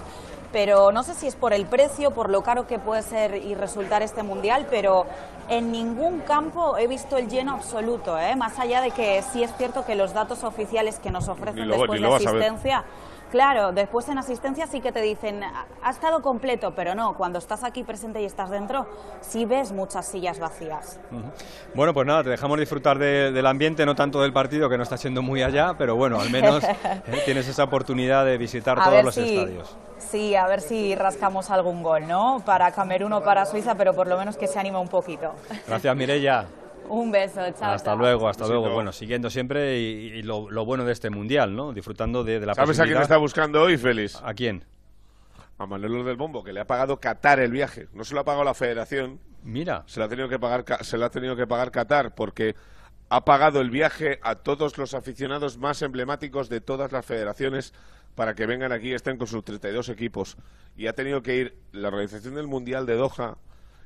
pero 0.51 0.91
no 0.91 1.03
sé 1.03 1.13
si 1.13 1.27
es 1.27 1.35
por 1.35 1.53
el 1.53 1.65
precio, 1.65 2.11
por 2.11 2.29
lo 2.29 2.43
caro 2.43 2.67
que 2.67 2.79
puede 2.79 3.03
ser 3.03 3.35
y 3.35 3.55
resultar 3.55 4.01
este 4.01 4.23
mundial, 4.23 4.67
pero 4.69 5.05
en 5.49 5.71
ningún 5.71 6.19
campo 6.19 6.77
he 6.77 6.87
visto 6.87 7.17
el 7.17 7.29
lleno 7.29 7.53
absoluto. 7.53 8.17
¿eh? 8.17 8.35
Más 8.35 8.59
allá 8.59 8.81
de 8.81 8.91
que 8.91 9.21
sí 9.21 9.43
es 9.43 9.55
cierto 9.57 9.85
que 9.85 9.95
los 9.95 10.13
datos 10.13 10.43
oficiales 10.43 10.99
que 10.99 11.11
nos 11.11 11.27
ofrecen 11.27 11.69
después 11.69 12.01
de 12.01 12.07
asistencia. 12.07 12.83
Claro, 13.31 13.71
después 13.71 14.09
en 14.09 14.17
asistencia 14.17 14.67
sí 14.67 14.81
que 14.81 14.91
te 14.91 15.01
dicen, 15.01 15.41
"Ha- 15.41 15.89
estado 15.89 16.21
completo, 16.21 16.73
pero 16.75 16.93
no, 16.95 17.13
cuando 17.15 17.39
estás 17.39 17.63
aquí 17.63 17.83
presente 17.83 18.21
y 18.21 18.25
estás 18.25 18.49
dentro, 18.49 18.85
sí 19.21 19.45
ves 19.45 19.71
muchas 19.71 20.05
sillas 20.05 20.37
vacías. 20.37 20.99
Bueno, 21.73 21.93
pues 21.93 22.05
nada, 22.05 22.23
te 22.23 22.29
dejamos 22.29 22.59
disfrutar 22.59 22.99
de- 22.99 23.31
del 23.31 23.45
ambiente, 23.45 23.85
no 23.85 23.95
tanto 23.95 24.21
del 24.21 24.33
partido, 24.33 24.69
que 24.69 24.75
no 24.77 24.83
está 24.83 24.97
siendo 24.97 25.21
muy 25.21 25.41
allá, 25.43 25.75
pero 25.77 25.95
bueno, 25.95 26.19
al 26.19 26.29
menos 26.29 26.61
eh, 27.07 27.21
tienes 27.23 27.47
esa 27.47 27.63
oportunidad 27.63 28.25
de 28.25 28.37
visitar 28.37 28.77
A 28.79 28.83
todos 28.83 29.03
los 29.05 29.15
si- 29.15 29.37
estadios. 29.37 29.77
Sí, 29.97 30.35
a 30.35 30.47
ver 30.47 30.59
si 30.61 30.93
rascamos 30.95 31.49
algún 31.51 31.83
gol, 31.83 32.07
¿no? 32.07 32.41
Para 32.45 32.71
Camerún 32.71 33.13
o 33.13 33.21
para 33.23 33.45
Suiza, 33.45 33.75
pero 33.75 33.93
por 33.93 34.07
lo 34.07 34.17
menos 34.17 34.35
que 34.35 34.47
se 34.47 34.59
anime 34.59 34.77
un 34.79 34.87
poquito. 34.89 35.31
Gracias, 35.67 35.95
Mireia. 35.95 36.47
Un 36.91 37.09
beso, 37.09 37.39
chao. 37.57 37.73
Hasta 37.73 37.91
chao. 37.91 37.97
luego, 37.97 38.27
hasta 38.27 38.45
luego. 38.45 38.69
Bueno, 38.69 38.91
siguiendo 38.91 39.29
siempre 39.29 39.79
y, 39.79 40.07
y 40.07 40.23
lo, 40.23 40.51
lo 40.51 40.65
bueno 40.65 40.83
de 40.83 40.91
este 40.91 41.09
mundial, 41.09 41.55
¿no? 41.55 41.71
Disfrutando 41.71 42.25
de, 42.25 42.41
de 42.41 42.45
la 42.45 42.53
¿Sabes 42.53 42.81
a 42.81 42.83
quién 42.83 43.01
está 43.01 43.15
buscando 43.15 43.61
hoy, 43.61 43.77
Félix? 43.77 44.21
¿A 44.21 44.33
quién? 44.33 44.65
A 45.57 45.65
Manolo 45.65 46.03
del 46.03 46.17
Bombo, 46.17 46.43
que 46.43 46.51
le 46.51 46.59
ha 46.59 46.67
pagado 46.67 46.99
Qatar 46.99 47.39
el 47.39 47.51
viaje. 47.51 47.87
No 47.93 48.03
se 48.03 48.13
lo 48.13 48.19
ha 48.19 48.23
pagado 48.25 48.43
la 48.43 48.53
federación. 48.53 49.21
Mira. 49.41 49.83
Se 49.85 50.01
lo 50.01 50.05
ha 50.05 50.09
tenido 50.09 50.27
que 50.27 50.37
pagar, 50.37 50.65
se 50.83 50.97
lo 50.97 51.05
ha 51.05 51.09
tenido 51.09 51.37
que 51.37 51.47
pagar 51.47 51.71
Qatar 51.71 52.13
porque 52.13 52.55
ha 53.07 53.23
pagado 53.23 53.61
el 53.61 53.69
viaje 53.69 54.19
a 54.21 54.35
todos 54.35 54.77
los 54.77 54.93
aficionados 54.93 55.57
más 55.57 55.81
emblemáticos 55.83 56.49
de 56.49 56.59
todas 56.59 56.91
las 56.91 57.05
federaciones 57.05 57.73
para 58.15 58.35
que 58.35 58.45
vengan 58.45 58.73
aquí 58.73 58.89
y 58.89 58.93
estén 58.95 59.17
con 59.17 59.27
sus 59.27 59.45
32 59.45 59.87
equipos. 59.87 60.35
Y 60.75 60.87
ha 60.87 60.93
tenido 60.93 61.21
que 61.21 61.37
ir 61.37 61.57
la 61.71 61.87
organización 61.87 62.35
del 62.35 62.47
Mundial 62.47 62.85
de 62.85 62.95
Doha 62.95 63.37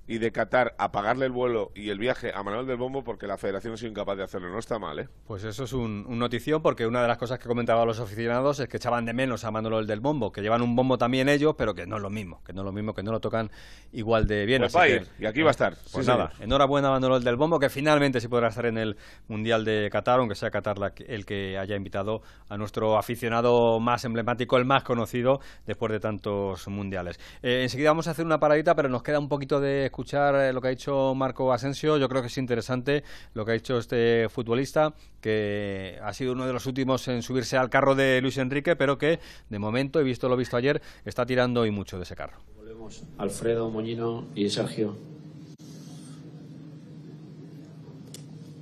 y 0.07 0.19
de 0.19 0.31
Qatar 0.31 0.75
a 0.77 0.91
pagarle 0.91 1.25
el 1.25 1.31
vuelo 1.31 1.71
y 1.75 1.89
el 1.89 1.99
viaje 1.99 2.31
a 2.33 2.43
Manuel 2.43 2.67
del 2.67 2.77
Bombo 2.77 3.03
porque 3.03 3.27
la 3.27 3.37
federación 3.37 3.73
ha 3.73 3.77
sido 3.77 3.91
incapaz 3.91 4.17
de 4.17 4.23
hacerlo. 4.23 4.49
No 4.49 4.59
está 4.59 4.79
mal, 4.79 4.99
¿eh? 4.99 5.09
Pues 5.25 5.43
eso 5.43 5.63
es 5.63 5.73
un, 5.73 6.05
notición 6.19 6.61
porque 6.61 6.85
una 6.85 7.01
de 7.01 7.07
las 7.07 7.17
cosas 7.17 7.39
que 7.39 7.47
comentaban 7.47 7.87
los 7.87 7.99
aficionados 7.99 8.59
es 8.59 8.67
que 8.67 8.77
echaban 8.77 9.05
de 9.05 9.13
menos 9.13 9.43
a 9.43 9.51
Manuel 9.51 9.87
del 9.87 9.99
Bombo, 9.99 10.31
que 10.31 10.41
llevan 10.41 10.61
un 10.61 10.75
bombo 10.75 10.97
también 10.97 11.29
ellos, 11.29 11.55
pero 11.57 11.73
que 11.73 11.85
no 11.85 11.97
es 11.97 12.01
lo 12.01 12.09
mismo, 12.09 12.43
que 12.43 12.53
no 12.53 12.61
es 12.61 12.65
lo 12.65 12.71
mismo, 12.71 12.93
que 12.93 13.03
no 13.03 13.11
lo 13.11 13.19
tocan 13.19 13.49
igual 13.91 14.27
de 14.27 14.45
bien. 14.45 14.61
Pues 14.61 14.75
va 14.75 14.83
a 14.83 14.89
ir, 14.89 15.07
y 15.19 15.25
aquí 15.25 15.41
va 15.41 15.49
a 15.49 15.51
estar. 15.51 15.75
Pues 15.91 16.07
nada, 16.07 16.31
enhorabuena 16.39 16.89
a 16.89 16.99
Manuel 16.99 17.23
del 17.23 17.35
Bombo, 17.35 17.59
que 17.59 17.69
finalmente 17.69 18.21
sí 18.21 18.27
podrá 18.27 18.49
estar 18.49 18.65
en 18.65 18.77
el 18.77 18.97
Mundial 19.27 19.65
de 19.65 19.89
Qatar, 19.91 20.19
aunque 20.19 20.35
sea 20.35 20.51
Qatar 20.51 20.75
el 21.07 21.25
que 21.25 21.57
haya 21.57 21.75
invitado 21.75 22.21
a 22.49 22.57
nuestro 22.57 22.97
aficionado 22.97 23.79
más 23.79 24.05
emblemático, 24.05 24.57
el 24.57 24.65
más 24.65 24.83
conocido 24.83 25.39
después 25.65 25.91
de 25.91 25.99
tantos 25.99 26.67
mundiales. 26.67 27.19
Eh, 27.41 27.63
enseguida 27.63 27.89
vamos 27.89 28.07
a 28.07 28.11
hacer 28.11 28.25
una 28.25 28.39
paradita, 28.39 28.75
pero 28.75 28.89
nos 28.89 29.03
queda 29.03 29.19
un 29.19 29.29
poquito 29.29 29.59
de 29.59 29.89
escuchar 29.95 30.35
eh, 30.35 30.51
lo 30.51 30.59
que 30.59 30.67
ha 30.67 30.71
dicho 30.71 31.15
Marco 31.15 31.53
Asensio. 31.53 31.97
Yo 31.97 32.09
creo 32.09 32.21
que 32.21 32.27
es 32.27 32.37
interesante 32.37 33.05
lo 33.33 33.45
que 33.45 33.51
ha 33.51 33.53
dicho 33.53 33.77
este 33.77 34.27
futbolista, 34.27 34.93
que 35.21 35.97
ha 36.03 36.11
sido 36.11 36.33
uno 36.33 36.45
de 36.45 36.51
los 36.51 36.65
últimos 36.65 37.07
en 37.07 37.21
subirse 37.21 37.55
al 37.55 37.69
carro 37.69 37.95
de 37.95 38.19
Luis 38.19 38.37
Enrique, 38.37 38.75
pero 38.75 38.97
que 38.97 39.21
de 39.49 39.57
momento, 39.57 40.01
he 40.01 40.03
visto 40.03 40.27
lo 40.27 40.35
visto 40.35 40.57
ayer, 40.57 40.81
está 41.05 41.25
tirando 41.25 41.65
y 41.65 41.71
mucho 41.71 41.95
de 41.95 42.03
ese 42.03 42.13
carro. 42.13 42.41
Volvemos 42.57 43.03
Alfredo, 43.17 43.69
Moñino 43.69 44.25
y 44.35 44.49
Sergio. 44.49 44.97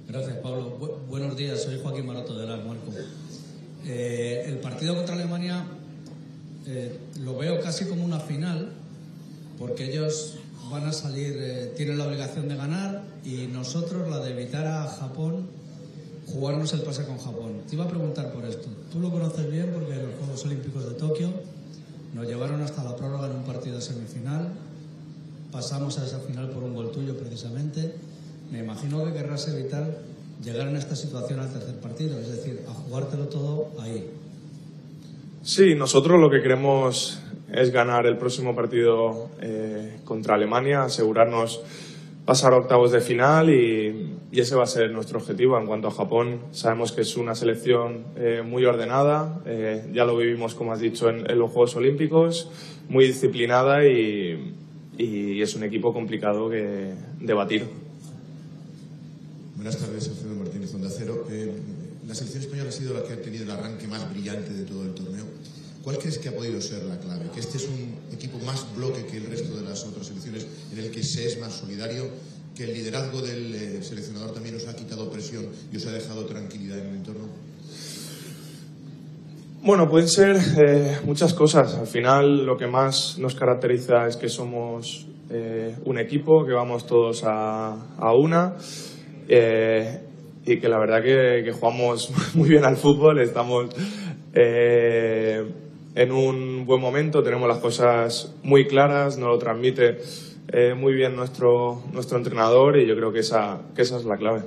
Gracias, 0.08 0.38
Pablo. 0.38 0.78
buenos 1.10 1.36
días, 1.36 1.64
soy 1.64 1.80
Joaquín 1.82 2.06
Maroto 2.06 2.38
de 2.38 2.46
la 2.46 2.58
Marco. 2.58 2.92
Eh, 3.88 4.44
el 4.46 4.60
partido 4.60 4.96
contra 4.96 5.16
Alemania 5.16 5.66
eh, 6.68 6.96
lo 7.22 7.36
veo 7.36 7.60
casi 7.60 7.86
como 7.86 8.06
una 8.06 8.20
final, 8.20 8.72
porque 9.58 9.90
ellos 9.90 10.38
van 10.74 10.88
a 10.88 10.92
salir, 10.92 11.38
eh, 11.38 11.74
tienen 11.78 12.00
la 12.00 12.08
obligación 12.08 12.50
de 12.50 12.56
ganar 12.56 13.04
y 13.24 13.46
nosotros 13.46 14.10
la 14.10 14.20
de 14.20 14.32
evitar 14.32 14.66
a 14.66 14.88
Japón 14.88 15.46
jugarnos 16.26 16.74
el 16.74 16.82
pase 16.82 17.06
con 17.06 17.20
Japón. 17.20 17.62
Te 17.70 17.76
iba 17.76 17.86
a 17.86 17.88
preguntar 17.88 18.34
por 18.34 18.44
esto. 18.44 18.70
Tú 18.92 19.00
lo 19.00 19.12
conoces 19.12 19.52
bien 19.52 19.70
porque 19.72 19.96
los 19.96 20.16
Juegos 20.16 20.46
Olímpicos 20.46 20.90
de 20.90 20.96
Tokio 20.96 21.30
nos 22.16 22.26
llevaron 22.26 22.62
hasta 22.62 22.84
la 22.84 22.96
prórroga 22.96 23.28
en 23.28 23.36
un 23.36 23.44
partido 23.44 23.80
semifinal. 23.82 24.50
Pasamos 25.52 26.00
a 26.00 26.08
esa 26.08 26.20
final 26.20 26.50
por 26.50 26.64
un 26.64 26.74
gol 26.74 26.92
tuyo 26.92 27.16
precisamente. 27.18 27.94
Me 28.52 28.60
imagino 28.60 29.06
que 29.06 29.14
querrás 29.14 29.48
evitar 29.50 30.00
llegar 30.44 30.68
en 30.68 30.76
esta 30.76 30.96
situación 30.96 31.40
al 31.40 31.54
tercer 31.54 31.76
partido, 31.76 32.20
es 32.20 32.30
decir, 32.30 32.66
a 32.68 32.74
jugártelo 32.74 33.28
todo 33.28 33.70
ahí. 33.80 34.10
Sí, 35.44 35.76
nosotros 35.76 36.20
lo 36.20 36.32
que 36.32 36.42
queremos 36.42 37.20
es 37.52 37.72
ganar 37.72 38.06
el 38.06 38.18
próximo 38.18 38.56
partido 38.56 39.30
eh, 39.42 39.98
contra 40.06 40.36
Alemania, 40.36 40.84
asegurarnos 40.84 41.62
pasar 42.26 42.54
a 42.54 42.58
octavos 42.58 42.92
de 42.92 43.02
final 43.02 43.50
y, 43.50 44.12
ese 44.32 44.56
va 44.56 44.64
a 44.64 44.68
ser 44.68 44.90
nuestro 44.92 45.20
objetivo. 45.20 45.60
En 45.60 45.68
cuanto 45.68 45.90
a 45.90 45.92
Japón, 45.92 46.40
sabemos 46.52 46.92
que 46.92 47.02
es 47.02 47.18
una 47.18 47.36
selección 47.36 48.04
eh, 48.16 48.42
muy 48.44 48.66
ordenada, 48.66 49.42
eh, 49.46 49.88
ya 49.94 50.06
lo 50.06 50.18
vivimos, 50.18 50.56
como 50.56 50.74
has 50.74 50.80
dicho, 50.80 51.08
en, 51.08 51.24
los 51.38 51.52
Juegos 51.52 51.76
Olímpicos, 51.76 52.50
muy 52.90 53.06
disciplinada 53.06 53.86
y, 53.88 54.56
es 54.98 55.56
un 55.56 55.64
equipo 55.64 55.94
complicado 55.94 56.50
que, 56.50 56.94
de 57.20 57.34
batir. 57.34 57.66
Buenas 59.56 59.78
tardes, 59.78 60.08
Alfredo 60.08 60.36
Martínez, 60.36 60.74
Onda 60.74 60.90
Cero. 60.90 61.28
la 62.08 62.16
selección 62.16 62.44
española 62.44 62.70
ha 62.70 62.72
sido 62.72 62.94
la 62.94 63.04
que 63.04 63.14
ha 63.14 63.22
tenido 63.22 63.44
el 63.44 63.52
arranque 63.52 63.88
más 63.88 64.10
brillante 64.12 64.52
de 64.54 64.64
todo 64.64 64.84
el 64.84 64.94
torneo. 64.94 65.13
¿Cuál 65.84 65.98
crees 65.98 66.18
que 66.18 66.30
ha 66.30 66.32
podido 66.36 66.62
ser 66.62 66.84
la 66.84 66.98
clave? 66.98 67.26
Que 67.34 67.42
este 67.42 67.58
es 67.58 67.68
un 67.68 67.96
equipo 68.14 68.38
más 68.46 68.66
bloque 68.74 69.06
que 69.06 69.18
el 69.18 69.26
resto 69.26 69.54
de 69.58 69.64
las 69.64 69.84
otras 69.84 70.08
selecciones, 70.08 70.48
en 70.72 70.80
el 70.80 70.90
que 70.90 71.04
se 71.04 71.28
es 71.28 71.38
más 71.42 71.52
solidario, 71.52 72.06
que 72.56 72.64
el 72.64 72.74
liderazgo 72.74 73.22
del 73.22 73.54
eh, 73.54 73.84
seleccionador 73.84 74.32
también 74.32 74.56
os 74.56 74.66
ha 74.68 74.76
quitado 74.76 75.10
presión 75.12 75.46
y 75.74 75.76
os 75.76 75.86
ha 75.86 75.92
dejado 75.92 76.26
tranquilidad 76.26 76.80
en 76.80 76.88
el 76.88 76.96
entorno. 76.96 77.28
Bueno, 79.62 79.90
pueden 79.90 80.08
ser 80.08 80.38
eh, 80.66 81.00
muchas 81.04 81.34
cosas. 81.34 81.76
Al 81.76 81.88
final 81.88 82.46
lo 82.46 82.56
que 82.56 82.68
más 82.68 83.18
nos 83.18 83.36
caracteriza 83.36 84.08
es 84.08 84.16
que 84.16 84.30
somos 84.30 85.06
eh, 85.30 85.76
un 85.84 86.00
equipo, 86.00 86.46
que 86.46 86.54
vamos 86.54 86.86
todos 86.86 87.24
a, 87.26 87.76
una 88.18 88.56
y 90.46 90.60
que 90.60 90.68
la 90.68 90.78
verdad 90.78 91.02
que, 91.02 91.44
que, 91.44 91.52
jugamos 91.52 92.10
muy 92.36 92.48
bien 92.50 92.64
al 92.64 92.78
fútbol, 92.78 93.20
estamos 93.20 93.70
en 95.96 96.12
un 96.12 96.66
buen 96.66 96.82
momento, 96.82 97.24
tenemos 97.24 97.48
las 97.48 97.60
cosas 97.60 98.34
muy 98.44 98.68
claras, 98.68 99.18
nos 99.18 99.30
lo 99.30 99.38
transmite 99.38 100.00
eh, 100.48 100.74
muy 100.74 100.94
bien 100.94 101.16
nuestro, 101.16 101.84
nuestro 101.92 102.18
entrenador 102.18 102.78
y 102.78 102.86
yo 102.88 102.96
creo 102.96 103.12
que 103.14 103.20
esa, 103.20 103.62
que 103.76 103.84
esa 103.84 103.98
es 103.98 104.06
la 104.06 104.18
clave. 104.18 104.42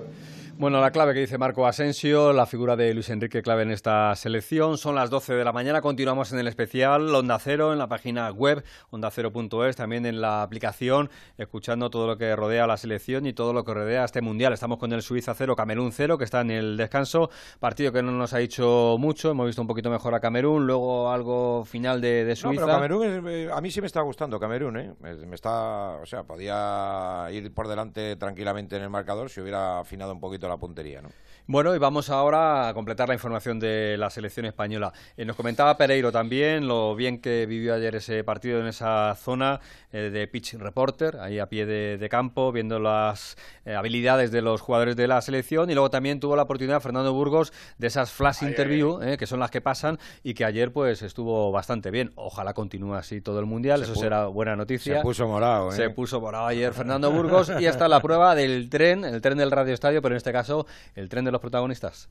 Bueno, 0.58 0.80
la 0.80 0.90
clave 0.90 1.12
que 1.12 1.20
dice 1.20 1.36
Marco 1.36 1.66
Asensio, 1.66 2.32
la 2.32 2.46
figura 2.46 2.76
de 2.76 2.94
Luis 2.94 3.10
Enrique 3.10 3.42
clave 3.42 3.64
en 3.64 3.70
esta 3.70 4.16
selección. 4.16 4.78
Son 4.78 4.94
las 4.94 5.10
12 5.10 5.34
de 5.34 5.44
la 5.44 5.52
mañana, 5.52 5.82
continuamos 5.82 6.32
en 6.32 6.38
el 6.38 6.48
especial 6.48 7.14
Onda 7.14 7.38
Cero, 7.38 7.74
en 7.74 7.78
la 7.78 7.88
página 7.88 8.30
web 8.30 8.64
ondacero.es, 8.88 9.76
también 9.76 10.06
en 10.06 10.22
la 10.22 10.42
aplicación, 10.42 11.10
escuchando 11.36 11.90
todo 11.90 12.06
lo 12.06 12.16
que 12.16 12.34
rodea 12.34 12.64
a 12.64 12.66
la 12.66 12.78
selección 12.78 13.26
y 13.26 13.34
todo 13.34 13.52
lo 13.52 13.64
que 13.64 13.74
rodea 13.74 14.00
a 14.00 14.04
este 14.06 14.22
Mundial. 14.22 14.54
Estamos 14.54 14.78
con 14.78 14.94
el 14.94 15.02
Suiza 15.02 15.34
0, 15.34 15.54
Camerún 15.56 15.92
0, 15.92 16.16
que 16.16 16.24
está 16.24 16.40
en 16.40 16.50
el 16.50 16.78
descanso, 16.78 17.28
partido 17.60 17.92
que 17.92 18.02
no 18.02 18.12
nos 18.12 18.32
ha 18.32 18.38
dicho 18.38 18.96
mucho, 18.98 19.32
hemos 19.32 19.44
visto 19.44 19.60
un 19.60 19.68
poquito 19.68 19.90
mejor 19.90 20.14
a 20.14 20.20
Camerún, 20.20 20.66
luego 20.66 21.10
algo 21.10 21.66
final 21.66 22.00
de, 22.00 22.34
Suiza. 22.34 22.62
No, 22.62 22.66
pero 22.66 22.66
Camerún, 22.66 23.28
eh, 23.28 23.50
a 23.52 23.60
mí 23.60 23.70
sí 23.70 23.82
me 23.82 23.88
está 23.88 24.00
gustando 24.00 24.40
Camerún, 24.40 24.78
¿eh? 24.78 24.94
Me, 25.00 25.34
está, 25.34 25.98
o 26.00 26.06
sea, 26.06 26.22
podía 26.22 27.28
ir 27.30 27.52
por 27.52 27.68
delante 27.68 28.16
tranquilamente 28.16 28.76
en 28.76 28.84
el 28.84 28.90
marcador 28.90 29.28
si 29.28 29.42
hubiera 29.42 29.80
afinado 29.80 30.14
un 30.14 30.20
poquito 30.20 30.45
la 30.48 30.56
puntería, 30.56 31.02
¿no? 31.02 31.10
Bueno, 31.48 31.76
y 31.76 31.78
vamos 31.78 32.10
ahora 32.10 32.68
a 32.68 32.74
completar 32.74 33.06
la 33.06 33.14
información 33.14 33.60
de 33.60 33.96
la 33.96 34.10
selección 34.10 34.46
española. 34.46 34.92
Eh, 35.16 35.24
nos 35.24 35.36
comentaba 35.36 35.76
Pereiro 35.76 36.10
también 36.10 36.66
lo 36.66 36.96
bien 36.96 37.20
que 37.20 37.46
vivió 37.46 37.74
ayer 37.74 37.94
ese 37.94 38.24
partido 38.24 38.58
en 38.58 38.66
esa 38.66 39.14
zona 39.14 39.60
eh, 39.92 40.10
de 40.10 40.26
pitch 40.26 40.54
reporter, 40.54 41.18
ahí 41.20 41.38
a 41.38 41.48
pie 41.48 41.64
de, 41.64 42.08
campo, 42.08 42.50
viendo 42.50 42.80
las 42.80 43.36
eh, 43.64 43.76
habilidades 43.76 44.32
de 44.32 44.42
los 44.42 44.60
jugadores 44.60 44.96
de 44.96 45.06
la 45.06 45.20
selección. 45.20 45.70
Y 45.70 45.74
luego 45.74 45.88
también 45.88 46.18
tuvo 46.18 46.34
la 46.34 46.42
oportunidad 46.42 46.80
Fernando 46.80 47.12
Burgos 47.12 47.52
de 47.78 47.86
esas 47.86 48.10
flash 48.10 48.42
interview, 48.42 48.98
que 49.16 49.26
son 49.28 49.38
las 49.38 49.52
que 49.52 49.60
pasan 49.60 50.00
y 50.24 50.34
que 50.34 50.44
ayer 50.44 50.72
pues 50.72 51.02
estuvo 51.02 51.52
bastante 51.52 51.92
bien. 51.92 52.10
Ojalá 52.16 52.54
continúe 52.54 52.94
así 52.94 53.20
todo 53.20 53.38
el 53.38 53.46
mundial, 53.46 53.84
eso 53.84 53.94
será 53.94 54.26
buena 54.26 54.56
noticia. 54.56 54.96
Se 54.96 55.02
puso 55.02 55.28
morado, 55.28 55.70
Se 55.70 55.90
puso 55.90 56.20
morado 56.20 56.46
ayer 56.46 56.74
Fernando 56.74 57.12
Burgos 57.12 57.52
y 57.60 57.66
está 57.66 57.86
la 57.86 58.00
prueba 58.00 58.34
del 58.34 58.68
tren, 58.68 59.04
el 59.04 59.20
tren 59.20 59.38
del 59.38 59.52
Radio 59.52 59.74
Estadio, 59.74 60.02
pero 60.02 60.16
en 60.16 60.16
este 60.16 60.32
caso 60.32 60.66
el 60.96 61.08
tren 61.08 61.24
de 61.24 61.30
los 61.30 61.35
protagonistas? 61.40 62.08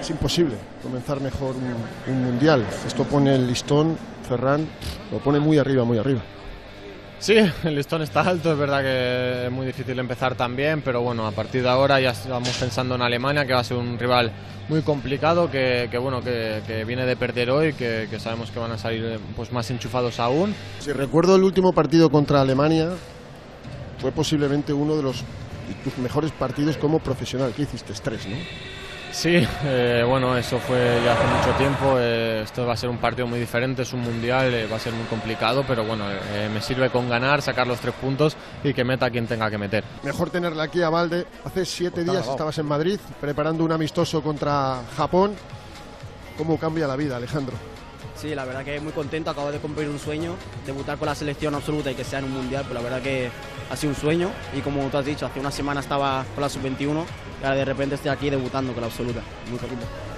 Es 0.00 0.10
imposible 0.10 0.56
comenzar 0.82 1.20
mejor 1.20 1.54
un, 2.06 2.22
mundial. 2.22 2.64
Esto 2.86 3.04
pone 3.04 3.34
el 3.34 3.46
listón, 3.46 3.96
Ferran, 4.28 4.66
lo 5.12 5.18
pone 5.18 5.38
muy 5.38 5.58
arriba, 5.58 5.84
muy 5.84 5.98
arriba. 5.98 6.22
Sí, 7.18 7.36
el 7.64 7.74
listón 7.74 8.02
está 8.02 8.22
alto, 8.22 8.52
es 8.52 8.58
verdad 8.58 8.82
que 8.82 9.46
es 9.46 9.52
muy 9.52 9.66
difícil 9.66 9.98
empezar 9.98 10.34
también, 10.34 10.82
pero 10.82 11.00
bueno, 11.02 11.26
a 11.26 11.32
partir 11.32 11.62
de 11.62 11.68
ahora 11.68 12.00
ya 12.00 12.10
estamos 12.10 12.50
pensando 12.50 12.94
en 12.94 13.02
Alemania, 13.02 13.46
que 13.46 13.52
va 13.52 13.60
a 13.60 13.64
ser 13.64 13.76
un 13.76 13.98
rival 13.98 14.32
muy 14.68 14.82
complicado, 14.82 15.50
que, 15.50 15.88
bueno, 16.00 16.22
que, 16.22 16.84
viene 16.86 17.04
de 17.06 17.16
perder 17.16 17.50
hoy, 17.50 17.72
que, 17.74 18.08
que, 18.10 18.18
sabemos 18.18 18.50
que 18.50 18.58
van 18.58 18.72
a 18.72 18.78
salir 18.78 19.18
pues, 19.36 19.52
más 19.52 19.70
enchufados 19.70 20.18
aún. 20.18 20.54
Si 20.80 20.92
recuerdo 20.92 21.36
el 21.36 21.44
último 21.44 21.72
partido 21.72 22.10
contra 22.10 22.40
Alemania, 22.40 22.90
fue 23.98 24.12
posiblemente 24.12 24.72
uno 24.72 24.96
de 24.96 25.02
los 25.02 25.24
tus 25.82 25.96
mejores 25.98 26.32
partidos 26.32 26.76
como 26.76 26.98
profesional, 26.98 27.52
que 27.52 27.62
hiciste 27.62 27.92
tres, 28.02 28.26
¿no? 28.26 28.36
Sí, 29.14 29.46
eh, 29.64 30.04
bueno, 30.04 30.36
eso 30.36 30.58
fue 30.58 31.00
ya 31.04 31.12
hace 31.12 31.24
mucho 31.24 31.56
tiempo. 31.56 31.96
Eh, 31.98 32.42
esto 32.42 32.66
va 32.66 32.72
a 32.72 32.76
ser 32.76 32.90
un 32.90 32.98
partido 32.98 33.28
muy 33.28 33.38
diferente, 33.38 33.82
es 33.82 33.92
un 33.92 34.00
mundial, 34.00 34.52
eh, 34.52 34.66
va 34.66 34.74
a 34.74 34.80
ser 34.80 34.92
muy 34.92 35.06
complicado, 35.06 35.64
pero 35.66 35.84
bueno, 35.84 36.04
me 36.52 36.60
sirve 36.60 36.90
con 36.90 37.08
ganar, 37.08 37.40
sacar 37.40 37.64
los 37.68 37.78
tres 37.78 37.94
puntos 37.94 38.36
y 38.64 38.74
que 38.74 38.82
meta 38.82 39.08
quien 39.10 39.28
tenga 39.28 39.48
que 39.48 39.56
meter. 39.56 39.84
Mejor 40.02 40.30
tenerla 40.30 40.64
aquí 40.64 40.82
a 40.82 40.90
Valde. 40.90 41.26
Hace 41.44 41.64
siete 41.64 42.02
días 42.02 42.26
estabas 42.26 42.58
en 42.58 42.66
Madrid 42.66 42.98
preparando 43.20 43.62
un 43.64 43.70
amistoso 43.70 44.20
contra 44.20 44.82
Japón. 44.96 45.36
¿Cómo 46.36 46.58
cambia 46.58 46.88
la 46.88 46.96
vida, 46.96 47.16
Alejandro? 47.16 47.54
Sí, 48.16 48.34
la 48.34 48.44
verdad 48.44 48.64
que 48.64 48.80
muy 48.80 48.92
contento, 48.92 49.30
acabo 49.30 49.52
de 49.52 49.58
cumplir 49.58 49.88
un 49.88 49.98
sueño, 49.98 50.34
debutar 50.66 50.98
con 50.98 51.06
la 51.06 51.14
selección 51.14 51.54
absoluta 51.54 51.90
y 51.90 51.94
que 51.94 52.04
sea 52.04 52.18
en 52.18 52.26
un 52.26 52.32
mundial, 52.32 52.64
pues 52.64 52.74
la 52.74 52.80
verdad 52.80 53.02
que 53.02 53.30
ha 53.70 53.76
sido 53.76 53.92
un 53.92 53.96
sueño 53.96 54.30
y 54.56 54.60
como 54.60 54.82
tú 54.88 54.96
has 54.96 55.04
dicho, 55.04 55.26
hace 55.26 55.40
una 55.40 55.50
semana 55.50 55.80
estaba 55.80 56.24
con 56.34 56.42
la 56.42 56.48
sub-21 56.48 57.04
y 57.40 57.44
ahora 57.44 57.56
de 57.56 57.64
repente 57.64 57.94
estoy 57.96 58.10
aquí 58.10 58.30
debutando 58.30 58.72
con 58.72 58.80
la 58.80 58.86
absoluta, 58.86 59.20
muy. 59.50 59.58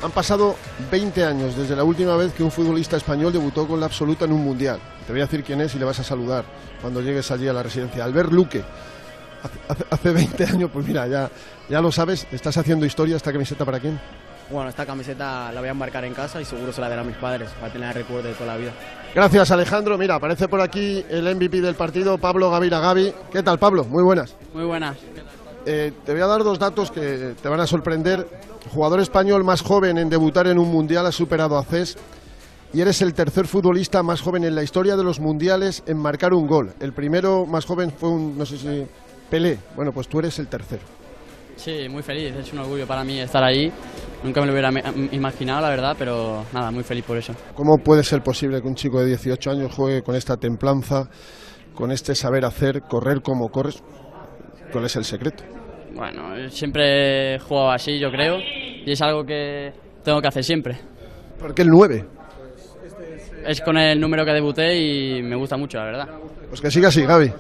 Han 0.03 0.11
pasado 0.11 0.57
20 0.91 1.25
años 1.25 1.57
desde 1.57 1.75
la 1.75 1.85
última 1.85 2.17
vez 2.17 2.33
que 2.33 2.43
un 2.43 2.51
futbolista 2.51 2.97
español 2.97 3.33
debutó 3.33 3.67
con 3.67 3.81
la 3.81 3.87
absoluta 3.87 4.25
en 4.25 4.33
un 4.33 4.45
mundial. 4.45 4.79
Te 5.07 5.13
voy 5.13 5.21
a 5.21 5.25
decir 5.25 5.43
quién 5.43 5.61
es 5.61 5.75
y 5.75 5.79
le 5.79 5.85
vas 5.85 5.99
a 6.01 6.05
saludar 6.05 6.45
cuando 6.81 7.01
llegues 7.01 7.31
allí 7.31 7.49
a 7.49 7.53
la 7.53 7.63
residencia. 7.63 8.05
Albert 8.05 8.31
Luque. 8.33 8.63
Hace, 9.69 9.85
hace 9.91 10.11
20 10.11 10.45
años, 10.45 10.71
pues 10.73 10.87
mira, 10.87 11.07
ya, 11.07 11.31
ya 11.69 11.81
lo 11.81 11.93
sabes, 11.93 12.27
estás 12.33 12.57
haciendo 12.57 12.85
historia. 12.85 13.17
¿Esta 13.17 13.33
camiseta 13.33 13.65
para 13.65 13.79
quién? 13.79 14.01
Bueno, 14.51 14.69
esta 14.69 14.87
camiseta 14.87 15.51
la 15.53 15.61
voy 15.61 15.69
a 15.69 15.73
embarcar 15.73 16.05
en 16.05 16.15
casa 16.15 16.41
y 16.41 16.45
seguro 16.45 16.73
se 16.73 16.81
la 16.81 16.89
daré 16.89 17.01
a 17.01 17.05
mis 17.05 17.17
padres 17.17 17.51
para 17.61 17.73
tener 17.73 17.89
el 17.89 17.95
recuerdo 17.95 18.29
de 18.29 18.35
toda 18.35 18.55
la 18.55 18.57
vida. 18.57 18.73
Gracias, 19.13 19.51
Alejandro. 19.51 19.99
Mira, 19.99 20.15
aparece 20.15 20.47
por 20.47 20.61
aquí 20.61 21.05
el 21.09 21.35
MVP 21.35 21.61
del 21.61 21.75
partido, 21.75 22.17
Pablo 22.17 22.51
Gavira 22.51 22.79
Gavi. 22.79 23.13
¿Qué 23.33 23.43
tal, 23.43 23.59
Pablo? 23.59 23.85
Muy 23.85 24.05
buenas. 24.05 24.37
Muy 24.55 24.65
buenas. 24.65 24.97
Eh, 25.65 25.93
te 26.05 26.13
voy 26.13 26.23
a 26.23 26.27
dar 26.27 26.45
dos 26.45 26.61
datos 26.61 26.93
que 26.93 27.35
te 27.43 27.49
van 27.49 27.59
a 27.59 27.67
sorprender. 27.67 28.29
Jugador 28.73 29.01
español 29.01 29.43
más 29.43 29.63
joven 29.63 29.99
en 29.99 30.09
debutar 30.09 30.47
en 30.47 30.59
un 30.59 30.71
mundial 30.71 31.07
ha 31.07 31.13
superado 31.13 31.59
a 31.59 31.65
Cés 31.65 31.97
y 32.73 32.81
eres 32.81 33.03
el 33.03 33.15
tercer 33.15 33.47
futbolista 33.47 34.03
más 34.03 34.21
joven 34.21 34.45
en 34.45 34.55
la 34.55 34.63
historia 34.63 34.97
de 34.97 35.03
los 35.03 35.19
mundiales 35.19 35.83
en 35.87 35.99
marcar 35.99 36.35
un 36.35 36.47
gol. 36.47 36.73
El 36.79 36.93
primero 36.93 37.47
más 37.47 37.65
joven 37.65 37.91
fue 37.91 38.11
un, 38.11 38.39
no 38.39 38.47
sé 38.47 38.59
si, 38.59 38.87
Pelé. 39.29 39.59
Bueno, 39.75 39.93
pues 39.93 40.09
tú 40.09 40.21
eres 40.21 40.39
el 40.39 40.47
tercero. 40.47 40.83
Sí, 41.57 41.89
muy 41.89 42.03
feliz. 42.03 42.35
Es 42.37 42.53
un 42.53 42.61
orgullo 42.61 42.87
para 42.87 43.03
mí 43.03 43.19
estar 43.19 43.43
ahí. 43.43 43.73
Nunca 44.23 44.41
me 44.41 44.47
lo 44.47 44.53
hubiera 44.53 44.71
imaginado, 45.13 45.63
la 45.63 45.69
verdad, 45.71 45.97
pero 45.99 46.45
nada, 46.53 46.71
muy 46.71 46.83
feliz 46.83 47.05
por 47.05 47.17
eso. 47.17 47.33
¿Cómo 47.55 47.79
puede 47.79 48.03
ser 48.03 48.23
posible 48.23 48.61
que 48.61 48.69
un 48.69 48.75
chico 48.75 49.01
de 49.01 49.07
18 49.07 49.51
años 49.51 49.75
juegue 49.75 50.03
con 50.03 50.15
esta 50.15 50.37
templanza, 50.37 51.09
con 51.75 51.91
este 51.93 52.15
saber 52.15 52.45
hacer, 52.45 52.83
correr 52.83 53.21
como 53.23 53.49
corres? 53.49 53.83
¿Cuál 54.73 54.85
es 54.85 54.97
el 54.97 55.05
secreto? 55.05 55.45
Bueno, 55.95 56.49
siempre 56.51 57.35
he 57.35 57.39
jugado 57.39 57.71
así, 57.71 57.99
yo 57.99 58.11
creo, 58.11 58.39
y 58.39 58.91
es 58.91 59.01
algo 59.01 59.25
que 59.25 59.73
tengo 60.03 60.21
que 60.21 60.29
hacer 60.29 60.45
siempre. 60.45 60.79
¿Por 61.39 61.55
qué 61.55 61.63
el 61.63 61.69
9? 61.69 62.05
Es 63.47 63.61
con 63.61 63.77
el 63.77 64.01
número 64.01 64.25
que 64.25 64.33
debuté 64.33 64.77
y 64.77 65.23
me 65.23 65.37
gusta 65.37 65.57
mucho, 65.57 65.79
la 65.79 65.85
verdad. 65.85 66.09
Pues 66.49 66.61
que 66.61 66.71
siga 66.71 66.89
así, 66.89 67.03
Gaby. 67.03 67.33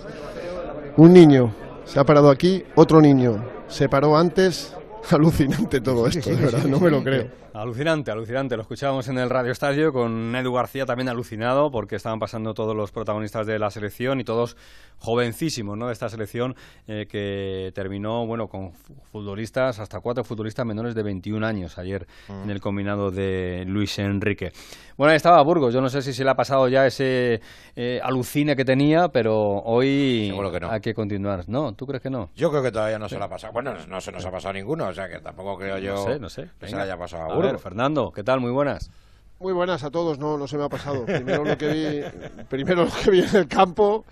Un 0.98 1.12
niño 1.12 1.52
se 1.84 1.98
ha 1.98 2.04
parado 2.04 2.30
aquí, 2.30 2.62
otro 2.76 3.00
niño 3.00 3.55
se 3.68 3.88
paró 3.88 4.16
antes. 4.16 4.74
Alucinante 5.10 5.80
todo 5.80 6.08
esto, 6.08 6.30
de 6.30 6.36
verdad, 6.36 6.64
no 6.64 6.80
me 6.80 6.90
lo 6.90 7.02
creo. 7.04 7.28
Alucinante, 7.56 8.10
alucinante. 8.10 8.54
Lo 8.54 8.60
escuchábamos 8.60 9.08
en 9.08 9.16
el 9.16 9.30
Radio 9.30 9.50
Estadio 9.50 9.90
con 9.90 10.36
Edu 10.36 10.52
García 10.52 10.84
también 10.84 11.08
alucinado 11.08 11.70
porque 11.70 11.96
estaban 11.96 12.18
pasando 12.18 12.52
todos 12.52 12.76
los 12.76 12.92
protagonistas 12.92 13.46
de 13.46 13.58
la 13.58 13.70
selección 13.70 14.20
y 14.20 14.24
todos 14.24 14.58
jovencísimos 14.98 15.78
¿no? 15.78 15.86
de 15.86 15.94
esta 15.94 16.10
selección 16.10 16.54
eh, 16.86 17.06
que 17.08 17.72
terminó 17.74 18.26
bueno 18.26 18.48
con 18.48 18.72
futbolistas, 19.10 19.78
hasta 19.78 20.00
cuatro 20.00 20.22
futbolistas 20.22 20.66
menores 20.66 20.94
de 20.94 21.02
21 21.02 21.46
años 21.46 21.78
ayer 21.78 22.06
mm. 22.28 22.42
en 22.42 22.50
el 22.50 22.60
combinado 22.60 23.10
de 23.10 23.64
Luis 23.66 23.98
Enrique. 23.98 24.52
Bueno, 24.98 25.12
ahí 25.12 25.16
estaba 25.16 25.42
Burgos. 25.42 25.72
Yo 25.72 25.80
no 25.80 25.88
sé 25.88 26.02
si 26.02 26.12
se 26.12 26.24
le 26.24 26.30
ha 26.30 26.34
pasado 26.34 26.68
ya 26.68 26.86
ese 26.86 27.40
eh, 27.74 28.00
alucine 28.02 28.54
que 28.54 28.64
tenía, 28.64 29.08
pero 29.08 29.34
hoy 29.64 30.30
hay 30.70 30.80
que 30.80 30.92
continuar. 30.92 31.48
¿No? 31.48 31.72
¿Tú 31.74 31.86
crees 31.86 32.02
que 32.02 32.10
no? 32.10 32.30
Yo 32.34 32.50
creo 32.50 32.62
que 32.62 32.70
todavía 32.70 32.98
no 32.98 33.08
se 33.08 33.18
le 33.18 33.24
ha 33.24 33.28
pasado. 33.28 33.52
Bueno, 33.52 33.74
no 33.88 34.00
se 34.00 34.12
nos 34.12 34.24
ha 34.24 34.30
pasado 34.30 34.54
ninguno, 34.54 34.88
o 34.88 34.92
sea 34.92 35.08
que 35.08 35.20
tampoco 35.20 35.56
creo 35.56 35.78
yo 35.78 35.94
no 35.94 36.02
sé, 36.02 36.18
no 36.18 36.28
sé. 36.28 36.50
que 36.58 36.68
se 36.68 36.76
le 36.76 36.82
haya 36.82 36.96
pasado 36.96 37.30
a, 37.30 37.34
a 37.34 37.45
Fernando, 37.58 38.12
¿qué 38.12 38.22
tal? 38.22 38.40
Muy 38.40 38.50
buenas. 38.50 38.90
Muy 39.38 39.52
buenas 39.52 39.84
a 39.84 39.90
todos, 39.90 40.18
no, 40.18 40.38
no 40.38 40.48
se 40.48 40.56
me 40.56 40.64
ha 40.64 40.68
pasado. 40.68 41.04
Primero 41.04 41.44
lo 41.44 41.58
que 41.58 41.68
vi, 41.68 42.44
primero 42.48 42.86
lo 42.86 42.90
que 42.90 43.10
vi 43.10 43.20
en 43.20 43.36
el 43.36 43.46
campo, 43.46 44.04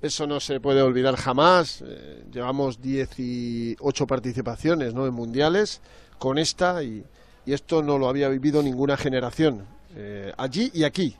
eso 0.00 0.26
no 0.26 0.40
se 0.40 0.60
puede 0.60 0.80
olvidar 0.80 1.16
jamás. 1.16 1.84
Eh, 1.86 2.24
llevamos 2.32 2.80
18 2.80 4.06
participaciones 4.06 4.94
¿no? 4.94 5.06
en 5.06 5.12
mundiales 5.12 5.82
con 6.18 6.38
esta 6.38 6.82
y, 6.82 7.04
y 7.44 7.52
esto 7.52 7.82
no 7.82 7.98
lo 7.98 8.08
había 8.08 8.28
vivido 8.28 8.62
ninguna 8.62 8.96
generación. 8.96 9.66
Eh, 9.96 10.32
allí 10.36 10.70
y 10.72 10.84
aquí, 10.84 11.16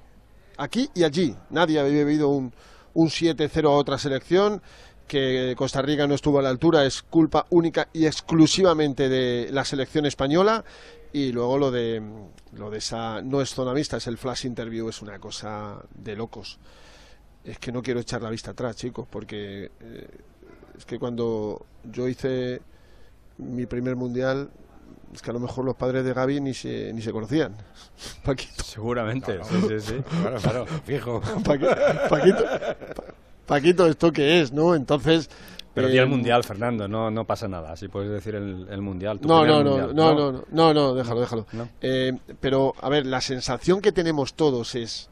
aquí 0.57 0.89
y 0.95 1.05
allí. 1.05 1.37
Nadie 1.51 1.81
había 1.81 2.05
vivido 2.05 2.29
un, 2.29 2.53
un 2.95 3.09
7-0 3.09 3.67
a 3.67 3.71
otra 3.71 3.99
selección. 3.99 4.63
Que 5.07 5.55
Costa 5.57 5.83
Rica 5.83 6.07
no 6.07 6.15
estuvo 6.15 6.39
a 6.39 6.43
la 6.43 6.51
altura 6.51 6.87
es 6.87 7.03
culpa 7.03 7.45
única 7.51 7.89
y 7.93 8.07
exclusivamente 8.07 9.09
de 9.09 9.49
la 9.51 9.65
selección 9.65 10.07
española. 10.07 10.65
Y 11.13 11.33
luego 11.33 11.59
lo 11.59 11.71
de, 11.71 12.01
lo 12.53 12.71
de 12.71 12.79
esa, 12.79 13.21
no 13.23 13.41
es 13.41 13.51
zona 13.51 13.73
vista, 13.73 13.97
es 13.97 14.07
el 14.07 14.17
flash 14.17 14.47
interview, 14.47 14.89
es 14.89 15.03
una 15.03 15.19
cosa 15.19 15.83
de 15.95 16.15
locos. 16.15 16.59
Es 17.45 17.59
que 17.59 17.73
no 17.73 17.83
quiero 17.83 18.01
echar 18.01 18.23
la 18.23 18.31
vista 18.31 18.53
atrás, 18.53 18.77
chicos, 18.77 19.09
porque 19.11 19.71
eh, 19.81 20.09
es 20.79 20.85
que 20.85 20.99
cuando 20.99 21.67
yo 21.85 22.07
hice 22.07 22.61
mi 23.39 23.67
primer 23.67 23.97
mundial, 23.97 24.51
es 25.13 25.23
que 25.23 25.31
a 25.31 25.33
lo 25.33 25.41
mejor 25.41 25.65
los 25.65 25.75
padres 25.75 26.05
de 26.05 26.13
Gaby 26.13 26.41
ni 26.41 26.55
se, 26.55 26.93
ni 26.93 27.03
se 27.03 27.11
conocían. 27.11 27.57
Paquito. 28.25 28.63
Seguramente, 28.63 29.41
sí, 29.43 29.57
sí, 29.69 29.81
sí. 29.81 29.95
Claro, 30.21 30.39
claro, 30.39 30.67
fijo. 30.85 31.21
Paquito, 31.45 32.45
Paquito, 33.47 33.87
¿esto 33.89 34.13
qué 34.13 34.41
es, 34.41 34.53
no? 34.53 34.75
Entonces... 34.75 35.29
Pero 35.83 35.93
eh, 35.93 35.99
el 35.99 36.09
mundial, 36.09 36.45
Fernando, 36.45 36.89
no, 36.89 37.11
no 37.11 37.25
pasa 37.25 37.49
nada. 37.49 37.77
Si 37.77 37.89
puedes 37.89 38.11
decir 38.11 38.35
el, 38.35 38.67
el 38.71 38.83
mundial. 38.83 39.19
No 39.23 39.45
no, 39.45 39.63
no, 39.63 39.93
no, 39.93 39.93
no, 39.93 40.33
no, 40.33 40.45
no, 40.51 40.75
no, 40.75 40.95
déjalo, 40.95 41.21
déjalo. 41.21 41.47
Eh, 41.81 42.13
pero, 42.41 42.73
a 42.81 42.89
ver, 42.89 43.07
la 43.07 43.21
sensación 43.21 43.81
que 43.81 43.93
tenemos 43.93 44.35
todos 44.35 44.75
es, 44.75 45.11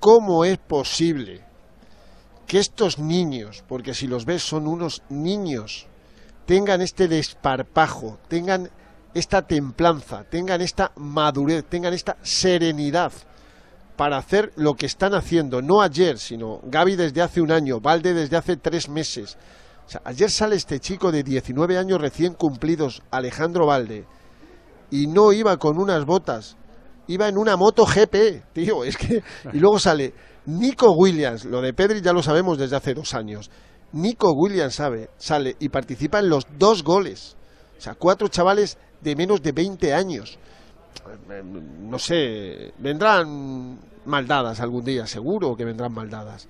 ¿cómo 0.00 0.44
es 0.44 0.58
posible 0.58 1.42
que 2.46 2.58
estos 2.58 2.98
niños, 2.98 3.62
porque 3.68 3.94
si 3.94 4.06
los 4.06 4.24
ves 4.24 4.42
son 4.42 4.66
unos 4.66 5.02
niños, 5.10 5.86
tengan 6.46 6.80
este 6.80 7.06
desparpajo, 7.06 8.18
tengan 8.26 8.70
esta 9.12 9.42
templanza, 9.42 10.24
tengan 10.24 10.62
esta 10.62 10.92
madurez, 10.96 11.64
tengan 11.68 11.92
esta 11.92 12.16
serenidad 12.22 13.12
para 13.96 14.16
hacer 14.16 14.52
lo 14.56 14.74
que 14.74 14.86
están 14.86 15.12
haciendo, 15.12 15.60
no 15.60 15.82
ayer, 15.82 16.18
sino 16.18 16.60
Gaby 16.62 16.96
desde 16.96 17.20
hace 17.20 17.42
un 17.42 17.52
año, 17.52 17.80
Valde 17.80 18.14
desde 18.14 18.36
hace 18.36 18.56
tres 18.56 18.88
meses. 18.88 19.36
O 19.88 19.90
sea, 19.90 20.02
ayer 20.04 20.30
sale 20.30 20.54
este 20.54 20.80
chico 20.80 21.10
de 21.10 21.22
19 21.22 21.78
años 21.78 21.98
recién 21.98 22.34
cumplidos, 22.34 23.02
Alejandro 23.10 23.64
Valde, 23.64 24.04
y 24.90 25.06
no 25.06 25.32
iba 25.32 25.56
con 25.56 25.78
unas 25.78 26.04
botas, 26.04 26.58
iba 27.06 27.26
en 27.26 27.38
una 27.38 27.56
moto 27.56 27.86
GP, 27.86 28.52
tío, 28.52 28.84
es 28.84 28.98
que... 28.98 29.22
Y 29.50 29.58
luego 29.58 29.78
sale 29.78 30.12
Nico 30.44 30.92
Williams, 30.92 31.46
lo 31.46 31.62
de 31.62 31.72
Pedri 31.72 32.02
ya 32.02 32.12
lo 32.12 32.22
sabemos 32.22 32.58
desde 32.58 32.76
hace 32.76 32.92
dos 32.92 33.14
años. 33.14 33.50
Nico 33.92 34.30
Williams 34.34 34.74
sabe, 34.74 35.08
sale 35.16 35.56
y 35.58 35.70
participa 35.70 36.18
en 36.18 36.28
los 36.28 36.44
dos 36.58 36.84
goles. 36.84 37.38
O 37.78 37.80
sea, 37.80 37.94
cuatro 37.94 38.28
chavales 38.28 38.76
de 39.00 39.16
menos 39.16 39.40
de 39.40 39.52
20 39.52 39.94
años. 39.94 40.38
No 41.80 41.98
sé, 41.98 42.74
vendrán 42.76 43.78
maldadas 44.04 44.60
algún 44.60 44.84
día, 44.84 45.06
seguro 45.06 45.56
que 45.56 45.64
vendrán 45.64 45.94
maldadas. 45.94 46.46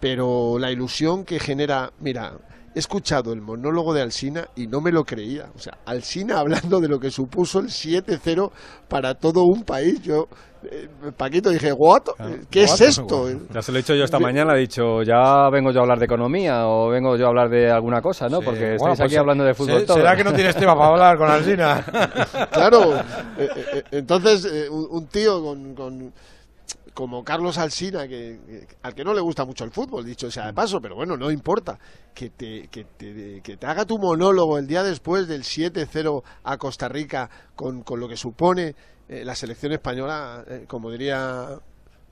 Pero 0.00 0.58
la 0.58 0.72
ilusión 0.72 1.24
que 1.24 1.38
genera, 1.38 1.92
mira, 2.00 2.32
he 2.74 2.78
escuchado 2.78 3.32
el 3.32 3.40
monólogo 3.40 3.94
de 3.94 4.02
Alsina 4.02 4.48
y 4.56 4.66
no 4.66 4.80
me 4.80 4.90
lo 4.90 5.04
creía. 5.04 5.46
O 5.54 5.58
sea, 5.58 5.78
Alsina 5.86 6.38
hablando 6.40 6.80
de 6.80 6.88
lo 6.88 6.98
que 6.98 7.10
supuso 7.10 7.60
el 7.60 7.66
7-0 7.66 8.50
para 8.88 9.14
todo 9.14 9.44
un 9.44 9.62
país. 9.62 10.02
Yo, 10.02 10.26
eh, 10.70 10.88
Paquito, 11.16 11.50
dije, 11.50 11.72
¿what? 11.72 12.02
¿Qué 12.50 12.64
es 12.64 12.80
esto? 12.80 13.28
Ya 13.52 13.62
se 13.62 13.70
lo 13.70 13.78
he 13.78 13.82
dicho 13.82 13.94
yo 13.94 14.04
esta 14.04 14.18
mañana, 14.18 14.54
he 14.56 14.60
dicho, 14.60 15.02
ya 15.02 15.48
vengo 15.50 15.70
yo 15.70 15.80
a 15.80 15.82
hablar 15.82 15.98
de 15.98 16.06
economía 16.06 16.66
o 16.66 16.88
vengo 16.88 17.16
yo 17.16 17.26
a 17.26 17.28
hablar 17.28 17.48
de 17.48 17.70
alguna 17.70 18.00
cosa, 18.00 18.28
¿no? 18.28 18.40
Porque 18.40 18.74
estáis 18.74 19.00
aquí 19.00 19.10
pues 19.10 19.18
hablando 19.18 19.44
de 19.44 19.54
fútbol 19.54 19.84
todo. 19.84 19.96
¿Será 19.98 20.16
que 20.16 20.24
no 20.24 20.32
tienes 20.32 20.56
tema 20.56 20.74
para 20.74 20.88
hablar 20.88 21.18
con 21.18 21.30
Alsina? 21.30 21.84
claro. 22.52 22.96
Eh, 23.38 23.48
eh, 23.74 23.82
entonces, 23.92 24.68
un, 24.70 25.06
tío 25.06 25.42
con 25.42 26.12
como 26.94 27.24
Carlos 27.24 27.58
Alsina, 27.58 28.06
que, 28.06 28.66
al 28.82 28.94
que 28.94 29.04
no 29.04 29.12
le 29.12 29.20
gusta 29.20 29.44
mucho 29.44 29.64
el 29.64 29.72
fútbol, 29.72 30.04
dicho 30.04 30.30
sea 30.30 30.46
de 30.46 30.52
mm. 30.52 30.54
paso, 30.54 30.80
pero 30.80 30.94
bueno, 30.94 31.16
no 31.16 31.30
importa, 31.30 31.78
que 32.14 32.30
te, 32.30 32.68
que 32.68 32.84
te, 32.84 33.40
que 33.42 33.56
te 33.56 33.66
haga 33.66 33.84
tu 33.84 33.98
monólogo 33.98 34.58
el 34.58 34.68
día 34.68 34.84
después 34.84 35.26
del 35.26 35.42
7-0 35.42 36.22
a 36.44 36.56
Costa 36.56 36.88
Rica 36.88 37.28
con, 37.56 37.82
con, 37.82 37.98
lo 37.98 38.08
que 38.08 38.16
supone 38.16 38.76
eh, 39.08 39.24
la 39.24 39.34
selección 39.34 39.72
española, 39.72 40.44
eh, 40.48 40.64
como 40.68 40.90
diría 40.90 41.58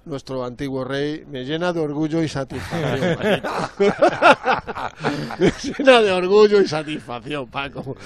nuestro 0.04 0.44
antiguo 0.44 0.84
rey, 0.84 1.24
me 1.26 1.44
llena 1.44 1.72
de 1.72 1.78
orgullo 1.78 2.20
y 2.20 2.28
satisfacción. 2.28 3.18
me 5.38 5.52
llena 5.62 6.02
de 6.02 6.10
orgullo 6.10 6.60
y 6.60 6.66
satisfacción, 6.66 7.48
Paco. 7.48 7.96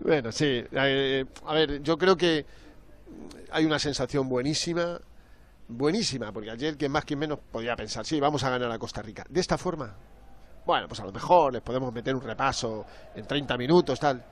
Bueno, 0.00 0.30
sí, 0.30 0.62
eh, 0.72 1.24
a 1.46 1.54
ver, 1.54 1.82
yo 1.82 1.96
creo 1.96 2.16
que 2.16 2.44
hay 3.50 3.64
una 3.64 3.78
sensación 3.78 4.28
buenísima 4.28 5.00
buenísima, 5.68 6.32
porque 6.32 6.50
ayer 6.50 6.76
quien 6.76 6.90
más 6.90 7.04
quien 7.04 7.18
menos 7.18 7.38
podía 7.52 7.76
pensar, 7.76 8.04
sí, 8.04 8.18
vamos 8.18 8.42
a 8.42 8.50
ganar 8.50 8.70
a 8.72 8.78
Costa 8.78 9.02
Rica. 9.02 9.24
De 9.28 9.40
esta 9.40 9.58
forma, 9.58 9.94
bueno, 10.66 10.88
pues 10.88 11.00
a 11.00 11.04
lo 11.04 11.12
mejor 11.12 11.52
les 11.52 11.62
podemos 11.62 11.92
meter 11.92 12.14
un 12.14 12.22
repaso 12.22 12.84
en 13.14 13.26
30 13.26 13.56
minutos, 13.56 14.00
tal. 14.00 14.24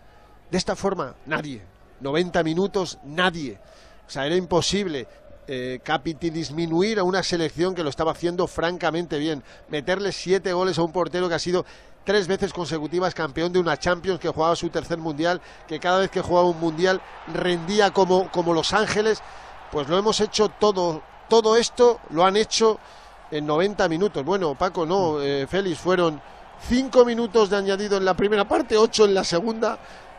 De 0.50 0.58
esta 0.58 0.76
forma, 0.76 1.14
nadie. 1.26 1.62
90 2.00 2.42
minutos, 2.42 2.98
nadie. 3.04 3.58
O 4.06 4.10
sea, 4.10 4.26
era 4.26 4.36
imposible 4.36 5.06
eh, 5.48 5.80
disminuir 6.20 6.98
a 6.98 7.04
una 7.04 7.22
selección 7.22 7.74
que 7.74 7.82
lo 7.82 7.90
estaba 7.90 8.12
haciendo 8.12 8.46
francamente 8.46 9.18
bien. 9.18 9.42
Meterle 9.68 10.12
siete 10.12 10.52
goles 10.52 10.78
a 10.78 10.82
un 10.82 10.92
portero 10.92 11.28
que 11.28 11.34
ha 11.34 11.38
sido 11.38 11.64
tres 12.04 12.28
veces 12.28 12.52
consecutivas 12.52 13.14
campeón 13.14 13.52
de 13.52 13.58
una 13.58 13.78
Champions, 13.78 14.20
que 14.20 14.28
jugaba 14.28 14.54
su 14.56 14.68
tercer 14.70 14.98
mundial, 14.98 15.40
que 15.66 15.80
cada 15.80 16.00
vez 16.00 16.10
que 16.10 16.20
jugaba 16.20 16.48
un 16.48 16.60
mundial 16.60 17.00
rendía 17.32 17.92
como, 17.92 18.30
como 18.30 18.54
Los 18.54 18.72
Ángeles. 18.72 19.22
Pues 19.72 19.88
lo 19.88 19.98
hemos 19.98 20.20
hecho 20.20 20.48
todo 20.48 21.02
todo 21.28 21.56
esto 21.56 22.00
lo 22.10 22.24
han 22.24 22.36
hecho 22.36 22.78
en 23.30 23.46
90 23.46 23.88
minutos. 23.88 24.24
Bueno, 24.24 24.54
Paco, 24.54 24.86
no, 24.86 25.20
eh, 25.20 25.46
Félix, 25.48 25.78
fueron 25.78 26.20
5 26.68 27.04
minutos 27.04 27.50
de 27.50 27.56
añadido 27.56 27.96
en 27.96 28.04
la 28.04 28.14
primera 28.14 28.44
parte, 28.46 28.76
8 28.76 29.04
en 29.06 29.14
la 29.14 29.24
segunda. 29.24 29.78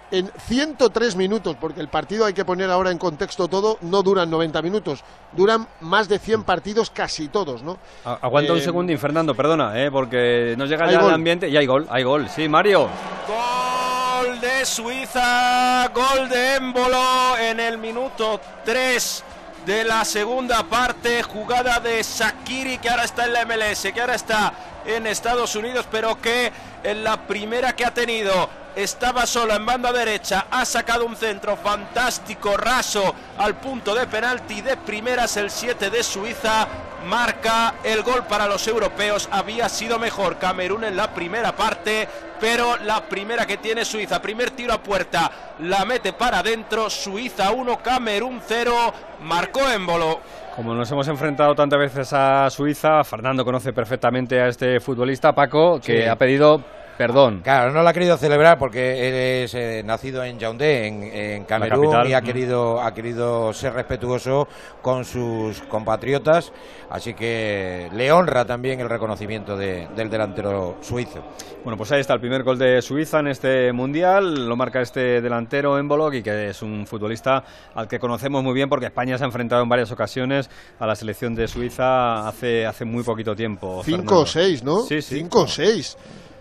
en 0.10 0.32
103 0.48 1.18
minutos, 1.18 1.58
porque 1.60 1.82
el 1.82 1.90
partido 1.90 2.24
hay 2.24 2.32
que 2.34 2.46
poner 2.46 2.72
ahora 2.72 2.92
en 2.92 2.98
contexto 2.98 3.50
todo, 3.50 3.78
no 3.82 4.02
duran 4.04 4.30
90 4.30 4.62
minutos, 4.62 5.04
duran 5.34 5.68
más 5.82 6.08
de 6.08 6.18
100 6.18 6.46
partidos 6.46 6.90
casi 6.90 7.28
todos, 7.28 7.62
¿no? 7.62 7.78
aguanta 8.06 8.54
un 8.54 8.60
Eh, 8.60 8.62
segundín, 8.62 8.98
Fernando, 9.00 9.36
perdona, 9.36 9.78
¿eh? 9.84 9.92
porque 9.92 10.56
nos 10.58 10.70
llega 10.70 10.90
ya 10.90 11.00
gol. 11.00 11.10
el 11.10 11.14
ambiente 11.16 11.50
y 11.50 11.58
hay 11.58 11.66
gol, 11.66 11.88
hay 11.90 12.04
gol. 12.04 12.30
Sí, 12.30 12.48
Mario. 12.48 12.88
Gol 13.28 14.40
de 14.40 14.66
Suiza, 14.66 15.90
gol 15.94 16.30
de 16.30 16.56
Émbolo 16.56 17.38
en 17.38 17.60
el 17.60 17.78
minuto 17.78 18.40
3 18.64 19.24
de 19.68 19.84
la 19.84 20.06
segunda 20.06 20.64
parte, 20.64 21.22
jugada 21.24 21.82
de 21.82 22.02
Shakiri 22.02 22.78
que 22.78 22.90
ahora 22.90 23.04
está 23.04 23.26
en 23.26 23.34
la 23.34 23.46
MLS, 23.46 23.92
que 23.94 24.00
ahora 24.00 24.16
está 24.16 24.54
en 24.86 25.06
Estados 25.06 25.58
Unidos, 25.58 25.86
pero 25.92 26.22
que 26.22 26.54
en 26.86 27.04
la 27.04 27.28
primera 27.28 27.76
que 27.76 27.84
ha 27.84 27.94
tenido 27.94 28.50
estaba 28.78 29.26
solo 29.26 29.56
en 29.56 29.66
banda 29.66 29.92
derecha, 29.92 30.46
ha 30.52 30.64
sacado 30.64 31.06
un 31.06 31.16
centro 31.16 31.56
fantástico, 31.58 32.56
raso 32.58 33.14
al 33.40 33.56
punto 33.56 33.96
de 33.96 34.06
penalti 34.06 34.62
de 34.62 34.78
primeras 34.78 35.36
el 35.38 35.50
7 35.50 35.90
de 35.90 36.04
Suiza, 36.04 36.68
marca 37.08 37.74
el 37.84 38.04
gol 38.04 38.26
para 38.30 38.48
los 38.48 38.68
europeos, 38.68 39.28
había 39.32 39.68
sido 39.68 39.98
mejor 39.98 40.38
Camerún 40.38 40.84
en 40.84 40.96
la 40.96 41.12
primera 41.14 41.56
parte, 41.56 42.08
pero 42.40 42.78
la 42.78 43.02
primera 43.02 43.48
que 43.48 43.58
tiene 43.58 43.84
Suiza, 43.84 44.22
primer 44.22 44.52
tiro 44.52 44.74
a 44.74 44.78
puerta, 44.84 45.32
la 45.60 45.84
mete 45.84 46.14
para 46.14 46.40
adentro, 46.40 46.88
Suiza 46.92 47.50
1, 47.52 47.80
Camerún 47.82 48.40
0, 48.48 48.94
marcó 49.24 49.68
Émbolo. 49.70 50.20
Como 50.56 50.76
nos 50.76 50.92
hemos 50.92 51.08
enfrentado 51.08 51.56
tantas 51.56 51.80
veces 51.80 52.14
a 52.14 52.48
Suiza, 52.52 53.04
Fernando 53.04 53.44
conoce 53.44 53.74
perfectamente 53.74 54.40
a 54.40 54.48
este 54.50 54.80
futbolista, 54.80 55.34
Paco, 55.34 55.80
que 55.80 56.04
Sí. 56.04 56.08
ha 56.08 56.16
pedido 56.16 56.62
perdón. 56.98 57.42
Claro, 57.44 57.72
no 57.72 57.84
lo 57.84 57.90
ha 57.90 57.94
querido 57.94 58.18
celebrar 58.18 58.58
porque 58.58 59.08
él 59.08 59.14
es 59.46 59.54
eh, 59.54 59.84
nacido 59.86 60.24
en 60.24 60.40
Yaoundé, 60.40 60.88
en, 60.88 61.04
en 61.04 61.44
Camerún, 61.46 62.08
y 62.08 62.14
ha 62.14 62.22
Mm. 62.22 62.24
querido, 62.26 62.82
ha 62.82 62.94
querido 62.94 63.54
ser 63.54 63.74
respetuoso 63.74 64.48
con 64.82 65.06
sus 65.06 65.62
compatriotas, 65.64 66.52
así 66.90 67.14
que 67.14 67.90
le 67.94 68.12
honra 68.12 68.46
también 68.46 68.80
el 68.80 68.90
reconocimiento 68.90 69.56
de- 69.56 69.88
del 69.96 70.10
delantero 70.10 70.78
suizo. 70.82 71.24
Bueno, 71.64 71.76
pues 71.78 71.92
ahí 71.92 72.00
está 72.00 72.14
el 72.14 72.22
primer 72.22 72.44
gol 72.44 72.58
de 72.58 72.82
Suiza 72.82 73.20
en 73.20 73.28
este 73.28 73.74
mundial. 73.74 74.48
Lo 74.48 74.56
marca 74.56 74.80
este 74.82 75.22
delantero 75.22 75.78
Embolog 75.78 76.14
y 76.14 76.24
que 76.24 76.50
es 76.50 76.62
un 76.62 76.88
futbolista 76.88 77.44
al 77.76 77.88
que 77.90 78.00
conocemos 78.00 78.42
muy 78.42 78.54
bien 78.54 78.70
porque 78.70 78.86
España 78.86 79.18
se 79.18 79.26
ha 79.26 79.28
enfrentado 79.28 79.64
en 79.64 79.68
varias 79.70 79.92
ocasiones 79.92 80.50
a 80.80 80.88
la 80.88 80.96
selección 80.96 81.36
de 81.36 81.48
Suiza 81.48 82.26
hace, 82.28 82.66
hace 82.66 82.86
muy 82.86 83.04
poquito 83.04 83.36
tiempo. 83.36 83.82
Cinco 83.84 83.98
Fernando. 83.98 84.20
o 84.22 84.26
seis, 84.26 84.64
¿no? 84.64 84.80
Sí, 84.82 85.02
sí. 85.02 85.16
Cinco 85.18 85.42
o 85.42 85.48
seis. 85.48 85.98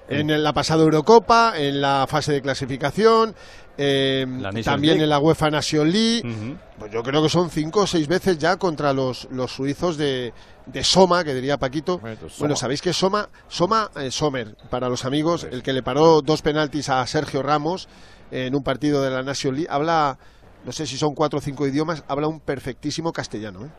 En 0.09 0.43
la 0.43 0.53
pasada 0.53 0.83
Eurocopa, 0.83 1.55
en 1.57 1.81
la 1.81 2.07
fase 2.09 2.33
de 2.33 2.43
clasificación, 2.43 3.35
eh, 3.79 4.25
también 4.65 4.95
League. 4.95 5.03
en 5.05 5.11
la 5.11 5.19
UEFA 5.19 5.51
Nation 5.51 5.91
League. 5.91 6.57
Pues 6.79 6.93
yo 6.93 7.03
creo 7.03 7.23
que 7.23 7.29
son 7.29 7.51
cinco 7.51 7.81
o 7.81 7.87
seis 7.87 8.07
veces 8.09 8.39
ya 8.39 8.57
contra 8.57 8.93
los, 8.93 9.29
los 9.31 9.53
suizos 9.53 9.97
de, 9.97 10.33
de 10.67 10.85
Soma, 10.85 11.25
que 11.25 11.35
diría 11.35 11.59
Paquito. 11.59 12.01
Bueno, 12.39 12.57
sabéis 12.57 12.83
que 12.83 12.93
Soma, 12.93 13.29
Soma 13.49 13.91
eh, 13.97 14.11
Sommer, 14.11 14.57
para 14.71 14.89
los 14.89 15.05
amigos, 15.05 15.47
el 15.51 15.63
que 15.63 15.73
le 15.73 15.83
paró 15.83 16.23
dos 16.23 16.43
penaltis 16.43 16.89
a 16.89 17.07
Sergio 17.07 17.43
Ramos 17.43 17.89
en 18.31 18.55
un 18.55 18.63
partido 18.63 19.03
de 19.03 19.11
la 19.11 19.23
Nation 19.23 19.55
League, 19.55 19.69
habla, 19.71 20.19
no 20.67 20.73
sé 20.73 20.85
si 20.85 20.99
son 20.99 21.15
cuatro 21.15 21.39
o 21.39 21.41
cinco 21.41 21.65
idiomas, 21.65 22.03
habla 22.09 22.27
un 22.27 22.41
perfectísimo 22.41 23.13
castellano. 23.13 23.67
¿eh? 23.67 23.71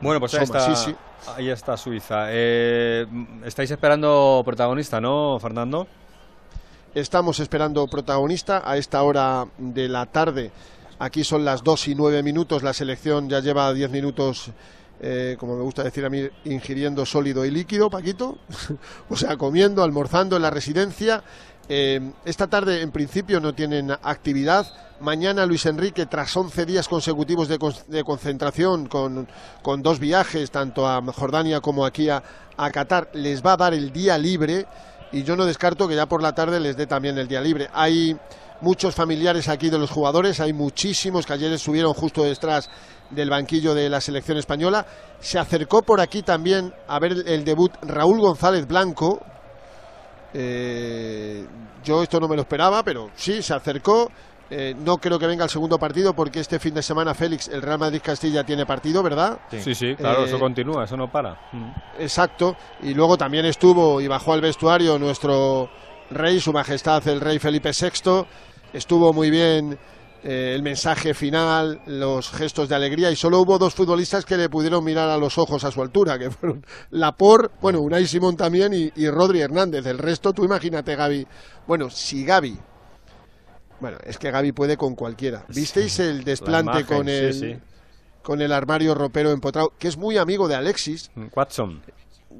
Bueno, 0.00 0.20
pues 0.20 0.32
ahí 0.34 0.44
está, 0.44 0.60
sí, 0.60 0.76
sí. 0.76 0.96
ahí 1.36 1.50
está 1.50 1.76
Suiza. 1.76 2.26
Eh, 2.28 3.04
estáis 3.44 3.68
esperando 3.72 4.40
protagonista, 4.44 5.00
¿no, 5.00 5.40
Fernando? 5.40 5.88
Estamos 6.94 7.40
esperando 7.40 7.84
protagonista 7.88 8.62
a 8.64 8.76
esta 8.76 9.02
hora 9.02 9.48
de 9.58 9.88
la 9.88 10.06
tarde. 10.06 10.52
Aquí 11.00 11.24
son 11.24 11.44
las 11.44 11.64
2 11.64 11.88
y 11.88 11.94
9 11.96 12.22
minutos. 12.22 12.62
La 12.62 12.72
selección 12.72 13.28
ya 13.28 13.40
lleva 13.40 13.74
10 13.74 13.90
minutos, 13.90 14.52
eh, 15.00 15.36
como 15.36 15.56
me 15.56 15.64
gusta 15.64 15.82
decir 15.82 16.04
a 16.04 16.10
mí, 16.10 16.28
ingiriendo 16.44 17.04
sólido 17.06 17.44
y 17.44 17.50
líquido, 17.50 17.90
Paquito. 17.90 18.38
o 19.10 19.16
sea, 19.16 19.36
comiendo, 19.36 19.82
almorzando 19.82 20.36
en 20.36 20.42
la 20.42 20.50
residencia. 20.50 21.24
Eh, 21.68 22.00
esta 22.24 22.46
tarde, 22.46 22.80
en 22.82 22.90
principio, 22.90 23.40
no 23.40 23.52
tienen 23.54 23.90
actividad. 23.90 24.66
Mañana 25.00 25.46
Luis 25.46 25.66
Enrique, 25.66 26.06
tras 26.06 26.34
11 26.36 26.64
días 26.66 26.88
consecutivos 26.88 27.46
de, 27.48 27.58
con- 27.58 27.74
de 27.88 28.02
concentración, 28.02 28.86
con, 28.86 29.28
con 29.62 29.82
dos 29.82 29.98
viajes, 30.00 30.50
tanto 30.50 30.88
a 30.88 31.00
Jordania 31.12 31.60
como 31.60 31.84
aquí 31.84 32.08
a, 32.08 32.22
a 32.56 32.70
Qatar, 32.70 33.10
les 33.12 33.44
va 33.44 33.52
a 33.52 33.56
dar 33.58 33.74
el 33.74 33.92
día 33.92 34.16
libre 34.18 34.66
y 35.12 35.22
yo 35.22 35.36
no 35.36 35.44
descarto 35.44 35.86
que 35.86 35.94
ya 35.94 36.06
por 36.06 36.22
la 36.22 36.32
tarde 36.34 36.58
les 36.58 36.76
dé 36.76 36.86
también 36.86 37.16
el 37.18 37.28
día 37.28 37.40
libre. 37.40 37.68
Hay 37.74 38.16
muchos 38.60 38.94
familiares 38.94 39.48
aquí 39.48 39.70
de 39.70 39.78
los 39.78 39.90
jugadores, 39.90 40.40
hay 40.40 40.52
muchísimos 40.52 41.26
que 41.26 41.34
ayer 41.34 41.52
estuvieron 41.52 41.92
justo 41.94 42.24
detrás 42.24 42.68
del 43.10 43.30
banquillo 43.30 43.74
de 43.74 43.88
la 43.88 44.00
selección 44.00 44.36
española. 44.38 44.84
Se 45.20 45.38
acercó 45.38 45.82
por 45.82 46.00
aquí 46.00 46.22
también 46.22 46.74
a 46.88 46.98
ver 46.98 47.12
el 47.26 47.44
debut 47.44 47.72
Raúl 47.82 48.20
González 48.20 48.66
Blanco. 48.66 49.20
Eh, 50.34 51.46
yo 51.84 52.02
esto 52.02 52.20
no 52.20 52.28
me 52.28 52.36
lo 52.36 52.42
esperaba, 52.42 52.82
pero 52.82 53.10
sí, 53.14 53.42
se 53.42 53.54
acercó. 53.54 54.10
Eh, 54.50 54.74
no 54.78 54.96
creo 54.96 55.18
que 55.18 55.26
venga 55.26 55.44
el 55.44 55.50
segundo 55.50 55.78
partido 55.78 56.14
porque 56.14 56.40
este 56.40 56.58
fin 56.58 56.72
de 56.72 56.82
semana 56.82 57.12
Félix, 57.12 57.48
el 57.48 57.60
Real 57.60 57.78
Madrid 57.78 58.00
Castilla 58.02 58.44
tiene 58.44 58.64
partido, 58.64 59.02
¿verdad? 59.02 59.38
Sí, 59.50 59.74
sí, 59.74 59.94
claro, 59.94 60.22
Eh, 60.22 60.24
eso 60.24 60.38
continúa, 60.38 60.84
eso 60.84 60.96
no 60.96 61.06
para. 61.08 61.36
Exacto. 61.98 62.56
Y 62.82 62.94
luego 62.94 63.18
también 63.18 63.44
estuvo 63.44 64.00
y 64.00 64.08
bajó 64.08 64.32
al 64.32 64.40
vestuario 64.40 64.98
nuestro 64.98 65.68
rey, 66.10 66.40
su 66.40 66.52
majestad 66.52 67.06
el 67.08 67.20
rey 67.20 67.38
Felipe 67.38 67.70
VI. 67.78 68.24
Estuvo 68.72 69.12
muy 69.12 69.30
bien 69.30 69.78
eh, 70.24 70.52
el 70.54 70.62
mensaje 70.62 71.14
final, 71.14 71.80
los 71.86 72.30
gestos 72.30 72.68
de 72.68 72.74
alegría 72.74 73.10
y 73.10 73.16
solo 73.16 73.40
hubo 73.40 73.58
dos 73.58 73.74
futbolistas 73.74 74.24
que 74.24 74.36
le 74.36 74.48
pudieron 74.48 74.84
mirar 74.84 75.08
a 75.08 75.16
los 75.16 75.38
ojos 75.38 75.64
a 75.64 75.70
su 75.70 75.80
altura, 75.80 76.18
que 76.18 76.30
fueron 76.30 76.64
Lapor, 76.90 77.52
bueno, 77.60 77.80
Unai 77.80 78.06
Simón 78.06 78.36
también 78.36 78.72
y, 78.74 78.92
y 78.96 79.08
Rodri 79.08 79.40
Hernández. 79.40 79.86
El 79.86 79.98
resto, 79.98 80.32
tú 80.32 80.44
imagínate, 80.44 80.96
Gaby. 80.96 81.26
Bueno, 81.66 81.90
si 81.90 82.24
Gaby... 82.24 82.58
Bueno, 83.80 83.98
es 84.04 84.18
que 84.18 84.32
Gaby 84.32 84.52
puede 84.52 84.76
con 84.76 84.96
cualquiera. 84.96 85.44
¿Visteis 85.48 86.00
el 86.00 86.24
desplante 86.24 86.80
imagen, 86.80 86.96
con 86.96 87.06
sí, 87.06 87.12
el, 87.12 87.34
sí. 87.34 87.56
con 88.22 88.40
el 88.40 88.50
armario 88.52 88.92
ropero 88.94 89.30
empotrado, 89.30 89.72
que 89.78 89.86
es 89.86 89.96
muy 89.96 90.18
amigo 90.18 90.48
de 90.48 90.56
Alexis? 90.56 91.12
Watson. 91.34 91.80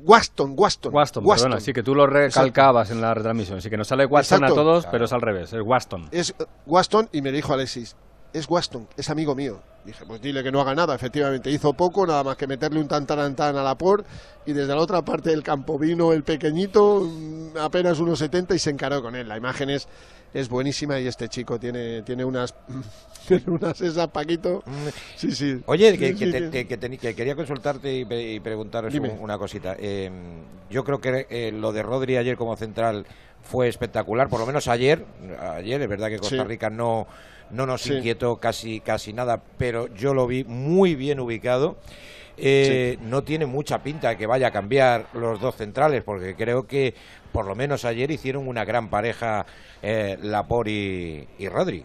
Waston, 0.05 0.55
Waston. 0.57 0.95
Waston, 0.95 1.25
perdona, 1.27 1.61
sí 1.61 1.73
que 1.73 1.83
tú 1.83 1.95
lo 1.95 2.07
recalcabas 2.07 2.91
en 2.91 3.01
la 3.01 3.15
retransmisión. 3.15 3.61
Sí 3.63 3.71
que 3.71 3.77
nos 3.77 3.89
sale 3.89 4.05
Exacto. 4.05 4.47
a 4.47 4.49
todos, 4.49 4.83
Claro. 4.85 4.93
pero 4.93 5.05
es 5.07 5.13
al 5.13 5.21
revés, 5.21 5.53
es 5.53 5.63
Waston. 5.63 6.09
Es 6.11 6.31
eh, 6.39 6.45
Waston 6.67 7.09
y 7.13 7.23
me 7.23 7.33
dijo 7.33 7.53
Alexis, 7.53 7.97
es 8.33 8.49
Waston, 8.49 8.89
es 8.97 9.11
amigo 9.11 9.35
mío. 9.35 9.61
Dije, 9.85 10.05
pues 10.07 10.21
dile 10.21 10.43
que 10.43 10.53
no 10.53 10.61
haga 10.61 10.75
nada. 10.75 10.95
Efectivamente, 10.95 11.51
hizo 11.51 11.73
poco, 11.73 12.07
nada 12.07 12.23
más 12.23 12.37
que 12.37 12.47
meterle 12.47 12.79
un 12.81 12.89
tantarantán 12.89 13.57
a 13.57 13.63
la 13.63 13.79
por 13.79 14.05
y 14.45 14.53
desde 14.53 14.75
la 14.75 14.81
otra 14.83 15.03
parte 15.03 15.31
del 15.31 15.43
campo 15.43 15.79
vino 15.79 16.13
el 16.13 16.25
pequeñito, 16.25 17.01
mm, 17.09 17.57
apenas 17.59 17.99
unos 17.99 18.19
70 18.19 18.55
y 18.55 18.59
se 18.59 18.69
encaró 18.71 19.01
con 19.01 19.15
él. 19.17 19.27
La 19.29 19.39
imagen 19.39 19.71
es, 19.71 19.89
es 20.35 20.49
buenísima 20.49 20.99
y 21.01 21.07
este 21.07 21.29
chico 21.29 21.59
tiene, 21.59 22.03
tiene 22.03 22.25
unas, 22.25 22.55
tiene 23.29 23.45
unas 23.47 23.81
esas, 23.81 24.09
Paquito. 24.09 24.63
Sí, 25.17 25.33
sí. 25.33 25.61
Oye, 25.67 25.97
que, 25.99 26.15
que 26.15 26.27
te- 26.79 26.99
que- 26.99 27.15
quería 27.15 27.35
consultarte 27.35 27.93
y, 27.93 28.07
y 28.35 28.41
preguntaros 28.41 28.93
Dime. 28.93 29.11
un- 29.11 29.21
una 29.21 29.39
cosita. 29.39 29.77
Eh, 29.79 30.11
yo 30.71 30.85
creo 30.85 31.01
que 31.01 31.27
eh, 31.31 31.53
lo 31.53 31.73
de 31.73 31.83
Rodri 31.83 32.17
ayer 32.17 32.37
como 32.37 32.57
central 32.57 33.07
fue 33.43 33.69
espectacular, 33.69 34.29
por 34.29 34.41
lo 34.41 34.47
menos 34.47 34.69
ayer. 34.69 35.05
Ayer 35.55 35.81
es 35.81 35.89
verdad 35.89 36.09
que 36.09 36.19
Costa 36.19 36.37
Sí. 36.37 36.43
Rica 36.45 36.69
no, 36.71 37.07
no 37.51 37.67
nos 37.67 37.83
Sí. 37.83 37.95
inquietó 37.95 38.37
casi, 38.37 38.81
casi 38.81 39.13
nada, 39.13 39.41
pero 39.57 39.87
yo 39.95 40.13
lo 40.13 40.27
vi 40.27 40.45
muy 40.45 40.95
bien 40.95 41.21
ubicado. 41.21 41.77
Eh, 42.41 42.99
No 43.03 43.23
tiene 43.25 43.47
mucha 43.47 43.83
pinta 43.83 44.11
de 44.11 44.17
que 44.17 44.27
vaya 44.27 44.49
a 44.49 44.51
cambiar 44.51 45.07
los 45.13 45.41
dos 45.41 45.57
centrales, 45.57 46.03
porque 46.05 46.37
creo 46.37 46.67
que 46.67 46.95
por 47.33 47.47
lo 47.47 47.55
menos 47.55 47.85
ayer 47.85 48.11
hicieron 48.11 48.47
una 48.49 48.65
gran 48.65 48.89
pareja 48.89 49.45
eh, 49.83 50.17
Lapor 50.23 50.69
y, 50.69 51.27
y 51.39 51.49
Rodri. 51.49 51.85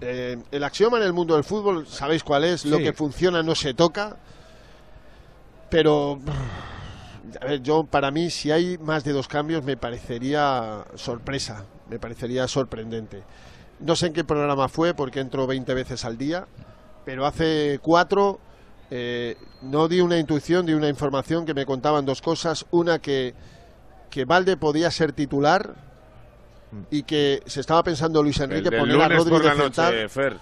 Eh, 0.00 0.38
el 0.52 0.64
axioma 0.64 0.98
en 0.98 1.02
el 1.04 1.12
mundo 1.12 1.34
del 1.34 1.44
fútbol, 1.44 1.86
¿sabéis 1.86 2.22
cuál 2.22 2.44
es? 2.44 2.64
Lo 2.64 2.78
que 2.78 2.92
funciona 2.92 3.42
no 3.42 3.54
se 3.54 3.74
toca. 3.74 4.16
Pero, 5.70 6.18
a 7.40 7.44
ver, 7.44 7.62
yo 7.62 7.84
para 7.84 8.10
mí, 8.10 8.30
si 8.30 8.50
hay 8.50 8.78
más 8.78 9.04
de 9.04 9.12
dos 9.12 9.28
cambios, 9.28 9.64
me 9.64 9.76
parecería 9.76 10.84
sorpresa, 10.94 11.66
me 11.90 11.98
parecería 11.98 12.46
sorprendente. 12.48 13.22
No 13.80 13.96
sé 13.96 14.06
en 14.06 14.12
qué 14.12 14.24
programa 14.24 14.68
fue, 14.68 14.94
porque 14.94 15.20
entro 15.20 15.46
20 15.46 15.74
veces 15.74 16.04
al 16.04 16.16
día, 16.16 16.46
pero 17.04 17.26
hace 17.26 17.78
cuatro 17.82 18.40
eh, 18.90 19.36
no 19.62 19.88
di 19.88 20.00
una 20.00 20.18
intuición, 20.18 20.66
di 20.66 20.74
una 20.74 20.88
información 20.88 21.44
que 21.44 21.54
me 21.54 21.66
contaban 21.66 22.04
dos 22.04 22.22
cosas. 22.22 22.66
Una 22.70 22.98
que, 22.98 23.34
que 24.10 24.24
Valde 24.24 24.56
podía 24.56 24.90
ser 24.90 25.12
titular 25.12 25.74
y 26.90 27.02
que 27.02 27.42
se 27.46 27.60
estaba 27.60 27.82
pensando 27.82 28.22
Luis 28.22 28.40
Enrique 28.40 28.70
poner 28.70 29.00
a 29.00 29.08
Rodri 29.08 29.30
por 29.30 29.42
de 29.42 29.48
la 29.48 29.54
noche, 29.54 30.08
Fer. 30.08 30.36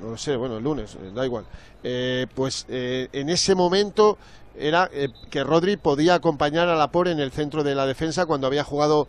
No 0.00 0.10
lo 0.10 0.16
sé, 0.16 0.34
bueno, 0.36 0.56
el 0.56 0.64
lunes, 0.64 0.94
eh, 0.94 1.10
da 1.14 1.26
igual. 1.26 1.44
Eh, 1.82 2.26
pues 2.34 2.64
eh, 2.68 3.08
en 3.12 3.28
ese 3.28 3.54
momento 3.54 4.16
era 4.56 4.88
eh, 4.92 5.08
que 5.30 5.44
Rodri 5.44 5.76
podía 5.76 6.14
acompañar 6.14 6.68
a 6.68 6.74
Lapor 6.74 7.08
en 7.08 7.20
el 7.20 7.30
centro 7.30 7.62
de 7.64 7.74
la 7.74 7.86
defensa 7.86 8.26
cuando 8.26 8.46
había 8.46 8.64
jugado 8.64 9.08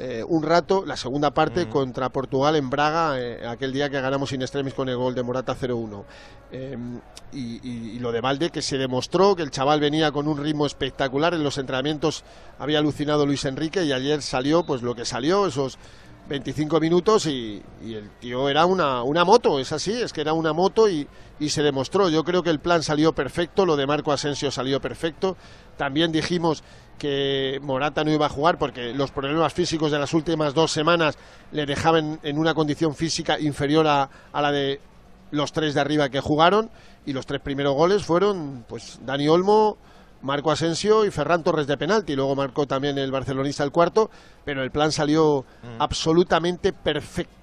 eh, 0.00 0.24
un 0.26 0.44
rato 0.44 0.84
la 0.86 0.96
segunda 0.96 1.32
parte 1.32 1.68
contra 1.68 2.08
Portugal 2.10 2.54
en 2.54 2.70
Braga, 2.70 3.18
eh, 3.20 3.44
aquel 3.44 3.72
día 3.72 3.90
que 3.90 4.00
ganamos 4.00 4.32
in 4.32 4.42
extremis 4.42 4.72
con 4.72 4.88
el 4.88 4.96
gol 4.96 5.12
de 5.12 5.24
Morata 5.24 5.56
0-1. 5.56 6.04
Em, 6.52 7.00
y, 7.32 7.58
y 7.66 7.98
lo 7.98 8.12
de 8.12 8.20
Valde, 8.20 8.50
que 8.50 8.62
se 8.62 8.78
demostró 8.78 9.34
que 9.34 9.42
el 9.42 9.50
chaval 9.50 9.80
venía 9.80 10.12
con 10.12 10.28
un 10.28 10.38
ritmo 10.38 10.66
espectacular. 10.66 11.34
En 11.34 11.42
los 11.42 11.58
entrenamientos 11.58 12.22
había 12.60 12.78
alucinado 12.78 13.26
Luis 13.26 13.44
Enrique 13.44 13.82
y 13.82 13.92
ayer 13.92 14.22
salió 14.22 14.64
pues 14.64 14.82
lo 14.82 14.94
que 14.94 15.04
salió, 15.04 15.48
esos 15.48 15.78
25 16.28 16.80
minutos 16.80 17.26
y, 17.26 17.62
y 17.82 17.94
el 17.94 18.10
tío 18.20 18.48
era 18.48 18.66
una, 18.66 19.02
una 19.02 19.24
moto, 19.24 19.58
es 19.58 19.72
así, 19.72 19.92
es 19.92 20.12
que 20.12 20.20
era 20.20 20.34
una 20.34 20.52
moto 20.52 20.88
y, 20.88 21.06
y 21.40 21.48
se 21.48 21.62
demostró. 21.62 22.08
Yo 22.08 22.24
creo 22.24 22.42
que 22.42 22.50
el 22.50 22.60
plan 22.60 22.82
salió 22.82 23.14
perfecto, 23.14 23.64
lo 23.64 23.76
de 23.76 23.86
Marco 23.86 24.12
Asensio 24.12 24.50
salió 24.50 24.80
perfecto. 24.80 25.36
También 25.76 26.12
dijimos 26.12 26.62
que 26.98 27.60
Morata 27.62 28.04
no 28.04 28.10
iba 28.10 28.26
a 28.26 28.30
jugar 28.30 28.58
porque 28.58 28.92
los 28.92 29.10
problemas 29.10 29.52
físicos 29.54 29.90
de 29.90 29.98
las 29.98 30.12
últimas 30.12 30.52
dos 30.52 30.70
semanas 30.70 31.16
le 31.52 31.64
dejaban 31.64 32.18
en 32.22 32.38
una 32.38 32.54
condición 32.54 32.94
física 32.94 33.38
inferior 33.38 33.86
a, 33.86 34.10
a 34.32 34.42
la 34.42 34.52
de 34.52 34.80
los 35.30 35.52
tres 35.52 35.74
de 35.74 35.80
arriba 35.80 36.08
que 36.08 36.20
jugaron 36.20 36.70
y 37.06 37.12
los 37.12 37.26
tres 37.26 37.40
primeros 37.40 37.74
goles 37.74 38.04
fueron 38.04 38.64
pues 38.68 38.98
Dani 39.04 39.28
Olmo, 39.28 39.78
Marco 40.22 40.50
Asensio 40.50 41.04
y 41.04 41.10
Ferran 41.10 41.42
Torres 41.42 41.66
de 41.66 41.76
penalti. 41.76 42.16
Luego 42.16 42.34
marcó 42.34 42.66
también 42.66 42.98
el 42.98 43.12
barcelonista 43.12 43.64
el 43.64 43.72
cuarto, 43.72 44.10
pero 44.44 44.62
el 44.62 44.70
plan 44.70 44.92
salió 44.92 45.44
absolutamente 45.78 46.72
perfecto. 46.72 47.37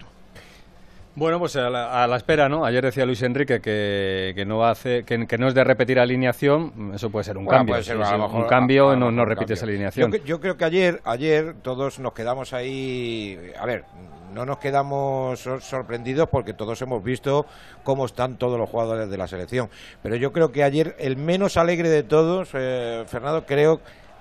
Bueno, 1.17 1.39
pues 1.39 1.55
a 1.55 1.69
la, 1.69 2.03
a 2.03 2.07
la 2.07 2.17
espera, 2.17 2.49
¿no? 2.49 2.65
Ayer 2.65 2.83
decía 2.83 3.05
Luis 3.05 3.21
Enrique 3.23 3.61
que, 3.61 4.33
que 4.35 4.45
no 4.45 4.65
hace, 4.65 5.03
que, 5.05 5.25
que 5.25 5.37
no 5.37 5.47
es 5.47 5.53
de 5.55 5.63
repetir 5.63 5.97
alineación, 5.97 6.91
eso 6.93 7.09
puede 7.09 7.23
ser 7.23 7.37
un 7.37 7.45
Bueno, 7.45 7.59
cambio. 7.59 7.73
puede 7.75 7.83
ser, 7.83 7.95
Sí, 7.95 8.01
a 8.01 8.05
sí, 8.07 8.11
lo 8.17 8.23
mejor- 8.23 8.41
un 8.41 8.47
cambio, 8.49 8.89
a 8.89 8.95
no, 8.97 9.11
no 9.11 9.23
repites 9.23 9.63
alineación. 9.63 10.11
Yo, 10.11 10.17
cre- 10.17 10.23
yo 10.25 10.39
creo 10.41 10.57
que 10.57 10.65
ayer, 10.65 10.99
ayer 11.05 11.55
todos 11.61 11.99
nos 11.99 12.11
quedamos 12.11 12.51
ahí, 12.53 13.39
a 13.57 13.65
ver, 13.65 13.85
no 14.33 14.45
nos 14.45 14.57
quedamos 14.57 15.39
sor- 15.39 15.61
sorprendidos 15.61 16.27
porque 16.29 16.51
todos 16.53 16.81
hemos 16.81 17.01
visto 17.01 17.45
cómo 17.85 18.05
están 18.05 18.35
todos 18.37 18.59
los 18.59 18.69
jugadores 18.69 19.09
de 19.09 19.17
la 19.17 19.27
selección. 19.27 19.69
Pero 20.03 20.17
yo 20.17 20.33
creo 20.33 20.51
que 20.51 20.63
ayer 20.65 20.97
el 20.99 21.15
menos 21.15 21.55
alegre 21.55 21.87
de 21.87 22.03
todos, 22.03 22.49
eh, 22.55 23.03
Fernando, 23.07 23.45
creo 23.45 23.79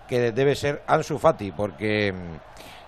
que 0.08 0.30
debe 0.30 0.54
ser 0.54 0.82
Ansu 0.86 1.18
Fati, 1.18 1.50
porque 1.50 2.14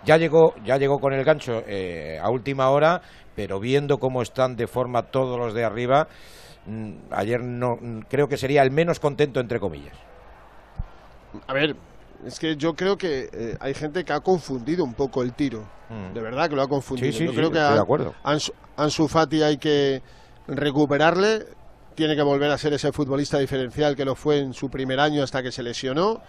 ya 0.04 0.16
llegó, 0.16 0.54
ya 0.64 0.76
llegó 0.76 1.00
con 1.00 1.12
el 1.12 1.24
gancho 1.24 1.64
eh, 1.66 2.20
a 2.22 2.30
última 2.30 2.70
hora, 2.70 3.00
pero 3.36 3.60
viendo 3.60 3.98
cómo 3.98 4.22
están 4.22 4.56
de 4.56 4.66
forma 4.66 5.02
todos 5.02 5.38
los 5.38 5.54
de 5.54 5.62
arriba, 5.62 6.08
mm, 6.66 6.92
ayer 7.10 7.42
no 7.42 7.78
mm, 7.80 8.00
creo 8.08 8.28
que 8.28 8.38
sería 8.38 8.62
el 8.62 8.72
menos 8.72 8.98
contento 8.98 9.38
entre 9.38 9.60
comillas. 9.60 9.94
A 11.46 11.52
ver, 11.52 11.76
es 12.24 12.40
que 12.40 12.56
yo 12.56 12.74
creo 12.74 12.96
que 12.96 13.28
eh, 13.32 13.56
hay 13.60 13.74
gente 13.74 14.04
que 14.04 14.12
ha 14.12 14.20
confundido 14.20 14.82
un 14.82 14.94
poco 14.94 15.22
el 15.22 15.34
tiro. 15.34 15.64
De 16.12 16.20
verdad 16.20 16.48
que 16.48 16.56
lo 16.56 16.62
ha 16.62 16.68
confundido. 16.68 17.12
Sí, 17.12 17.18
sí, 17.18 17.24
yo 17.26 17.30
sí, 17.30 17.36
creo 17.36 17.50
que 17.52 17.58
estoy 17.58 17.72
a 17.72 17.74
de 17.76 17.80
acuerdo. 17.80 18.14
Ansu, 18.24 18.52
Ansu 18.76 19.06
Fati 19.06 19.42
hay 19.42 19.56
que 19.58 20.02
recuperarle. 20.48 21.46
Tiene 21.94 22.16
que 22.16 22.22
volver 22.22 22.50
a 22.50 22.58
ser 22.58 22.72
ese 22.72 22.90
futbolista 22.90 23.38
diferencial 23.38 23.94
que 23.94 24.04
lo 24.04 24.16
fue 24.16 24.40
en 24.40 24.52
su 24.52 24.68
primer 24.68 24.98
año 24.98 25.22
hasta 25.22 25.44
que 25.44 25.52
se 25.52 25.62
lesionó. 25.62 26.20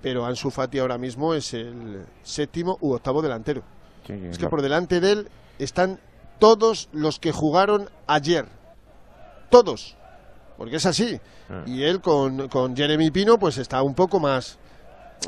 Pero 0.00 0.24
Ansu 0.24 0.50
Fati 0.50 0.78
ahora 0.78 0.96
mismo 0.96 1.34
es 1.34 1.52
el 1.52 2.06
séptimo 2.22 2.78
u 2.80 2.92
octavo 2.92 3.20
delantero. 3.20 3.62
es 4.08 4.38
que 4.38 4.44
no. 4.44 4.50
por 4.50 4.62
delante 4.62 5.00
de 5.00 5.12
él 5.12 5.28
están 5.58 6.00
todos 6.38 6.88
los 6.92 7.18
que 7.18 7.32
jugaron 7.32 7.88
ayer. 8.06 8.46
Todos. 9.50 9.96
Porque 10.56 10.76
es 10.76 10.86
así. 10.86 11.20
Ah. 11.48 11.62
Y 11.66 11.82
él 11.84 12.00
con, 12.00 12.48
con 12.48 12.76
Jeremy 12.76 13.10
Pino 13.10 13.38
pues 13.38 13.58
está 13.58 13.82
un 13.82 13.94
poco 13.94 14.18
más... 14.20 14.58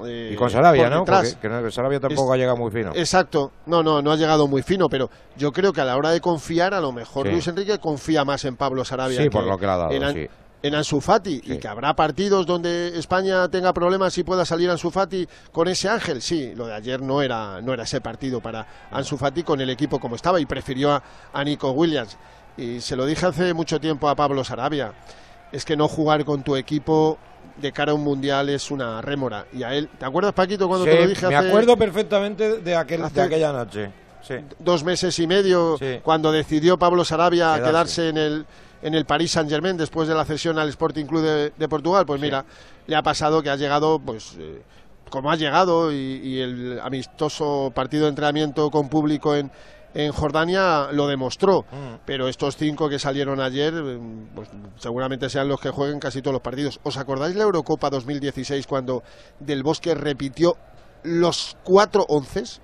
eh, 0.04 0.30
Y 0.32 0.36
con 0.36 0.50
Sarabia, 0.50 0.84
por 0.84 0.90
¿no? 0.92 1.04
Porque 1.04 1.34
que 1.40 1.48
no- 1.48 1.70
Sarabia 1.70 2.00
tampoco 2.00 2.32
Es- 2.32 2.34
ha 2.34 2.36
llegado 2.38 2.56
muy 2.56 2.70
fino. 2.70 2.92
Exacto, 2.94 3.52
no, 3.66 3.82
no, 3.82 4.02
no 4.02 4.12
ha 4.12 4.16
llegado 4.16 4.46
muy 4.48 4.62
fino, 4.62 4.88
pero 4.88 5.08
yo 5.36 5.52
creo 5.52 5.72
que 5.72 5.80
a 5.80 5.84
la 5.84 5.96
hora 5.96 6.10
de 6.10 6.20
confiar, 6.20 6.74
a 6.74 6.80
lo 6.80 6.92
mejor 6.92 7.26
Sí. 7.26 7.32
Luis 7.32 7.46
Enrique 7.48 7.78
confía 7.78 8.24
más 8.24 8.44
en 8.44 8.56
Pablo 8.56 8.84
Sarabia 8.84 9.22
Sí, 9.22 9.30
por 9.30 9.44
lo 9.44 9.56
que 9.56 9.66
le 9.66 9.72
ha 9.72 9.76
dado, 9.76 9.92
en, 9.92 10.12
sí. 10.12 10.28
En 10.62 10.74
Ansu 10.74 11.00
Fati, 11.00 11.40
y 11.44 11.56
que 11.58 11.68
habrá 11.68 11.94
partidos 11.96 12.44
donde 12.44 12.98
España 12.98 13.48
tenga 13.48 13.72
problemas 13.72 14.16
y 14.18 14.24
pueda 14.24 14.44
salir 14.44 14.68
Ansu 14.70 14.90
Fati 14.90 15.26
con 15.52 15.68
ese 15.68 15.88
ángel. 15.88 16.20
Sí, 16.20 16.52
lo 16.54 16.66
de 16.66 16.74
ayer 16.74 17.00
no 17.00 17.22
era, 17.22 17.60
no 17.62 17.72
era 17.72 17.84
ese 17.84 18.00
partido 18.00 18.40
para 18.40 18.66
Ansu 18.90 19.16
Fati 19.16 19.42
con 19.42 19.60
el 19.60 19.70
equipo 19.70 19.98
como 19.98 20.16
estaba 20.16 20.38
y 20.40 20.46
prefirió 20.46 20.92
a, 20.92 21.02
a 21.32 21.44
Nico 21.44 21.70
Williams. 21.70 22.16
Y 22.56 22.80
se 22.80 22.94
lo 22.96 23.06
dije 23.06 23.24
hace 23.26 23.54
mucho 23.54 23.80
tiempo 23.80 24.08
a 24.08 24.14
Pablo 24.14 24.44
Sarabia, 24.44 24.92
es 25.50 25.64
que 25.64 25.76
no 25.76 25.88
jugar 25.88 26.24
con 26.26 26.42
tu 26.42 26.56
equipo 26.56 27.16
de 27.56 27.72
cara 27.72 27.92
a 27.92 27.94
un 27.94 28.04
mundial 28.04 28.48
es 28.50 28.70
una 28.70 29.00
rémora. 29.00 29.46
Y 29.54 29.62
a 29.62 29.74
él, 29.74 29.88
¿te 29.98 30.04
acuerdas 30.04 30.32
Paquito 30.34 30.68
cuando 30.68 30.84
Sí, 30.84 30.90
te 30.90 31.00
lo 31.00 31.06
dije 31.08 31.26
me 31.28 31.36
hace- 31.36 31.48
acuerdo 31.48 31.76
perfectamente 31.76 32.58
de, 32.58 32.76
aquel, 32.76 33.02
hace- 33.02 33.14
de 33.14 33.22
aquella 33.22 33.52
noche. 33.52 33.90
Sí. 34.22 34.34
dos 34.58 34.84
meses 34.84 35.18
y 35.18 35.26
medio 35.26 35.78
cuando 36.02 36.30
decidió 36.30 36.78
Pablo 36.78 37.06
Sarabia 37.06 37.54
Quedarse. 37.54 37.64
quedarse 37.70 38.08
en 38.10 38.16
el 38.18 38.46
en 38.82 38.94
el 38.94 39.04
Paris 39.04 39.32
Saint 39.32 39.50
Germain 39.50 39.76
después 39.76 40.08
de 40.08 40.14
la 40.14 40.24
cesión 40.24 40.58
al 40.58 40.68
Sporting 40.68 41.06
Club 41.06 41.22
de, 41.22 41.52
de 41.56 41.68
Portugal 41.68 42.04
pues 42.06 42.20
mira 42.20 42.44
le 42.86 42.96
ha 42.96 43.02
pasado 43.02 43.42
que 43.42 43.50
ha 43.50 43.56
llegado 43.56 43.98
pues 43.98 44.36
eh, 44.38 44.62
como 45.10 45.30
ha 45.30 45.36
llegado 45.36 45.92
y, 45.92 45.96
y 45.96 46.40
el 46.40 46.80
amistoso 46.80 47.72
partido 47.74 48.04
de 48.04 48.10
entrenamiento 48.10 48.70
con 48.70 48.88
público 48.88 49.34
en 49.34 49.50
en 49.94 50.12
Jordania 50.12 50.88
lo 50.92 51.08
demostró, 51.08 51.64
pero 52.04 52.28
estos 52.28 52.56
cinco 52.56 52.88
que 52.88 52.98
salieron 52.98 53.40
ayer, 53.40 53.74
eh, 53.74 53.98
pues 54.34 54.48
seguramente 54.76 55.28
sean 55.28 55.48
los 55.48 55.60
que 55.60 55.70
jueguen 55.70 55.98
casi 55.98 56.22
todos 56.22 56.34
los 56.34 56.42
partidos. 56.42 56.78
¿Os 56.84 56.96
acordáis 56.96 57.34
la 57.34 57.42
Eurocopa 57.42 57.90
2016 57.90 58.66
cuando 58.66 59.02
Del 59.40 59.62
Bosque 59.62 59.94
repitió 59.94 60.56
los 61.02 61.56
cuatro 61.64 62.04
onces? 62.08 62.60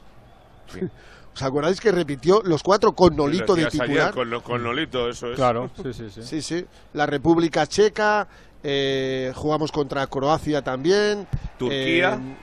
¿Os 1.37 1.43
acordáis 1.43 1.79
que 1.83 1.93
repitió 1.93 2.41
los 2.45 2.63
cuatro 2.63 2.95
con 2.95 3.15
Nolito 3.15 3.55
de 3.55 3.67
titular? 3.67 4.15
Con, 4.15 4.41
con 4.41 4.63
Nolito, 4.63 5.11
eso 5.11 5.31
es. 5.33 5.37
sí, 6.23 6.41
sí. 6.41 6.65
La 6.95 7.05
República 7.05 7.67
Checa, 7.67 8.27
eh, 8.63 9.33
jugamos 9.35 9.71
contra 9.71 10.07
Croacia 10.07 10.63
también. 10.63 11.29
Turquía. 11.59 12.15
eh, 12.15 12.37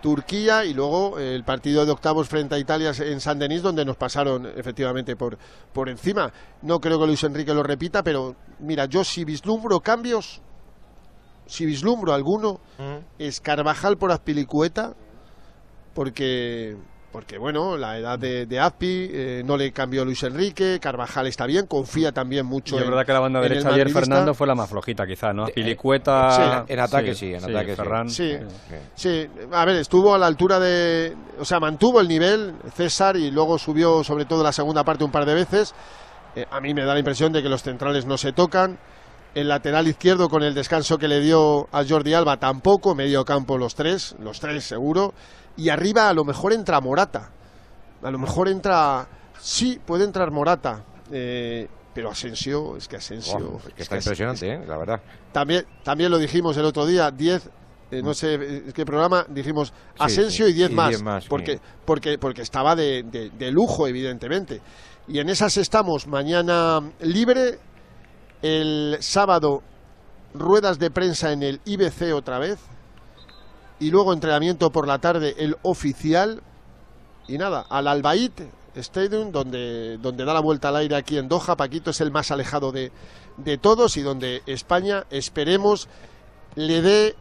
Turquía 0.00 0.64
y 0.64 0.72
luego 0.72 1.18
eh, 1.18 1.34
el 1.34 1.44
partido 1.44 1.84
de 1.84 1.92
octavos 1.92 2.26
frente 2.26 2.54
a 2.54 2.58
Italia 2.58 2.92
en 2.98 3.20
San 3.20 3.38
Denis 3.38 3.60
donde 3.60 3.84
nos 3.84 3.98
pasaron 3.98 4.50
efectivamente 4.56 5.14
por, 5.14 5.36
por 5.74 5.90
encima. 5.90 6.32
No 6.62 6.80
creo 6.80 6.98
que 6.98 7.06
Luis 7.06 7.22
Enrique 7.24 7.52
lo 7.52 7.62
repita, 7.62 8.02
pero 8.02 8.34
mira, 8.60 8.86
yo 8.86 9.04
si 9.04 9.26
vislumbro 9.26 9.80
cambios, 9.80 10.40
si 11.44 11.66
vislumbro 11.66 12.14
alguno, 12.14 12.60
es 13.18 13.42
Carvajal 13.42 13.98
por 13.98 14.10
Azpilicueta, 14.10 14.94
porque 15.94 16.78
porque 17.12 17.36
bueno, 17.38 17.76
la 17.76 17.98
edad 17.98 18.18
de, 18.18 18.46
de 18.46 18.58
Azpi 18.58 19.08
eh, 19.12 19.42
no 19.44 19.56
le 19.56 19.70
cambió 19.70 20.04
Luis 20.04 20.22
Enrique, 20.22 20.78
Carvajal 20.80 21.26
está 21.26 21.44
bien, 21.46 21.66
confía 21.66 22.10
también 22.12 22.46
mucho 22.46 22.74
Y 22.76 22.78
es 22.78 22.84
en- 22.84 22.90
verdad 22.90 23.04
que 23.06 23.12
la 23.12 23.20
banda 23.20 23.40
derecha 23.40 23.68
ayer. 23.68 23.90
Fernando, 23.90 24.32
fue 24.34 24.46
la 24.46 24.54
más 24.54 24.70
flojita, 24.70 25.06
quizá, 25.06 25.32
¿no? 25.32 25.44
Pilicueta. 25.46 26.64
sí. 26.66 26.72
En 26.72 26.80
ataque 26.80 27.14
sí, 27.14 27.34
en 27.34 27.44
ataque 27.44 27.70
sí. 27.70 27.76
Ferran, 27.76 28.08
Sí, 28.10 28.32
sí, 28.94 29.26
a 29.52 29.64
ver, 29.64 29.76
estuvo 29.76 30.14
a 30.14 30.18
la 30.18 30.26
altura 30.26 30.58
de. 30.58 31.14
O 31.38 31.44
sea, 31.44 31.60
mantuvo 31.60 32.00
el 32.00 32.08
nivel 32.08 32.54
César 32.74 33.16
y 33.16 33.30
luego 33.30 33.58
subió, 33.58 34.02
sobre 34.02 34.24
todo, 34.24 34.42
la 34.42 34.52
segunda 34.52 34.82
parte 34.84 35.04
un 35.04 35.10
par 35.10 35.26
de 35.26 35.34
veces. 35.34 35.74
Eh, 36.34 36.46
a 36.50 36.60
mí 36.60 36.72
me 36.72 36.84
da 36.84 36.94
la 36.94 36.98
impresión 37.00 37.32
de 37.32 37.42
que 37.42 37.48
los 37.50 37.62
centrales 37.62 38.06
no 38.06 38.16
se 38.16 38.32
tocan. 38.32 38.78
El 39.34 39.48
lateral 39.48 39.88
izquierdo, 39.88 40.28
con 40.28 40.42
el 40.42 40.52
descanso 40.54 40.98
que 40.98 41.08
le 41.08 41.20
dio 41.20 41.66
a 41.72 41.84
Jordi 41.88 42.12
Alba, 42.14 42.36
tampoco. 42.38 42.94
Medio 42.94 43.24
campo 43.24 43.56
los 43.58 43.74
tres, 43.74 44.14
los 44.18 44.40
tres 44.40 44.64
seguro. 44.64 45.14
Y 45.56 45.68
arriba, 45.68 46.08
a 46.08 46.14
lo 46.14 46.24
mejor 46.24 46.52
entra 46.52 46.80
Morata. 46.80 47.30
A 48.02 48.10
lo 48.10 48.18
mejor 48.18 48.48
entra. 48.48 49.06
Sí, 49.38 49.78
puede 49.84 50.04
entrar 50.04 50.30
Morata. 50.30 50.84
eh, 51.10 51.68
pero 51.94 52.10
Asensio, 52.10 52.74
es 52.78 52.88
que 52.88 52.96
Asensio. 52.96 53.38
Wow, 53.38 53.56
es 53.58 53.62
que 53.64 53.70
es 53.70 53.80
está 53.82 53.96
que 53.96 54.00
impresionante, 54.00 54.50
¿eh? 54.50 54.64
la 54.66 54.78
verdad. 54.78 55.00
también, 55.30 55.66
también 55.84 56.10
lo 56.10 56.16
dijimos 56.18 56.56
el 56.56 56.64
otro 56.64 56.86
día, 56.86 57.10
10, 57.10 57.50
eh, 57.90 58.00
no 58.02 58.14
sé 58.14 58.34
eh, 58.40 58.62
qué 58.74 58.86
programa, 58.86 59.26
dijimos 59.28 59.74
Asensio 59.98 60.46
sí, 60.46 60.52
y 60.52 60.54
10 60.54 60.70
y 60.70 60.74
más, 60.74 60.88
10 60.88 61.02
más, 61.02 61.26
porque, 61.26 61.60
porque, 61.84 62.16
porque 62.16 62.40
estaba 62.40 62.74
de, 62.74 63.02
de- 63.02 63.28
de 63.28 63.50
lujo, 63.52 63.86
evidentemente. 63.86 64.62
Y 65.06 65.18
en 65.18 65.28
esas 65.28 65.58
estamos, 65.58 66.06
mañana 66.06 66.80
libre, 67.00 67.58
el 68.40 68.96
sábado 69.00 69.62
ruedas 70.32 70.78
de 70.78 70.90
prensa 70.90 71.30
en 71.32 71.42
el 71.42 71.60
IBC 71.66 72.14
otra 72.14 72.38
vez, 72.38 72.58
y 73.82 73.90
luego 73.90 74.12
entrenamiento 74.12 74.70
por 74.70 74.86
la 74.86 75.00
tarde, 75.00 75.34
el 75.38 75.56
oficial, 75.62 76.40
y 77.26 77.36
nada, 77.36 77.66
al 77.68 77.88
Albaid 77.88 78.30
Stadium, 78.76 79.32
donde, 79.32 79.98
donde 79.98 80.24
da 80.24 80.32
la 80.32 80.38
vuelta 80.38 80.68
al 80.68 80.76
aire 80.76 80.94
aquí 80.94 81.18
en 81.18 81.28
Doha. 81.28 81.56
Paquito 81.56 81.90
es 81.90 82.00
el 82.00 82.12
más 82.12 82.30
alejado 82.30 82.70
de, 82.70 82.92
de 83.38 83.58
todos 83.58 83.96
y 83.96 84.02
donde 84.02 84.42
España, 84.46 85.04
esperemos, 85.10 85.88
le 86.54 86.80
dé 86.80 87.16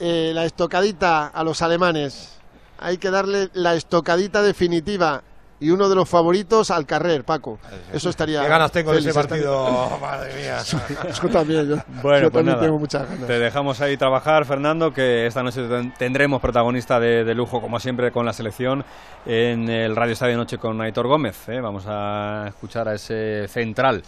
eh, 0.00 0.32
la 0.34 0.44
estocadita 0.44 1.26
a 1.28 1.44
los 1.44 1.62
alemanes. 1.62 2.38
Hay 2.78 2.98
que 2.98 3.10
darle 3.10 3.48
la 3.54 3.74
estocadita 3.74 4.42
definitiva. 4.42 5.22
Y 5.60 5.70
uno 5.70 5.88
de 5.88 5.94
los 5.94 6.08
favoritos 6.08 6.70
al 6.70 6.86
carrer, 6.86 7.22
Paco. 7.24 7.58
Eso 7.92 8.08
estaría. 8.10 8.42
Qué 8.42 8.48
ganas 8.48 8.72
tengo 8.72 8.92
de 8.92 8.98
ese 9.00 9.12
partido, 9.12 9.90
madre 10.00 10.34
mía. 10.34 10.58
yo 10.62 11.28
también, 11.28 11.68
yo, 11.68 11.76
Bueno, 12.02 12.22
yo 12.26 12.30
pues 12.30 12.32
también 12.44 12.58
tengo 12.60 12.78
muchas 12.78 13.08
ganas. 13.08 13.26
Te 13.26 13.38
dejamos 13.38 13.80
ahí 13.80 13.96
trabajar, 13.96 14.44
Fernando, 14.46 14.92
que 14.92 15.26
esta 15.26 15.42
noche 15.42 15.62
ten- 15.68 15.92
tendremos 15.98 16.40
protagonista 16.40 16.98
de, 16.98 17.24
de 17.24 17.34
lujo, 17.34 17.60
como 17.60 17.78
siempre, 17.78 18.10
con 18.10 18.24
la 18.26 18.32
selección 18.32 18.84
en 19.26 19.68
el 19.68 19.94
Radio 19.96 20.14
Estadio 20.14 20.36
Noche 20.36 20.58
con 20.58 20.80
Aitor 20.80 21.06
Gómez. 21.06 21.48
¿eh? 21.48 21.60
Vamos 21.60 21.84
a 21.86 22.46
escuchar 22.48 22.88
a 22.88 22.94
ese 22.94 23.46
central, 23.48 24.02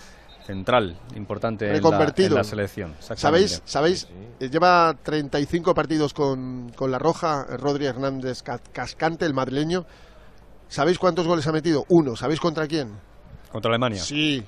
central, 0.46 0.96
importante 1.16 1.66
en 1.66 1.70
la, 1.72 1.76
Reconvertido. 1.76 2.28
en 2.30 2.34
la 2.36 2.44
selección. 2.44 2.94
¿Sabéis? 3.00 3.60
¿Sabéis? 3.64 4.08
Eh, 4.40 4.48
Lleva 4.48 4.94
35 5.02 5.74
partidos 5.74 6.14
con, 6.14 6.72
con 6.74 6.90
la 6.90 6.98
Roja, 6.98 7.46
Rodri 7.58 7.86
Hernández 7.86 8.42
Ca- 8.42 8.58
Cascante, 8.72 9.26
el 9.26 9.34
madrileño. 9.34 9.84
¿Sabéis 10.72 10.98
cuántos 10.98 11.26
goles 11.26 11.46
ha 11.46 11.52
metido? 11.52 11.84
Uno. 11.90 12.16
¿Sabéis 12.16 12.40
contra 12.40 12.66
quién? 12.66 12.88
Contra 13.50 13.68
Alemania. 13.68 14.02
Sí, 14.02 14.42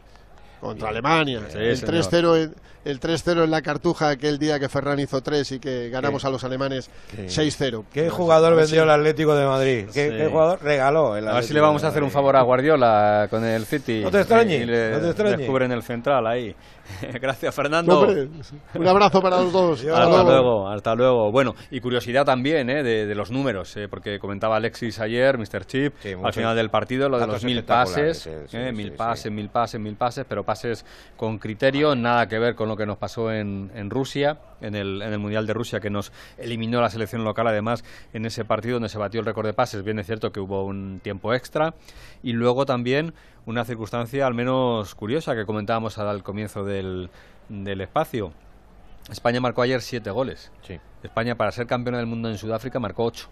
contra 0.58 0.88
Alemania. 0.88 1.42
Sí, 1.50 1.58
el 1.58 1.76
señor. 1.76 1.94
3-0 1.96 2.36
en, 2.44 2.54
el 2.86 2.98
3-0 2.98 3.44
en 3.44 3.50
la 3.50 3.60
Cartuja 3.60 4.08
aquel 4.08 4.38
día 4.38 4.58
que 4.58 4.70
Ferran 4.70 4.98
hizo 5.00 5.20
3 5.22 5.52
y 5.52 5.58
que 5.60 5.90
ganamos 5.90 6.22
Qué- 6.22 6.28
a 6.28 6.30
los 6.30 6.42
alemanes 6.42 6.88
qué- 7.14 7.28
6-0. 7.28 7.84
¿Qué 7.92 8.08
jugador 8.08 8.56
vendió 8.56 8.84
el. 8.84 8.90
Atlético 8.90 9.34
de 9.36 9.44
Madrid? 9.46 9.84
¿Qué, 9.92 10.08
Sí. 10.10 10.16
qué 10.16 10.28
jugador 10.30 10.60
regaló 10.62 11.14
el 11.18 11.28
A 11.28 11.32
ver 11.34 11.42
si 11.42 11.48
Atlético 11.48 11.54
le 11.56 11.60
vamos 11.60 11.84
a 11.84 11.88
hacer 11.88 12.02
un 12.02 12.10
favor 12.10 12.36
a 12.36 12.42
Guardiola 12.42 13.26
con 13.28 13.44
el 13.44 13.66
City. 13.66 14.00
No 14.02 14.10
te 14.10 14.20
extrañes, 14.20 14.62
Y 14.62 14.64
le 14.64 14.92
no 14.92 15.00
te 15.00 15.06
extrañes. 15.08 15.38
descubren 15.40 15.72
el 15.72 15.82
central 15.82 16.26
ahí. 16.26 16.56
Gracias, 17.20 17.54
Fernando. 17.54 18.00
Hombre, 18.00 18.28
un 18.74 18.86
abrazo 18.86 19.20
para 19.20 19.40
los 19.40 19.52
dos. 19.52 19.84
Hasta 19.84 20.22
luego, 20.22 20.68
hasta 20.68 20.94
luego. 20.94 21.32
Bueno, 21.32 21.54
y 21.70 21.80
curiosidad 21.80 22.24
también 22.24 22.70
¿eh? 22.70 22.82
de, 22.82 23.06
de 23.06 23.14
los 23.14 23.30
números, 23.30 23.76
¿eh? 23.76 23.88
porque 23.88 24.18
comentaba 24.18 24.56
Alexis 24.56 25.00
ayer, 25.00 25.38
Mr. 25.38 25.64
Chip, 25.66 25.94
al 26.04 26.16
muchos 26.16 26.36
final 26.36 26.56
del 26.56 26.70
partido, 26.70 27.08
lo 27.08 27.18
de 27.18 27.26
los 27.26 27.44
mil 27.44 27.64
pases, 27.64 28.18
sí, 28.18 28.30
¿eh? 28.30 28.44
sí, 28.48 28.58
mil 28.72 28.90
sí, 28.90 28.96
pases, 28.96 29.32
mil 29.32 29.48
pases, 29.48 29.80
mil 29.80 29.96
pases, 29.96 30.24
pero 30.28 30.44
pases 30.44 30.84
con 31.16 31.38
criterio, 31.38 31.94
nada 31.94 32.28
que 32.28 32.38
ver 32.38 32.54
con 32.54 32.68
lo 32.68 32.76
que 32.76 32.86
nos 32.86 32.98
pasó 32.98 33.32
en, 33.32 33.70
en 33.74 33.90
Rusia, 33.90 34.38
en 34.60 34.74
el, 34.74 35.02
en 35.02 35.12
el 35.12 35.18
Mundial 35.18 35.46
de 35.46 35.52
Rusia, 35.52 35.80
que 35.80 35.90
nos 35.90 36.12
eliminó 36.38 36.80
la 36.80 36.90
selección 36.90 37.24
local, 37.24 37.46
además, 37.46 37.84
en 38.12 38.26
ese 38.26 38.44
partido 38.44 38.74
donde 38.74 38.88
se 38.88 38.98
batió 38.98 39.20
el 39.20 39.26
récord 39.26 39.46
de 39.46 39.54
pases. 39.54 39.82
Bien 39.84 39.98
es 39.98 40.06
cierto 40.06 40.32
que 40.32 40.40
hubo 40.40 40.64
un 40.64 41.00
tiempo 41.02 41.34
extra, 41.34 41.74
y 42.22 42.32
luego 42.32 42.66
también 42.66 43.14
una 43.46 43.64
circunstancia 43.64 44.26
al 44.26 44.34
menos 44.34 44.94
curiosa 44.94 45.34
que 45.34 45.46
comentábamos 45.46 45.98
al 45.98 46.22
comienzo 46.22 46.64
del, 46.64 47.10
del 47.48 47.80
espacio. 47.80 48.32
España 49.10 49.40
marcó 49.40 49.62
ayer 49.62 49.82
siete 49.82 50.10
goles. 50.10 50.50
España, 51.02 51.36
para 51.36 51.52
ser 51.52 51.66
campeona 51.66 51.98
del 51.98 52.06
mundo 52.06 52.30
en 52.30 52.38
Sudáfrica, 52.38 52.80
marcó 52.80 53.04
ocho. 53.04 53.28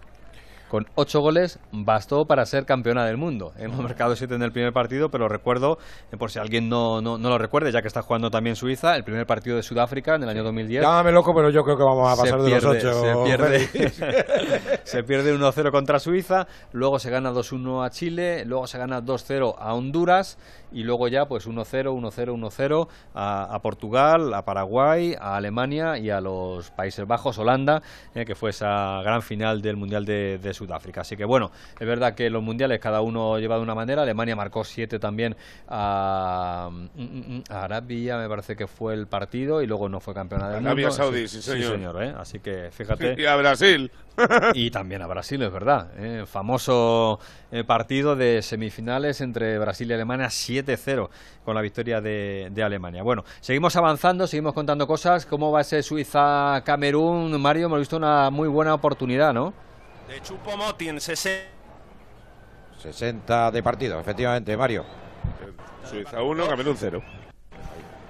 Con 0.72 0.86
ocho 0.94 1.20
goles 1.20 1.58
bastó 1.70 2.24
para 2.24 2.46
ser 2.46 2.64
campeona 2.64 3.04
del 3.04 3.18
mundo. 3.18 3.52
Hemos 3.58 3.78
marcado 3.80 4.16
siete 4.16 4.36
en 4.36 4.42
el 4.42 4.52
primer 4.52 4.72
partido, 4.72 5.10
pero 5.10 5.28
recuerdo, 5.28 5.76
eh, 6.10 6.16
por 6.16 6.30
si 6.30 6.38
alguien 6.38 6.70
no, 6.70 7.02
no, 7.02 7.18
no 7.18 7.28
lo 7.28 7.36
recuerde, 7.36 7.70
ya 7.70 7.82
que 7.82 7.88
está 7.88 8.00
jugando 8.00 8.30
también 8.30 8.56
Suiza, 8.56 8.96
el 8.96 9.04
primer 9.04 9.26
partido 9.26 9.56
de 9.56 9.62
Sudáfrica 9.62 10.14
en 10.14 10.22
el 10.22 10.30
año 10.30 10.42
2010. 10.42 10.80
Llámame 10.82 11.12
loco, 11.12 11.34
pero 11.34 11.50
yo 11.50 11.62
creo 11.62 11.76
que 11.76 11.82
vamos 11.84 12.10
a 12.10 12.16
Se 12.16 12.22
pasar 12.22 12.40
de 12.40 12.50
pierde- 12.50 12.82
los 12.82 12.84
ocho. 12.84 13.02
Se 13.02 13.24
pierde, 13.26 14.80
se 14.84 15.02
pierde 15.04 15.36
1-0 15.36 15.70
contra 15.70 15.98
Suiza, 15.98 16.46
luego 16.72 16.98
se 16.98 17.10
gana 17.10 17.32
2-1 17.32 17.84
a 17.84 17.90
Chile, 17.90 18.46
luego 18.46 18.66
se 18.66 18.78
gana 18.78 19.02
2-0 19.02 19.54
a 19.58 19.74
Honduras 19.74 20.38
y 20.72 20.84
luego 20.84 21.06
ya 21.08 21.26
pues 21.26 21.46
1-0, 21.46 21.66
1-0, 21.92 22.34
1-0 22.34 22.88
a, 23.14 23.54
a 23.54 23.58
Portugal, 23.60 24.32
a 24.32 24.42
Paraguay, 24.46 25.14
a 25.20 25.36
Alemania 25.36 25.98
y 25.98 26.08
a 26.08 26.22
los 26.22 26.70
Países 26.70 27.06
Bajos, 27.06 27.38
Holanda, 27.38 27.82
eh, 28.14 28.24
que 28.24 28.34
fue 28.34 28.48
esa 28.50 29.02
gran 29.02 29.20
final 29.20 29.60
del 29.60 29.76
Mundial 29.76 30.06
de, 30.06 30.38
de 30.38 30.54
Sudáfrica. 30.54 30.61
Así 30.70 31.16
que 31.16 31.24
bueno, 31.24 31.50
es 31.78 31.86
verdad 31.86 32.14
que 32.14 32.30
los 32.30 32.42
mundiales 32.42 32.78
cada 32.80 33.00
uno 33.00 33.38
lleva 33.38 33.56
de 33.56 33.62
una 33.62 33.74
manera. 33.74 34.02
Alemania 34.02 34.36
marcó 34.36 34.64
7 34.64 34.98
también 34.98 35.36
a, 35.68 36.68
mm, 36.70 37.02
mm, 37.02 37.36
mm, 37.36 37.42
a 37.50 37.64
Arabia, 37.64 38.18
me 38.18 38.28
parece 38.28 38.56
que 38.56 38.66
fue 38.66 38.94
el 38.94 39.06
partido 39.06 39.62
y 39.62 39.66
luego 39.66 39.88
no 39.88 40.00
fue 40.00 40.14
campeona 40.14 40.48
del 40.48 40.66
Arabia 40.66 40.88
mundo. 40.88 40.96
Saudí, 40.96 41.28
sí, 41.28 41.42
señor. 41.42 42.02
¿eh? 42.02 42.14
Así 42.16 42.40
que 42.40 42.70
fíjate. 42.70 43.16
Y 43.22 43.26
a 43.26 43.36
Brasil. 43.36 43.90
y 44.54 44.70
también 44.70 45.02
a 45.02 45.06
Brasil, 45.06 45.42
es 45.42 45.52
verdad. 45.52 45.90
¿eh? 45.96 46.24
Famoso 46.26 47.18
eh, 47.50 47.64
partido 47.64 48.16
de 48.16 48.42
semifinales 48.42 49.20
entre 49.20 49.58
Brasil 49.58 49.90
y 49.90 49.94
Alemania 49.94 50.26
7-0 50.26 51.08
con 51.44 51.54
la 51.54 51.62
victoria 51.62 52.00
de, 52.00 52.48
de 52.50 52.62
Alemania. 52.62 53.02
Bueno, 53.02 53.24
seguimos 53.40 53.76
avanzando, 53.76 54.26
seguimos 54.26 54.54
contando 54.54 54.86
cosas. 54.86 55.26
¿Cómo 55.26 55.50
va 55.50 55.62
ese 55.62 55.82
Suiza-Camerún? 55.82 57.40
Mario, 57.40 57.66
hemos 57.66 57.78
visto 57.78 57.96
una 57.96 58.30
muy 58.30 58.48
buena 58.48 58.74
oportunidad, 58.74 59.32
¿no? 59.32 59.52
De 60.08 60.20
Chupo 60.22 60.56
Motin, 60.56 61.00
60. 61.00 61.48
60 62.82 63.50
de 63.52 63.62
partido, 63.62 64.00
efectivamente, 64.00 64.56
Mario. 64.56 64.84
Suiza 65.88 66.22
1, 66.22 66.48
Camerún 66.48 66.76
0. 66.78 67.02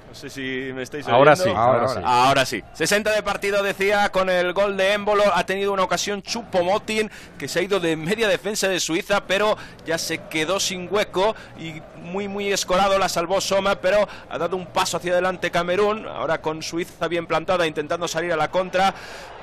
No 0.08 0.14
sé 0.14 0.28
si 0.28 0.70
me 0.74 0.82
estáis 0.82 1.08
Ahora 1.08 1.32
oyendo. 1.32 1.50
sí, 1.50 1.56
ahora 1.56 1.88
sí. 1.88 2.00
Ahora 2.04 2.44
sí. 2.46 2.62
60 2.74 3.12
de 3.12 3.22
partido, 3.22 3.62
decía, 3.62 4.10
con 4.10 4.28
el 4.28 4.52
gol 4.52 4.76
de 4.76 4.92
Émbolo. 4.92 5.24
Ha 5.34 5.44
tenido 5.46 5.72
una 5.72 5.84
ocasión 5.84 6.20
Chupomotin, 6.22 7.10
que 7.38 7.48
se 7.48 7.60
ha 7.60 7.62
ido 7.62 7.80
de 7.80 7.96
media 7.96 8.28
defensa 8.28 8.68
de 8.68 8.78
Suiza, 8.78 9.24
pero 9.26 9.56
ya 9.86 9.96
se 9.96 10.18
quedó 10.24 10.60
sin 10.60 10.86
hueco 10.92 11.34
y 11.58 11.80
muy, 12.02 12.28
muy 12.28 12.52
escorado 12.52 12.98
la 12.98 13.08
salvó 13.08 13.40
Soma, 13.40 13.76
pero 13.76 14.08
ha 14.28 14.38
dado 14.38 14.56
un 14.56 14.66
paso 14.66 14.96
hacia 14.96 15.12
adelante 15.12 15.50
Camerún. 15.50 16.06
Ahora 16.06 16.40
con 16.40 16.62
Suiza 16.62 17.08
bien 17.08 17.26
plantada, 17.26 17.66
intentando 17.66 18.08
salir 18.08 18.32
a 18.32 18.36
la 18.36 18.50
contra. 18.50 18.94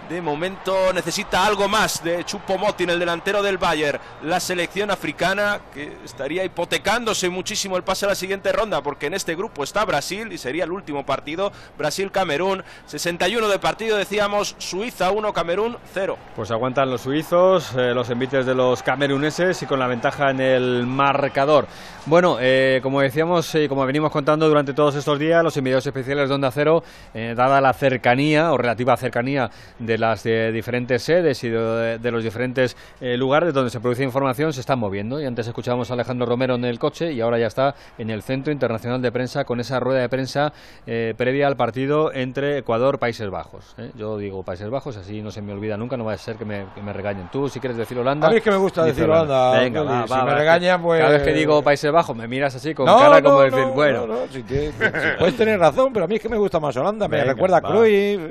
De 0.10 0.22
momento 0.24 0.92
necesita 0.92 1.46
algo 1.46 1.68
más 1.68 2.04
de 2.04 2.24
Chupomotin, 2.24 2.90
el 2.90 2.98
delantero 2.98 3.44
del 3.44 3.60
Bayern. 3.60 4.00
La 4.24 4.40
selección 4.40 4.90
africana 4.90 5.60
que 5.72 5.98
estaría 6.04 6.44
hipotecándose 6.44 7.30
muchísimo 7.30 7.78
el 7.78 7.84
pase 7.84 8.06
a 8.06 8.10
la 8.10 8.16
siguiente 8.16 8.52
ronda, 8.52 8.82
porque 8.82 9.06
en 9.06 9.14
este 9.14 9.36
grupo 9.36 9.64
está 9.64 9.86
Brasil 9.86 10.34
y 10.34 10.40
sería 10.40 10.64
el 10.64 10.72
último 10.72 11.06
partido. 11.06 11.52
Brasil-Camerún, 11.78 12.64
61 12.88 13.50
de 13.50 13.60
partido, 13.60 13.98
decíamos, 13.98 14.56
Suiza 14.58 15.12
1, 15.12 15.32
Camerún 15.32 15.78
0. 15.94 16.18
Pues 16.36 16.50
aguantan 16.50 16.90
los 16.90 17.02
suizos, 17.02 17.76
eh, 17.76 17.94
los 17.94 18.10
envites 18.10 18.48
de 18.48 18.56
los 18.56 18.82
cameruneses 18.82 19.62
y 19.62 19.68
con 19.68 19.78
la 19.78 19.86
ventaja 19.86 20.32
en 20.32 20.42
el 20.42 20.88
marcador. 20.88 21.68
Bueno, 22.08 22.40
eh, 22.40 22.49
como 22.82 23.02
decíamos 23.02 23.54
y 23.56 23.68
como 23.68 23.86
venimos 23.86 24.12
contando 24.12 24.48
durante 24.48 24.74
todos 24.74 24.96
estos 24.96 25.20
días, 25.20 25.44
los 25.44 25.56
enviados 25.58 25.86
especiales 25.86 26.30
de 26.30 26.36
Onda 26.36 26.52
Cero, 26.52 26.84
eh, 27.14 27.34
dada 27.36 27.62
la 27.62 27.74
cercanía 27.74 28.52
o 28.52 28.58
relativa 28.58 28.96
cercanía 28.98 29.50
de 29.78 29.98
las 29.98 30.26
eh, 30.26 30.52
diferentes 30.52 31.04
sedes 31.04 31.44
y 31.44 31.50
de, 31.50 31.98
de 32.00 32.12
los 32.12 32.24
diferentes 32.24 32.76
eh, 33.02 33.18
lugares 33.18 33.54
donde 33.54 33.70
se 33.70 33.80
produce 33.80 34.04
información, 34.04 34.54
se 34.54 34.62
están 34.62 34.80
moviendo. 34.80 35.20
Y 35.22 35.26
antes 35.26 35.48
escuchábamos 35.48 35.90
a 35.92 35.94
Alejandro 35.94 36.26
Romero 36.26 36.56
en 36.56 36.66
el 36.66 36.80
coche 36.80 37.12
y 37.12 37.22
ahora 37.22 37.38
ya 37.40 37.48
está 37.48 37.76
en 37.98 38.10
el 38.10 38.22
Centro 38.24 38.52
Internacional 38.54 39.02
de 39.02 39.12
Prensa 39.12 39.46
con 39.46 39.60
esa 39.60 39.80
rueda 39.80 40.02
de 40.02 40.10
prensa 40.10 40.54
eh, 40.88 41.14
previa 41.18 41.48
al 41.48 41.56
partido 41.58 42.14
entre 42.14 42.58
Ecuador-Países 42.60 43.30
Bajos. 43.30 43.76
¿eh? 43.78 43.92
Yo 43.96 44.18
digo 44.18 44.44
Países 44.44 44.70
Bajos, 44.70 44.98
así 44.98 45.22
no 45.22 45.32
se 45.32 45.42
me 45.42 45.54
olvida 45.54 45.78
nunca, 45.78 45.98
no 45.98 46.06
va 46.06 46.14
a 46.14 46.18
ser 46.18 46.36
que 46.36 46.46
me, 46.46 46.66
que 46.76 46.82
me 46.82 46.94
regañen. 46.94 47.30
Tú, 47.32 47.50
si 47.50 47.60
quieres 47.60 47.78
decir 47.78 47.98
Holanda. 47.98 48.28
A 48.28 48.32
mí 48.32 48.38
es 48.38 48.44
que 48.44 48.52
me 48.52 48.58
gusta 48.58 48.84
decir 48.84 49.04
Holanda, 49.04 49.60
Venga, 49.60 49.82
Félix. 49.82 50.02
va, 50.02 50.08
Si 50.08 50.14
va, 50.14 50.26
me 50.26 50.36
regañan, 50.36 50.82
pues- 50.82 51.00
Cada 51.00 51.12
vez 51.14 51.24
que 51.24 51.34
digo 51.34 51.62
Países 51.64 51.92
Bajos 51.92 52.16
me 52.16 52.28
miras 52.40 52.56
así 52.56 52.74
con 52.74 52.86
No, 52.86 52.98
cara 52.98 53.20
no, 53.22 53.30
como 53.30 53.38
no, 53.40 53.44
decir, 53.44 53.60
no, 53.68 53.74
bueno. 53.74 54.08
no, 54.08 54.28
si 54.32 54.44
te- 54.44 54.72
si 54.72 55.18
puedes 55.20 55.36
tener 55.38 55.60
razón, 55.60 55.92
pero 55.94 56.06
a 56.06 56.08
mí 56.08 56.16
es 56.16 56.22
que 56.22 56.30
me 56.30 56.38
gusta 56.38 56.60
más 56.60 56.76
Holanda. 56.78 57.08
Me 57.08 57.18
Venga, 57.18 57.34
recuerda 57.34 57.58
a 57.58 57.62
va. 57.62 57.70
Cruyff, 57.70 58.22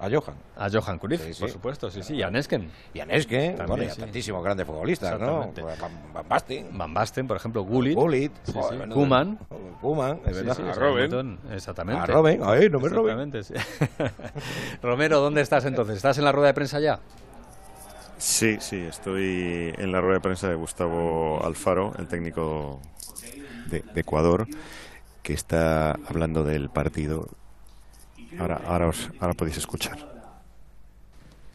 a 0.00 0.08
Johan. 0.10 0.34
A 0.56 0.68
Johan 0.70 0.98
Cruyff, 0.98 1.22
Sí, 1.24 1.32
sí. 1.34 1.40
por 1.40 1.50
supuesto, 1.50 1.90
sí, 1.90 2.02
sí, 2.02 2.14
y 2.16 2.22
a 2.22 2.30
Nesken. 2.30 2.68
Y 2.92 3.00
a 3.00 3.06
Nesken, 3.06 3.56
También, 3.56 3.66
bueno, 3.68 3.84
y 3.84 3.86
a 3.86 3.90
sí. 3.94 4.00
tantísimos 4.00 4.42
grandes 4.44 4.66
futbolistas, 4.66 5.18
¿no? 5.18 5.38
Van, 5.40 5.52
Van 6.12 6.28
Basten. 6.28 6.76
Van 6.76 6.92
Basten, 6.94 7.26
por 7.28 7.36
ejemplo, 7.36 7.62
Gullit. 7.62 7.94
Gullit. 7.96 8.32
Sí, 8.42 8.52
Joder, 8.52 8.88
Koeman. 8.88 9.38
Koeman, 9.80 10.20
es 10.26 10.36
verdad. 10.36 10.56
sí, 10.56 10.62
A 10.62 10.88
montón, 10.90 11.38
Exactamente. 11.52 12.02
A 12.02 12.06
Robben, 12.06 12.40
ay, 12.44 12.68
no 12.68 12.80
me 12.80 13.42
sí. 13.42 13.54
Romero, 14.82 15.20
¿dónde 15.20 15.40
estás 15.40 15.64
entonces? 15.64 15.96
¿Estás 15.96 16.18
en 16.18 16.24
la 16.24 16.32
rueda 16.32 16.48
de 16.48 16.54
prensa 16.54 16.80
ya? 16.80 16.98
Sí, 18.22 18.58
sí, 18.60 18.76
estoy 18.76 19.74
en 19.76 19.90
la 19.90 20.00
rueda 20.00 20.14
de 20.14 20.20
prensa 20.20 20.48
de 20.48 20.54
Gustavo 20.54 21.44
Alfaro, 21.44 21.92
el 21.98 22.06
técnico 22.06 22.80
de, 23.66 23.80
de 23.80 24.00
Ecuador, 24.00 24.46
que 25.24 25.32
está 25.32 25.90
hablando 25.90 26.44
del 26.44 26.70
partido. 26.70 27.28
Ahora, 28.38 28.60
ahora, 28.64 28.86
os, 28.86 29.10
ahora 29.18 29.34
podéis 29.34 29.56
escuchar. 29.56 29.98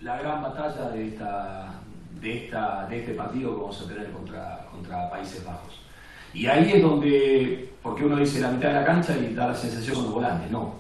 la 0.01 0.17
gran 0.17 0.41
batalla 0.41 0.89
de, 0.89 1.07
esta, 1.07 1.79
de, 2.19 2.45
esta, 2.45 2.85
de 2.87 2.99
este 2.99 3.13
partido 3.13 3.55
que 3.55 3.61
vamos 3.61 3.81
a 3.81 3.87
tener 3.87 4.11
contra, 4.11 4.67
contra 4.69 5.09
Países 5.09 5.45
Bajos. 5.45 5.79
Y 6.33 6.47
ahí 6.47 6.69
es 6.73 6.81
donde, 6.81 7.71
porque 7.81 8.03
uno 8.03 8.17
dice 8.17 8.41
la 8.41 8.51
mitad 8.51 8.67
de 8.67 8.75
la 8.75 8.85
cancha 8.85 9.15
y 9.17 9.33
da 9.33 9.47
la 9.47 9.55
sensación 9.55 9.95
con 9.95 10.03
los 10.03 10.13
volantes, 10.13 10.51
no. 10.51 10.75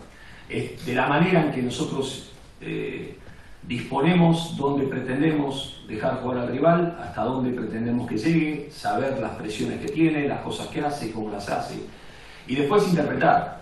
Es 0.49 0.85
de 0.85 0.93
la 0.93 1.07
manera 1.07 1.45
en 1.45 1.51
que 1.53 1.61
nosotros 1.61 2.33
eh, 2.59 3.17
disponemos, 3.67 4.55
dónde 4.57 4.85
pretendemos 4.87 5.81
dejar 5.87 6.21
jugar 6.21 6.39
al 6.39 6.47
rival, 6.49 6.97
hasta 7.01 7.23
dónde 7.23 7.51
pretendemos 7.51 8.07
que 8.07 8.17
llegue, 8.17 8.69
saber 8.71 9.19
las 9.19 9.31
presiones 9.31 9.79
que 9.81 9.91
tiene, 9.91 10.27
las 10.27 10.41
cosas 10.41 10.67
que 10.67 10.81
hace, 10.81 11.11
cómo 11.11 11.29
las 11.29 11.49
hace. 11.49 11.75
Y 12.47 12.55
después 12.55 12.87
interpretar. 12.87 13.57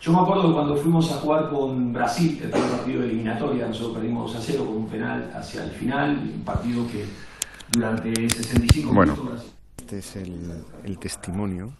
Yo 0.00 0.12
me 0.12 0.20
acuerdo 0.20 0.48
que 0.48 0.52
cuando 0.54 0.76
fuimos 0.76 1.10
a 1.12 1.16
jugar 1.16 1.48
con 1.50 1.92
Brasil, 1.92 2.38
el 2.42 2.50
primer 2.50 2.70
partido 2.70 3.00
de 3.00 3.06
eliminatoria, 3.06 3.66
nosotros 3.66 3.96
perdimos 3.98 4.32
2 4.32 4.42
a 4.42 4.44
0 4.46 4.64
con 4.66 4.76
un 4.76 4.88
penal 4.88 5.30
hacia 5.34 5.64
el 5.64 5.70
final, 5.70 6.20
un 6.34 6.42
partido 6.44 6.86
que 6.86 7.04
durante 7.72 8.12
65 8.28 8.92
Bueno. 8.92 9.12
minutos 9.12 9.32
Brasil- 9.32 9.50
este 9.86 9.98
es 9.98 10.16
el, 10.16 10.98
testimonio. 10.98 11.72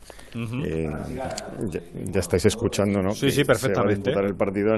Eh, 0.65 0.89
ya, 2.13 2.21
estáis 2.21 2.45
escuchando, 2.47 3.03
¿no? 3.03 3.11
Sí, 3.11 3.31
sí, 3.33 3.43
perfectamente. 3.43 4.11
Se 4.11 4.17
va 4.17 4.23
a 4.23 4.25
disputar 4.25 4.25
el 4.25 4.37
partido 4.37 4.75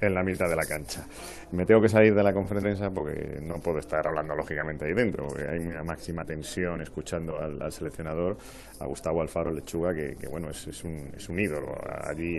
en, 0.00 0.14
la 0.14 0.22
mitad 0.22 0.50
de 0.50 0.56
la 0.56 0.66
cancha. 0.66 1.06
Me 1.52 1.64
tengo 1.64 1.80
que 1.80 1.88
salir 1.88 2.14
de 2.14 2.22
la 2.22 2.32
conferencia 2.34 2.90
porque 2.90 3.40
no 3.42 3.54
puedo 3.54 3.78
estar 3.78 4.06
hablando 4.06 4.34
lógicamente 4.34 4.84
ahí 4.84 4.92
dentro, 4.92 5.28
porque 5.28 5.48
hay 5.48 5.60
una 5.60 5.82
máxima 5.82 6.24
tensión 6.24 6.82
escuchando 6.82 7.38
al, 7.38 7.72
seleccionador, 7.72 8.36
a 8.80 8.86
Gustavo 8.86 9.22
Alfaro 9.22 9.50
Lechuga, 9.50 9.94
que, 9.94 10.14
bueno, 10.28 10.50
es, 10.50 10.84
un, 10.84 11.10
es 11.16 11.28
un 11.30 11.40
ídolo 11.40 11.74
allí 12.06 12.38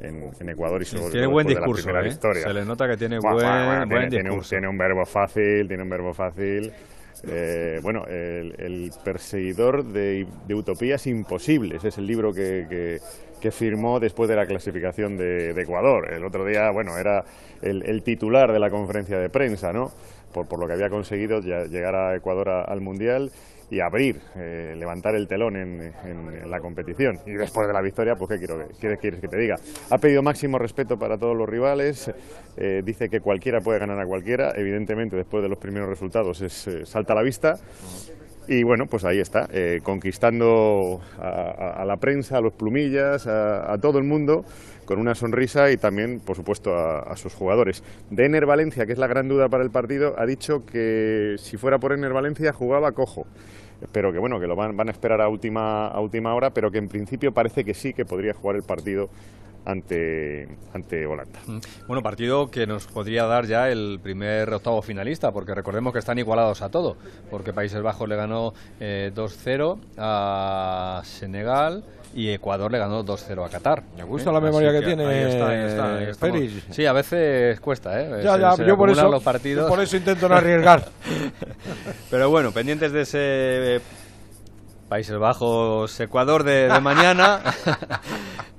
en, 0.00 0.48
Ecuador 0.48 0.82
y 0.82 0.84
sobre 0.84 1.12
tiene 1.12 1.28
buen 1.28 1.46
discurso, 1.46 1.90
¿eh? 1.90 2.10
Se 2.10 2.52
le 2.52 2.64
nota 2.64 2.88
que 2.88 2.96
tiene 2.96 3.18
buen, 3.20 4.08
discurso. 4.08 4.50
tiene 4.50 4.68
un 4.68 4.76
verbo 4.76 5.04
fácil, 5.04 5.68
tiene 5.68 5.84
un 5.84 5.88
verbo 5.88 6.12
fácil. 6.12 6.72
Eh, 7.28 7.80
bueno, 7.82 8.04
el, 8.06 8.90
perseguidor 9.04 9.84
de, 9.84 10.26
utopías 10.54 11.06
imposibles 11.06 11.84
es 11.84 11.98
el 11.98 12.06
libro 12.06 12.32
que, 12.32 13.00
que, 13.40 13.50
firmó 13.50 14.00
después 14.00 14.28
de 14.28 14.36
la 14.36 14.46
clasificación 14.46 15.16
de, 15.16 15.50
Ecuador. 15.50 16.12
El 16.12 16.24
otro 16.24 16.44
día, 16.44 16.70
bueno, 16.70 16.96
era 16.96 17.24
el, 17.62 18.02
titular 18.02 18.52
de 18.52 18.58
la 18.58 18.70
conferencia 18.70 19.18
de 19.18 19.28
prensa, 19.28 19.72
¿no? 19.72 19.90
Por, 20.32 20.46
por 20.46 20.60
lo 20.60 20.66
que 20.66 20.74
había 20.74 20.88
conseguido 20.88 21.40
llegar 21.40 21.94
a 21.94 22.14
Ecuador 22.14 22.48
al 22.48 22.80
Mundial 22.80 23.30
y 23.70 23.80
abrir, 23.80 24.20
eh, 24.36 24.74
levantar 24.76 25.14
el 25.14 25.28
telón 25.28 25.56
en, 25.56 26.50
la 26.50 26.58
competición. 26.58 27.18
Y 27.24 27.32
después 27.32 27.68
de 27.68 27.72
la 27.72 27.80
victoria, 27.80 28.14
pues 28.18 28.30
¿qué, 28.30 28.38
quiero, 28.38 28.66
qué 28.80 28.96
quieres 28.96 29.20
que 29.20 29.28
te 29.28 29.38
diga? 29.38 29.54
Ha 29.90 29.98
pedido 29.98 30.22
máximo 30.22 30.58
respeto 30.58 30.96
para 30.96 31.16
todos 31.16 31.36
los 31.36 31.48
rivales, 31.48 32.12
eh, 32.56 32.80
dice 32.84 33.08
que 33.08 33.20
cualquiera 33.20 33.60
puede 33.60 33.78
ganar 33.78 34.00
a 34.00 34.06
cualquiera, 34.06 34.52
evidentemente 34.56 35.16
después 35.16 35.42
de 35.42 35.48
los 35.48 35.58
primeros 35.58 35.88
resultados 35.88 36.42
es, 36.42 36.66
eh, 36.66 36.84
salta 36.84 37.12
a 37.12 37.16
la 37.16 37.22
vista. 37.22 37.54
Y 38.48 38.64
bueno, 38.64 38.86
pues 38.90 39.04
ahí 39.04 39.20
está, 39.20 39.46
conquistando 39.84 40.98
a, 41.20 41.84
la 41.84 41.96
prensa, 41.98 42.38
a 42.38 42.40
los 42.40 42.52
plumillas, 42.54 43.28
a, 43.28 43.76
todo 43.80 43.98
el 43.98 44.04
mundo, 44.04 44.42
con 44.90 44.98
una 44.98 45.14
sonrisa 45.14 45.70
y 45.70 45.76
también, 45.76 46.18
por 46.18 46.34
supuesto, 46.34 46.76
a, 46.76 47.16
sus 47.16 47.32
jugadores. 47.32 47.84
De 48.10 48.26
Ener 48.26 48.44
Valencia, 48.44 48.86
que 48.86 48.92
es 48.92 48.98
la 48.98 49.06
gran 49.06 49.28
duda 49.28 49.48
para 49.48 49.62
el 49.62 49.70
partido, 49.70 50.16
ha 50.18 50.26
dicho 50.26 50.66
que 50.66 51.36
si 51.38 51.56
fuera 51.56 51.78
por 51.78 51.92
Ener 51.92 52.12
Valencia 52.12 52.52
jugaba 52.52 52.90
cojo 52.90 53.24
pero 53.92 54.12
que 54.12 54.18
bueno, 54.18 54.38
que 54.38 54.46
lo 54.46 54.56
van, 54.56 54.76
van 54.76 54.88
a 54.88 54.90
esperar 54.90 55.22
a 55.22 55.28
última, 55.28 55.86
a 55.86 56.00
última 56.00 56.34
hora, 56.34 56.50
pero 56.50 56.70
que 56.70 56.76
en 56.76 56.88
principio 56.88 57.32
parece 57.32 57.64
que 57.64 57.72
sí 57.72 57.94
que 57.94 58.04
podría 58.04 58.34
jugar 58.34 58.56
el 58.56 58.62
partido 58.62 59.08
ante, 59.64 60.48
ante 60.72 61.06
Holanda. 61.06 61.40
Bueno, 61.86 62.02
partido 62.02 62.50
que 62.50 62.66
nos 62.66 62.86
podría 62.86 63.24
dar 63.24 63.46
ya 63.46 63.68
el 63.68 64.00
primer 64.02 64.52
octavo 64.52 64.82
finalista, 64.82 65.32
porque 65.32 65.54
recordemos 65.54 65.92
que 65.92 65.98
están 65.98 66.18
igualados 66.18 66.62
a 66.62 66.70
todo, 66.70 66.96
porque 67.30 67.52
Países 67.52 67.82
Bajos 67.82 68.08
le 68.08 68.16
ganó 68.16 68.52
2-0 68.80 69.76
eh, 69.76 69.80
a 69.98 71.02
Senegal 71.04 71.84
y 72.14 72.30
Ecuador 72.30 72.72
le 72.72 72.78
ganó 72.78 73.04
2-0 73.04 73.46
a 73.46 73.48
Qatar. 73.48 73.82
Me 73.96 74.04
gusta 74.04 74.32
la 74.32 74.40
memoria 74.40 74.72
que, 74.72 74.82
tiene 74.82 75.06
ahí 75.06 76.54
Sí, 76.70 76.86
a 76.86 76.92
veces 76.92 77.60
cuesta, 77.60 78.00
¿eh? 78.00 78.22
Ya, 78.24 78.36
ya, 78.36 78.56
yo 78.64 78.76
por 78.76 78.90
eso, 78.90 79.08
los 79.08 79.22
partidos. 79.22 79.68
por 79.68 79.80
eso 79.80 79.96
intento 79.96 80.28
no 80.28 80.34
arriesgar. 80.34 80.88
Pero 82.10 82.30
bueno, 82.30 82.52
pendientes 82.52 82.92
de 82.92 83.02
ese 83.02 83.80
Países 84.90 85.16
Bajos, 85.16 86.00
Ecuador 86.00 86.42
de, 86.42 86.68
mañana. 86.80 87.40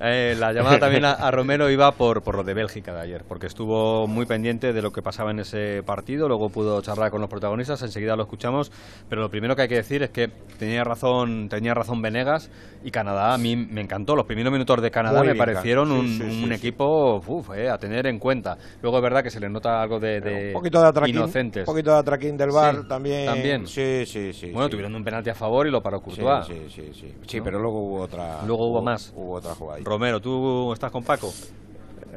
Eh, 0.04 0.36
la 0.36 0.52
llamada 0.52 0.80
también 0.80 1.06
a, 1.06 1.30
Romero 1.30 1.70
iba 1.70 1.92
por, 1.92 2.24
por 2.24 2.36
lo 2.36 2.44
de 2.44 2.56
Bélgica 2.56 2.92
de 2.92 3.02
ayer, 3.02 3.24
porque 3.28 3.46
estuvo 3.46 4.08
muy 4.08 4.26
pendiente 4.26 4.74
de 4.74 4.82
lo 4.82 4.92
que 4.92 5.04
pasaba 5.04 5.30
en 5.30 5.38
ese 5.38 5.84
partido, 5.84 6.28
luego 6.28 6.50
pudo 6.50 6.82
charlar 6.82 7.12
con 7.12 7.22
los 7.22 7.30
protagonistas, 7.30 7.84
enseguida 7.84 8.16
lo 8.16 8.24
escuchamos, 8.24 8.72
pero 9.08 9.22
lo 9.22 9.30
primero 9.30 9.56
que 9.56 9.62
hay 9.62 9.68
que 9.68 9.76
decir 9.76 10.02
es 10.02 10.10
que 10.10 10.30
tenía 10.58 10.84
razón, 10.84 11.50
tenía 11.50 11.76
razón 11.76 12.02
Venegas 12.02 12.50
y 12.84 12.90
Canadá 12.90 13.36
a 13.36 13.38
mí 13.38 13.56
me 13.56 13.82
encantó. 13.82 14.16
Los 14.16 14.26
primeros 14.26 14.52
minutos 14.52 14.82
de 14.82 14.90
Canadá 14.90 15.22
me 15.24 15.36
parecieron 15.36 15.92
un, 15.92 16.52
equipo 16.52 17.22
eh, 17.56 17.70
a 17.70 17.78
tener 17.78 18.08
en 18.08 18.18
cuenta. 18.18 18.58
Luego 18.82 18.98
es 18.98 19.04
verdad 19.04 19.22
que 19.22 19.30
se 19.30 19.40
le 19.40 19.50
nota 19.50 19.84
algo 19.84 20.00
de, 20.00 20.48
un 20.48 20.54
poquito 20.54 20.82
de 20.82 21.10
inocentes. 21.10 21.68
Un 21.68 21.74
poquito 21.74 21.92
de 21.92 21.98
atraquín 21.98 22.38
del 22.38 22.50
bar 22.50 22.88
también. 22.88 23.28
También. 23.28 23.68
Sí, 23.68 24.04
sí, 24.08 24.34
sí. 24.34 24.50
Bueno, 24.52 24.68
tuvieron 24.68 24.96
un 24.96 25.04
penalti 25.04 25.30
a 25.30 25.36
favor 25.36 25.68
y 25.68 25.70
lo 25.70 25.82
paró 25.82 26.02
Courtois. 26.02 26.21
Sí, 26.48 26.54
sí, 26.70 26.92
sí. 26.94 27.14
Sí, 27.28 27.42
pero 27.42 27.60
luego 27.60 27.80
hubo 27.80 28.02
otra. 28.02 28.44
Luego 28.46 28.68
hubo, 28.68 28.82
más. 28.82 29.14
Hubo 29.16 29.34
otra 29.34 29.56
jugada. 29.56 29.80
Romero, 29.84 30.20
¿tú 30.20 30.72
estás 30.74 30.92
con 30.92 31.04
Paco? 31.04 31.32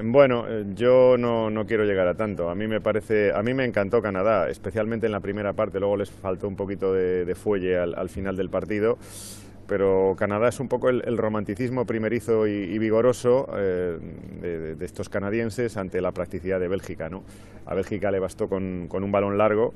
Bueno, 0.03 0.45
eh, 0.49 0.65
yo 0.75 1.17
no, 1.17 1.51
no, 1.51 1.67
quiero 1.67 1.85
llegar 1.85 2.09
a 2.09 2.15
tanto. 2.15 2.51
A 2.51 2.55
mí 2.55 2.67
me 2.67 2.81
parece, 2.81 3.33
a 3.33 3.43
mí 3.43 3.55
me 3.55 3.65
encantó 3.65 4.03
Canadá, 4.03 4.49
especialmente 4.49 5.07
en 5.07 5.13
la 5.13 5.21
primera 5.21 5.53
parte. 5.53 5.79
Luego 5.79 5.97
les 5.97 6.11
faltó 6.11 6.49
un 6.49 6.57
poquito 6.57 6.93
de, 6.93 7.33
fuelle 7.35 7.79
al, 7.79 8.09
final 8.09 8.37
del 8.37 8.51
partido. 8.51 8.99
Pero 9.67 10.15
Canadá 10.19 10.49
es 10.49 10.61
un 10.61 10.69
poco 10.69 10.91
el, 10.91 11.17
romanticismo 11.17 11.87
primerizo 11.87 12.47
y, 12.47 12.79
vigoroso 12.79 13.49
eh, 13.57 13.99
de, 14.77 14.85
estos 14.85 15.09
canadienses 15.09 15.77
ante 15.77 16.01
la 16.03 16.13
practicidad 16.13 16.61
de 16.61 16.69
Bélgica. 16.69 17.09
¿no? 17.09 17.23
A 17.65 17.75
Bélgica 17.75 18.11
le 18.11 18.19
bastó 18.19 18.49
con, 18.49 18.89
con 18.89 19.05
un 19.05 19.13
balón 19.13 19.39
largo 19.39 19.73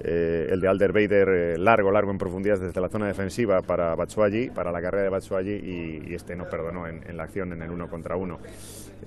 eh, 0.00 0.48
el 0.50 0.60
de 0.60 0.68
Alderweider 0.68 1.28
eh, 1.28 1.58
largo, 1.58 1.90
largo 1.90 2.10
en 2.10 2.18
profundidad 2.18 2.58
desde 2.58 2.80
la 2.80 2.88
zona 2.88 3.06
defensiva 3.06 3.62
para 3.62 3.94
Batshuayi, 3.96 4.50
para 4.50 4.70
la 4.70 4.80
carrera 4.80 5.04
de 5.04 5.08
Batshuayi 5.08 6.04
y, 6.06 6.14
este 6.14 6.36
no 6.36 6.48
perdonó 6.48 6.86
en, 6.86 7.16
la 7.16 7.24
acción 7.24 7.52
en 7.52 7.62
el 7.62 7.70
uno 7.70 7.88
contra 7.88 8.16
uno. 8.16 8.38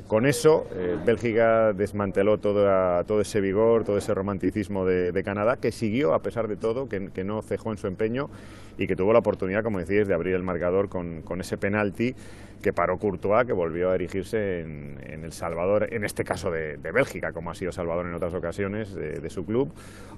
con 0.07 0.25
eso, 0.25 0.67
eh, 0.73 0.97
Bélgica 1.05 1.71
desmanteló 1.73 2.39
todo, 2.39 2.65
todo 3.05 3.21
ese 3.21 3.39
vigor, 3.39 3.85
todo 3.85 3.97
ese 3.97 4.13
romanticismo 4.13 4.85
de, 4.85 5.23
Canadá, 5.23 5.57
que 5.57 5.71
siguió 5.71 6.13
a 6.13 6.21
pesar 6.21 6.47
de 6.47 6.57
todo, 6.57 6.89
que, 6.89 7.23
no 7.23 7.41
cejó 7.41 7.71
en 7.71 7.77
su 7.77 7.87
empeño 7.87 8.29
y 8.77 8.87
que 8.87 8.95
tuvo 8.95 9.13
la 9.13 9.19
oportunidad, 9.19 9.63
como 9.63 9.79
decís, 9.79 10.07
de 10.07 10.13
abrir 10.13 10.35
el 10.35 10.43
marcador 10.43 10.89
con 10.89 11.39
ese 11.39 11.57
penalti 11.57 12.15
que 12.61 12.73
paró 12.73 12.97
Courtois, 12.97 13.45
que 13.45 13.53
volvió 13.53 13.89
a 13.91 13.95
erigirse 13.95 14.61
en, 14.61 14.99
El 15.23 15.31
Salvador, 15.31 15.87
en 15.91 16.03
este 16.03 16.23
caso 16.23 16.49
de, 16.51 16.77
Bélgica, 16.77 17.31
como 17.31 17.51
ha 17.51 17.55
sido 17.55 17.71
Salvador 17.71 18.07
en 18.07 18.13
otras 18.13 18.33
ocasiones 18.33 18.93
de, 18.93 19.29
su 19.29 19.45
club, 19.45 19.73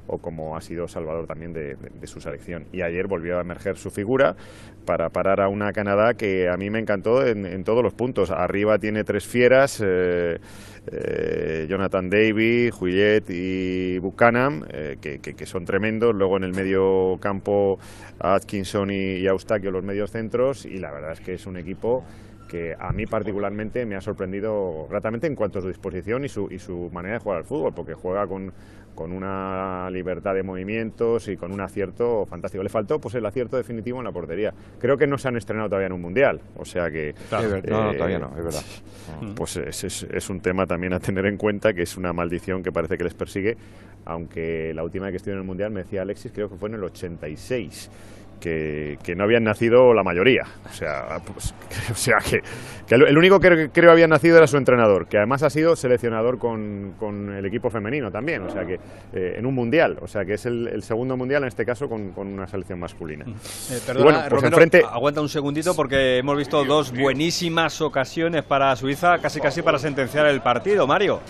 o 0.07 0.17
como 0.17 0.55
ha 0.55 0.61
sido 0.61 0.87
Salvador 0.87 1.25
también 1.27 1.53
de, 1.53 1.77
su 2.07 2.19
selección. 2.19 2.65
Y 2.71 2.81
ayer 2.81 3.07
volvió 3.07 3.37
a 3.37 3.41
emerger 3.41 3.77
su 3.77 3.89
figura 3.89 4.35
para 4.85 5.09
parar 5.09 5.41
a 5.41 5.47
una 5.47 5.71
Canadá 5.71 6.13
que 6.13 6.49
a 6.49 6.57
mí 6.57 6.69
me 6.69 6.79
encantó 6.79 7.25
en, 7.25 7.63
todos 7.63 7.83
los 7.83 7.93
puntos. 7.93 8.31
Arriba 8.31 8.77
tiene 8.77 9.03
tres 9.03 9.25
fieras. 9.25 9.81
Eh, 9.83 10.37
eh, 10.91 11.65
Jonathan 11.69 12.09
Davy, 12.09 12.69
Juillet 12.69 13.23
y 13.29 13.99
Buchanan, 13.99 14.65
eh, 14.69 14.97
que, 14.99 15.45
son 15.45 15.63
tremendos. 15.63 16.13
Luego 16.13 16.37
en 16.37 16.43
el 16.43 16.53
medio 16.53 17.17
campo 17.21 17.77
Atkinson 18.19 18.91
y, 18.91 19.15
y 19.15 19.25
los 19.25 19.83
medios 19.83 20.11
centros. 20.11 20.65
Y 20.65 20.79
la 20.79 20.91
verdad 20.91 21.13
es 21.13 21.21
que 21.21 21.33
es 21.33 21.45
un 21.45 21.57
equipo 21.57 22.03
que 22.53 22.75
a 22.77 22.93
mí 22.93 23.07
particularmente 23.07 23.83
me 23.83 23.95
ha 23.95 24.01
sorprendido 24.01 24.85
gratamente 24.87 25.25
en 25.25 25.33
cuanto 25.33 25.57
a 25.57 25.63
su 25.63 25.69
disposición 25.69 26.23
y 26.23 26.29
su, 26.29 26.47
y 26.51 26.59
su 26.59 26.91
manera 26.93 27.15
de 27.15 27.19
jugar 27.19 27.39
al 27.39 27.45
fútbol, 27.45 27.73
porque 27.73 27.95
juega 27.95 28.27
con, 28.27 28.53
con 28.93 29.11
una 29.11 29.89
libertad 29.89 30.35
de 30.35 30.43
movimientos 30.43 31.27
y 31.29 31.35
con 31.35 31.51
un 31.51 31.61
acierto 31.61 32.27
fantástico. 32.27 32.61
Le 32.61 32.69
faltó 32.69 33.01
pues 33.01 33.15
el 33.15 33.25
acierto 33.25 33.57
definitivo 33.57 33.97
en 33.97 34.03
la 34.03 34.11
portería. 34.11 34.53
Creo 34.77 34.97
que 34.97 35.07
no 35.07 35.17
se 35.17 35.29
han 35.29 35.35
estrenado 35.35 35.67
todavía 35.67 35.87
en 35.87 35.93
un 35.93 36.01
mundial, 36.03 36.41
o 36.55 36.63
sea 36.63 36.91
que 36.91 37.15
no, 37.31 37.91
todavía 37.93 38.19
no, 38.19 38.37
es 38.37 38.43
verdad. 38.43 38.61
Pues 39.35 39.57
es, 39.57 40.03
es, 40.03 40.29
un 40.29 40.39
tema 40.39 40.65
también 40.65 40.93
a 40.93 40.99
tener 40.99 41.25
en 41.25 41.37
cuenta 41.37 41.73
que 41.73 41.81
es 41.81 41.97
una 41.97 42.13
maldición 42.13 42.61
que 42.61 42.71
parece 42.71 42.97
que 42.97 43.03
les 43.03 43.15
persigue, 43.15 43.57
aunque 44.05 44.73
la 44.75 44.83
última 44.83 45.05
vez 45.05 45.13
que 45.13 45.17
estuve 45.17 45.33
en 45.33 45.39
el 45.39 45.45
mundial 45.45 45.71
me 45.71 45.81
decía 45.81 46.03
Alexis, 46.03 46.31
creo 46.31 46.49
que 46.49 46.55
fue 46.55 46.69
en 46.69 46.75
el 46.75 46.83
86 46.83 47.89
que, 48.43 49.15
no 49.15 49.23
habían 49.23 49.43
nacido 49.43 49.93
la 49.93 50.03
mayoría. 50.03 50.43
O 50.65 50.73
sea, 50.73 51.19
pues, 51.25 51.53
o 51.91 51.95
sea 51.95 52.17
que, 52.17 52.41
el 52.89 53.17
único 53.17 53.39
que 53.39 53.69
creo 53.71 53.91
había 53.91 54.07
nacido 54.07 54.37
era 54.37 54.45
su 54.45 54.57
entrenador, 54.57 55.07
que 55.07 55.17
además 55.17 55.41
ha 55.43 55.49
sido 55.49 55.75
seleccionador 55.75 56.37
con, 56.37 57.33
el 57.35 57.45
equipo 57.45 57.69
femenino 57.69 58.11
también, 58.11 58.43
o 58.43 58.49
sea 58.49 58.65
que 58.65 58.75
eh, 59.13 59.35
en 59.37 59.45
un 59.45 59.55
mundial, 59.55 59.97
o 60.01 60.07
sea 60.07 60.25
que 60.25 60.33
es 60.33 60.45
el, 60.45 60.83
segundo 60.83 61.17
mundial 61.17 61.43
en 61.43 61.47
este 61.47 61.65
caso 61.65 61.87
con, 61.87 62.13
una 62.15 62.47
selección 62.47 62.79
masculina. 62.79 63.25
Eh, 63.25 63.79
perdona, 63.85 64.27
pues 64.29 64.83
aguanta 64.83 65.21
un 65.21 65.29
segundito 65.29 65.75
porque 65.75 66.17
hemos 66.17 66.37
visto 66.37 66.63
dos 66.65 66.91
buenísimas 66.91 67.81
ocasiones 67.81 68.43
para 68.43 68.75
Suiza, 68.75 69.17
casi 69.19 69.39
casi 69.39 69.61
para 69.61 69.79
sentenciar 69.79 70.27
el 70.27 70.41
partido, 70.41 70.85
Mario. 70.85 71.21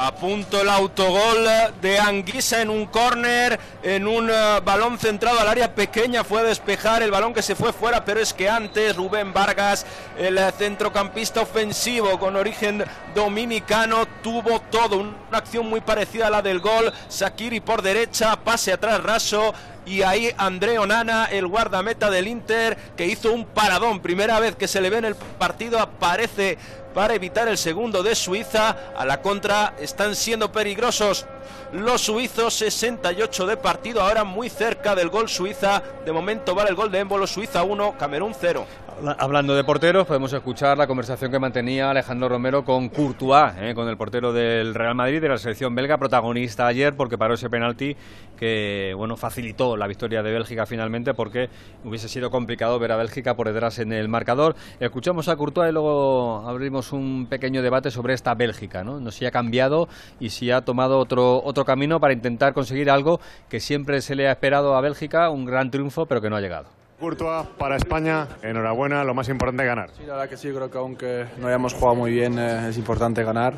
A 0.00 0.14
punto 0.14 0.60
el 0.60 0.68
autogol 0.68 1.44
de 1.82 1.98
Anguisa 1.98 2.62
en 2.62 2.70
un 2.70 2.86
córner, 2.86 3.58
en 3.82 4.06
un 4.06 4.30
eh, 4.30 4.60
balón 4.64 4.96
centrado 4.96 5.40
al 5.40 5.48
área 5.48 5.74
pequeña. 5.74 6.22
Fue 6.22 6.40
a 6.40 6.44
despejar 6.44 7.02
el 7.02 7.10
balón 7.10 7.34
que 7.34 7.42
se 7.42 7.56
fue 7.56 7.72
fuera, 7.72 8.04
pero 8.04 8.20
es 8.20 8.32
que 8.32 8.48
antes 8.48 8.94
Rubén 8.94 9.32
Vargas, 9.32 9.84
el 10.16 10.38
centrocampista 10.56 11.40
ofensivo 11.40 12.16
con 12.20 12.36
origen 12.36 12.84
dominicano, 13.12 14.06
tuvo 14.22 14.60
todo. 14.70 14.98
Una 14.98 15.38
acción 15.38 15.68
muy 15.68 15.80
parecida 15.80 16.28
a 16.28 16.30
la 16.30 16.42
del 16.42 16.60
gol. 16.60 16.92
Sakiri 17.08 17.58
por 17.58 17.82
derecha, 17.82 18.36
pase 18.36 18.72
atrás 18.72 19.02
raso 19.02 19.52
y 19.84 20.02
ahí 20.02 20.32
André 20.36 20.78
Onana, 20.78 21.24
el 21.24 21.46
guardameta 21.46 22.10
del 22.10 22.28
Inter, 22.28 22.76
que 22.96 23.06
hizo 23.06 23.32
un 23.32 23.46
paradón, 23.46 24.00
primera 24.00 24.38
vez 24.38 24.54
que 24.54 24.68
se 24.68 24.80
le 24.80 24.90
ve 24.90 24.98
en 24.98 25.06
el 25.06 25.14
partido, 25.16 25.80
aparece 25.80 26.58
para 26.98 27.14
evitar 27.14 27.46
el 27.46 27.56
segundo 27.56 28.02
de 28.02 28.16
Suiza. 28.16 28.76
A 28.96 29.04
la 29.04 29.22
contra 29.22 29.74
están 29.78 30.16
siendo 30.16 30.50
peligrosos 30.50 31.26
los 31.70 32.00
suizos, 32.00 32.54
68 32.54 33.46
de 33.46 33.56
partido, 33.56 34.02
ahora 34.02 34.24
muy 34.24 34.50
cerca 34.50 34.96
del 34.96 35.08
gol 35.08 35.28
Suiza. 35.28 35.80
De 36.04 36.10
momento 36.10 36.56
vale 36.56 36.70
el 36.70 36.74
gol 36.74 36.90
de 36.90 36.98
Émbolo, 36.98 37.28
Suiza 37.28 37.62
1, 37.62 37.96
Camerún 37.96 38.34
0. 38.34 38.66
Hablando 39.00 39.54
de 39.54 39.62
porteros, 39.62 40.08
podemos 40.08 40.32
escuchar 40.32 40.76
la 40.76 40.88
conversación 40.88 41.30
que 41.30 41.38
mantenía 41.38 41.88
Alejandro 41.88 42.28
Romero 42.28 42.64
con 42.64 42.88
Courtois, 42.88 43.52
eh, 43.60 43.72
con 43.72 43.88
el 43.88 43.96
portero 43.96 44.32
del 44.32 44.74
Real 44.74 44.96
Madrid 44.96 45.20
de 45.20 45.28
la 45.28 45.38
selección 45.38 45.72
belga, 45.72 45.98
protagonista 45.98 46.66
ayer 46.66 46.96
porque 46.96 47.16
paró 47.16 47.34
ese 47.34 47.48
penalti 47.48 47.96
que 48.36 48.92
bueno 48.96 49.16
facilitó 49.16 49.76
la 49.76 49.86
victoria 49.86 50.24
de 50.24 50.32
Bélgica 50.32 50.66
finalmente 50.66 51.14
porque 51.14 51.48
hubiese 51.84 52.08
sido 52.08 52.32
complicado 52.32 52.80
ver 52.80 52.90
a 52.90 52.96
Bélgica 52.96 53.36
por 53.36 53.46
detrás 53.46 53.78
en 53.78 53.92
el 53.92 54.08
marcador. 54.08 54.56
Escuchamos 54.80 55.28
a 55.28 55.36
Courtois 55.36 55.70
y 55.70 55.72
luego 55.72 56.48
abrimos 56.48 56.92
un 56.92 57.26
pequeño 57.30 57.62
debate 57.62 57.92
sobre 57.92 58.14
esta 58.14 58.34
Bélgica, 58.34 58.82
¿no? 58.82 58.98
No 58.98 59.12
si 59.12 59.24
ha 59.26 59.30
cambiado 59.30 59.88
y 60.18 60.30
si 60.30 60.50
ha 60.50 60.62
tomado 60.62 60.98
otro 60.98 61.40
otro 61.44 61.64
camino 61.64 62.00
para 62.00 62.14
intentar 62.14 62.52
conseguir 62.52 62.90
algo 62.90 63.20
que 63.48 63.60
siempre 63.60 64.00
se 64.00 64.16
le 64.16 64.26
ha 64.26 64.32
esperado 64.32 64.74
a 64.74 64.80
Bélgica, 64.80 65.30
un 65.30 65.44
gran 65.44 65.70
triunfo, 65.70 66.06
pero 66.06 66.20
que 66.20 66.30
no 66.30 66.34
ha 66.34 66.40
llegado. 66.40 66.77
Courtois 66.98 67.46
para 67.58 67.76
España, 67.76 68.26
enhorabuena, 68.42 69.04
lo 69.04 69.14
más 69.14 69.28
importante 69.28 69.62
es 69.62 69.68
ganar. 69.68 69.90
Sí, 69.96 70.02
la 70.04 70.14
verdad 70.14 70.28
que 70.28 70.36
sí, 70.36 70.48
creo 70.50 70.68
que 70.70 70.78
aunque 70.78 71.26
no 71.38 71.46
hayamos 71.46 71.72
jugado 71.74 71.94
muy 71.94 72.10
bien, 72.10 72.38
eh, 72.38 72.68
es 72.70 72.76
importante 72.76 73.22
ganar 73.22 73.54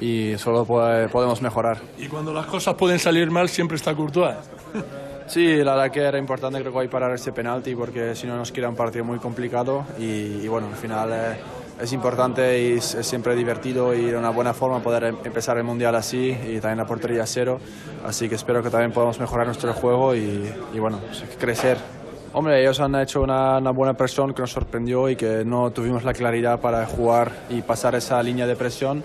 y 0.00 0.34
solo 0.38 0.64
puede- 0.64 1.08
podemos 1.08 1.42
mejorar. 1.42 1.78
Y 1.98 2.06
cuando 2.06 2.32
las 2.32 2.46
cosas 2.46 2.74
pueden 2.74 3.00
salir 3.00 3.30
mal, 3.30 3.48
siempre 3.48 3.76
está 3.76 3.94
Courtois. 3.94 4.36
Sí, 5.28 5.56
la 5.62 5.72
verdad 5.74 5.90
que 5.92 6.00
era 6.00 6.16
importante 6.16 6.58
creo 6.58 6.72
que 6.72 6.78
hoy 6.78 6.88
parar 6.88 7.12
ese 7.12 7.32
penalti 7.32 7.74
porque 7.74 8.14
si 8.14 8.26
no 8.26 8.34
nos 8.38 8.50
queda 8.50 8.70
un 8.70 8.76
partido 8.76 9.04
muy 9.04 9.18
complicado 9.18 9.84
y, 9.98 10.04
y 10.42 10.48
bueno, 10.48 10.68
al 10.68 10.74
final 10.76 11.10
eh, 11.12 11.36
es 11.82 11.92
importante 11.92 12.58
y 12.62 12.72
es, 12.78 12.94
es 12.94 13.06
siempre 13.06 13.36
divertido 13.36 13.94
y 13.94 14.06
una 14.14 14.30
buena 14.30 14.54
forma 14.54 14.80
poder 14.82 15.04
em- 15.04 15.16
empezar 15.22 15.58
el 15.58 15.64
Mundial 15.64 15.94
así 15.96 16.30
y 16.30 16.58
también 16.60 16.78
la 16.78 16.86
portería 16.86 17.26
cero, 17.26 17.60
así 18.06 18.26
que 18.26 18.36
espero 18.36 18.62
que 18.62 18.70
también 18.70 18.90
podamos 18.90 19.20
mejorar 19.20 19.44
nuestro 19.44 19.70
juego 19.74 20.14
y, 20.14 20.50
y 20.72 20.78
bueno, 20.78 20.98
crecer. 21.38 21.76
Hombre, 22.38 22.60
ellos 22.60 22.78
han 22.78 22.94
hecho 22.94 23.20
una, 23.20 23.58
una 23.58 23.72
buena 23.72 23.94
presión 23.94 24.32
que 24.32 24.42
nos 24.42 24.52
sorprendió 24.52 25.08
y 25.08 25.16
que 25.16 25.44
no 25.44 25.72
tuvimos 25.72 26.04
la 26.04 26.12
claridad 26.12 26.60
para 26.60 26.86
jugar 26.86 27.32
y 27.50 27.62
pasar 27.62 27.96
esa 27.96 28.22
línea 28.22 28.46
de 28.46 28.54
presión. 28.54 29.02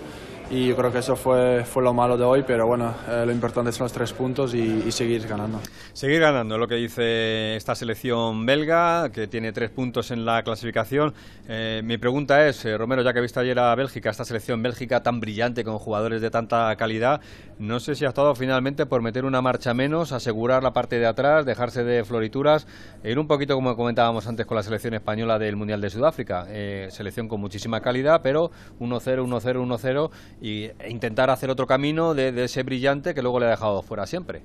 Y 0.54 0.68
yo 0.68 0.76
creo 0.76 0.92
que 0.92 0.98
eso 0.98 1.16
fue, 1.16 1.64
fue 1.64 1.82
lo 1.82 1.92
malo 1.92 2.16
de 2.16 2.22
hoy, 2.22 2.44
pero 2.46 2.64
bueno, 2.64 2.94
eh, 3.08 3.24
lo 3.26 3.32
importante 3.32 3.72
son 3.72 3.86
los 3.86 3.92
tres 3.92 4.12
puntos 4.12 4.54
y, 4.54 4.92
seguir 4.92 5.26
ganando. 5.26 5.58
Seguir 5.92 6.20
ganando, 6.20 6.56
lo 6.58 6.68
que 6.68 6.76
dice 6.76 7.56
esta 7.56 7.74
selección 7.74 8.46
belga, 8.46 9.10
que 9.10 9.26
tiene 9.26 9.50
tres 9.50 9.70
puntos 9.70 10.12
en 10.12 10.24
la 10.24 10.44
clasificación. 10.44 11.12
Eh, 11.48 11.82
mi 11.84 11.98
pregunta 11.98 12.46
es, 12.46 12.64
eh, 12.66 12.78
Romero, 12.78 13.02
ya 13.02 13.12
que 13.12 13.20
viste 13.20 13.40
ayer 13.40 13.58
a 13.58 13.74
Bélgica, 13.74 14.10
esta 14.10 14.24
selección 14.24 14.62
bélgica 14.62 15.02
tan 15.02 15.18
brillante, 15.18 15.64
con 15.64 15.76
jugadores 15.80 16.22
de 16.22 16.30
tanta 16.30 16.76
calidad, 16.76 17.20
no 17.58 17.80
sé 17.80 17.96
si 17.96 18.04
ha 18.04 18.08
estado 18.10 18.32
finalmente 18.36 18.86
por 18.86 19.02
meter 19.02 19.24
una 19.24 19.42
marcha 19.42 19.74
menos, 19.74 20.12
asegurar 20.12 20.62
la 20.62 20.72
parte 20.72 21.00
de 21.00 21.06
atrás, 21.06 21.44
dejarse 21.44 21.82
de 21.82 22.04
florituras, 22.04 22.68
e 23.02 23.10
ir 23.10 23.18
un 23.18 23.26
poquito 23.26 23.56
como 23.56 23.74
comentábamos 23.74 24.28
antes 24.28 24.46
con 24.46 24.54
la 24.56 24.62
selección 24.62 24.94
española 24.94 25.36
del 25.36 25.56
Mundial 25.56 25.80
de 25.80 25.90
Sudáfrica. 25.90 26.46
Selección 26.90 27.26
con 27.26 27.40
muchísima 27.40 27.80
calidad, 27.80 28.20
pero 28.22 28.52
1-0, 28.78 29.26
1-0, 29.26 29.66
1-0, 29.66 30.10
y 30.44 30.70
intentar 30.86 31.30
hacer 31.30 31.48
otro 31.48 31.66
camino 31.66 32.12
de, 32.12 32.44
ese 32.44 32.62
brillante 32.64 33.14
que 33.14 33.22
luego 33.22 33.40
le 33.40 33.46
ha 33.46 33.50
dejado 33.50 33.80
fuera 33.80 34.06
siempre. 34.06 34.42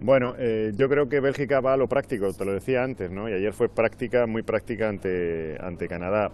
Bueno, 0.00 0.34
eh, 0.36 0.72
yo 0.74 0.88
creo 0.88 1.08
que 1.08 1.20
Bélgica 1.20 1.60
va 1.60 1.74
a 1.74 1.76
lo 1.76 1.86
práctico, 1.86 2.32
te 2.32 2.44
lo 2.44 2.54
decía 2.54 2.82
antes, 2.82 3.08
¿no? 3.08 3.28
Y 3.28 3.34
ayer 3.34 3.52
fue 3.52 3.68
práctica, 3.68 4.26
muy 4.26 4.42
práctica 4.42 4.88
ante, 4.88 5.56
ante 5.60 5.86
Canadá. 5.86 6.32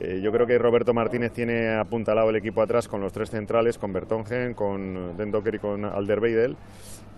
Eh, 0.00 0.20
yo 0.20 0.32
creo 0.32 0.48
que 0.48 0.58
Roberto 0.58 0.92
Martínez 0.92 1.32
tiene 1.32 1.68
apuntalado 1.68 2.30
el 2.30 2.36
equipo 2.36 2.60
atrás 2.60 2.88
con 2.88 3.00
los 3.00 3.12
tres 3.12 3.30
centrales, 3.30 3.78
con 3.78 3.92
Bertongen, 3.92 4.54
con 4.54 5.16
Den 5.16 5.30
Docker 5.30 5.54
y 5.54 5.58
con 5.60 5.84
Alderweireld, 5.84 6.56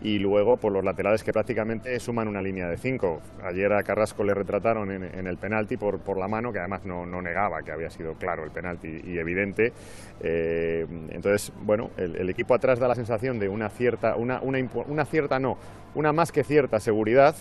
y 0.02 0.18
luego 0.18 0.56
por 0.56 0.72
los 0.72 0.84
laterales 0.84 1.22
que 1.22 1.32
prácticamente 1.32 1.98
suman 2.00 2.26
una 2.26 2.42
línea 2.42 2.68
de 2.68 2.76
cinco. 2.76 3.20
Ayer 3.42 3.72
a 3.72 3.82
Carrasco 3.82 4.24
le 4.24 4.34
retrataron 4.34 4.90
en, 4.90 5.26
el 5.26 5.36
penalti 5.36 5.76
por, 5.76 6.00
por 6.00 6.18
la 6.18 6.26
mano, 6.26 6.52
que 6.52 6.58
además 6.58 6.84
no, 6.84 7.06
no 7.06 7.22
negaba 7.22 7.62
que 7.62 7.70
había 7.70 7.88
sido 7.88 8.14
claro 8.14 8.44
el 8.44 8.50
penalti 8.50 9.00
y 9.04 9.18
evidente. 9.18 9.72
Eh, 10.20 10.86
entonces, 11.10 11.52
bueno, 11.62 11.90
el, 11.96 12.28
equipo 12.28 12.54
atrás 12.54 12.78
da 12.78 12.88
la 12.88 12.94
sensación 12.94 13.38
de 13.38 13.48
una 13.48 13.68
cierta, 13.68 14.16
una, 14.16 14.40
una, 14.40 14.58
una 14.86 15.04
cierta 15.04 15.38
no, 15.38 15.56
una 15.94 16.12
más 16.12 16.32
que 16.32 16.42
cierta 16.42 16.80
seguridad, 16.80 17.36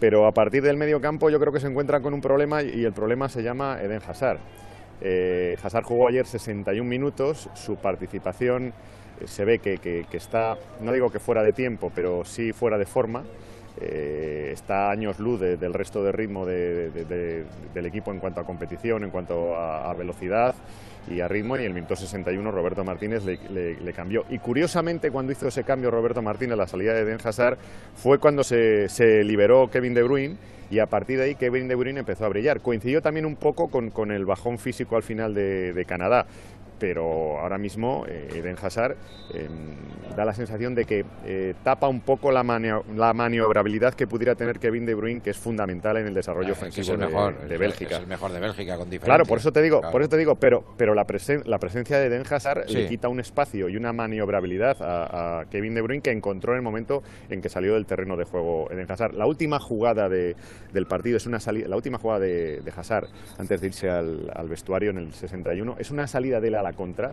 pero 0.00 0.26
a 0.26 0.32
partir 0.32 0.62
del 0.62 0.76
medio 0.76 1.00
campo 1.00 1.30
yo 1.30 1.38
creo 1.38 1.52
que 1.52 1.60
se 1.60 1.68
encuentran 1.68 2.02
con 2.02 2.14
un 2.14 2.20
problema 2.20 2.62
y 2.62 2.84
el 2.84 2.92
problema 2.92 3.28
se 3.28 3.42
llama 3.42 3.78
Eden 3.80 4.00
Hazard. 4.06 4.40
Eh, 5.02 5.56
Hazard 5.62 5.84
jugó 5.84 6.08
ayer 6.08 6.26
61 6.26 6.88
minutos, 6.88 7.48
su 7.54 7.76
participación 7.76 8.72
se 9.26 9.44
ve 9.44 9.58
que, 9.58 9.78
que- 9.78 10.04
está, 10.16 10.56
no 10.80 10.92
digo 10.92 11.10
que 11.10 11.18
fuera 11.20 11.42
de 11.42 11.52
tiempo, 11.52 11.90
pero 11.94 12.24
sí 12.24 12.52
fuera 12.52 12.78
de 12.78 12.86
forma. 12.86 13.24
Eh, 13.80 14.50
está 14.52 14.90
años 14.90 15.18
luz 15.20 15.40
de- 15.40 15.56
del 15.56 15.72
resto 15.72 16.02
de 16.02 16.12
ritmo 16.12 16.44
de- 16.44 16.90
de- 16.90 17.04
de- 17.04 17.44
del 17.72 17.86
equipo 17.86 18.10
en 18.10 18.18
cuanto 18.18 18.40
a 18.40 18.44
competición, 18.44 19.04
en 19.04 19.10
cuanto 19.10 19.54
a, 19.56 19.94
velocidad 19.94 20.54
y 21.08 21.20
a 21.20 21.28
ritmo. 21.28 21.56
Y 21.56 21.64
el 21.64 21.72
minuto 21.72 21.94
61 21.96 22.50
Roberto 22.50 22.84
Martínez 22.84 23.24
le, 23.24 23.38
le- 23.48 23.80
le 23.80 23.92
cambió. 23.92 24.24
Y 24.28 24.38
curiosamente, 24.38 25.10
cuando 25.10 25.32
hizo 25.32 25.48
ese 25.48 25.64
cambio 25.64 25.90
Roberto 25.90 26.20
Martínez, 26.20 26.58
la 26.58 26.66
salida 26.66 26.92
de 26.94 27.04
Den 27.04 27.18
Hazard, 27.24 27.58
fue 27.94 28.18
cuando 28.18 28.42
se, 28.42 28.88
se 28.88 29.22
liberó 29.24 29.70
Kevin 29.70 29.94
De 29.94 30.02
Bruyne 30.02 30.36
y 30.70 30.78
a 30.80 30.86
partir 30.86 31.18
de 31.18 31.24
ahí 31.24 31.34
Kevin 31.36 31.66
De 31.68 31.74
Bruyne 31.76 32.00
empezó 32.00 32.26
a 32.26 32.28
brillar. 32.28 32.60
Coincidió 32.60 33.00
también 33.00 33.24
un 33.24 33.36
poco 33.36 33.68
con, 33.68 33.90
con 33.90 34.10
el 34.10 34.26
bajón 34.26 34.58
físico 34.58 34.96
al 34.96 35.02
final 35.04 35.32
de, 35.32 35.72
de 35.72 35.84
Canadá, 35.84 36.26
pero 36.80 37.38
ahora 37.38 37.58
mismo 37.58 38.04
eh, 38.08 38.28
Eden 38.34 38.56
Hazard 38.60 38.96
eh, 39.34 39.48
da 40.16 40.24
la 40.24 40.32
sensación 40.34 40.74
de 40.74 40.86
que 40.86 41.04
eh, 41.24 41.54
tapa 41.62 41.86
un 41.86 42.00
poco 42.00 42.32
la, 42.32 42.42
manio- 42.42 42.82
la 42.96 43.12
maniobrabilidad 43.12 43.94
que 43.94 44.08
pudiera 44.08 44.34
tener 44.34 44.58
Kevin 44.58 44.86
De 44.86 44.94
Bruyne, 44.94 45.20
que 45.20 45.30
es 45.30 45.36
fundamental 45.38 45.98
en 45.98 46.06
el 46.08 46.14
desarrollo 46.14 46.52
Es 46.54 46.58
que 46.58 46.66
ofensivo 46.68 46.96
de- 46.96 47.06
mejor, 47.06 47.38
de, 47.46 47.58
Bélgica. 47.58 47.94
es 47.96 48.00
el 48.00 48.06
mejor 48.08 48.32
de 48.32 48.40
Bélgica, 48.40 48.76
con 48.76 48.90
diferencia. 48.90 49.04
Claro, 49.06 49.24
por 49.26 49.38
eso 49.38 49.52
te 49.52 49.62
digo, 49.62 49.78
Claro. 49.80 49.92
por 49.92 50.00
eso 50.02 50.08
te 50.10 50.16
digo, 50.16 50.34
pero, 50.36 50.64
pero 50.76 50.94
la, 50.94 51.06
presen- 51.06 51.44
la 51.44 51.58
presencia 51.58 51.98
de 51.98 52.06
Eden 52.06 52.24
Hazard 52.28 52.64
Sí. 52.66 52.74
le 52.74 52.88
quita 52.88 53.08
un 53.08 53.20
espacio 53.20 53.68
y 53.68 53.76
una 53.76 53.92
maniobrabilidad 53.92 54.82
a, 54.82 55.40
a 55.40 55.44
Kevin 55.46 55.74
De 55.74 55.82
Bruyne 55.82 56.02
que 56.02 56.10
encontró 56.10 56.52
en 56.54 56.56
el 56.56 56.62
momento 56.62 57.02
en 57.28 57.40
que 57.42 57.48
salió 57.48 57.74
del 57.74 57.86
terreno 57.86 58.16
de 58.16 58.24
juego 58.24 58.68
Eden 58.70 58.90
Hazard. 58.90 59.14
La 59.14 59.26
última 59.26 59.60
jugada 59.60 60.08
de- 60.08 60.34
del 60.72 60.86
partido 60.86 61.18
es 61.18 61.26
una 61.26 61.38
salida, 61.40 61.68
la 61.68 61.76
última 61.76 61.98
jugada 61.98 62.20
de, 62.20 62.60
de 62.62 62.72
Hazard 62.74 63.06
antes 63.38 63.60
de 63.60 63.66
irse 63.68 63.90
al, 63.90 64.30
al 64.34 64.48
vestuario 64.48 64.90
en 64.90 64.98
el 64.98 65.12
61 65.12 65.76
es 65.78 65.90
una 65.90 66.06
salida 66.06 66.40
de 66.40 66.48
él 66.48 66.54
a 66.54 66.62
contra. 66.72 67.12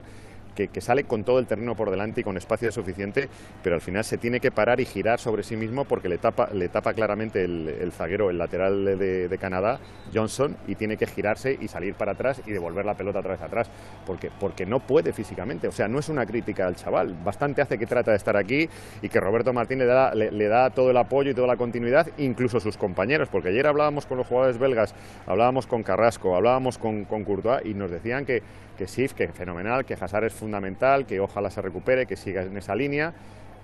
Que, 0.56 0.82
sale 0.82 1.04
con 1.04 1.24
todo 1.24 1.38
el 1.38 1.46
terreno 1.46 1.76
por 1.76 1.92
delante 1.92 2.22
y 2.22 2.24
con 2.24 2.36
espacio 2.36 2.72
suficiente, 2.72 3.30
pero 3.62 3.76
al 3.76 3.82
final 3.82 4.04
se 4.04 4.18
tiene 4.18 4.40
que 4.40 4.50
parar 4.50 4.80
y 4.80 4.86
girar 4.86 5.20
sobre 5.20 5.44
sí 5.44 5.56
mismo 5.56 5.86
porque 5.86 6.10
le 6.10 6.18
tapa, 6.18 6.50
le 6.52 6.68
tapa 6.68 6.96
claramente 6.96 7.44
el, 7.44 7.92
zaguero, 7.92 8.32
el 8.32 8.40
lateral 8.40 8.98
de, 8.98 9.38
Canadá, 9.40 9.80
Johnson, 10.12 10.58
y 10.68 10.74
tiene 10.74 10.98
que 10.98 11.06
girarse 11.06 11.56
y 11.62 11.68
salir 11.68 11.94
para 11.94 12.14
atrás 12.14 12.42
y 12.48 12.54
devolver 12.54 12.86
la 12.86 12.96
pelota 12.96 13.20
otra 13.20 13.34
vez 13.34 13.42
atrás, 13.44 13.70
porque, 14.08 14.32
porque 14.40 14.66
no 14.66 14.80
puede 14.80 15.14
físicamente. 15.14 15.68
O 15.68 15.72
sea, 15.72 15.88
no 15.88 16.00
es 16.00 16.10
una 16.10 16.26
crítica 16.26 16.66
al 16.66 16.76
chaval. 16.76 17.16
Bastante 17.24 17.62
hace 17.62 17.78
que 17.78 17.86
trata 17.86 18.10
de 18.10 18.18
estar 18.18 18.36
aquí 18.36 18.68
y 19.04 19.10
que 19.10 19.20
Roberto 19.20 19.54
Martínez 19.54 19.86
le 19.86 19.94
da, 19.94 20.16
le 20.16 20.48
da 20.48 20.72
todo 20.72 20.90
el 20.90 20.98
apoyo 20.98 21.30
y 21.30 21.34
toda 21.36 21.46
la 21.46 21.58
continuidad, 21.58 22.08
incluso 22.18 22.60
sus 22.60 22.78
compañeros, 22.78 23.30
porque 23.30 23.50
ayer 23.50 23.68
hablábamos 23.68 24.08
con 24.08 24.18
los 24.18 24.26
jugadores 24.26 24.58
belgas, 24.58 24.96
hablábamos 25.28 25.68
con 25.68 25.84
Carrasco, 25.84 26.36
hablábamos 26.36 26.80
con, 26.80 27.06
con 27.06 27.24
Courtois 27.24 27.64
y 27.64 27.76
nos 27.76 27.92
decían 27.92 28.26
que, 28.26 28.42
que 28.78 28.88
sí, 28.88 29.08
que 29.10 29.28
fenomenal, 29.30 29.86
que 29.86 29.96
Hazard 29.96 30.26
es 30.26 30.34
fundamental, 30.34 31.06
que 31.06 31.20
ojalá 31.20 31.50
se 31.50 31.62
recupere, 31.62 32.06
que 32.06 32.16
siga 32.16 32.44
en 32.44 32.56
esa 32.58 32.76
línea. 32.76 33.14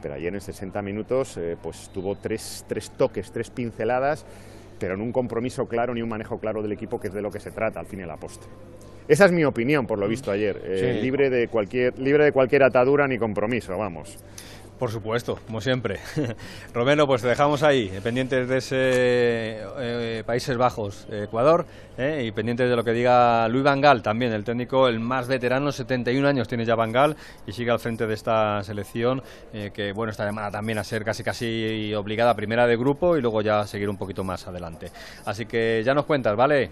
Pero 0.01 0.15
ayer 0.15 0.33
en 0.33 0.41
60 0.41 0.81
minutos 0.81 1.37
eh, 1.37 1.55
pues 1.61 1.89
tuvo 1.93 2.15
tres, 2.17 2.65
tres 2.67 2.91
toques, 2.91 3.31
tres 3.31 3.49
pinceladas, 3.49 4.25
pero 4.79 4.95
en 4.95 5.01
un 5.01 5.13
compromiso 5.13 5.65
claro 5.67 5.93
ni 5.93 6.01
un 6.01 6.09
manejo 6.09 6.39
claro 6.39 6.61
del 6.61 6.73
equipo, 6.73 6.99
que 6.99 7.07
es 7.07 7.13
de 7.13 7.21
lo 7.21 7.31
que 7.31 7.39
se 7.39 7.51
trata 7.51 7.79
al 7.79 7.85
fin 7.85 7.99
y 8.01 8.03
a 8.03 8.07
la 8.07 8.17
poste. 8.17 8.45
Esa 9.07 9.25
es 9.25 9.31
mi 9.31 9.43
opinión 9.45 9.85
por 9.85 9.99
lo 9.99 10.07
visto 10.07 10.31
ayer, 10.31 10.61
eh, 10.63 10.95
Sí. 10.97 11.01
libre, 11.01 11.29
de 11.29 11.47
cualquier, 11.47 11.97
libre 11.99 12.25
de 12.25 12.31
cualquier 12.31 12.63
atadura 12.63 13.07
ni 13.07 13.17
compromiso, 13.17 13.77
vamos. 13.77 14.17
Por 14.83 14.91
supuesto, 14.91 15.39
como 15.45 15.61
siempre. 15.61 16.01
Romero, 16.73 17.07
pues 17.07 17.21
te 17.21 17.29
dejamos 17.29 17.63
ahí, 17.63 17.89
eh, 17.93 18.01
pendientes 18.03 18.49
de 18.49 18.57
ese 18.57 18.75
eh, 19.79 20.23
Países 20.25 20.57
Bajos, 20.57 21.07
eh, 21.09 21.21
Ecuador, 21.23 21.65
eh, 21.97 22.25
y 22.27 22.33
pendientes 22.33 22.69
de 22.69 22.75
lo 22.75 22.83
que 22.83 22.91
diga 22.91 23.47
Luis 23.47 23.63
Vangal, 23.63 24.03
también 24.03 24.33
el 24.33 24.43
técnico, 24.43 24.89
el 24.89 24.99
más 24.99 25.29
veterano, 25.29 25.71
71 25.71 26.27
años 26.27 26.49
tiene 26.49 26.65
ya 26.65 26.75
Vangal 26.75 27.15
y 27.47 27.53
sigue 27.53 27.71
al 27.71 27.79
frente 27.79 28.07
de 28.07 28.13
esta 28.13 28.61
selección, 28.63 29.23
eh, 29.53 29.71
que 29.73 29.93
bueno, 29.93 30.11
está 30.11 30.25
llamada 30.25 30.51
también 30.51 30.77
a 30.77 30.83
ser 30.83 31.05
casi 31.05 31.23
casi 31.23 31.93
obligada 31.93 32.35
primera 32.35 32.67
de 32.67 32.75
grupo 32.75 33.15
y 33.15 33.21
luego 33.21 33.41
ya 33.41 33.65
seguir 33.65 33.89
un 33.89 33.95
poquito 33.95 34.25
más 34.25 34.45
adelante. 34.49 34.91
Así 35.23 35.45
que 35.45 35.81
ya 35.85 35.93
nos 35.93 36.03
cuentas, 36.03 36.35
¿vale? 36.35 36.71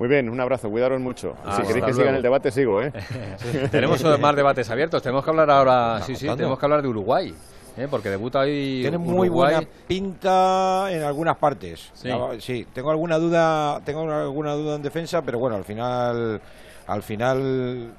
Muy 0.00 0.08
bien, 0.08 0.30
un 0.30 0.40
abrazo, 0.40 0.70
cuidaros 0.70 0.98
mucho. 0.98 1.34
Ah, 1.44 1.56
si 1.56 1.66
queréis 1.66 1.84
que 1.84 1.92
siga 1.92 2.04
luego. 2.04 2.08
en 2.08 2.16
el 2.16 2.22
debate, 2.22 2.50
sigo, 2.50 2.80
¿eh? 2.80 2.90
Tenemos 3.70 4.02
más 4.18 4.34
debates 4.34 4.70
abiertos. 4.70 5.02
Tenemos 5.02 5.22
que 5.22 5.28
hablar 5.28 5.50
ahora, 5.50 6.00
sí, 6.00 6.16
sí, 6.16 6.26
tenemos 6.26 6.58
que 6.58 6.64
hablar 6.64 6.80
de 6.80 6.88
Uruguay. 6.88 7.34
¿eh? 7.76 7.86
porque 7.90 8.08
debuta 8.08 8.40
hoy 8.40 8.78
Tiene 8.80 8.96
muy 8.96 9.28
buena 9.28 9.60
pinta 9.86 10.90
en 10.90 11.02
algunas 11.02 11.36
partes. 11.36 11.90
Sí. 11.92 12.08
Sí, 12.38 12.66
tengo 12.72 12.90
alguna 12.90 13.18
duda, 13.18 13.82
tengo 13.84 14.10
alguna 14.10 14.54
duda 14.54 14.76
en 14.76 14.82
defensa, 14.82 15.20
pero 15.20 15.38
bueno, 15.38 15.56
al 15.56 15.64
final, 15.64 16.40
al 16.86 17.02
final 17.02 17.92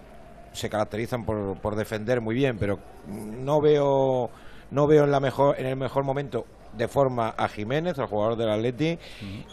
se 0.53 0.69
caracterizan 0.72 1.23
por, 1.23 1.56
por 1.57 1.76
defender 1.76 2.19
muy 2.19 2.34
bien, 2.34 2.57
pero 2.57 2.80
no 3.07 3.61
veo, 3.61 4.32
no 4.72 4.88
veo 4.88 5.03
en 5.03 5.11
la 5.11 5.19
mejor, 5.19 5.60
en 5.60 5.68
el 5.68 5.76
mejor 5.76 6.03
momento 6.03 6.48
de 6.77 6.88
forma 6.88 7.30
a 7.38 7.48
Jiménez, 7.48 7.98
al 7.99 8.07
jugador 8.07 8.38
del 8.38 8.49
Atleti, 8.49 8.98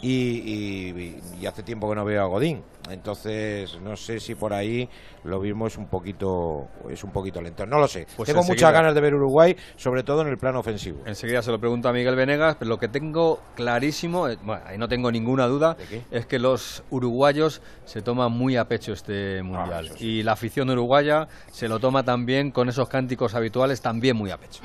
y, 0.01 0.09
y- 0.11 1.19
y 1.41 1.45
hace 1.45 1.63
tiempo 1.63 1.89
que 1.89 1.95
no 1.95 2.05
veo 2.05 2.21
a 2.23 2.27
Godín. 2.27 2.63
Entonces, 2.89 3.79
no 3.81 3.95
sé 3.95 4.19
si 4.19 4.33
por 4.33 4.51
ahí 4.51 4.89
lo 5.23 5.39
mismo 5.39 5.67
es 5.67 5.77
un 5.77 5.87
poquito, 5.87 6.67
es 6.89 7.03
un 7.03 7.11
poquito 7.11 7.39
lento. 7.39 7.65
No 7.67 7.77
lo 7.77 7.87
sé. 7.87 8.07
Pues 8.17 8.25
Tengo 8.27 8.39
enseguida- 8.39 8.67
muchas 8.67 8.73
ganas 8.73 8.95
de 8.95 9.01
ver 9.01 9.13
Uruguay, 9.13 9.55
sobre 9.75 10.01
todo 10.01 10.21
en 10.23 10.29
el 10.29 10.37
plano 10.37 10.59
ofensivo. 10.59 11.01
Enseguida 11.05 11.41
se 11.43 11.51
lo 11.51 11.59
pregunto 11.59 11.87
a 11.87 11.93
Miguel 11.93 12.15
Venegas, 12.15 12.55
pero 12.57 12.69
lo 12.69 12.77
que 12.79 12.87
tengo 12.87 13.41
clarísimo, 13.55 14.27
eh, 14.27 14.37
bueno, 14.43 14.63
ahí 14.65 14.77
no 14.79 14.87
tengo 14.87 15.11
ninguna 15.11 15.45
duda, 15.45 15.77
es 16.09 16.25
que 16.25 16.39
los 16.39 16.83
uruguayos 16.89 17.61
se 17.85 18.01
toman 18.01 18.31
muy 18.31 18.55
a 18.57 18.65
pecho 18.67 18.93
este 18.93 19.43
mundial. 19.43 19.91
Y 19.99 20.23
la 20.23 20.31
afición 20.31 20.69
uruguaya 20.71 21.27
se 21.51 21.67
lo 21.67 21.79
toma 21.79 22.03
también 22.03 22.49
con 22.51 22.69
esos 22.69 22.89
cánticos 22.89 23.35
habituales, 23.35 23.81
también 23.81 24.15
muy 24.17 24.31
a 24.31 24.37
pecho. 24.37 24.61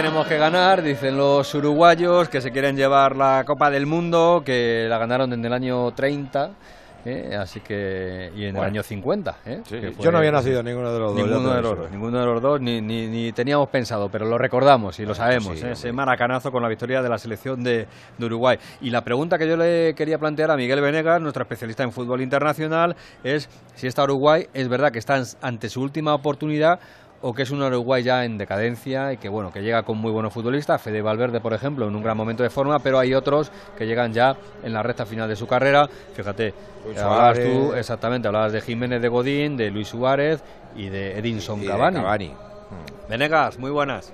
Tenemos 0.00 0.26
que 0.26 0.38
ganar, 0.38 0.82
dicen 0.82 1.14
los 1.18 1.54
uruguayos, 1.54 2.30
que 2.30 2.40
se 2.40 2.50
quieren 2.50 2.74
llevar 2.74 3.14
la 3.16 3.44
Copa 3.46 3.68
del 3.68 3.84
Mundo, 3.84 4.40
que 4.42 4.86
la 4.88 4.96
ganaron 4.96 5.30
en 5.34 5.44
el 5.44 5.52
año 5.52 5.90
30. 5.90 6.52
¿eh? 7.04 7.36
así 7.38 7.60
que 7.60 8.32
y 8.34 8.46
en 8.46 8.56
el 8.56 8.62
año 8.62 8.82
50 8.82 9.36
¿eh? 9.44 9.60
Sí, 9.66 9.78
yo 9.98 10.10
no 10.10 10.18
había 10.18 10.32
nacido 10.32 10.62
ninguno 10.62 10.92
de 10.92 10.98
los 10.98 11.14
dos, 11.14 11.26
ninguno 11.26 11.54
de 11.54 11.62
lo 11.62 11.68
los 11.70 11.78
dos 11.78 11.90
ninguno 11.90 12.20
de 12.20 12.26
los 12.26 12.42
dos 12.42 12.60
ni, 12.60 12.82
ni, 12.82 13.06
ni 13.06 13.32
teníamos 13.32 13.70
pensado 13.70 14.10
pero 14.10 14.26
lo 14.26 14.36
recordamos 14.36 14.98
y 15.00 15.06
lo 15.06 15.14
sabemos 15.14 15.58
sí, 15.58 15.66
¿eh? 15.66 15.72
ese 15.72 15.92
maracanazo 15.92 16.52
con 16.52 16.62
la 16.62 16.68
victoria 16.68 17.00
de 17.00 17.08
la 17.08 17.16
selección 17.16 17.62
de, 17.62 17.86
de 18.18 18.26
Uruguay 18.26 18.58
y 18.82 18.90
la 18.90 19.02
pregunta 19.02 19.38
que 19.38 19.48
yo 19.48 19.56
le 19.56 19.94
quería 19.94 20.18
plantear 20.18 20.50
a 20.50 20.56
Miguel 20.56 20.82
Venegas 20.82 21.22
nuestro 21.22 21.42
especialista 21.42 21.84
en 21.84 21.92
fútbol 21.92 22.20
internacional 22.20 22.94
es 23.24 23.48
si 23.76 23.86
esta 23.86 24.04
Uruguay 24.04 24.46
es 24.52 24.68
verdad 24.68 24.92
que 24.92 24.98
está 24.98 25.22
ante 25.40 25.70
su 25.70 25.80
última 25.80 26.12
oportunidad 26.12 26.80
o 27.22 27.34
que 27.34 27.42
es 27.42 27.50
un 27.50 27.62
Uruguay 27.62 28.02
ya 28.02 28.24
en 28.24 28.38
decadencia 28.38 29.12
y 29.12 29.18
que 29.18 29.28
bueno 29.28 29.52
que 29.52 29.62
llega 29.62 29.82
con 29.82 29.98
muy 29.98 30.10
buenos 30.10 30.32
futbolistas, 30.32 30.80
Fede 30.80 31.02
Valverde 31.02 31.40
por 31.40 31.52
ejemplo 31.52 31.86
en 31.86 31.94
un 31.94 32.02
gran 32.02 32.16
momento 32.16 32.42
de 32.42 32.50
forma, 32.50 32.78
pero 32.78 32.98
hay 32.98 33.14
otros 33.14 33.52
que 33.76 33.86
llegan 33.86 34.12
ya 34.12 34.36
en 34.62 34.72
la 34.72 34.82
recta 34.82 35.04
final 35.04 35.28
de 35.28 35.36
su 35.36 35.46
carrera. 35.46 35.88
Fíjate, 36.14 36.54
Luis 36.84 36.98
hablabas 36.98 37.36
Suárez. 37.36 37.52
tú 37.52 37.74
exactamente, 37.74 38.28
hablabas 38.28 38.52
de 38.52 38.60
Jiménez 38.60 39.02
de 39.02 39.08
Godín, 39.08 39.56
de 39.56 39.70
Luis 39.70 39.88
Suárez 39.88 40.42
y 40.74 40.88
de 40.88 41.18
Edinson 41.18 41.58
Y 41.58 41.62
de 41.62 41.68
Cavani. 41.68 41.96
Cavani. 41.96 42.34
Venegas, 43.08 43.58
muy 43.58 43.70
buenas. 43.70 44.12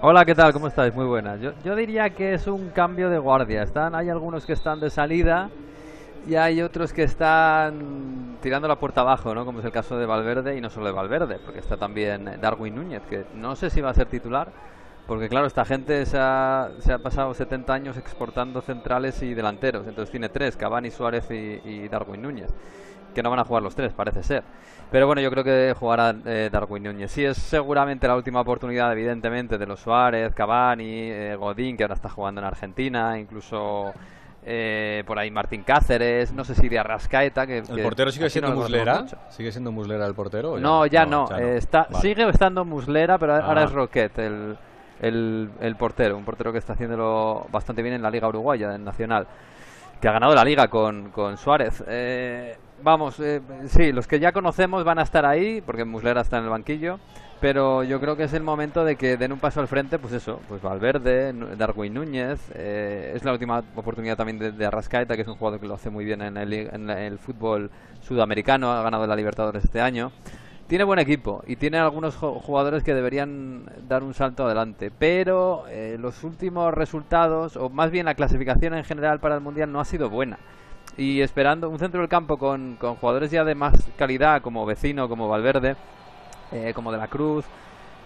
Hola, 0.00 0.24
¿qué 0.24 0.34
tal? 0.34 0.52
¿Cómo 0.52 0.68
estáis? 0.68 0.94
Muy 0.94 1.06
buenas. 1.06 1.40
Yo, 1.40 1.52
yo 1.64 1.76
diría 1.76 2.10
que 2.10 2.34
es 2.34 2.46
un 2.46 2.70
cambio 2.70 3.08
de 3.08 3.18
guardia. 3.18 3.62
Están, 3.62 3.94
hay 3.94 4.08
algunos 4.08 4.46
que 4.46 4.52
están 4.52 4.80
de 4.80 4.90
salida 4.90 5.48
y 6.26 6.34
hay 6.36 6.62
otros 6.62 6.92
que 6.92 7.02
están 7.02 8.38
tirando 8.40 8.68
la 8.68 8.78
puerta 8.78 9.00
abajo, 9.00 9.34
¿no? 9.34 9.44
Como 9.44 9.60
es 9.60 9.64
el 9.64 9.72
caso 9.72 9.96
de 9.98 10.06
Valverde 10.06 10.56
y 10.56 10.60
no 10.60 10.70
solo 10.70 10.86
de 10.86 10.92
Valverde, 10.92 11.38
porque 11.44 11.60
está 11.60 11.76
también 11.76 12.28
eh, 12.28 12.38
Darwin 12.40 12.74
Núñez, 12.74 13.02
que 13.08 13.24
no 13.34 13.56
sé 13.56 13.70
si 13.70 13.80
va 13.80 13.90
a 13.90 13.94
ser 13.94 14.06
titular, 14.06 14.52
porque 15.06 15.28
claro, 15.28 15.46
esta 15.46 15.64
gente 15.64 16.06
se 16.06 16.18
ha, 16.18 16.70
pasado 17.02 17.34
70 17.34 17.72
años 17.72 17.96
exportando 17.96 18.60
centrales 18.60 19.22
y 19.22 19.34
delanteros, 19.34 19.86
entonces 19.86 20.10
tiene 20.10 20.28
tres, 20.28 20.56
Cavani, 20.56 20.90
Suárez 20.90 21.30
y, 21.30 21.60
y 21.64 21.88
Darwin 21.88 22.22
Núñez, 22.22 22.50
que 23.14 23.22
no 23.22 23.30
van 23.30 23.40
a 23.40 23.44
jugar 23.44 23.62
los 23.62 23.74
tres, 23.74 23.92
parece 23.92 24.22
ser. 24.22 24.44
Pero 24.92 25.06
bueno, 25.06 25.22
yo 25.22 25.30
creo 25.30 25.42
que 25.42 25.74
jugará 25.78 26.14
eh, 26.26 26.50
Darwin 26.52 26.82
Núñez. 26.82 27.10
Sí, 27.10 27.24
es 27.24 27.38
seguramente 27.38 28.06
la 28.06 28.14
última 28.14 28.42
oportunidad, 28.42 28.92
evidentemente, 28.92 29.56
de 29.56 29.66
los 29.66 29.80
Suárez, 29.80 30.34
Cavani, 30.34 30.84
eh, 30.84 31.34
Godín, 31.34 31.78
que 31.78 31.84
ahora 31.84 31.94
está 31.94 32.10
jugando 32.10 32.42
en 32.42 32.46
Argentina, 32.46 33.18
incluso 33.18 33.94
eh, 34.44 35.04
por 35.06 35.18
ahí 35.18 35.30
Martín 35.30 35.62
Cáceres, 35.62 36.32
no 36.32 36.44
sé 36.44 36.54
si 36.54 36.68
de 36.68 36.78
Arrascaeta. 36.78 37.46
Que, 37.46 37.58
¿El 37.58 37.82
portero 37.82 38.10
sigue 38.10 38.28
siendo 38.30 38.52
Muslera? 38.52 39.04
¿Sigue 39.30 39.52
siendo 39.52 39.70
Muslera 39.72 40.06
el 40.06 40.14
portero? 40.14 40.58
No, 40.58 40.86
ya 40.86 41.04
no. 41.06 41.28
ya 41.30 41.38
eh, 41.38 41.56
está, 41.56 41.86
Vale. 41.90 42.00
Sigue 42.00 42.28
estando 42.28 42.64
Muslera, 42.64 43.18
pero 43.18 43.34
ahora 43.36 43.62
Ah. 43.62 43.64
es 43.64 43.72
Roquet, 43.72 44.18
el, 44.18 44.56
el, 45.00 45.50
el 45.60 45.76
portero. 45.76 46.16
Un 46.16 46.24
portero 46.24 46.52
que 46.52 46.58
está 46.58 46.72
haciéndolo 46.72 47.46
bastante 47.52 47.82
bien 47.82 47.94
en 47.94 48.02
la 48.02 48.10
Liga 48.10 48.28
Uruguaya, 48.28 48.74
en 48.74 48.84
Nacional. 48.84 49.26
Que 50.00 50.08
ha 50.08 50.12
ganado 50.12 50.34
la 50.34 50.44
Liga 50.44 50.66
con, 50.68 51.10
con 51.10 51.36
Suárez. 51.38 51.84
Eh, 51.86 52.56
vamos, 52.82 53.20
eh, 53.20 53.40
sí, 53.66 53.92
los 53.92 54.08
que 54.08 54.18
ya 54.18 54.32
conocemos 54.32 54.82
van 54.82 54.98
a 54.98 55.02
estar 55.02 55.24
ahí, 55.24 55.60
porque 55.60 55.84
Muslera 55.84 56.22
está 56.22 56.38
en 56.38 56.44
el 56.44 56.50
banquillo. 56.50 56.98
Pero 57.42 57.82
yo 57.82 57.98
creo 57.98 58.16
que 58.16 58.22
es 58.22 58.32
el 58.34 58.44
momento 58.44 58.84
de 58.84 58.94
que 58.94 59.16
den 59.16 59.32
un 59.32 59.40
paso 59.40 59.58
al 59.58 59.66
frente, 59.66 59.98
pues 59.98 60.12
eso, 60.12 60.38
pues 60.48 60.62
Valverde, 60.62 61.34
Darwin 61.58 61.92
Núñez. 61.92 62.38
eh, 62.54 63.14
es 63.16 63.24
la 63.24 63.32
última 63.32 63.64
oportunidad 63.74 64.16
también 64.16 64.38
de, 64.38 64.52
de 64.52 64.64
Arrascaeta, 64.64 65.16
que 65.16 65.22
es 65.22 65.28
un 65.28 65.34
jugador 65.34 65.58
que 65.58 65.66
lo 65.66 65.74
hace 65.74 65.90
muy 65.90 66.04
bien 66.04 66.22
en 66.22 66.36
el, 66.36 66.52
en 66.52 66.88
el 66.88 67.18
fútbol 67.18 67.72
sudamericano, 68.00 68.70
ha 68.70 68.80
ganado 68.84 69.08
la 69.08 69.16
Libertadores 69.16 69.64
este 69.64 69.80
año. 69.80 70.12
Tiene 70.68 70.84
buen 70.84 71.00
equipo 71.00 71.42
y 71.44 71.56
tiene 71.56 71.78
algunos 71.78 72.14
jugadores 72.14 72.84
que 72.84 72.94
deberían 72.94 73.64
dar 73.88 74.04
un 74.04 74.14
salto 74.14 74.46
adelante, 74.46 74.92
pero 74.96 75.64
eh, 75.68 75.96
los 75.98 76.22
últimos 76.22 76.72
resultados, 76.72 77.56
o 77.56 77.68
más 77.68 77.90
bien 77.90 78.06
la 78.06 78.14
clasificación 78.14 78.74
en 78.74 78.84
general 78.84 79.18
para 79.18 79.34
el 79.34 79.40
Mundial, 79.40 79.72
no 79.72 79.80
ha 79.80 79.84
sido 79.84 80.08
buena. 80.08 80.38
Y 80.96 81.22
esperando 81.22 81.68
un 81.68 81.80
centro 81.80 82.02
del 82.02 82.08
campo 82.08 82.36
con, 82.36 82.76
con 82.76 82.94
jugadores 82.94 83.32
ya 83.32 83.42
de 83.42 83.56
más 83.56 83.74
calidad, 83.98 84.42
como 84.42 84.64
Vecino, 84.64 85.08
como 85.08 85.28
Valverde, 85.28 85.74
eh, 86.52 86.72
como 86.74 86.92
De 86.92 86.98
la 86.98 87.08
Cruz, 87.08 87.44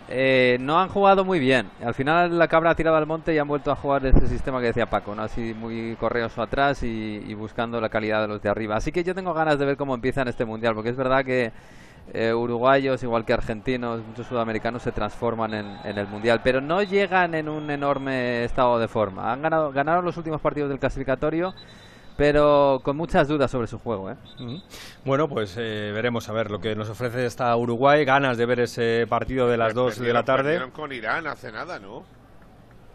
eh, 0.09 0.57
no 0.61 0.79
han 0.79 0.89
jugado 0.89 1.25
muy 1.25 1.39
bien. 1.39 1.69
Al 1.85 1.95
final 1.95 2.39
la 2.39 2.47
cabra 2.49 2.71
ha 2.71 2.75
tirado 2.75 2.97
al 2.97 3.07
monte 3.07 3.35
y 3.35 3.39
han 3.39 3.49
vuelto 3.49 3.73
a 3.73 3.77
jugar 3.77 4.07
ese 4.07 4.29
sistema 4.29 4.61
que 4.61 4.67
decía 4.67 4.87
Paco, 4.87 5.15
¿no? 5.15 5.23
así 5.23 5.53
muy 5.55 5.97
correoso 5.99 6.43
atrás 6.43 6.83
y, 6.83 7.35
buscando 7.35 7.81
la 7.81 7.89
calidad 7.89 8.23
de 8.23 8.29
los 8.29 8.41
de 8.43 8.49
arriba. 8.49 8.77
Así 8.77 8.93
que 8.93 9.03
yo 9.03 9.15
tengo 9.15 9.35
ganas 9.35 9.59
de 9.59 9.67
ver 9.67 9.77
cómo 9.77 9.95
empiezan 9.95 10.29
este 10.29 10.45
mundial, 10.45 10.75
porque 10.75 10.91
es 10.91 10.97
verdad 10.97 11.25
que 11.25 11.53
eh, 12.15 12.33
uruguayos, 12.33 13.03
igual 13.03 13.25
que 13.25 13.33
argentinos, 13.33 14.01
muchos 14.07 14.27
sudamericanos 14.29 14.83
se 14.83 14.93
transforman 14.93 15.55
en, 15.55 15.77
en 15.85 15.99
el 15.99 16.07
mundial, 16.07 16.41
pero 16.43 16.61
no 16.61 16.83
llegan 16.83 17.35
en 17.35 17.49
un 17.49 17.69
enorme 17.71 18.45
estado 18.45 18.79
de 18.79 18.87
forma. 18.87 19.33
Han 19.33 19.43
ganado, 19.43 19.73
ganaron 19.73 20.05
los 20.05 20.17
últimos 20.17 20.41
partidos 20.41 20.69
del 20.69 20.79
clasificatorio, 20.79 21.53
pero 22.17 22.81
con 22.83 22.97
muchas 22.97 23.29
dudas 23.29 23.51
sobre 23.51 23.67
su 23.67 23.79
juego. 23.79 24.11
¿eh? 24.11 24.17
Bueno, 25.05 25.29
pues 25.29 25.55
eh, 25.59 25.91
veremos 25.95 26.29
a 26.29 26.33
ver 26.33 26.51
lo 26.51 26.59
que 26.59 26.75
nos 26.75 26.89
ofrece 26.89 27.27
esta 27.27 27.55
Uruguay. 27.57 28.05
Ganas 28.05 28.39
de 28.39 28.47
ver 28.47 28.61
ese 28.61 29.07
partido 29.09 29.49
de 29.49 29.57
las 29.57 29.75
2 29.75 29.99
de 29.99 30.13
la 30.13 30.23
tarde. 30.25 30.61
Con 30.73 30.93
Irán 30.93 31.27
hace 31.27 31.53
nada, 31.53 31.79
¿no? 31.79 32.05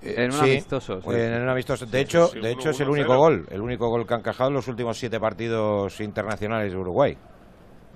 En 0.04 0.26
un 0.26 0.32
Sí, 0.32 0.40
amistoso, 0.52 1.00
sí. 1.02 1.10
en 1.12 1.44
un 1.44 1.50
amistoso. 1.50 1.86
De 1.86 1.92
Sí, 2.00 2.04
hecho, 2.04 2.28
de 2.30 2.40
uno- 2.40 2.48
hecho 2.48 2.70
es 2.72 2.80
el 2.80 2.88
uno 2.88 2.94
único 2.94 3.10
cero. 3.10 3.20
gol, 3.20 3.46
el 3.52 3.62
único 3.62 3.88
gol 3.90 4.08
que 4.08 4.14
han 4.16 4.22
encajado 4.22 4.50
en 4.50 4.56
los 4.56 4.68
últimos 4.68 4.98
siete 4.98 5.20
partidos 5.20 6.00
internacionales 6.02 6.72
de 6.74 6.78
Uruguay. 6.80 7.16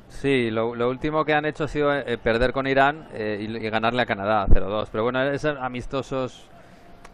Sí, 0.07 0.51
lo, 0.51 0.75
lo 0.75 0.87
último 0.87 1.25
que 1.25 1.33
han 1.33 1.45
hecho 1.45 1.63
ha 1.63 1.67
sido 1.67 1.91
eh, 1.91 2.19
perder 2.19 2.53
con 2.53 2.67
Irán 2.67 3.07
eh, 3.11 3.39
y, 3.41 3.45
y 3.57 3.69
ganarle 3.71 4.03
a 4.03 4.05
Canadá 4.05 4.45
0-2. 4.47 4.87
Pero 4.91 5.03
bueno, 5.03 5.23
esos 5.23 5.57
amistosos 5.59 6.47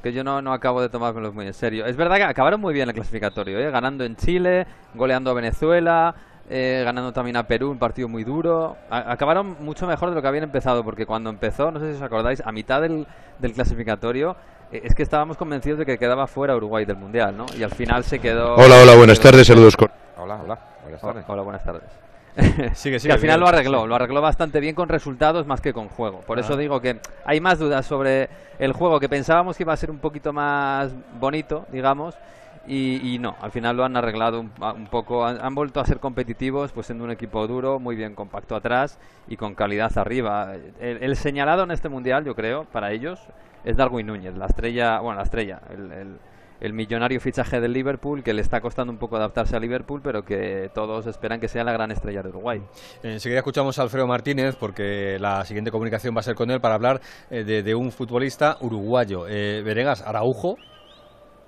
que 0.01 0.11
yo 0.13 0.23
no, 0.23 0.41
no 0.41 0.53
acabo 0.53 0.81
de 0.81 0.89
tomármelos 0.89 1.33
muy 1.33 1.45
en 1.47 1.53
serio. 1.53 1.85
Es 1.85 1.95
verdad 1.95 2.17
que 2.17 2.23
acabaron 2.23 2.59
muy 2.61 2.73
bien 2.73 2.87
el 2.89 2.95
clasificatorio, 2.95 3.59
¿eh? 3.59 3.69
ganando 3.71 4.03
en 4.03 4.15
Chile, 4.15 4.65
goleando 4.95 5.31
a 5.31 5.33
Venezuela, 5.33 6.15
eh, 6.49 6.81
ganando 6.83 7.13
también 7.13 7.37
a 7.37 7.43
Perú, 7.47 7.71
un 7.71 7.77
partido 7.79 8.07
muy 8.07 8.23
duro. 8.23 8.75
A- 8.89 9.11
acabaron 9.11 9.57
mucho 9.63 9.87
mejor 9.87 10.09
de 10.09 10.15
lo 10.15 10.21
que 10.21 10.27
habían 10.27 10.43
empezado, 10.43 10.83
porque 10.83 11.05
cuando 11.05 11.29
empezó, 11.29 11.71
no 11.71 11.79
sé 11.79 11.91
si 11.91 11.97
os 11.97 12.01
acordáis, 12.01 12.41
a 12.45 12.51
mitad 12.51 12.81
del, 12.81 13.05
del 13.39 13.53
clasificatorio, 13.53 14.35
eh, 14.71 14.81
es 14.83 14.93
que 14.95 15.03
estábamos 15.03 15.37
convencidos 15.37 15.79
de 15.79 15.85
que 15.85 15.97
quedaba 15.97 16.27
fuera 16.27 16.55
Uruguay 16.55 16.83
del 16.85 16.97
Mundial, 16.97 17.37
¿no? 17.37 17.45
Y 17.57 17.63
al 17.63 17.71
final 17.71 18.03
se 18.03 18.19
quedó... 18.19 18.55
Hola, 18.55 18.81
hola, 18.81 18.95
buenas 18.95 19.19
tardes, 19.19 19.47
saludos. 19.47 19.75
Hola, 20.17 20.39
hola, 20.43 20.59
buenas 20.83 21.03
Hola, 21.03 21.13
tardes. 21.13 21.25
hola, 21.29 21.41
buenas 21.43 21.63
tardes. 21.63 21.83
Sigue, 22.73 22.95
que 22.95 22.99
sigue, 22.99 23.13
al 23.13 23.19
final 23.19 23.39
lo 23.39 23.47
arregló, 23.47 23.85
lo 23.87 23.95
arregló 23.95 24.21
bastante 24.21 24.59
bien 24.59 24.73
con 24.75 24.87
resultados 24.89 25.45
más 25.45 25.59
que 25.61 25.73
con 25.73 25.89
juego. 25.89 26.21
Por 26.21 26.39
eso 26.39 26.53
Ah. 26.53 26.57
digo 26.57 26.79
que 26.81 26.99
hay 27.25 27.41
más 27.41 27.59
dudas 27.59 27.85
sobre 27.85 28.29
el 28.59 28.73
juego 28.73 28.99
que 28.99 29.09
pensábamos 29.09 29.57
que 29.57 29.63
iba 29.63 29.73
a 29.73 29.77
ser 29.77 29.91
un 29.91 29.99
poquito 29.99 30.31
más 30.31 30.91
bonito, 31.19 31.65
digamos, 31.71 32.15
y, 32.67 33.01
y 33.15 33.17
no, 33.19 33.35
al 33.41 33.51
final 33.51 33.75
lo 33.75 33.83
han 33.83 33.97
arreglado 33.97 34.39
un, 34.39 34.87
poco, 34.89 35.25
han, 35.25 35.43
han 35.43 35.55
vuelto 35.55 35.79
a 35.79 35.85
ser 35.85 35.99
competitivos, 35.99 36.71
pues 36.71 36.85
siendo 36.85 37.03
un 37.03 37.11
equipo 37.11 37.45
duro, 37.47 37.79
muy 37.79 37.95
bien 37.95 38.13
compacto 38.15 38.55
atrás 38.55 38.97
y 39.27 39.35
con 39.35 39.55
calidad 39.55 39.91
arriba. 39.97 40.53
El, 40.79 41.03
el 41.03 41.15
señalado 41.15 41.63
en 41.63 41.71
este 41.71 41.89
mundial, 41.89 42.23
yo 42.23 42.35
creo, 42.35 42.65
para 42.65 42.91
ellos, 42.91 43.19
es 43.65 43.75
Darwin 43.77 44.07
Núñez, 44.07 44.35
la 44.37 44.45
estrella, 44.45 44.99
bueno, 44.99 45.17
la 45.17 45.23
estrella, 45.23 45.59
el, 45.71 45.91
el- 45.91 46.17
el 46.61 46.73
millonario 46.73 47.19
fichaje 47.19 47.59
del 47.59 47.73
Liverpool, 47.73 48.23
que 48.23 48.33
le 48.33 48.41
está 48.41 48.61
costando 48.61 48.93
un 48.93 48.99
poco 48.99 49.17
adaptarse 49.17 49.55
a 49.55 49.59
Liverpool, 49.59 49.99
pero 50.03 50.23
que 50.23 50.69
todos 50.73 51.07
esperan 51.07 51.39
que 51.39 51.47
sea 51.47 51.63
la 51.63 51.73
gran 51.73 51.91
estrella 51.91 52.21
de 52.21 52.29
Uruguay. 52.29 52.61
Enseguida 53.01 53.39
escuchamos 53.39 53.77
a 53.79 53.81
Alfredo 53.81 54.05
Martínez, 54.05 54.55
porque 54.55 55.17
la 55.19 55.43
siguiente 55.43 55.71
comunicación 55.71 56.15
va 56.15 56.19
a 56.19 56.23
ser 56.23 56.35
con 56.35 56.51
él 56.51 56.61
para 56.61 56.75
hablar 56.75 57.01
eh, 57.31 57.43
de, 57.43 57.75
un 57.75 57.91
futbolista 57.91 58.57
uruguayo. 58.61 59.27
Eh, 59.27 59.63
Veregas, 59.63 60.03
Araujo, 60.05 60.57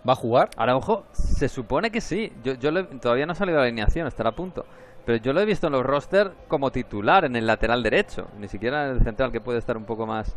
¿va 0.07 0.13
a 0.13 0.15
jugar? 0.15 0.49
Araujo, 0.57 1.05
se 1.13 1.47
supone 1.47 1.91
que 1.91 2.01
sí. 2.01 2.33
Yo, 2.43 2.53
yo 2.53 2.85
todavía 2.99 3.27
no 3.27 3.33
ha 3.33 3.35
salido 3.35 3.59
la 3.59 3.65
alineación, 3.65 4.07
estará 4.07 4.31
a 4.31 4.35
punto. 4.35 4.65
Pero 5.05 5.17
yo 5.19 5.31
lo 5.33 5.41
he 5.41 5.45
visto 5.45 5.67
en 5.67 5.73
los 5.73 5.85
roster 5.85 6.31
como 6.47 6.71
titular 6.71 7.25
en 7.25 7.35
el 7.35 7.45
lateral 7.45 7.83
derecho, 7.83 8.29
ni 8.39 8.47
siquiera 8.47 8.89
en 8.89 8.97
el 8.97 9.03
central 9.03 9.31
que 9.31 9.41
puede 9.41 9.59
estar 9.59 9.77
un 9.77 9.85
poco 9.85 10.07
más. 10.07 10.35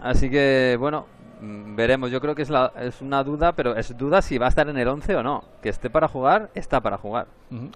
Así 0.00 0.30
que, 0.30 0.76
bueno, 0.78 1.06
Mm, 1.40 1.76
veremos, 1.76 2.10
yo 2.10 2.20
creo 2.20 2.34
que 2.34 2.42
es, 2.42 2.50
la, 2.50 2.72
es 2.80 3.00
una 3.00 3.22
duda, 3.22 3.52
pero 3.52 3.76
es 3.76 3.96
duda 3.96 4.22
si 4.22 4.38
va 4.38 4.46
a 4.46 4.48
estar 4.48 4.68
en 4.68 4.76
el 4.76 4.88
11 4.88 5.16
o 5.16 5.22
no. 5.22 5.44
Que 5.62 5.68
esté 5.68 5.88
para 5.90 6.08
jugar, 6.08 6.50
está 6.54 6.80
para 6.80 6.98
jugar. 6.98 7.26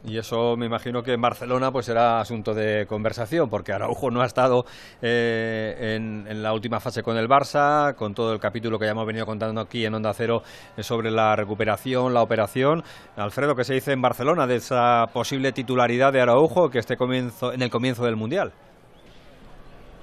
Y 0.04 0.18
eso 0.18 0.56
me 0.56 0.66
imagino 0.66 1.02
que 1.02 1.12
en 1.12 1.20
Barcelona 1.20 1.70
pues 1.70 1.86
será 1.86 2.20
asunto 2.20 2.54
de 2.54 2.86
conversación, 2.86 3.48
porque 3.48 3.72
Araujo 3.72 4.10
no 4.10 4.20
ha 4.20 4.26
estado 4.26 4.64
eh, 5.00 5.96
en, 5.96 6.42
la 6.42 6.52
última 6.52 6.80
fase 6.80 7.02
con 7.02 7.16
el 7.16 7.28
Barça, 7.28 7.94
con 7.94 8.14
todo 8.14 8.32
el 8.32 8.40
capítulo 8.40 8.78
que 8.78 8.86
ya 8.86 8.92
hemos 8.92 9.06
venido 9.06 9.24
contando 9.24 9.60
aquí 9.60 9.84
en 9.84 9.94
Onda 9.94 10.12
Cero 10.12 10.42
eh, 10.76 10.82
sobre 10.82 11.10
la 11.10 11.36
recuperación, 11.36 12.12
la 12.12 12.22
operación. 12.22 12.82
Alfredo, 13.16 13.54
¿qué 13.54 13.64
se 13.64 13.74
dice 13.74 13.92
en 13.92 14.02
Barcelona 14.02 14.46
de 14.46 14.56
esa 14.56 15.06
posible 15.12 15.52
titularidad 15.52 16.12
de 16.12 16.20
Araujo 16.20 16.68
que 16.68 16.78
esté 16.78 16.96
comienzo, 16.96 17.52
en 17.52 17.62
el 17.62 17.70
comienzo 17.70 18.04
del 18.04 18.16
Mundial? 18.16 18.52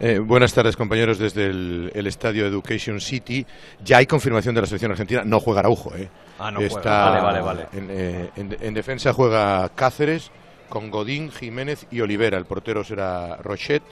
Eh, 0.02 0.18
buenas 0.20 0.54
tardes, 0.54 0.78
compañeros, 0.78 1.20
desde 1.20 1.48
el, 1.48 2.08
estadio 2.08 2.46
Education 2.46 3.02
City. 3.02 3.46
Ya 3.84 3.98
hay 3.98 4.06
confirmación 4.06 4.56
de 4.56 4.62
la 4.62 4.68
selección 4.68 4.92
argentina. 4.92 5.24
No 5.26 5.42
juega 5.42 5.60
Araujo, 5.60 5.94
¿eh? 5.94 6.10
Ah, 6.40 6.52
no 6.52 6.62
Está 6.62 7.22
Vale, 7.22 7.42
vale, 7.42 7.68
eh, 7.74 8.30
En, 8.38 8.74
defensa 8.74 9.12
juega 9.12 9.68
Cáceres 9.76 10.32
con 10.70 10.90
Godín, 10.90 11.32
Jiménez 11.32 11.86
y 11.92 12.00
Olivera. 12.00 12.38
El 12.38 12.46
portero 12.46 12.86
será 12.86 13.36
Rochet. 13.38 13.84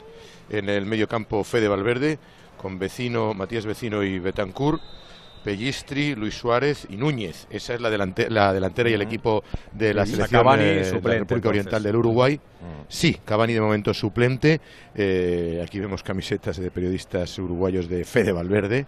En 0.49 0.69
el 0.69 0.85
medio 0.85 1.09
campo 1.09 1.43
Fede 1.43 1.67
Valverde 1.67 2.19
con 2.55 2.79
Vecino, 2.79 3.33
Matías 3.33 3.65
Vecino 3.65 4.01
y 4.01 4.17
Betancourt. 4.17 4.81
Pellistri, 5.47 6.13
Luis 6.13 6.35
Suárez 6.35 6.85
y 6.89 6.97
Núñez. 6.97 7.47
Esa 7.49 7.73
es 7.73 7.79
la, 7.79 7.89
la 7.89 8.51
delantera 8.51 8.89
y 8.89 8.93
el 8.93 9.01
equipo 9.01 9.45
de 9.71 9.93
la 9.93 10.05
selección 10.05 10.43
de 10.59 10.99
la 11.01 11.19
República 11.19 11.47
Oriental 11.47 11.81
del 11.81 11.95
Uruguay. 11.95 12.37
Sí, 12.89 13.15
Cavani 13.23 13.53
de 13.53 13.61
momento 13.61 13.93
suplente. 13.93 14.59
Eh, 14.93 15.63
aquí 15.65 15.79
vemos 15.79 16.03
camisetas 16.03 16.57
de 16.57 16.69
periodistas 16.69 17.39
uruguayos 17.39 17.87
de 17.87 18.03
Fede 18.03 18.33
Valverde. 18.33 18.87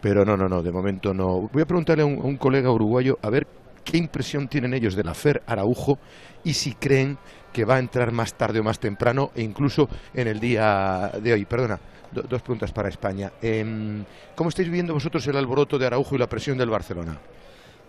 Pero 0.00 0.24
no, 0.24 0.36
no, 0.36 0.48
no, 0.48 0.62
de 0.62 0.70
momento 0.70 1.12
no. 1.12 1.48
Voy 1.52 1.62
a 1.62 1.66
preguntarle 1.66 2.04
a 2.04 2.06
un, 2.06 2.36
colega 2.36 2.70
uruguayo 2.70 3.18
a 3.20 3.28
ver 3.28 3.48
qué 3.82 3.96
impresión 3.96 4.46
tienen 4.46 4.74
ellos 4.74 4.94
de 4.94 5.02
la 5.02 5.12
Fer 5.12 5.42
Araujo 5.44 5.98
y 6.44 6.54
si 6.54 6.74
creen 6.74 7.18
que 7.52 7.64
va 7.64 7.76
a 7.76 7.78
entrar 7.80 8.12
más 8.12 8.34
tarde 8.34 8.60
o 8.60 8.62
más 8.62 8.78
temprano 8.78 9.32
e 9.34 9.42
incluso 9.42 9.88
en 10.14 10.28
el 10.28 10.38
día 10.38 11.10
de 11.20 11.32
hoy. 11.32 11.44
Perdona, 11.46 11.80
dos 12.12 12.42
preguntas 12.42 12.72
para 12.72 12.88
España. 12.88 13.32
Em, 13.42 14.04
¿Cómo 14.34 14.48
estáis 14.48 14.70
viendo 14.70 14.94
vosotros 14.94 15.26
el 15.26 15.36
alboroto 15.36 15.78
de 15.78 15.86
Araujo 15.86 16.14
y 16.14 16.18
la 16.18 16.28
presión 16.28 16.58
del 16.58 16.70
Barcelona? 16.70 17.18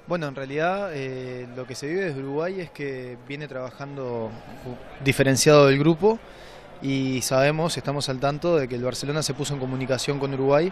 Bueno, 0.07 0.27
en 0.27 0.35
realidad 0.35 0.91
eh, 0.94 1.48
lo 1.56 1.65
que 1.65 1.76
se 1.76 1.88
vive 1.88 2.06
desde 2.06 2.19
Uruguay 2.22 2.61
es 2.61 2.72
que 2.72 3.18
viene 3.27 3.48
trabajando 3.48 4.31
diferenciado 5.03 5.68
del 5.68 5.80
grupo 5.80 6.18
y 6.81 7.22
sabemos, 7.22 7.76
estamos 7.77 8.07
al 8.07 8.19
tanto 8.19 8.56
de 8.56 8.68
que 8.68 8.76
el 8.76 8.84
Barcelona 8.84 9.22
se 9.22 9.34
puso 9.34 9.53
en 9.53 9.60
comunicación 9.60 10.19
con 10.19 10.34
Uruguay 10.34 10.72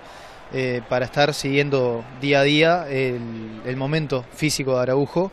eh, 0.54 0.82
para 0.88 1.06
estar 1.06 1.34
siguiendo 1.34 2.06
día 2.22 2.40
a 2.40 2.44
día 2.44 2.88
el 2.88 3.76
momento 3.76 4.24
físico 4.34 4.76
de 4.76 4.84
Araujo 4.84 5.32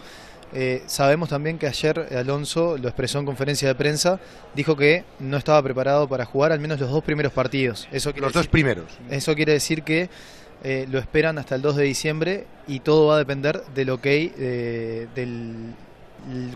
eh, 0.55 0.83
sabemos 0.87 1.29
también 1.29 1.59
que 1.59 1.67
ayer 1.67 2.09
Alonso 2.17 2.77
lo 2.77 2.89
expresó 2.89 3.19
en 3.19 3.27
conferencia 3.27 3.69
de 3.69 3.75
prensa, 3.75 4.21
dijo 4.55 4.77
que 4.77 5.05
no 5.19 5.37
estaba 5.37 5.63
preparado 5.63 6.09
para 6.09 6.25
jugar 6.25 6.53
al 6.53 6.61
menos 6.61 6.79
los 6.81 6.91
dos 6.91 7.03
primeros 7.03 7.33
partidos. 7.33 7.89
Eso 7.91 8.13
los 8.17 8.33
dos 8.33 8.49
primeros. 8.49 8.87
Eso 9.11 9.35
quiere 9.35 9.53
decir 9.53 9.83
que 9.83 10.11
eh, 10.65 10.87
lo 10.89 11.01
esperan 11.01 11.39
hasta 11.39 11.57
el 11.57 11.63
2 11.63 11.77
de 11.77 11.85
diciembre 11.85 12.47
y 12.69 12.81
todo 12.81 13.09
va 13.09 13.17
a 13.17 13.19
depender 13.19 13.63
del 13.75 13.91
ok 13.91 14.07
eh, 14.07 15.09
del 15.13 15.75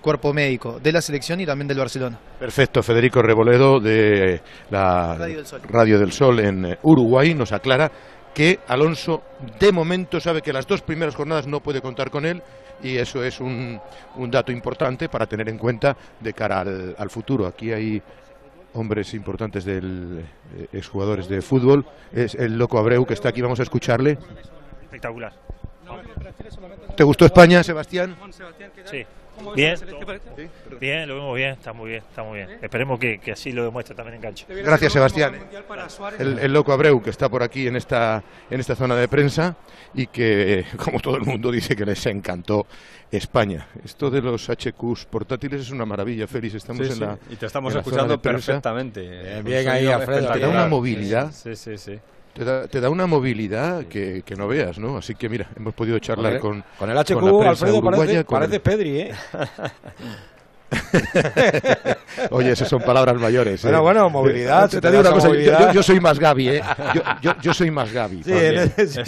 cuerpo 0.00 0.32
médico 0.32 0.78
de 0.80 0.92
la 0.92 1.00
selección 1.00 1.40
y 1.40 1.46
también 1.46 1.66
del 1.66 1.78
Barcelona. 1.78 2.16
Perfecto, 2.38 2.84
Federico 2.84 3.20
Reboledo 3.20 3.80
de 3.80 4.40
la 4.70 5.18
Radio 5.68 5.98
del 5.98 6.12
Sol 6.12 6.38
en 6.38 6.78
Uruguay 6.82 7.34
nos 7.34 7.50
aclara 7.50 7.90
que 8.32 8.60
Alonso 8.68 9.22
de 9.58 9.72
momento 9.72 10.20
sabe 10.20 10.40
que 10.40 10.52
las 10.52 10.68
dos 10.68 10.82
primeras 10.82 11.16
jornadas 11.16 11.48
no 11.48 11.58
puede 11.58 11.80
contar 11.80 12.10
con 12.10 12.26
él 12.26 12.42
y 12.82 12.96
eso 12.96 13.22
es 13.24 13.40
un, 13.40 13.80
un 14.16 14.30
dato 14.30 14.52
importante 14.52 15.08
para 15.08 15.26
tener 15.26 15.48
en 15.48 15.58
cuenta 15.58 15.96
de 16.20 16.32
cara 16.32 16.60
al, 16.60 17.10
futuro. 17.10 17.46
Aquí 17.46 17.72
hay 17.72 18.02
hombres 18.74 19.14
importantes 19.14 19.64
del 19.64 20.24
eh, 20.56 20.68
exjugadores 20.72 21.28
de 21.28 21.42
fútbol. 21.42 21.84
Es 22.12 22.34
el 22.34 22.58
Loco 22.58 22.78
Abreu 22.78 23.06
que 23.06 23.14
está 23.14 23.30
aquí, 23.30 23.40
vamos 23.40 23.60
a 23.60 23.62
escucharle. 23.62 24.18
Espectacular. 24.82 25.32
¿Te 26.96 27.04
gustó 27.04 27.26
España, 27.26 27.62
Sebastián? 27.62 28.16
Sí. 28.84 29.04
Bien, 29.54 29.76
bien, 30.80 31.08
lo 31.08 31.14
vemos 31.16 31.36
bien, 31.36 31.50
está 31.52 31.72
muy 31.72 31.90
bien, 31.90 32.02
está 32.08 32.22
muy 32.22 32.38
bien. 32.38 32.58
Esperemos 32.62 32.98
que, 32.98 33.20
así 33.32 33.52
lo 33.52 33.64
demuestre 33.64 33.94
también 33.94 34.16
en 34.16 34.22
cancha. 34.22 34.46
Gracias, 34.48 34.92
Sebastián. 34.92 35.34
El, 36.18 36.52
loco 36.52 36.72
Abreu, 36.72 37.02
que 37.02 37.10
está 37.10 37.28
por 37.28 37.42
aquí 37.42 37.66
en 37.66 37.76
esta, 37.76 38.22
en 38.50 38.60
esta 38.60 38.74
zona 38.74 38.96
de 38.96 39.08
prensa 39.08 39.56
y 39.94 40.06
que, 40.06 40.64
como 40.84 41.00
todo 41.00 41.16
el 41.16 41.22
mundo, 41.22 41.50
dice 41.50 41.76
que 41.76 41.84
les 41.84 42.04
encantó 42.06 42.66
España. 43.10 43.68
Esto 43.84 44.10
de 44.10 44.20
los 44.20 44.48
HQs 44.48 45.06
portátiles 45.06 45.60
es 45.62 45.70
una 45.70 45.84
maravilla, 45.84 46.26
Félix. 46.26 46.54
Estamos 46.54 46.88
en 46.88 47.00
la. 47.00 47.18
Y 47.30 47.36
te 47.36 47.46
estamos 47.46 47.74
escuchando 47.74 48.20
perfectamente. 48.20 49.00
Bien, 49.00 49.44
bien 49.44 49.68
ahí, 49.68 49.86
Alfredo. 49.86 50.32
Te 50.32 50.40
da 50.40 50.48
una 50.48 50.66
movilidad. 50.66 51.32
Sí, 51.32 51.54
sí, 51.56 51.78
sí 51.78 51.98
te 52.36 52.80
da, 52.80 52.90
una 52.90 53.06
movilidad 53.06 53.86
que, 53.86 54.22
no 54.36 54.48
veas, 54.48 54.78
¿no? 54.78 54.98
Así 54.98 55.14
que 55.14 55.28
mira, 55.28 55.48
hemos 55.56 55.74
podido 55.74 55.98
charlar 55.98 56.38
con, 56.38 56.62
con 56.78 56.90
el 56.90 56.96
HQ, 56.96 57.46
Alfredo, 57.46 57.82
parece, 57.82 58.24
parece 58.24 58.60
Pedri, 58.60 59.00
¿eh? 59.00 59.14
Oye, 62.30 62.50
esas 62.52 62.68
son 62.68 62.80
palabras 62.80 63.20
mayores. 63.20 63.62
Bueno, 63.62 63.78
¿eh? 63.78 63.82
bueno, 63.82 64.10
movilidad. 64.10 64.68
Te, 64.68 64.80
digo 64.80 65.00
una 65.00 65.12
cosa, 65.12 65.30
yo, 65.72 65.82
soy 65.82 66.00
más 66.00 66.18
Gaby, 66.18 66.48
¿eh? 66.48 66.62
Yo, 67.40 67.54
soy 67.54 67.70
más 67.70 67.92
Gaby. 67.92 68.22
Sí, 68.24 68.32
sí, 68.86 69.02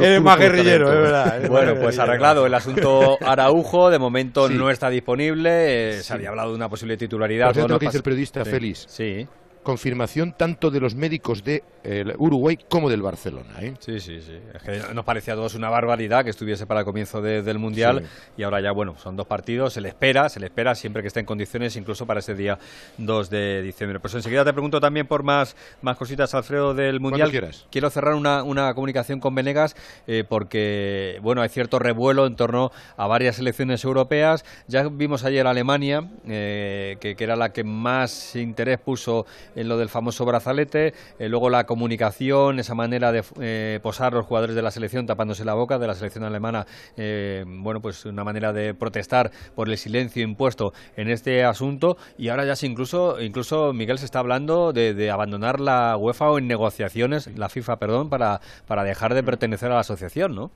eres 0.00 0.22
más 0.22 0.38
guerrillero, 0.38 0.92
es 0.92 0.98
verdad. 0.98 1.48
bueno, 1.48 1.74
pues 1.80 1.98
arreglado 1.98 2.46
el 2.46 2.54
asunto 2.54 3.16
Araujo, 3.20 3.90
de 3.90 3.98
momento 3.98 4.48
no 4.48 4.70
está 4.70 4.90
disponible. 4.90 5.90
Eh, 5.90 6.02
se 6.02 6.14
había 6.14 6.30
hablado 6.30 6.50
de 6.50 6.56
una 6.56 6.68
posible 6.68 6.96
titularidad. 6.96 7.52
Por 7.52 7.70
lo 7.70 7.78
que 7.78 7.86
dice 7.86 7.98
el 7.98 8.02
periodista 8.02 8.44
Félix. 8.44 8.86
Sí 8.88 9.26
confirmación 9.62 10.32
tanto 10.32 10.70
de 10.70 10.80
los 10.80 10.94
médicos 10.94 11.44
de 11.44 11.62
eh, 11.84 12.04
Uruguay 12.18 12.58
como 12.68 12.88
del 12.90 13.02
Barcelona. 13.02 13.50
¿eh? 13.60 13.74
Sí, 13.80 14.00
sí, 14.00 14.20
sí. 14.20 14.38
Es 14.54 14.62
que 14.62 14.94
nos 14.94 15.04
parecía 15.04 15.34
a 15.34 15.36
todos 15.36 15.54
una 15.54 15.68
barbaridad 15.68 16.24
que 16.24 16.30
estuviese 16.30 16.66
para 16.66 16.80
el 16.80 16.86
comienzo 16.86 17.20
del 17.22 17.58
Mundial 17.58 18.04
y 18.36 18.42
ahora 18.42 18.60
ya, 18.60 18.72
bueno, 18.72 18.96
son 18.98 19.16
dos 19.16 19.26
partidos, 19.26 19.72
se 19.72 19.80
le 19.80 19.88
espera, 19.88 20.28
se 20.28 20.40
le 20.40 20.46
espera 20.46 20.74
siempre 20.74 21.02
que 21.02 21.08
esté 21.08 21.20
en 21.20 21.26
condiciones, 21.26 21.76
incluso 21.76 22.06
para 22.06 22.20
ese 22.20 22.34
día 22.34 22.58
2 22.98 23.30
de 23.30 23.62
diciembre. 23.62 24.00
Pues 24.00 24.14
enseguida 24.14 24.44
te 24.44 24.52
pregunto 24.52 24.80
también 24.80 25.06
por 25.06 25.22
más, 25.22 25.56
más 25.80 25.96
cositas, 25.96 26.34
Alfredo, 26.34 26.74
del 26.74 27.00
Mundial. 27.00 27.30
Quiero 27.70 27.90
cerrar 27.90 28.14
una, 28.14 28.42
una 28.42 28.74
comunicación 28.74 29.20
con 29.20 29.34
Venegas 29.34 29.76
eh, 30.06 30.24
porque, 30.28 31.18
bueno, 31.22 31.42
hay 31.42 31.48
cierto 31.48 31.78
revuelo 31.78 32.26
en 32.26 32.36
torno 32.36 32.72
a 32.96 33.06
varias 33.06 33.38
elecciones 33.38 33.84
europeas. 33.84 34.44
Ya 34.68 34.88
vimos 34.88 35.24
ayer 35.24 35.46
Alemania, 35.46 36.08
que, 36.24 37.14
que 37.16 37.24
era 37.24 37.36
la 37.36 37.52
que 37.52 37.64
más 37.64 38.36
interés 38.36 38.78
puso 38.78 39.26
en 39.54 39.68
lo 39.68 39.76
del 39.76 39.88
famoso 39.88 40.24
brazalete, 40.24 40.94
eh, 41.18 41.28
luego 41.28 41.50
la 41.50 41.64
comunicación, 41.64 42.58
esa 42.58 42.74
manera 42.74 43.12
de 43.12 43.22
eh, 43.40 43.80
posar 43.82 44.12
los 44.12 44.26
jugadores 44.26 44.54
de 44.56 44.62
la 44.62 44.70
selección 44.70 45.06
tapándose 45.06 45.44
la 45.44 45.54
boca, 45.54 45.78
de 45.78 45.86
la 45.86 45.94
selección 45.94 46.24
alemana, 46.24 46.66
eh, 46.96 47.44
bueno, 47.46 47.80
pues 47.80 48.04
una 48.04 48.24
manera 48.24 48.52
de 48.52 48.74
protestar 48.74 49.30
por 49.54 49.68
el 49.68 49.76
silencio 49.76 50.22
impuesto 50.22 50.72
en 50.96 51.08
este 51.08 51.44
asunto 51.44 51.96
y 52.18 52.28
ahora 52.28 52.44
ya 52.44 52.56
se 52.56 52.66
incluso, 52.66 53.20
incluso 53.20 53.72
Miguel 53.72 53.98
se 53.98 54.04
está 54.04 54.18
hablando 54.18 54.72
de, 54.72 54.94
de 54.94 55.10
abandonar 55.10 55.60
la 55.60 55.96
UEFA 55.96 56.30
o 56.30 56.38
en 56.38 56.46
negociaciones, 56.46 57.30
la 57.36 57.48
FIFA, 57.48 57.76
perdón, 57.76 58.10
para, 58.10 58.40
para 58.66 58.84
dejar 58.84 59.14
de 59.14 59.22
pertenecer 59.22 59.70
a 59.70 59.74
la 59.74 59.80
asociación, 59.80 60.34
¿no? 60.34 60.50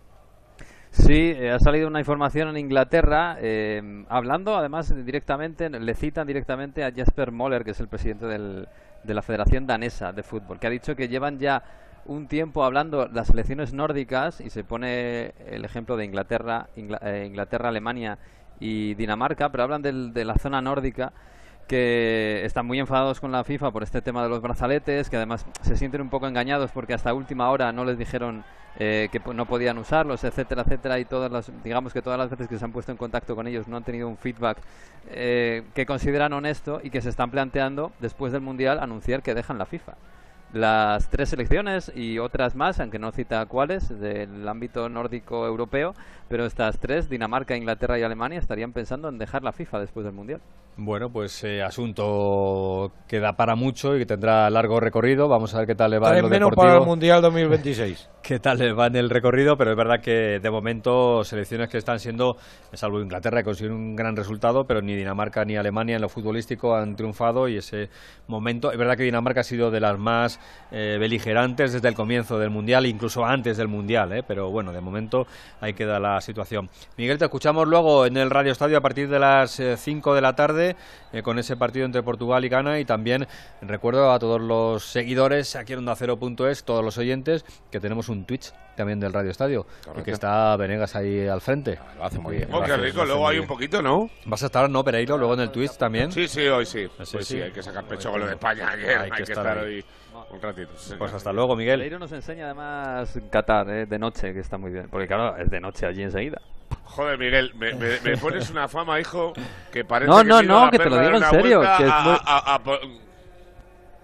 Sí, 0.90 1.12
eh, 1.12 1.50
ha 1.50 1.58
salido 1.58 1.88
una 1.88 1.98
información 1.98 2.48
en 2.48 2.56
Inglaterra, 2.56 3.36
eh, 3.40 3.82
hablando 4.08 4.56
además 4.56 4.94
directamente, 5.04 5.68
le 5.68 5.94
citan 5.94 6.26
directamente 6.26 6.84
a 6.84 6.90
Jasper 6.90 7.32
Moller, 7.32 7.64
que 7.64 7.72
es 7.72 7.80
el 7.80 7.88
presidente 7.88 8.26
del, 8.26 8.66
de 9.06 9.14
la 9.14 9.22
Federación 9.22 9.66
Danesa 9.66 10.12
de 10.12 10.22
Fútbol, 10.22 10.58
que 10.58 10.66
ha 10.66 10.70
dicho 10.70 10.96
que 10.96 11.08
llevan 11.08 11.38
ya 11.38 11.62
un 12.04 12.28
tiempo 12.28 12.64
hablando 12.64 13.08
las 13.08 13.28
selecciones 13.28 13.72
nórdicas, 13.72 14.40
y 14.40 14.50
se 14.50 14.64
pone 14.64 15.34
el 15.46 15.64
ejemplo 15.64 15.96
de 15.96 16.04
Inglaterra, 16.04 16.68
eh, 16.76 17.24
Inglaterra, 17.26 17.68
Alemania 17.68 18.18
y 18.60 18.94
Dinamarca, 18.94 19.50
pero 19.50 19.64
hablan 19.64 19.82
de 19.82 20.24
la 20.24 20.34
zona 20.36 20.60
nórdica 20.60 21.12
que 21.66 22.44
están 22.44 22.66
muy 22.66 22.78
enfadados 22.78 23.20
con 23.20 23.32
la 23.32 23.44
FIFA 23.44 23.70
por 23.70 23.82
este 23.82 24.00
tema 24.00 24.22
de 24.22 24.28
los 24.28 24.40
brazaletes, 24.40 25.10
que 25.10 25.16
además 25.16 25.46
se 25.62 25.76
sienten 25.76 26.00
un 26.00 26.10
poco 26.10 26.26
engañados 26.26 26.70
porque 26.70 26.94
hasta 26.94 27.12
última 27.12 27.50
hora 27.50 27.72
no 27.72 27.84
les 27.84 27.98
dijeron 27.98 28.44
eh, 28.78 29.08
que 29.10 29.20
no 29.32 29.46
podían 29.46 29.78
usarlos, 29.78 30.22
etcétera, 30.22 30.62
etcétera, 30.62 30.98
y 30.98 31.04
todas 31.04 31.32
las, 31.32 31.50
digamos 31.64 31.92
que 31.92 32.02
todas 32.02 32.18
las 32.18 32.30
veces 32.30 32.46
que 32.46 32.58
se 32.58 32.64
han 32.64 32.72
puesto 32.72 32.92
en 32.92 32.98
contacto 32.98 33.34
con 33.34 33.46
ellos 33.46 33.68
no 33.68 33.76
han 33.76 33.84
tenido 33.84 34.08
un 34.08 34.16
feedback 34.16 34.58
eh, 35.08 35.64
que 35.74 35.86
consideran 35.86 36.32
honesto 36.32 36.80
y 36.82 36.90
que 36.90 37.00
se 37.00 37.08
están 37.08 37.30
planteando 37.30 37.92
después 38.00 38.32
del 38.32 38.42
mundial 38.42 38.78
anunciar 38.78 39.22
que 39.22 39.34
dejan 39.34 39.58
la 39.58 39.66
FIFA 39.66 39.94
las 40.52 41.08
tres 41.10 41.30
selecciones 41.30 41.92
y 41.94 42.18
otras 42.18 42.54
más, 42.54 42.80
aunque 42.80 42.98
no 42.98 43.12
cita 43.12 43.44
cuáles, 43.46 43.88
del 44.00 44.48
ámbito 44.48 44.88
nórdico 44.88 45.46
europeo, 45.46 45.94
pero 46.28 46.46
estas 46.46 46.78
tres, 46.78 47.08
Dinamarca, 47.08 47.56
Inglaterra 47.56 47.98
y 47.98 48.02
Alemania, 48.02 48.38
estarían 48.38 48.72
pensando 48.72 49.08
en 49.08 49.18
dejar 49.18 49.42
la 49.42 49.52
FIFA 49.52 49.80
después 49.80 50.04
del 50.04 50.14
Mundial. 50.14 50.40
Bueno, 50.78 51.08
pues 51.10 51.42
eh, 51.44 51.62
asunto 51.62 52.92
que 53.08 53.18
da 53.18 53.32
para 53.32 53.56
mucho 53.56 53.96
y 53.96 54.00
que 54.00 54.06
tendrá 54.06 54.50
largo 54.50 54.78
recorrido. 54.78 55.26
Vamos 55.26 55.54
a 55.54 55.58
ver 55.58 55.66
qué 55.68 55.74
tal 55.74 55.90
le 55.90 55.98
va 55.98 56.14
en 56.14 56.22
lo 56.22 56.28
menos 56.28 56.50
deportivo. 56.50 56.62
para 56.62 56.80
el 56.80 56.86
Mundial 56.86 57.22
2026. 57.22 58.10
Qué 58.26 58.40
tal 58.40 58.58
le 58.58 58.72
va 58.72 58.88
en 58.88 58.96
el 58.96 59.08
recorrido, 59.08 59.56
pero 59.56 59.70
es 59.70 59.76
verdad 59.76 60.00
que 60.00 60.40
de 60.40 60.50
momento 60.50 61.22
selecciones 61.22 61.68
que 61.68 61.78
están 61.78 62.00
siendo, 62.00 62.36
salvo 62.72 63.00
Inglaterra 63.00 63.38
que 63.38 63.44
consiguió 63.44 63.72
un 63.72 63.94
gran 63.94 64.16
resultado, 64.16 64.66
pero 64.66 64.82
ni 64.82 64.96
Dinamarca 64.96 65.44
ni 65.44 65.56
Alemania 65.56 65.94
en 65.94 66.02
lo 66.02 66.08
futbolístico 66.08 66.74
han 66.74 66.96
triunfado 66.96 67.46
y 67.46 67.58
ese 67.58 67.88
momento, 68.26 68.72
es 68.72 68.78
verdad 68.78 68.96
que 68.96 69.04
Dinamarca 69.04 69.42
ha 69.42 69.44
sido 69.44 69.70
de 69.70 69.78
las 69.78 69.96
más 69.96 70.40
eh, 70.72 70.96
beligerantes 70.98 71.72
desde 71.72 71.86
el 71.86 71.94
comienzo 71.94 72.36
del 72.36 72.50
Mundial, 72.50 72.86
incluso 72.86 73.24
antes 73.24 73.58
del 73.58 73.68
Mundial, 73.68 74.12
eh, 74.12 74.24
pero 74.26 74.50
bueno, 74.50 74.72
de 74.72 74.80
momento 74.80 75.28
ahí 75.60 75.74
queda 75.74 76.00
la 76.00 76.20
situación. 76.20 76.68
Miguel, 76.96 77.18
te 77.18 77.26
escuchamos 77.26 77.68
luego 77.68 78.06
en 78.06 78.16
el 78.16 78.30
Radio 78.30 78.50
Estadio 78.50 78.78
a 78.78 78.80
partir 78.80 79.08
de 79.08 79.20
las 79.20 79.62
5 79.76 80.14
de 80.16 80.20
la 80.20 80.34
tarde 80.34 80.74
eh, 81.12 81.22
con 81.22 81.38
ese 81.38 81.56
partido 81.56 81.86
entre 81.86 82.02
Portugal 82.02 82.44
y 82.44 82.48
Ghana 82.48 82.80
y 82.80 82.84
también 82.84 83.28
recuerdo 83.62 84.10
a 84.10 84.18
todos 84.18 84.40
los 84.40 84.84
seguidores 84.84 85.54
aquí 85.54 85.74
en 85.74 85.78
Onda 85.78 85.94
Cero.es, 85.94 86.64
todos 86.64 86.84
los 86.84 86.98
oyentes, 86.98 87.44
que 87.70 87.78
tenemos 87.78 88.08
un 88.08 88.15
Twitch 88.24 88.52
también 88.76 89.00
del 89.00 89.12
Radio 89.12 89.30
Estadio 89.30 89.66
y 89.98 90.02
que 90.02 90.10
está 90.10 90.54
Venegas 90.56 90.94
ahí 90.96 91.26
al 91.26 91.40
frente. 91.40 91.78
Lo 91.96 92.04
hace 92.04 92.18
muy 92.18 92.36
bien. 92.36 92.48
Oh, 92.52 92.62
qué 92.62 92.76
rico, 92.76 93.04
luego 93.04 93.26
hay 93.26 93.38
un 93.38 93.46
poquito, 93.46 93.80
¿no? 93.82 94.10
¿Vas 94.26 94.42
a 94.42 94.46
estar, 94.46 94.68
no, 94.68 94.84
Pereiro, 94.84 95.16
luego 95.16 95.34
en 95.34 95.40
el 95.40 95.50
Twitch 95.50 95.76
también? 95.76 96.12
Sí, 96.12 96.28
sí, 96.28 96.46
hoy 96.46 96.66
sí. 96.66 96.86
Sí, 97.04 97.16
Hoy 97.16 97.24
sí, 97.24 97.36
sí. 97.36 97.40
hay 97.42 97.52
que 97.52 97.62
sacar 97.62 97.84
pecho 97.84 98.10
con 98.10 98.20
lo 98.20 98.26
de 98.26 98.32
España, 98.34 98.68
hay 98.70 98.80
que, 98.80 98.90
hay 98.96 99.10
que 99.10 99.22
estar 99.22 99.46
ahí. 99.58 99.64
hoy 99.64 99.84
un 100.30 100.42
ratito. 100.42 100.72
Pues 100.98 101.12
hasta 101.14 101.32
luego, 101.32 101.56
Miguel. 101.56 101.78
Pereiro 101.78 101.98
nos 101.98 102.12
enseña 102.12 102.46
además 102.46 103.18
Qatar 103.30 103.68
eh, 103.70 103.86
de 103.86 103.98
noche, 103.98 104.32
que 104.34 104.40
está 104.40 104.58
muy 104.58 104.70
bien, 104.72 104.88
porque 104.90 105.06
claro, 105.06 105.36
es 105.36 105.48
de 105.50 105.60
noche 105.60 105.86
allí 105.86 106.02
enseguida. 106.02 106.40
Joder, 106.84 107.16
Miguel, 107.18 107.52
me, 107.54 107.72
me- 107.74 108.00
me 108.00 108.16
pones 108.18 108.50
una 108.50 108.68
fama, 108.68 109.00
hijo, 109.00 109.32
que 109.72 109.84
parece 109.84 110.10
No, 110.10 110.18
que 110.18 110.24
no, 110.24 110.42
no, 110.42 110.64
a 110.66 110.70
que 110.70 110.78
te 110.78 110.90
lo 110.90 110.98
digo 110.98 111.16
en 111.16 111.24
serio, 111.30 111.60
que 111.78 111.84
es 111.84 111.90
a- 111.92 112.00
muy- 112.02 112.18
a- 112.24 112.54
a 112.54 112.62
po- 112.62 112.78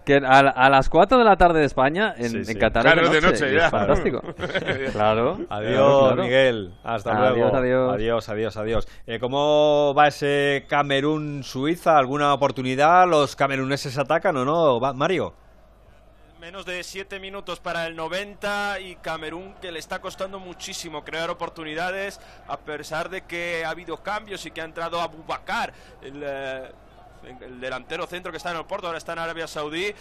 Que 0.04 0.16
a, 0.16 0.38
a 0.40 0.68
las 0.68 0.88
4 0.88 1.18
de 1.18 1.24
la 1.24 1.36
tarde 1.36 1.60
de 1.60 1.66
España, 1.66 2.14
en, 2.18 2.30
Sí, 2.30 2.36
en 2.38 2.44
sí. 2.44 2.54
Qatar 2.56 2.82
Claro, 2.82 3.02
es 3.02 3.10
de 3.10 3.20
de 3.20 3.26
noche, 3.26 3.40
noche, 3.44 3.52
y 3.52 3.56
ya. 3.56 3.64
es 3.66 3.70
fantástico. 3.70 4.20
claro. 4.92 5.38
Adiós, 5.48 5.72
claro, 5.72 6.00
claro. 6.08 6.22
Miguel. 6.24 6.74
Hasta 6.82 7.12
Adiós, 7.12 7.36
luego. 7.52 7.56
adiós. 7.56 7.94
adiós, 7.94 8.28
adiós. 8.28 8.56
adiós. 8.56 8.88
Eh, 9.06 9.18
¿Cómo 9.20 9.94
va 9.96 10.08
ese 10.08 10.66
Camerún-Suiza? 10.68 11.96
¿Alguna 11.98 12.34
oportunidad? 12.34 13.06
¿Los 13.08 13.36
cameruneses 13.36 13.96
atacan 13.98 14.36
o 14.38 14.44
no? 14.44 14.80
Va- 14.80 14.92
Mario. 14.92 15.34
Menos 16.40 16.66
de 16.66 16.82
7 16.82 17.20
minutos 17.20 17.60
para 17.60 17.86
el 17.86 17.94
90 17.94 18.80
y 18.80 18.96
Camerún 18.96 19.54
que 19.62 19.70
le 19.70 19.78
está 19.78 20.00
costando 20.00 20.40
muchísimo 20.40 21.04
crear 21.04 21.30
oportunidades 21.30 22.18
a 22.48 22.56
pesar 22.56 23.08
de 23.10 23.22
que 23.22 23.64
ha 23.64 23.70
habido 23.70 23.98
cambios 23.98 24.44
y 24.44 24.50
que 24.50 24.60
ha 24.60 24.64
entrado 24.64 25.00
Abubakar, 25.00 25.72
el, 26.02 26.20
eh, 26.26 26.72
el 27.40 27.60
delantero 27.60 28.06
centro 28.06 28.32
que 28.32 28.38
está 28.38 28.50
en 28.50 28.56
el 28.56 28.64
Porto, 28.64 28.86
ahora 28.86 28.98
está 28.98 29.12
en 29.12 29.20
Arabia 29.20 29.46
Saudí 29.46 29.94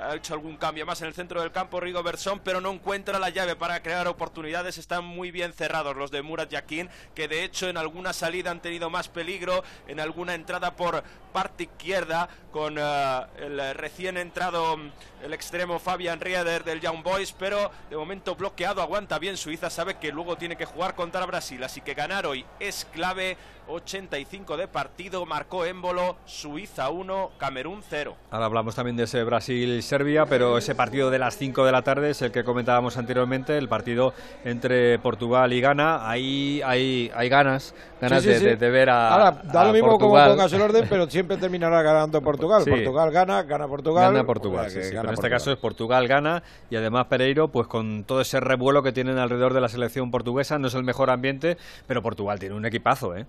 ha 0.00 0.14
hecho 0.14 0.34
algún 0.34 0.56
cambio 0.56 0.86
más 0.86 1.00
en 1.02 1.08
el 1.08 1.14
centro 1.14 1.40
del 1.40 1.52
campo 1.52 1.80
Rigo 1.80 2.02
Bersón, 2.02 2.40
pero 2.42 2.60
no 2.60 2.70
encuentra 2.70 3.18
la 3.18 3.30
llave 3.30 3.56
para 3.56 3.82
crear 3.82 4.08
oportunidades. 4.08 4.78
Están 4.78 5.04
muy 5.04 5.30
bien 5.30 5.52
cerrados 5.52 5.96
los 5.96 6.10
de 6.10 6.22
Murat 6.22 6.50
Yakin, 6.50 6.88
que 7.14 7.28
de 7.28 7.44
hecho 7.44 7.68
en 7.68 7.76
alguna 7.76 8.12
salida 8.12 8.50
han 8.50 8.60
tenido 8.60 8.90
más 8.90 9.08
peligro, 9.08 9.62
en 9.86 10.00
alguna 10.00 10.34
entrada 10.34 10.74
por 10.74 11.02
parte 11.32 11.64
izquierda 11.64 12.28
con 12.52 12.76
eh, 12.78 13.20
el 13.38 13.74
recién 13.74 14.16
entrado 14.16 14.76
mm, 14.76 14.92
el 15.24 15.32
extremo 15.32 15.78
Fabian 15.78 16.20
Rieder 16.20 16.64
del 16.64 16.80
Young 16.80 17.02
Boys, 17.02 17.32
pero 17.32 17.70
de 17.90 17.96
momento 17.96 18.36
bloqueado, 18.36 18.82
aguanta 18.82 19.18
bien 19.18 19.36
Suiza, 19.36 19.70
sabe 19.70 19.98
que 19.98 20.12
luego 20.12 20.36
tiene 20.36 20.56
que 20.56 20.64
jugar 20.64 20.94
contra 20.94 21.26
Brasil, 21.26 21.62
así 21.64 21.80
que 21.80 21.94
ganar 21.94 22.26
hoy 22.26 22.44
es 22.60 22.86
clave, 22.92 23.36
85 23.68 24.56
de 24.56 24.68
partido, 24.68 25.24
marcó 25.26 25.64
émbolo, 25.64 26.16
Suiza 26.24 26.90
1, 26.90 27.30
Camerún 27.38 27.82
0. 27.88 28.14
Ahora 28.30 28.46
hablamos 28.46 28.74
también 28.74 28.96
de 28.96 29.04
ese 29.04 29.22
Brasil-Serbia, 29.24 30.26
pero 30.26 30.58
ese 30.58 30.74
partido 30.74 31.10
de 31.10 31.18
las 31.18 31.36
5 31.36 31.64
de 31.64 31.72
la 31.72 31.82
tarde 31.82 32.10
es 32.10 32.22
el 32.22 32.30
que 32.32 32.44
comentábamos 32.44 32.96
anteriormente, 32.96 33.56
el 33.56 33.68
partido 33.68 34.12
entre 34.44 34.98
Portugal 34.98 35.52
y 35.52 35.60
Ghana. 35.60 36.08
Ahí 36.08 36.60
hay, 36.64 37.10
hay 37.14 37.28
ganas, 37.28 37.74
ganas 38.00 38.22
Sí, 38.22 38.28
sí, 38.28 38.34
de, 38.34 38.38
sí. 38.40 38.44
de- 38.46 38.56
de 38.56 38.70
ver 38.70 38.90
a. 38.90 39.08
Ahora, 39.14 39.30
da 39.44 39.62
a 39.62 39.64
lo 39.66 39.72
mismo 39.72 39.90
Portugal. 39.90 40.24
como 40.28 40.36
pongas 40.36 40.52
el 40.52 40.60
orden, 40.62 40.86
pero 40.88 41.08
siempre 41.10 41.36
terminará 41.36 41.82
ganando 41.82 42.20
Portugal. 42.22 42.62
Sí. 42.64 42.70
Portugal 42.70 43.10
gana, 43.10 43.42
gana 43.42 43.66
Portugal. 43.66 44.12
Gana 44.12 44.24
Portugal, 44.24 44.66
o 44.66 44.70
sea, 44.70 44.70
sí, 44.70 44.78
que 44.78 44.84
sí, 44.84 44.90
gana 44.94 45.02
pero 45.02 45.10
en 45.10 45.14
este 45.14 45.22
Portugal. 45.22 45.38
caso 45.40 45.52
es 45.52 45.58
Portugal 45.58 46.08
gana 46.08 46.42
y 46.70 46.76
además 46.76 47.06
Pereiro, 47.06 47.48
pues 47.48 47.66
con 47.66 48.04
todo 48.04 48.20
ese 48.20 48.40
revuelo 48.40 48.82
que 48.82 48.92
tienen 48.92 49.18
alrededor 49.18 49.54
de 49.54 49.60
la 49.60 49.68
selección 49.68 50.10
portuguesa, 50.10 50.58
no 50.58 50.68
es 50.68 50.74
el 50.74 50.84
mejor 50.84 51.10
ambiente, 51.10 51.56
pero 51.86 52.02
Portugal 52.02 52.38
tiene 52.38 52.54
un 52.54 52.64
equipazo, 52.66 53.16
¿eh? 53.16 53.26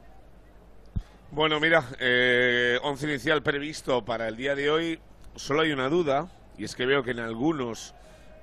Bueno, 1.35 1.59
mira, 1.59 1.83
eh, 1.99 2.79
once 2.81 3.05
inicial 3.05 3.43
previsto 3.43 4.05
para 4.05 4.29
el 4.29 4.37
día 4.37 4.55
de 4.55 4.71
hoy. 4.71 4.99
Solo 5.35 5.63
hay 5.63 5.73
una 5.73 5.89
duda, 5.89 6.29
y 6.57 6.63
es 6.63 6.75
que 6.75 6.85
veo 6.85 7.03
que 7.03 7.11
en 7.11 7.19
algunos 7.19 7.93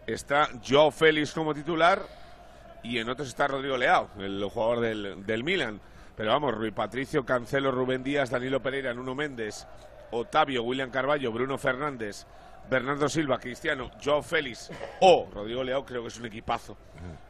está 0.06 0.50
Joao 0.62 0.90
Félix 0.90 1.32
como 1.32 1.54
titular 1.54 2.02
y 2.82 2.98
en 2.98 3.08
otros 3.08 3.28
está 3.28 3.48
Rodrigo 3.48 3.78
Leao, 3.78 4.10
el 4.18 4.44
jugador 4.44 4.80
del, 4.80 5.24
del 5.24 5.42
Milan. 5.42 5.80
Pero 6.14 6.32
vamos, 6.32 6.54
Rui 6.54 6.70
Patricio, 6.70 7.24
Cancelo, 7.24 7.70
Rubén 7.72 8.04
Díaz, 8.04 8.28
Danilo 8.28 8.60
Pereira, 8.60 8.92
Nuno 8.92 9.14
Méndez, 9.14 9.66
Otavio, 10.10 10.62
William 10.62 10.90
Carballo, 10.90 11.32
Bruno 11.32 11.56
Fernández, 11.56 12.26
Bernardo 12.68 13.08
Silva, 13.08 13.38
Cristiano, 13.38 13.90
Joao 14.04 14.20
Félix 14.20 14.70
o 15.00 15.30
Rodrigo 15.32 15.64
Leao, 15.64 15.86
creo 15.86 16.02
que 16.02 16.08
es 16.08 16.18
un 16.18 16.26
equipazo 16.26 16.76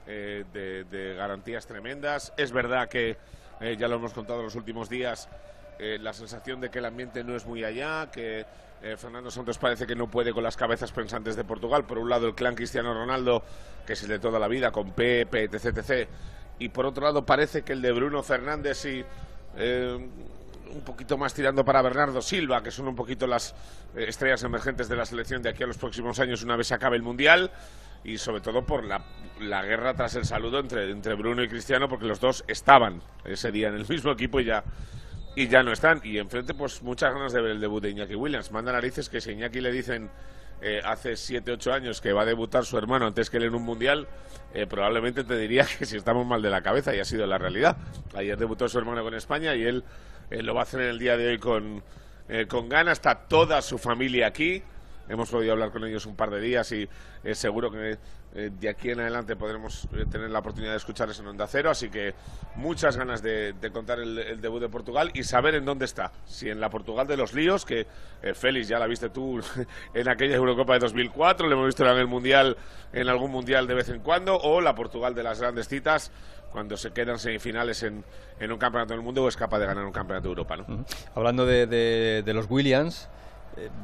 eh, 0.09 0.44
de, 0.52 0.82
de 0.82 1.14
garantías 1.14 1.68
tremendas. 1.68 2.32
Es 2.36 2.51
verdad 2.51 2.89
que, 2.89 3.16
eh, 3.62 3.76
ya 3.78 3.86
lo 3.86 3.94
hemos 3.97 4.12
contado 4.12 4.40
en 4.40 4.47
los 4.47 4.56
últimos 4.56 4.89
días, 4.89 5.28
eh, 5.78 5.97
la 6.01 6.12
sensación 6.12 6.60
de 6.60 6.68
que 6.68 6.80
el 6.80 6.84
ambiente 6.84 7.22
no 7.22 7.36
es 7.36 7.47
muy 7.47 7.62
allá, 7.62 8.10
que 8.10 8.44
eh, 8.82 8.97
Fernando 8.97 9.30
Santos 9.30 9.56
parece 9.56 9.86
que 9.86 9.94
no 9.94 10.10
puede 10.10 10.32
con 10.32 10.43
las 10.43 10.56
cabezas 10.56 10.90
pensantes 10.90 11.36
de 11.36 11.44
Portugal. 11.44 11.84
Por 11.84 11.98
un 11.98 12.09
lado, 12.09 12.26
el 12.26 12.34
clan 12.34 12.56
Cristiano 12.56 12.93
Ronaldo, 12.93 13.44
que 13.86 13.93
es 13.93 14.02
el 14.02 14.09
de 14.09 14.18
toda 14.18 14.40
la 14.40 14.48
vida, 14.48 14.72
con 14.72 14.90
Pepe, 14.90 15.44
etc. 15.44 15.78
etc. 15.78 16.09
Y 16.59 16.70
por 16.70 16.86
otro 16.86 17.05
lado, 17.05 17.24
parece 17.24 17.62
que 17.62 17.72
el 17.72 17.82
de 17.82 17.93
Bruno 17.93 18.22
Fernández 18.22 18.84
y. 18.84 19.05
un 20.72 20.80
poquito 20.84 21.18
más 21.18 21.34
tirando 21.34 21.64
para 21.64 21.82
Bernardo 21.82 22.20
Silva, 22.22 22.62
que 22.62 22.70
son 22.70 22.89
un 22.89 22.97
poquito 22.97 23.26
las 23.26 23.55
estrellas 23.94 24.43
emergentes 24.43 24.89
de 24.89 24.97
la 24.97 25.05
selección 25.05 25.43
de 25.43 25.51
aquí 25.51 25.62
a 25.62 25.66
los 25.66 25.76
próximos 25.76 26.18
años 26.18 26.43
una 26.43 26.56
vez 26.56 26.68
se 26.68 26.74
acabe 26.74 26.97
el 26.97 27.02
Mundial 27.02 27.51
y 28.04 28.18
sobre 28.18 28.40
todo 28.40 28.64
por 28.64 28.84
la, 28.84 29.04
la 29.40 29.62
guerra 29.62 29.94
tras 29.94 30.14
el 30.16 30.24
saludo 30.24 30.58
entre, 30.58 30.90
entre 30.90 31.14
Bruno 31.14 31.42
y 31.42 31.48
Cristiano 31.48 31.88
porque 31.88 32.06
los 32.06 32.20
dos 32.20 32.44
estaban 32.48 33.02
ese 33.24 33.52
día 33.52 33.68
en 33.68 33.74
el 33.74 33.88
mismo 33.88 34.12
equipo 34.12 34.40
y 34.40 34.44
ya 34.44 34.64
y 35.34 35.48
ya 35.48 35.62
no 35.62 35.72
están 35.72 36.00
y 36.04 36.18
enfrente 36.18 36.52
pues 36.52 36.82
muchas 36.82 37.14
ganas 37.14 37.32
de 37.32 37.40
ver 37.40 37.52
el 37.52 37.60
debut 37.60 37.82
de 37.82 37.90
Iñaki 37.90 38.14
Williams 38.14 38.52
manda 38.52 38.72
narices 38.72 39.08
que 39.08 39.20
si 39.20 39.32
Iñaki 39.32 39.60
le 39.60 39.72
dicen 39.72 40.10
eh, 40.60 40.80
hace 40.84 41.12
7-8 41.12 41.72
años 41.72 42.00
que 42.00 42.12
va 42.12 42.22
a 42.22 42.24
debutar 42.26 42.64
su 42.64 42.76
hermano 42.76 43.06
antes 43.06 43.30
que 43.30 43.38
él 43.38 43.44
en 43.44 43.54
un 43.54 43.62
mundial 43.62 44.08
eh, 44.52 44.66
probablemente 44.66 45.24
te 45.24 45.38
diría 45.38 45.66
que 45.78 45.86
si 45.86 45.96
estamos 45.96 46.26
mal 46.26 46.42
de 46.42 46.50
la 46.50 46.60
cabeza 46.60 46.94
y 46.94 47.00
ha 47.00 47.04
sido 47.04 47.26
la 47.26 47.38
realidad 47.38 47.78
ayer 48.14 48.36
debutó 48.36 48.68
su 48.68 48.78
hermano 48.78 49.02
con 49.02 49.14
España 49.14 49.54
y 49.56 49.62
él 49.62 49.84
eh, 50.32 50.42
lo 50.42 50.54
va 50.54 50.60
a 50.60 50.62
hacer 50.62 50.80
en 50.80 50.88
el 50.88 50.98
día 50.98 51.16
de 51.18 51.28
hoy 51.28 51.38
con, 51.38 51.82
eh, 52.28 52.46
con 52.48 52.68
Ghana. 52.68 52.92
Está 52.92 53.14
toda 53.14 53.60
su 53.60 53.76
familia 53.76 54.28
aquí. 54.28 54.62
Hemos 55.12 55.28
podido 55.28 55.52
hablar 55.52 55.70
con 55.70 55.84
ellos 55.84 56.06
un 56.06 56.16
par 56.16 56.30
de 56.30 56.40
días 56.40 56.72
y 56.72 56.89
eh, 57.22 57.34
seguro 57.34 57.70
que 57.70 57.98
eh, 58.34 58.51
de 58.59 58.68
aquí 58.70 58.89
en 58.90 59.01
adelante 59.01 59.36
podremos 59.36 59.86
eh, 59.94 60.06
tener 60.10 60.30
la 60.30 60.39
oportunidad 60.39 60.70
de 60.72 60.78
escucharles 60.78 61.18
en 61.20 61.26
Onda 61.26 61.47
Cero. 61.47 61.68
Así 61.70 61.90
que 61.90 62.14
muchas 62.56 62.97
ganas 62.97 63.22
de, 63.22 63.52
de 63.52 63.70
contar 63.70 64.01
el, 64.01 64.18
el 64.18 64.40
debut 64.40 64.59
de 64.62 64.70
Portugal 64.70 65.10
y 65.12 65.22
saber 65.24 65.55
en 65.55 65.66
dónde 65.66 65.84
está. 65.84 66.12
Si 66.24 66.48
en 66.48 66.60
la 66.60 66.70
Portugal 66.70 67.06
de 67.06 67.18
los 67.18 67.34
líos, 67.34 67.66
que 67.66 67.86
eh, 68.22 68.32
Félix 68.32 68.68
ya 68.68 68.78
la 68.78 68.86
viste 68.86 69.10
tú 69.10 69.39
en 69.94 70.09
aquella 70.09 70.36
Eurocopa 70.36 70.72
de 70.72 70.78
2004, 70.78 71.47
le 71.47 71.52
hemos 71.52 71.66
visto 71.66 71.84
en 71.86 71.98
el 71.98 72.06
Mundial, 72.06 72.56
en 72.94 73.09
algún 73.10 73.30
Mundial 73.30 73.66
de 73.66 73.74
vez 73.74 73.90
en 73.90 74.01
cuando, 74.01 74.39
o 74.39 74.62
la 74.62 74.74
Portugal 74.74 75.14
de 75.14 75.22
las 75.24 75.40
grandes 75.43 75.68
citas, 75.68 76.10
cuando 76.52 76.78
se 76.78 76.93
quedan 76.93 77.18
semifinales 77.18 77.82
en, 77.82 78.02
en 78.40 78.51
un 78.51 78.59
campeonato 78.59 78.94
del 78.94 79.02
mundo 79.02 79.24
o 79.24 79.28
es 79.28 79.36
capaz 79.36 79.59
de 79.59 79.66
ganar 79.66 79.84
un 79.84 79.93
campeonato 79.93 80.24
de 80.28 80.30
Europa. 80.30 80.56
¿no? 80.56 80.86
Hablando 81.14 81.44
de, 81.44 81.66
de- 81.66 82.22
de 82.24 82.32
los 82.34 82.47
Williams, 82.51 83.10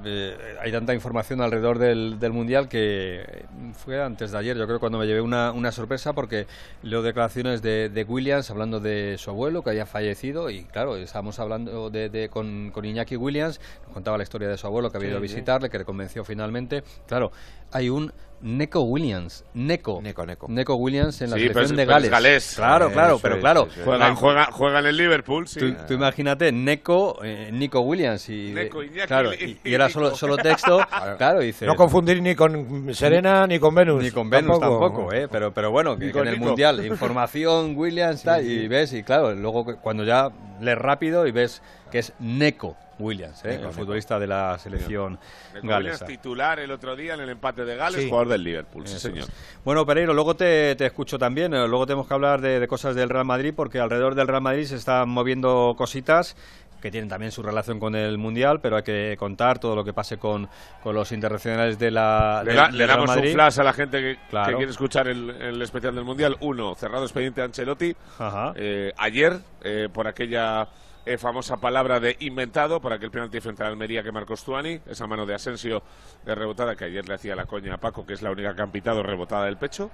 eh, 0.04 0.56
hay 0.60 0.72
tanta 0.72 0.94
información 0.94 1.40
alrededor 1.40 1.78
del, 1.78 2.18
del, 2.18 2.32
Mundial 2.32 2.68
que 2.68 3.44
fue 3.74 4.02
antes 4.02 4.32
de 4.32 4.38
ayer, 4.38 4.56
yo 4.56 4.66
creo, 4.66 4.80
cuando 4.80 4.98
me 4.98 5.06
llevé 5.06 5.20
una, 5.20 5.52
una 5.52 5.72
sorpresa 5.72 6.12
porque 6.12 6.46
leo 6.82 7.02
declaraciones 7.02 7.60
de, 7.60 7.88
de, 7.88 8.04
Williams 8.04 8.50
hablando 8.50 8.80
de 8.80 9.16
su 9.18 9.30
abuelo 9.30 9.62
que 9.62 9.70
había 9.70 9.86
fallecido 9.86 10.50
y 10.50 10.64
claro, 10.64 10.96
estábamos 10.96 11.38
hablando 11.38 11.90
de, 11.90 12.08
de 12.08 12.28
con, 12.28 12.70
con, 12.72 12.84
Iñaki 12.84 13.16
Williams, 13.16 13.60
nos 13.84 13.92
contaba 13.92 14.16
la 14.16 14.22
historia 14.22 14.48
de 14.48 14.56
su 14.56 14.66
abuelo 14.66 14.90
que 14.90 14.96
había 14.96 15.10
ido 15.10 15.18
a 15.18 15.20
visitarle, 15.20 15.68
que 15.68 15.78
le 15.78 15.84
convenció 15.84 16.24
finalmente. 16.24 16.82
Claro, 17.06 17.32
hay 17.72 17.90
un 17.90 18.12
Neco 18.40 18.82
Williams. 18.82 19.44
Neco. 19.54 20.00
Neco, 20.02 20.24
Neco. 20.24 20.46
Neco 20.48 20.74
Williams 20.76 21.20
en 21.22 21.30
la 21.30 21.36
sí, 21.36 21.42
selección 21.42 21.66
pero, 21.68 21.76
de 21.76 21.84
Gales. 21.86 22.10
Gales. 22.10 22.52
Claro, 22.56 22.92
claro, 22.92 23.14
Eso 23.14 23.22
pero 23.22 23.34
es, 23.34 23.40
claro. 23.40 23.64
sí, 23.64 23.70
sí. 23.74 23.80
Juega, 23.84 24.14
juega, 24.14 24.48
juega, 24.52 24.78
en 24.80 24.86
el 24.86 24.96
Liverpool, 24.96 25.48
sí. 25.48 25.60
Tú, 25.60 25.74
tú 25.86 25.94
imagínate, 25.94 26.52
Neco, 26.52 27.18
eh, 27.24 27.50
Nico 27.52 27.80
Williams 27.80 28.28
y, 28.28 28.52
Neco, 28.52 28.82
Iñaki, 28.82 29.06
claro, 29.08 29.34
y, 29.34 29.58
y 29.64 29.74
era 29.74 29.88
solo, 29.88 30.14
solo 30.14 30.36
texto, 30.36 30.80
claro, 31.18 31.40
dice. 31.40 31.66
No 31.66 31.74
confundir 31.74 32.22
ni 32.22 32.34
con 32.34 32.94
Serena 32.94 33.46
ni 33.46 33.58
con 33.58 33.74
Venus. 33.74 34.02
Ni 34.02 34.10
con 34.10 34.30
Venus 34.30 34.60
tampoco, 34.60 34.86
tampoco 34.86 35.12
eh, 35.12 35.28
pero, 35.30 35.52
pero 35.52 35.70
bueno, 35.70 35.96
que, 35.96 36.12
que 36.12 36.18
en 36.18 36.28
el 36.28 36.34
Nico. 36.34 36.46
Mundial, 36.46 36.84
información, 36.86 37.74
Williams, 37.76 38.22
tal, 38.22 38.42
Sí, 38.42 38.48
sí. 38.48 38.60
y 38.62 38.68
ves, 38.68 38.92
y 38.92 39.02
claro, 39.02 39.34
luego 39.34 39.64
cuando 39.80 40.04
ya 40.04 40.30
lees 40.60 40.78
rápido 40.78 41.26
y 41.26 41.32
ves 41.32 41.62
que 41.90 41.98
es 41.98 42.12
Neco 42.18 42.76
Williams, 42.98 43.44
eh, 43.44 43.60
el 43.62 43.72
futbolista 43.72 44.18
de 44.18 44.26
la 44.26 44.58
selección 44.58 45.18
Williams 45.54 45.68
galesa. 45.68 46.06
titular 46.06 46.58
el 46.58 46.70
otro 46.70 46.96
día 46.96 47.14
en 47.14 47.20
el 47.20 47.28
empate 47.30 47.64
de 47.64 47.76
Gales, 47.76 48.02
Sí. 48.02 48.08
jugador 48.08 48.28
del 48.28 48.44
Liverpool, 48.44 48.86
sí, 48.88 48.98
señor. 48.98 49.20
es. 49.28 49.30
Bueno, 49.64 49.86
Pereiro, 49.86 50.12
luego 50.14 50.34
te, 50.36 50.74
te 50.76 50.86
escucho 50.86 51.18
también. 51.18 51.54
eh, 51.54 51.68
Luego 51.68 51.86
tenemos 51.86 52.06
que 52.08 52.14
hablar 52.14 52.40
de, 52.40 52.60
de 52.60 52.68
cosas 52.68 52.94
del 52.94 53.08
Real 53.08 53.24
Madrid, 53.24 53.52
porque 53.54 53.78
alrededor 53.80 54.14
del 54.14 54.26
Real 54.28 54.42
Madrid 54.42 54.64
se 54.64 54.76
están 54.76 55.08
moviendo 55.08 55.74
cositas 55.76 56.36
que 56.80 56.92
tienen 56.92 57.08
también 57.08 57.32
su 57.32 57.42
relación 57.42 57.80
con 57.80 57.96
el 57.96 58.18
Mundial, 58.18 58.60
pero 58.60 58.76
hay 58.76 58.84
que 58.84 59.16
contar 59.18 59.58
todo 59.58 59.74
lo 59.74 59.82
que 59.84 59.92
pase 59.92 60.16
con, 60.16 60.48
con 60.80 60.94
los 60.94 61.10
internacionales 61.10 61.76
de 61.76 61.90
la 61.90 62.44
Le, 62.44 62.86
damos 62.86 63.16
un 63.16 63.24
flash 63.24 63.58
a 63.58 63.64
la 63.64 63.72
gente 63.72 64.00
que, 64.00 64.18
quiere 64.30 64.70
escuchar 64.70 65.08
el, 65.08 65.28
el 65.30 65.60
especial 65.60 65.96
del 65.96 66.04
Mundial. 66.04 66.36
Uno, 66.38 66.76
cerrado 66.76 67.02
expediente 67.02 67.42
Ancelotti. 67.42 67.96
Ajá. 68.20 68.52
Eh, 68.54 68.92
ayer, 68.96 69.40
eh, 69.62 69.88
por 69.92 70.06
aquella 70.06 70.68
eh, 71.08 71.18
famosa 71.18 71.56
palabra 71.56 72.00
de 72.00 72.16
inventado, 72.20 72.80
por 72.80 72.92
aquel 72.92 73.10
penalti 73.10 73.40
frente 73.40 73.64
a 73.64 73.66
Almería 73.66 74.02
que 74.02 74.12
marcó 74.12 74.36
Stuani, 74.36 74.80
esa 74.86 75.06
mano 75.06 75.24
de 75.24 75.34
Asensio 75.34 75.82
de 76.24 76.34
rebotada 76.34 76.76
que 76.76 76.84
ayer 76.84 77.08
le 77.08 77.14
hacía 77.14 77.34
la 77.34 77.46
coña 77.46 77.74
a 77.74 77.78
Paco, 77.78 78.04
que 78.04 78.12
es 78.12 78.22
la 78.22 78.30
única 78.30 78.54
que 78.54 78.60
han 78.60 78.70
pitado 78.70 79.02
rebotada 79.02 79.46
del 79.46 79.56
pecho. 79.56 79.90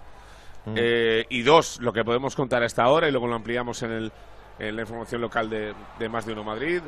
Mm. 0.67 0.75
Eh, 0.77 1.27
y 1.29 1.43
dos, 1.43 1.81
lo 1.81 1.93
que 1.93 2.05
podemos 2.05 2.35
contar 2.35 2.65
hasta 2.65 2.83
ahora, 2.83 3.09
y 3.09 3.13
luego 3.13 3.29
lo 3.29 3.37
ampliamos 3.37 3.83
en, 3.85 3.93
el, 3.93 4.13
en 4.59 4.75
la 4.75 4.83
información 4.83 5.21
local 5.21 5.49
de, 5.49 5.73
de 5.99 6.09
Más 6.09 6.27
de 6.27 6.33
Uno 6.33 6.43
Madrid, 6.43 6.83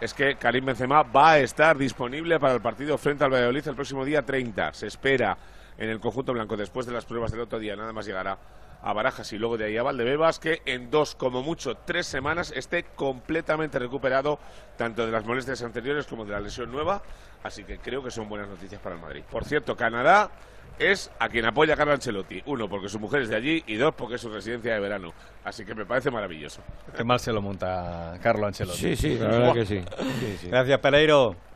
es 0.00 0.12
que 0.12 0.36
Karim 0.36 0.64
Benzema 0.64 1.04
va 1.04 1.32
a 1.32 1.38
estar 1.38 1.78
disponible 1.78 2.40
para 2.40 2.54
el 2.54 2.60
partido 2.60 2.98
frente 2.98 3.24
al 3.24 3.30
Valladolid 3.32 3.68
el 3.68 3.74
próximo 3.74 4.04
día 4.04 4.22
30. 4.22 4.72
Se 4.72 4.88
espera 4.88 5.36
en 5.76 5.88
el 5.88 6.00
conjunto 6.00 6.32
blanco, 6.32 6.56
después 6.56 6.84
de 6.86 6.92
las 6.92 7.04
pruebas 7.04 7.30
del 7.30 7.42
otro 7.42 7.58
día, 7.58 7.76
nada 7.76 7.92
más 7.92 8.06
llegará 8.06 8.38
a 8.82 8.92
Barajas 8.92 9.32
y 9.32 9.38
luego 9.38 9.56
de 9.56 9.66
ahí 9.66 9.76
a 9.76 9.82
Valdebebas, 9.82 10.38
que 10.38 10.62
en 10.64 10.90
dos, 10.90 11.14
como 11.14 11.42
mucho, 11.42 11.74
tres 11.74 12.06
semanas 12.06 12.52
esté 12.54 12.84
completamente 12.84 13.78
recuperado, 13.78 14.38
tanto 14.76 15.04
de 15.04 15.12
las 15.12 15.24
molestias 15.24 15.62
anteriores 15.62 16.06
como 16.06 16.24
de 16.24 16.32
la 16.32 16.40
lesión 16.40 16.70
nueva. 16.70 17.02
Así 17.42 17.64
que 17.64 17.78
creo 17.78 18.02
que 18.02 18.10
son 18.10 18.28
buenas 18.28 18.48
noticias 18.48 18.80
para 18.80 18.96
el 18.96 19.00
Madrid. 19.00 19.22
Por 19.30 19.44
cierto, 19.44 19.76
Canadá 19.76 20.30
es 20.78 21.10
a 21.18 21.28
quien 21.28 21.44
apoya 21.44 21.76
Carlo 21.76 21.92
Ancelotti. 21.92 22.42
Uno, 22.46 22.68
porque 22.68 22.88
su 22.88 22.98
mujer 22.98 23.22
es 23.22 23.28
de 23.28 23.36
allí 23.36 23.62
y 23.66 23.76
dos, 23.76 23.94
porque 23.94 24.16
es 24.16 24.20
su 24.20 24.28
residencia 24.28 24.74
de 24.74 24.80
verano. 24.80 25.12
Así 25.44 25.64
que 25.64 25.74
me 25.74 25.84
parece 25.84 26.10
maravilloso. 26.10 26.62
Qué 26.96 27.04
mal 27.04 27.20
se 27.20 27.32
lo 27.32 27.42
monta 27.42 28.18
Carlo 28.22 28.46
Ancelotti. 28.46 28.78
Sí, 28.78 28.96
sí, 28.96 29.18
la 29.18 29.28
verdad 29.28 29.54
que 29.54 29.66
sí. 29.66 29.82
Sí, 30.20 30.36
sí. 30.40 30.48
Gracias, 30.48 30.78
Pereiro. 30.80 31.47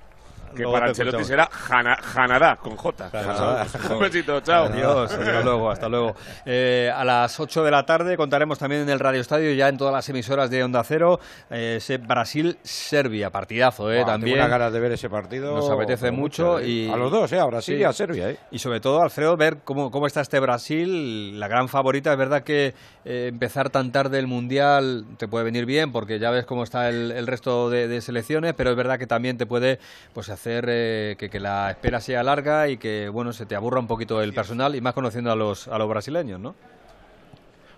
Que 0.54 0.62
Luego 0.62 0.72
para 0.74 0.86
Ancelotti 0.88 1.24
será 1.24 1.48
Janadá, 1.50 2.56
con 2.56 2.76
J. 2.76 3.10
Un 3.90 3.98
besito, 4.00 4.40
chao. 4.40 4.66
Adiós, 4.66 5.12
hasta 5.12 5.40
luego, 5.44 5.70
hasta 5.70 5.88
luego. 5.88 6.14
Eh, 6.44 6.90
a 6.94 7.04
las 7.04 7.38
8 7.40 7.64
de 7.64 7.70
la 7.70 7.84
tarde 7.86 8.16
contaremos 8.16 8.58
también 8.58 8.82
en 8.82 8.90
el 8.90 8.98
Radio 9.00 9.20
Estadio, 9.20 9.52
ya 9.54 9.68
en 9.68 9.76
todas 9.78 9.92
las 9.94 10.08
emisoras 10.08 10.50
de 10.50 10.62
Onda 10.62 10.82
Cero, 10.84 11.20
eh, 11.50 11.76
ese 11.78 11.98
Brasil-Serbia, 11.98 13.30
partidazo, 13.30 13.90
eh, 13.90 13.96
tengo 13.98 14.06
también. 14.10 14.38
unas 14.38 14.50
ganas 14.50 14.72
de 14.72 14.80
ver 14.80 14.92
ese 14.92 15.08
partido. 15.08 15.54
Nos 15.56 15.70
apetece 15.70 16.10
mucho. 16.10 16.58
¿eh? 16.58 16.68
y 16.68 16.90
A 16.90 16.96
los 16.96 17.10
dos, 17.10 17.32
¿eh? 17.32 17.38
A 17.38 17.44
Brasil 17.46 17.76
Sí. 17.76 17.80
y 17.80 17.84
a 17.84 17.92
Serbia, 17.92 18.30
¿eh? 18.30 18.38
Y 18.50 18.58
sobre 18.58 18.80
todo, 18.80 19.00
Alfredo, 19.02 19.36
ver 19.36 19.58
cómo, 19.64 19.90
cómo 19.90 20.06
está 20.06 20.20
este 20.20 20.40
Brasil, 20.40 21.38
la 21.38 21.48
gran 21.48 21.68
favorita. 21.68 22.12
Es 22.12 22.18
verdad 22.18 22.42
que 22.42 22.74
eh, 23.04 23.28
empezar 23.28 23.70
tan 23.70 23.92
tarde 23.92 24.18
el 24.18 24.26
Mundial 24.26 25.04
te 25.16 25.28
puede 25.28 25.44
venir 25.44 25.64
bien, 25.66 25.92
porque 25.92 26.18
ya 26.18 26.30
ves 26.30 26.44
cómo 26.44 26.64
está 26.64 26.88
el, 26.88 27.12
el 27.12 27.26
resto 27.26 27.70
de, 27.70 27.88
de 27.88 28.00
selecciones, 28.00 28.54
pero 28.56 28.70
es 28.70 28.76
verdad 28.76 28.98
que 28.98 29.06
también 29.06 29.38
te 29.38 29.46
puede 29.46 29.78
pues 30.12 30.28
hacer 30.28 30.41
eh, 30.47 31.16
que, 31.19 31.28
que 31.31 31.40
la 31.40 31.70
espera 31.70 32.01
sea 32.01 32.23
larga 32.23 32.69
y 32.69 32.77
que 32.77 33.09
bueno 33.09 33.32
se 33.32 33.47
te 33.47 33.55
aburra 33.55 33.81
un 33.81 33.86
poquito 33.86 34.20
el 34.23 34.32
personal, 34.32 34.74
y 34.74 34.81
más 34.81 34.94
conociendo 34.94 35.31
a 35.32 35.36
los, 35.36 35.69
a 35.69 35.78
los 35.78 35.89
brasileños, 35.89 36.40
¿no? 36.40 36.55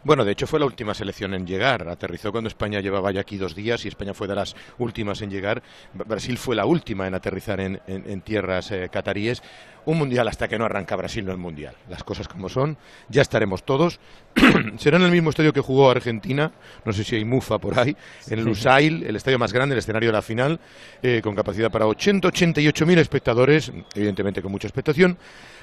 Bueno, 0.07 0.23
de 0.27 0.33
hecho 0.33 0.47
fue 0.47 0.61
la 0.61 0.67
última 0.67 0.93
selección 0.93 1.33
en 1.33 1.47
llegar. 1.47 1.89
Aterrizó 1.89 2.31
cuando 2.31 2.49
España 2.49 2.81
llevaba 2.81 3.11
ya 3.11 3.23
aquí 3.23 3.39
dos 3.39 3.55
días 3.55 3.87
y 3.87 3.89
España 3.89 4.13
fue 4.13 4.29
de 4.29 4.35
las 4.35 4.55
últimas 4.77 5.23
en 5.23 5.31
llegar. 5.31 5.63
Brasil 5.95 6.37
fue 6.37 6.55
la 6.55 6.67
última 6.67 7.07
en 7.07 7.15
aterrizar 7.15 7.59
en, 7.61 7.81
en- 7.87 8.11
en 8.11 8.21
tierras 8.21 8.71
eh, 8.71 8.91
cataríes. 8.93 9.43
Un 9.87 9.99
mundial 9.99 10.27
hasta 10.29 10.49
que 10.49 10.59
no 10.59 10.65
arranca 10.65 10.97
Brasil 10.97 11.25
no 11.25 11.33
el 11.33 11.39
mundial. 11.39 11.75
Las 11.89 12.05
cosas 12.05 12.29
como 12.29 12.49
son. 12.49 12.77
Ya 13.09 13.23
estaremos 13.23 13.65
todos. 13.65 14.01
Será 14.79 14.97
en 14.97 15.05
el 15.05 15.11
mismo 15.11 15.31
estadio 15.31 15.53
que 15.53 15.61
jugó 15.61 15.91
Argentina. 15.91 16.53
No 16.85 16.93
sé 16.93 17.05
si 17.05 17.17
hay 17.17 17.25
Mufa 17.25 17.59
por 17.59 17.79
ahí. 17.79 17.97
En 18.29 18.39
el 18.39 18.45
Lusail, 18.45 19.05
el 19.05 19.17
estadio 19.17 19.39
más 19.39 19.53
grande, 19.53 19.75
el 19.75 19.79
escenario 19.79 20.09
de 20.09 20.13
la 20.15 20.23
final, 20.23 20.59
eh, 21.03 21.21
con 21.23 21.35
capacidad 21.35 21.71
para 21.71 21.87
80-88 21.87 22.87
mil 22.87 22.99
espectadores. 22.99 23.73
Evidentemente 23.95 24.41
con 24.41 24.53
mucha 24.53 24.67
expectación. 24.67 25.19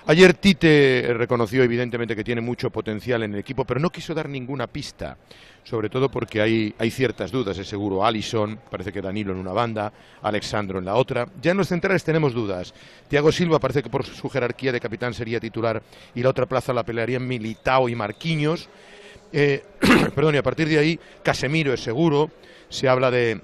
Ayer 0.08 0.34
Tite 0.34 1.14
reconoció 1.14 1.64
evidentemente 1.64 2.16
que 2.16 2.24
tiene 2.24 2.42
mucho 2.42 2.72
potencial 2.72 3.22
en 3.24 3.34
el 3.34 3.40
equipo, 3.40 3.66
pero 3.66 3.80
no 3.80 3.92
quiso 3.92 4.16
dar 4.16 4.28
ninguna 4.28 4.66
pista, 4.66 5.18
sobre 5.64 5.90
todo 5.90 6.10
porque 6.10 6.42
hay, 6.42 6.74
hay 6.78 6.92
ciertas 6.92 7.32
dudas, 7.32 7.58
es 7.58 7.68
seguro 7.68 8.06
Alison, 8.06 8.60
parece 8.70 8.92
que 8.92 9.02
Danilo 9.02 9.32
en 9.34 9.40
una 9.40 9.54
banda, 9.54 9.92
Alexandro 10.22 10.80
en 10.80 10.86
la 10.86 10.96
otra. 10.96 11.28
Ya 11.42 11.52
en 11.52 11.58
los 11.58 11.68
centrales 11.68 12.04
tenemos 12.04 12.34
dudas. 12.34 12.74
Thiago 13.08 13.32
Silva 13.32 13.60
parece 13.60 13.84
que 13.84 13.90
por 13.90 14.06
su 14.06 14.30
jerarquía 14.30 14.72
de 14.72 14.80
capitán 14.80 15.14
sería 15.14 15.40
titular 15.40 15.82
y 16.16 16.24
la 16.24 16.30
otra 16.30 16.46
plaza 16.46 16.74
la 16.74 16.84
pelearían 16.84 17.28
Militao 17.28 17.90
y 17.90 17.96
Marquinhos. 17.96 18.70
Eh, 19.32 19.64
perdón, 20.16 20.36
y 20.36 20.38
a 20.38 20.44
partir 20.44 20.68
de 20.68 20.80
ahí 20.80 21.00
Casemiro 21.24 21.74
es 21.74 21.82
seguro, 21.82 22.32
se 22.70 22.90
habla 22.90 23.12
de 23.12 23.40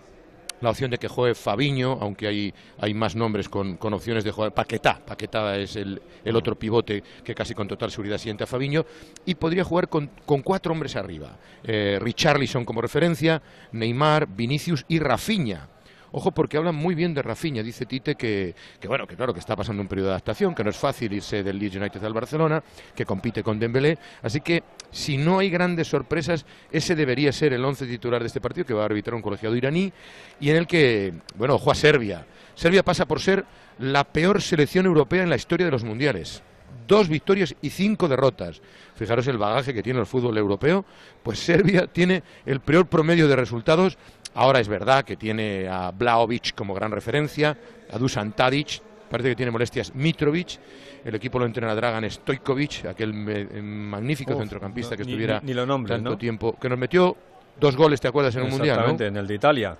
la 0.62 0.70
opción 0.70 0.92
de 0.92 0.98
que 0.98 1.08
juegue 1.08 1.36
Fabiño, 1.36 1.98
aunque 2.02 2.28
hay, 2.28 2.54
hay 2.80 2.94
más 2.94 3.16
nombres 3.16 3.50
con, 3.50 3.78
con 3.78 3.94
opciones 3.94 4.24
de 4.24 4.32
jugar. 4.32 4.54
Paquetá, 4.54 5.00
Paquetá 5.06 5.58
es 5.58 5.76
el, 5.76 6.02
el 6.24 6.36
otro 6.36 6.58
pivote 6.58 7.04
que 7.24 7.36
casi 7.36 7.54
con 7.54 7.68
total 7.68 7.92
seguridad 7.92 8.18
siente 8.18 8.44
a 8.44 8.48
Fabiño. 8.48 8.86
Y 9.26 9.36
podría 9.36 9.64
jugar 9.64 9.88
con, 9.90 10.10
con 10.26 10.42
cuatro 10.42 10.74
hombres 10.74 10.96
arriba. 10.96 11.38
Eh, 11.64 12.00
Richarlison 12.02 12.66
como 12.66 12.82
referencia, 12.82 13.42
Neymar, 13.72 14.28
Vinicius 14.28 14.86
y 14.88 15.00
Rafinha. 15.00 15.70
Ojo 16.18 16.32
porque 16.32 16.58
hablan 16.58 16.74
muy 16.74 16.96
bien 16.96 17.14
de 17.14 17.22
Rafinha, 17.22 17.62
dice 17.62 17.86
Tite 17.86 18.16
que, 18.16 18.56
que 18.80 18.88
bueno, 18.88 19.06
que 19.06 19.16
claro, 19.16 19.36
que 19.36 19.40
está 19.40 19.56
pasando 19.56 19.84
un 19.84 19.88
periodo 19.88 20.08
de 20.08 20.14
adaptación, 20.14 20.56
que 20.56 20.64
no 20.64 20.72
es 20.72 20.76
fácil 20.76 21.14
irse 21.14 21.44
del 21.44 21.60
Leeds 21.60 21.76
United 21.76 22.04
al 22.04 22.14
Barcelona, 22.14 22.64
que 22.96 23.06
compite 23.06 23.44
con 23.44 23.60
Dembélé, 23.60 24.00
así 24.24 24.42
que 24.42 24.64
si 24.90 25.16
no 25.16 25.38
hay 25.38 25.52
grandes 25.52 25.90
sorpresas, 25.90 26.44
ese 26.72 26.96
debería 26.96 27.32
ser 27.32 27.54
el 27.54 27.64
once 27.64 27.86
titular 27.86 28.20
de 28.20 28.28
este 28.30 28.42
partido 28.42 28.66
que 28.66 28.74
va 28.74 28.82
a 28.82 28.86
arbitrar 28.86 29.14
un 29.14 29.22
colegiado 29.22 29.56
iraní 29.56 29.94
y 30.40 30.50
en 30.50 30.56
el 30.56 30.66
que, 30.66 31.14
bueno, 31.36 31.54
ojo 31.54 31.70
a 31.70 31.76
Serbia. 31.76 32.26
Serbia 32.56 32.82
pasa 32.82 33.06
por 33.06 33.20
ser 33.20 33.46
la 33.78 34.04
peor 34.04 34.42
selección 34.42 34.88
europea 34.88 35.22
en 35.22 35.30
la 35.30 35.36
historia 35.36 35.68
de 35.68 35.72
los 35.72 35.84
mundiales. 35.84 36.42
Dos 36.88 37.10
victorias 37.10 37.56
y 37.62 37.70
cinco 37.70 38.08
derrotas. 38.08 38.62
Fijaros 38.96 39.28
el 39.28 39.38
bagaje 39.38 39.74
que 39.74 39.84
tiene 39.84 40.00
el 40.00 40.06
fútbol 40.06 40.38
europeo. 40.38 40.86
Pues 41.24 41.40
Serbia 41.40 41.88
tiene 41.88 42.24
el 42.46 42.60
peor 42.60 42.88
promedio 42.88 43.28
de 43.28 43.36
resultados. 43.36 43.98
Ahora 44.36 44.60
es 44.60 44.68
verdad 44.68 45.04
que 45.04 45.16
tiene 45.18 45.68
a 45.68 45.92
Blaovic 45.92 46.54
como 46.54 46.74
gran 46.74 46.92
referencia, 46.92 47.58
a 47.92 47.98
Dusan 47.98 48.34
Tadic, 48.34 48.82
parece 49.10 49.30
que 49.30 49.36
tiene 49.36 49.52
molestias 49.52 49.96
Mitrovic. 49.96 50.60
El 51.04 51.16
equipo 51.16 51.40
lo 51.40 51.46
entrena 51.46 51.74
Dragan 51.74 52.10
Stojkovic, 52.10 52.86
aquel 52.86 53.14
me- 53.14 53.46
magnífico 53.62 54.34
Uf, 54.34 54.40
centrocampista 54.40 54.92
no, 54.92 54.98
que 54.98 55.04
estuviera 55.04 55.40
ni- 55.42 55.48
ni 55.48 55.54
lo 55.54 55.66
nombres, 55.66 55.96
tanto 55.98 56.12
¿no? 56.12 56.18
tiempo, 56.18 56.58
que 56.60 56.68
nos 56.70 56.78
metió 56.78 57.16
dos 57.60 57.76
goles, 57.78 58.00
¿te 58.02 58.08
acuerdas? 58.10 58.36
En 58.36 58.44
un 58.44 58.50
mundial, 58.50 58.76
¿no? 58.78 58.82
Exactamente, 58.84 59.08
en 59.08 59.18
el 59.18 59.26
de 59.28 59.34
Italia. 59.36 59.78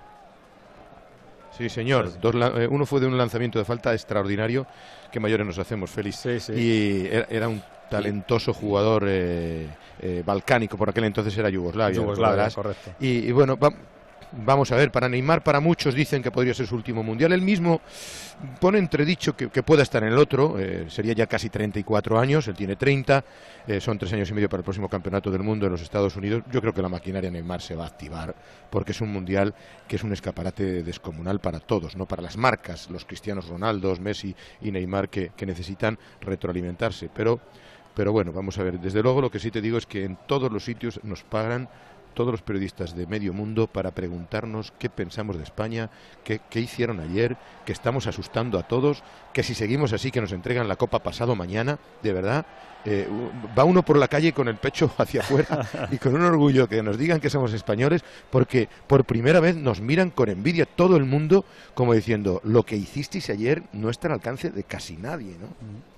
Sí, 1.58 1.70
señor. 1.70 2.20
Dos 2.22 2.36
eh, 2.36 2.68
uno 2.70 2.86
fue 2.86 3.00
de 3.00 3.08
un 3.08 3.18
lanzamiento 3.18 3.58
de 3.60 3.66
falta 3.66 3.94
extraordinario, 3.94 4.68
que 5.12 5.20
mayores 5.20 5.46
nos 5.48 5.58
hacemos, 5.58 5.90
Félix. 5.90 6.18
Y 6.60 7.08
era, 7.08 7.26
era 7.30 7.48
un 7.48 7.62
talentoso 7.90 8.54
jugador 8.54 9.06
eh, 9.08 9.68
eh, 10.02 10.22
balcánico, 10.26 10.78
por 10.78 10.90
aquel 10.90 11.06
entonces 11.06 11.36
era 11.38 11.50
Yugoslavia. 11.50 11.96
Correcto. 12.54 12.92
Y, 13.00 13.08
y 13.28 13.32
bueno, 13.32 13.58
va- 13.58 13.74
Vamos 14.34 14.74
a 14.74 14.76
ver, 14.76 14.92
para 14.92 15.08
Neymar, 15.08 15.42
para 15.42 15.62
muchos 15.62 15.96
dicen 15.96 16.22
que 16.22 16.32
podría 16.32 16.54
ser 16.54 16.68
su 16.68 16.76
último 16.76 17.02
mundial. 17.02 17.32
Él 17.32 17.42
mismo 17.42 17.80
pone 18.60 18.78
entredicho 18.78 19.38
que, 19.38 19.50
que 19.50 19.64
pueda 19.64 19.84
estar 19.84 20.04
en 20.04 20.10
el 20.12 20.18
otro. 20.20 20.60
eh, 20.60 20.86
sería 20.90 21.14
ya 21.14 21.28
casi 21.28 21.50
34 21.50 22.20
años, 22.20 22.46
él 22.50 22.56
tiene 22.56 22.76
30. 22.76 23.24
eh, 23.68 23.80
son 23.80 23.98
tres 23.98 24.12
años 24.12 24.30
y 24.30 24.34
medio 24.34 24.50
para 24.50 24.60
el 24.60 24.64
próximo 24.66 24.90
campeonato 24.90 25.32
del 25.32 25.44
mundo 25.44 25.66
en 25.66 25.72
los 25.72 25.82
Estados 25.82 26.16
Unidos. 26.18 26.44
Yo 26.52 26.60
creo 26.60 26.74
que 26.74 26.82
la 26.82 26.90
maquinaria 26.90 27.32
Neymar 27.32 27.62
se 27.62 27.76
va 27.76 27.86
a 27.86 27.88
activar 27.88 28.36
porque 28.70 28.92
es 28.92 29.00
un 29.00 29.14
mundial 29.14 29.56
que 29.88 29.96
es 29.96 30.04
un 30.04 30.12
escaparate 30.12 30.84
descomunal 30.84 31.40
para 31.40 31.62
todos, 31.62 31.96
no 31.96 32.06
para 32.06 32.22
las 32.22 32.36
marcas, 32.36 32.90
los 32.90 33.06
cristianos 33.06 33.48
Ronaldos, 33.48 34.02
Messi 34.02 34.36
y 34.62 34.72
Neymar 34.72 35.08
que, 35.08 35.32
que 35.38 35.46
necesitan 35.46 35.98
retroalimentarse. 36.20 37.10
Pero, 37.14 37.40
pero 37.96 38.12
bueno, 38.12 38.34
vamos 38.34 38.58
a 38.58 38.64
ver. 38.64 38.78
Desde 38.78 39.02
luego 39.02 39.22
lo 39.22 39.32
que 39.32 39.40
sí 39.40 39.52
te 39.52 39.62
digo 39.62 39.78
es 39.78 39.86
que 39.86 40.04
en 40.04 40.18
todos 40.28 40.52
los 40.52 40.66
sitios 40.66 41.00
nos 41.04 41.24
pagan 41.24 41.70
todos 42.18 42.32
los 42.32 42.42
periodistas 42.42 42.96
de 42.96 43.06
medio 43.06 43.32
mundo 43.32 43.68
para 43.68 43.92
preguntarnos 43.92 44.74
qué 44.80 44.90
pensamos 44.90 45.38
de 45.38 45.44
España, 45.44 45.92
qué, 46.24 46.42
qué 46.50 46.60
hicieron 46.60 47.00
ayer, 47.00 47.38
que 47.64 47.72
estamos 47.72 48.08
asustando 48.08 48.58
a 48.58 48.64
todos, 48.64 49.04
que 49.34 49.44
si 49.44 49.54
seguimos 49.54 49.94
así 49.94 50.10
que 50.10 50.20
nos 50.20 50.32
entregan 50.32 50.68
la 50.68 50.78
copa 50.78 51.04
pasado 51.04 51.36
mañana, 51.36 51.78
de 52.02 52.14
verdad, 52.14 52.48
eh, 52.90 53.06
va 53.58 53.66
uno 53.66 53.84
por 53.84 53.98
la 53.98 54.08
calle 54.08 54.32
con 54.32 54.48
el 54.48 54.56
pecho 54.56 54.90
hacia 54.98 55.20
afuera 55.20 55.68
y 55.92 55.98
con 55.98 56.16
un 56.16 56.22
orgullo 56.22 56.70
que 56.70 56.82
nos 56.82 56.98
digan 56.98 57.20
que 57.20 57.30
somos 57.30 57.52
españoles, 57.52 58.02
porque 58.30 58.70
por 58.88 59.04
primera 59.04 59.42
vez 59.42 59.58
nos 59.58 59.82
miran 59.82 60.10
con 60.10 60.30
envidia 60.30 60.66
todo 60.66 60.96
el 60.96 61.04
mundo, 61.04 61.44
como 61.74 61.94
diciendo, 61.94 62.40
lo 62.46 62.64
que 62.64 62.78
hicisteis 62.78 63.30
ayer 63.30 63.64
no 63.74 63.90
está 63.90 64.08
al 64.08 64.14
alcance 64.14 64.52
de 64.52 64.64
casi 64.64 64.96
nadie, 64.96 65.36
¿no? 65.38 65.48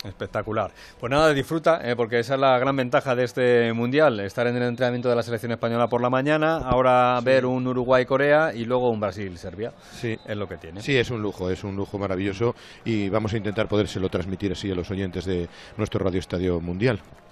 Espectacular. 0.07 0.71
Pues 0.99 1.11
nada, 1.11 1.31
disfruta, 1.31 1.81
eh, 1.83 1.95
porque 1.95 2.19
esa 2.19 2.33
es 2.33 2.39
la 2.39 2.57
gran 2.57 2.75
ventaja 2.75 3.15
de 3.15 3.25
este 3.25 3.71
mundial, 3.73 4.19
estar 4.21 4.47
en 4.47 4.55
el 4.55 4.63
entrenamiento 4.63 5.09
de 5.09 5.15
la 5.15 5.21
selección 5.21 5.51
española 5.51 5.87
por 5.87 6.01
la 6.01 6.09
mañana, 6.09 6.57
ahora 6.57 7.19
ver 7.21 7.45
un 7.45 7.67
Uruguay-Corea 7.67 8.53
y 8.55 8.65
luego 8.65 8.89
un 8.89 8.99
Brasil-Serbia. 8.99 9.73
Sí. 9.93 10.17
Es 10.25 10.37
lo 10.37 10.47
que 10.47 10.57
tiene. 10.57 10.81
Sí, 10.81 10.97
es 10.97 11.11
un 11.11 11.21
lujo, 11.21 11.51
es 11.51 11.63
un 11.63 11.75
lujo 11.75 11.99
maravilloso 11.99 12.55
y 12.83 13.09
vamos 13.09 13.33
a 13.33 13.37
intentar 13.37 13.67
podérselo 13.67 14.09
transmitir 14.09 14.53
así 14.53 14.71
a 14.71 14.75
los 14.75 14.89
oyentes 14.89 15.25
de 15.25 15.47
nuestro 15.77 16.03
Radio 16.03 16.19
Estadio 16.19 16.59
Mundial. 16.59 16.78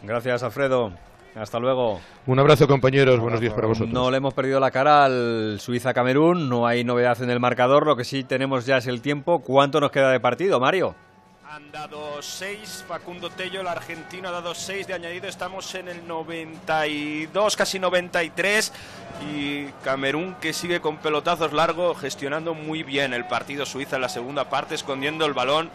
Gracias, 0.03 0.43
Alfredo. 0.43 0.91
Hasta 1.35 1.59
luego. 1.59 1.99
Un 2.25 2.39
abrazo, 2.39 2.67
compañeros. 2.67 3.19
Buenos 3.19 3.39
días 3.39 3.53
para 3.53 3.67
vosotros. 3.67 3.93
No 3.93 4.09
le 4.09 4.17
hemos 4.17 4.33
perdido 4.33 4.59
la 4.59 4.71
cara 4.71 5.05
al 5.05 5.59
Suiza-Camerún, 5.59 6.49
no 6.49 6.65
hay 6.65 6.83
novedad 6.83 7.21
en 7.21 7.29
el 7.29 7.39
marcador, 7.39 7.85
lo 7.85 7.95
que 7.95 8.03
sí 8.03 8.23
tenemos 8.23 8.65
ya 8.65 8.77
es 8.77 8.87
el 8.87 9.01
tiempo. 9.01 9.39
¿Cuánto 9.39 9.79
nos 9.79 9.91
queda 9.91 10.11
de 10.11 10.19
partido, 10.19 10.59
Mario? 10.59 10.95
Han 11.49 11.71
dado 11.71 12.21
6, 12.21 12.85
Facundo 12.87 13.29
Tello, 13.29 13.61
el 13.61 13.67
argentino, 13.67 14.27
ha 14.27 14.31
dado 14.31 14.53
6 14.53 14.85
de 14.87 14.93
añadido, 14.93 15.27
estamos 15.27 15.73
en 15.75 15.87
el 15.87 16.05
92, 16.05 17.55
casi 17.55 17.79
93, 17.79 18.73
y 19.31 19.65
Camerún 19.83 20.35
que 20.41 20.53
sigue 20.53 20.81
con 20.81 20.97
pelotazos 20.97 21.53
largos, 21.53 21.99
gestionando 21.99 22.53
muy 22.53 22.83
bien 22.83 23.13
el 23.13 23.25
partido 23.25 23.65
Suiza 23.65 23.95
en 23.95 24.01
la 24.01 24.09
segunda 24.09 24.49
parte, 24.49 24.75
escondiendo 24.75 25.25
el 25.25 25.33
balón. 25.33 25.69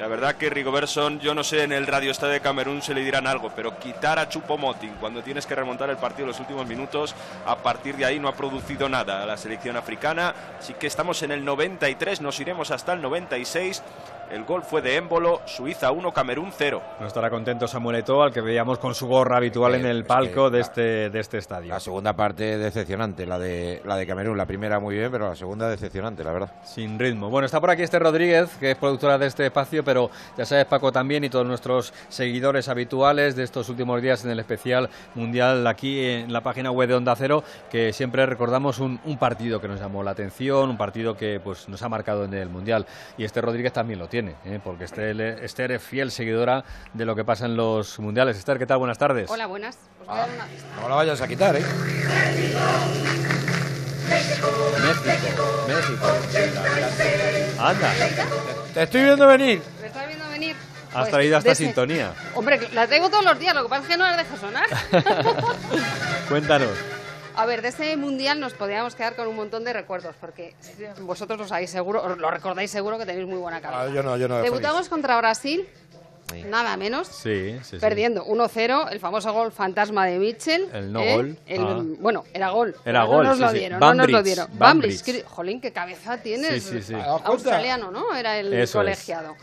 La 0.00 0.08
verdad 0.08 0.36
que 0.36 0.48
Rigobertson, 0.48 1.20
yo 1.20 1.34
no 1.34 1.44
sé, 1.44 1.62
en 1.62 1.72
el 1.72 1.86
radio 1.86 2.10
estadio 2.10 2.32
de 2.32 2.40
Camerún 2.40 2.80
se 2.80 2.94
le 2.94 3.02
dirán 3.02 3.26
algo, 3.26 3.52
pero 3.54 3.78
quitar 3.78 4.18
a 4.18 4.30
Chupomoting 4.30 4.94
cuando 4.94 5.22
tienes 5.22 5.44
que 5.44 5.54
remontar 5.54 5.90
el 5.90 5.98
partido 5.98 6.22
en 6.22 6.28
los 6.28 6.40
últimos 6.40 6.66
minutos, 6.66 7.14
a 7.44 7.58
partir 7.58 7.96
de 7.96 8.06
ahí 8.06 8.18
no 8.18 8.26
ha 8.26 8.34
producido 8.34 8.88
nada 8.88 9.22
a 9.22 9.26
la 9.26 9.36
selección 9.36 9.76
africana. 9.76 10.34
Así 10.58 10.72
que 10.72 10.86
estamos 10.86 11.22
en 11.22 11.32
el 11.32 11.44
93, 11.44 12.22
nos 12.22 12.40
iremos 12.40 12.70
hasta 12.70 12.94
el 12.94 13.02
96. 13.02 13.82
El 14.30 14.44
gol 14.44 14.62
fue 14.62 14.80
de 14.80 14.94
Émbolo, 14.94 15.40
Suiza 15.44 15.90
1, 15.90 16.12
Camerún 16.12 16.52
0. 16.56 16.80
No 17.00 17.06
estará 17.08 17.30
contento 17.30 17.66
Samuel 17.66 17.96
Eto'o, 17.96 18.22
al 18.22 18.32
que 18.32 18.40
veíamos 18.40 18.78
con 18.78 18.94
su 18.94 19.08
gorra 19.08 19.38
habitual 19.38 19.74
en 19.74 19.84
el 19.84 20.04
palco 20.04 20.50
de 20.50 20.60
este, 20.60 21.10
de 21.10 21.18
este 21.18 21.38
estadio. 21.38 21.70
La 21.70 21.80
segunda 21.80 22.12
parte 22.12 22.56
decepcionante, 22.56 23.26
la 23.26 23.40
de, 23.40 23.82
la 23.84 23.96
de 23.96 24.06
Camerún. 24.06 24.38
La 24.38 24.46
primera 24.46 24.78
muy 24.78 24.94
bien, 24.94 25.10
pero 25.10 25.28
la 25.28 25.34
segunda 25.34 25.68
decepcionante, 25.68 26.22
la 26.22 26.30
verdad. 26.30 26.52
Sin 26.62 26.96
ritmo. 26.96 27.28
Bueno, 27.28 27.46
está 27.46 27.60
por 27.60 27.70
aquí 27.70 27.82
este 27.82 27.98
Rodríguez, 27.98 28.50
que 28.60 28.70
es 28.70 28.76
productora 28.76 29.18
de 29.18 29.26
este 29.26 29.46
espacio, 29.46 29.82
pero 29.82 30.10
ya 30.38 30.44
sabes, 30.44 30.64
Paco 30.66 30.92
también 30.92 31.24
y 31.24 31.28
todos 31.28 31.44
nuestros 31.44 31.92
seguidores 32.08 32.68
habituales 32.68 33.34
de 33.34 33.42
estos 33.42 33.68
últimos 33.68 34.00
días 34.00 34.24
en 34.24 34.30
el 34.30 34.38
especial 34.38 34.90
mundial 35.16 35.66
aquí 35.66 36.04
en 36.04 36.32
la 36.32 36.40
página 36.40 36.70
web 36.70 36.88
de 36.88 36.94
Onda 36.94 37.16
Cero, 37.16 37.42
que 37.68 37.92
siempre 37.92 38.26
recordamos 38.26 38.78
un, 38.78 39.00
un 39.04 39.18
partido 39.18 39.60
que 39.60 39.66
nos 39.66 39.80
llamó 39.80 40.04
la 40.04 40.12
atención, 40.12 40.70
un 40.70 40.76
partido 40.76 41.16
que 41.16 41.40
pues 41.42 41.68
nos 41.68 41.82
ha 41.82 41.88
marcado 41.88 42.24
en 42.24 42.34
el 42.34 42.48
mundial. 42.48 42.86
Y 43.18 43.24
este 43.24 43.40
Rodríguez 43.40 43.72
también 43.72 43.98
lo 43.98 44.06
tiene, 44.06 44.19
¿eh? 44.28 44.60
porque 44.62 44.84
Esther, 44.84 45.20
Esther 45.42 45.72
es 45.72 45.82
fiel 45.82 46.10
seguidora 46.10 46.64
de 46.92 47.04
lo 47.04 47.16
que 47.16 47.24
pasa 47.24 47.46
en 47.46 47.56
los 47.56 47.98
mundiales. 47.98 48.36
Esther, 48.36 48.58
¿qué 48.58 48.66
tal? 48.66 48.78
Buenas 48.78 48.98
tardes. 48.98 49.30
Hola, 49.30 49.46
buenas. 49.46 49.76
Os 50.00 50.06
voy 50.06 50.16
a 50.16 50.20
dar 50.20 50.30
una 50.30 50.44
pista. 50.46 50.66
No 50.80 50.88
la 50.88 50.94
vayas 50.94 51.20
a 51.20 51.28
quitar, 51.28 51.56
¿eh? 51.56 51.62
México, 54.08 54.48
México. 55.68 56.06
Anda, 57.58 57.92
Te 58.74 58.82
estoy 58.82 59.02
viendo 59.04 59.26
venir. 59.26 59.62
¿Me 59.80 59.86
estás 59.86 60.06
viendo 60.06 60.28
venir? 60.28 60.56
has 60.88 60.94
Pues, 61.02 61.10
traído 61.10 61.38
esta 61.38 61.54
sintonía. 61.54 62.12
Hombre, 62.34 62.60
la 62.72 62.86
traigo 62.86 63.08
todos 63.10 63.24
los 63.24 63.38
días, 63.38 63.54
lo 63.54 63.62
que 63.62 63.68
pasa 63.68 63.82
es 63.82 63.88
que 63.88 63.96
no 63.96 64.04
la 64.04 64.16
dejo 64.16 64.36
sonar. 64.36 64.66
Cuéntanos. 66.28 66.70
A 67.40 67.46
ver, 67.46 67.62
de 67.62 67.68
ese 67.68 67.96
mundial 67.96 68.38
nos 68.38 68.52
podríamos 68.52 68.94
quedar 68.94 69.16
con 69.16 69.26
un 69.26 69.34
montón 69.34 69.64
de 69.64 69.72
recuerdos, 69.72 70.14
porque 70.20 70.54
vosotros 71.00 71.38
lo 71.38 71.48
sabéis 71.48 71.70
seguro, 71.70 72.02
os 72.04 72.18
lo 72.18 72.30
recordáis 72.30 72.70
seguro 72.70 72.98
que 72.98 73.06
tenéis 73.06 73.26
muy 73.26 73.38
buena 73.38 73.60
cabeza. 73.62 73.82
Ah, 73.84 73.88
yo 73.94 74.02
no, 74.02 74.16
yo 74.18 74.28
no. 74.28 74.42
Debutamos 74.42 74.90
contra 74.90 75.16
Brasil, 75.16 75.66
nada 76.48 76.76
menos, 76.76 77.08
Sí, 77.08 77.56
sí, 77.62 77.70
sí. 77.70 77.76
perdiendo 77.78 78.24
1-0, 78.26 78.88
el 78.90 79.00
famoso 79.00 79.32
gol 79.32 79.52
fantasma 79.52 80.04
de 80.06 80.18
Mitchell. 80.18 80.68
El 80.72 80.92
no 80.92 81.00
¿eh? 81.00 81.16
gol. 81.16 81.38
El- 81.46 81.60
Ah. 81.62 81.82
Bueno, 81.98 82.24
era 82.34 82.50
gol. 82.50 82.76
Era 82.84 83.04
gol, 83.04 83.24
No 83.24 83.30
nos 83.30 83.36
sí, 83.38 83.42
lo 83.44 83.50
sí. 83.52 83.58
dieron, 83.58 83.80
no 83.80 83.94
nos 83.94 84.10
lo 84.10 84.22
dieron. 84.22 84.46
Bambrick, 84.58 85.02
que- 85.02 85.22
jolín, 85.22 85.60
qué 85.62 85.72
cabeza 85.72 86.18
tienes. 86.18 86.62
Sí, 86.62 86.80
sí, 86.80 86.82
sí. 86.82 86.94
Australiano, 87.24 87.90
¿no? 87.90 88.14
Era 88.14 88.38
el 88.38 88.52
Eso 88.52 88.60
es. 88.82 88.84
colegiado. 88.84 89.34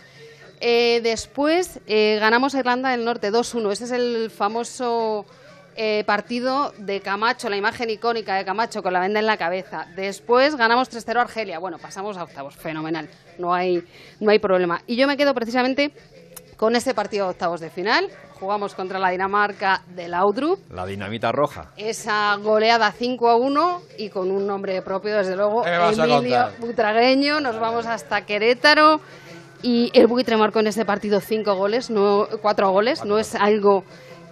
Eh, 0.60 1.02
después 1.04 1.80
eh, 1.88 2.18
ganamos 2.20 2.54
a 2.56 2.60
Irlanda 2.60 2.90
del 2.92 3.04
Norte 3.06 3.32
2-1. 3.32 3.72
Ese 3.72 3.86
es 3.86 3.92
el 3.92 4.32
famoso 4.32 5.26
eh, 5.80 6.04
partido 6.06 6.74
de 6.80 7.02
Camacho, 7.02 7.50
la 7.50 7.56
imagen 7.56 7.92
icónica 7.92 8.36
de 8.36 8.44
Camacho 8.44 8.82
con 8.82 8.94
la 8.94 9.00
venda 9.00 9.20
en 9.20 9.28
la 9.28 9.38
cabeza. 9.38 9.86
Después 9.96 10.56
ganamos 10.56 10.90
3-0 10.90 11.18
a 11.18 11.22
Argelia. 11.22 11.60
Bueno, 11.60 11.78
pasamos 11.78 12.18
a 12.18 12.24
octavos. 12.24 12.56
Fenomenal. 12.56 13.08
No 13.38 13.54
hay, 13.54 13.84
no 14.20 14.32
hay 14.32 14.40
problema. 14.40 14.82
Y 14.88 14.96
yo 14.96 15.08
me 15.08 15.16
quedo 15.18 15.36
precisamente 15.36 15.92
con 16.58 16.76
ese 16.76 16.96
partido 16.96 17.26
de 17.26 17.32
octavos 17.32 17.62
de 17.62 17.70
final. 17.70 18.10
Jugamos 18.40 18.74
contra 18.74 18.98
la 18.98 19.12
Dinamarca 19.12 19.84
de 19.96 20.08
Laudrup. 20.08 20.60
La 20.72 20.88
dinamita 20.88 21.32
roja. 21.32 21.72
Esa 21.78 22.36
goleada 22.38 22.92
5 22.92 23.30
a 23.30 23.36
1 23.36 23.82
y 24.00 24.10
con 24.10 24.32
un 24.32 24.48
nombre 24.48 24.82
propio, 24.82 25.16
desde 25.16 25.36
luego, 25.36 25.62
¿Qué 25.62 25.70
me 25.70 25.78
vas 25.78 26.00
a 26.00 26.06
Emilio? 26.06 26.50
Butragueño. 26.60 27.40
Nos 27.40 27.60
vamos 27.60 27.86
hasta 27.86 28.26
Querétaro. 28.26 29.00
Y 29.62 29.92
el 29.94 30.08
buitre 30.08 30.38
marcó 30.38 30.60
en 30.60 30.68
ese 30.68 30.86
partido 30.86 31.20
cinco 31.20 31.56
goles, 31.56 31.90
no, 31.90 32.28
cuatro 32.42 32.70
goles. 32.72 33.04
No 33.06 33.18
es 33.18 33.34
algo 33.34 33.84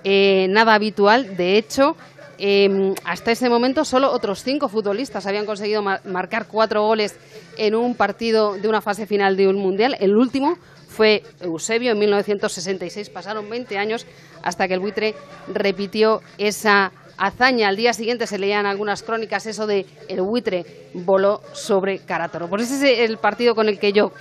eh, 0.06 0.48
nada 0.50 0.74
habitual. 0.76 1.36
De 1.36 1.58
hecho, 1.58 1.98
eh, 2.38 2.94
hasta 3.04 3.32
ese 3.32 3.50
momento 3.50 3.84
solo 3.84 4.12
otros 4.12 4.44
cinco 4.44 4.70
futbolistas 4.70 5.26
habían 5.26 5.46
conseguido 5.46 5.82
mar- 5.82 6.02
marcar 6.06 6.48
cuatro 6.48 6.82
goles 6.84 7.16
en 7.58 7.76
un 7.76 7.96
partido 7.96 8.56
de 8.56 8.68
una 8.70 8.82
fase 8.82 9.06
final 9.06 9.36
de 9.36 9.48
un 9.48 9.56
mundial. 9.58 9.98
El 10.00 10.16
último 10.16 10.58
fue 10.88 11.24
Eusebio 11.42 11.92
en 11.92 12.00
1966. 12.00 13.10
Pasaron 13.10 13.50
20 13.50 13.78
años 13.78 14.06
hasta 14.44 14.68
que 14.68 14.76
el 14.76 14.80
buitre 14.80 15.16
repitió 15.54 16.22
esa 16.38 16.92
hazaña. 17.18 17.70
Al 17.70 17.76
día 17.78 17.94
siguiente 17.94 18.28
se 18.28 18.38
leían 18.38 18.66
algunas 18.66 19.02
crónicas 19.04 19.46
eso 19.46 19.66
de 19.68 19.86
el 20.08 20.22
buitre 20.22 20.66
voló 20.94 21.42
sobre 21.54 22.00
Caratoro. 22.00 22.48
Pues 22.50 22.70
ese 22.72 23.04
es 23.04 23.10
el 23.10 23.18
partido 23.18 23.56
con 23.56 23.68
el 23.70 23.80
que 23.80 23.92
yo 23.94 24.12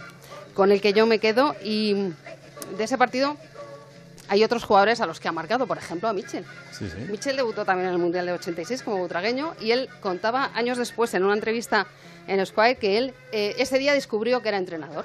con 0.54 0.70
el 0.70 0.80
que 0.80 0.92
yo 0.92 1.04
me 1.04 1.18
quedo 1.18 1.56
y 1.64 1.94
de 2.78 2.84
ese 2.84 2.96
partido 2.96 3.36
hay 4.28 4.44
otros 4.44 4.64
jugadores 4.64 5.00
a 5.00 5.06
los 5.06 5.20
que 5.20 5.28
ha 5.28 5.32
marcado, 5.32 5.66
por 5.66 5.78
ejemplo 5.78 6.08
a. 6.08 6.44
Sí, 6.72 6.88
sí. 6.88 6.98
Michel 7.10 7.36
debutó 7.36 7.64
también 7.64 7.88
en 7.88 7.94
el 7.94 8.00
Mundial 8.00 8.26
de 8.26 8.32
86 8.32 8.82
como 8.82 8.98
butragueño 8.98 9.54
y 9.60 9.72
él 9.72 9.88
contaba 10.00 10.50
años 10.54 10.78
después 10.78 11.12
en 11.14 11.24
una 11.24 11.34
entrevista 11.34 11.86
en 12.26 12.44
Square 12.44 12.76
que 12.76 12.98
él 12.98 13.14
eh, 13.32 13.54
ese 13.58 13.78
día 13.78 13.92
descubrió 13.92 14.40
que 14.40 14.48
era 14.48 14.58
entrenador. 14.58 15.04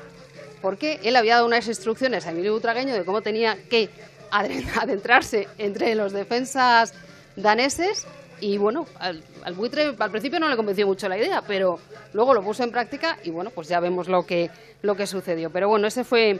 Porque 0.62 1.00
él 1.04 1.16
había 1.16 1.36
dado 1.36 1.48
unas 1.48 1.68
instrucciones 1.68 2.26
a 2.26 2.32
Emilio 2.32 2.54
Butragueño 2.54 2.94
de 2.94 3.06
cómo 3.06 3.22
tenía 3.22 3.58
que 3.70 3.90
adentrarse 4.32 5.48
entre 5.58 5.96
los 5.96 6.12
defensas 6.12 6.94
daneses 7.36 8.06
y 8.42 8.58
bueno, 8.58 8.86
al, 9.00 9.24
al 9.44 9.54
buitre 9.54 9.96
al 9.98 10.12
principio 10.12 10.40
no 10.40 10.48
le 10.48 10.56
convenció 10.56 10.88
mucho 10.88 11.10
la 11.10 11.18
idea, 11.18 11.42
pero 11.46 11.80
luego 12.14 12.34
lo 12.34 12.42
puso 12.42 12.64
en 12.64 12.72
práctica 12.72 13.18
y 13.24 13.32
bueno, 13.32 13.50
pues 13.50 13.68
ya 13.68 13.80
vemos 13.80 14.08
lo 14.08 14.26
que, 14.26 14.50
lo 14.82 14.96
que 14.96 15.08
sucedió. 15.08 15.50
Pero 15.50 15.68
bueno, 15.68 15.88
ese 15.88 16.04
fue 16.04 16.40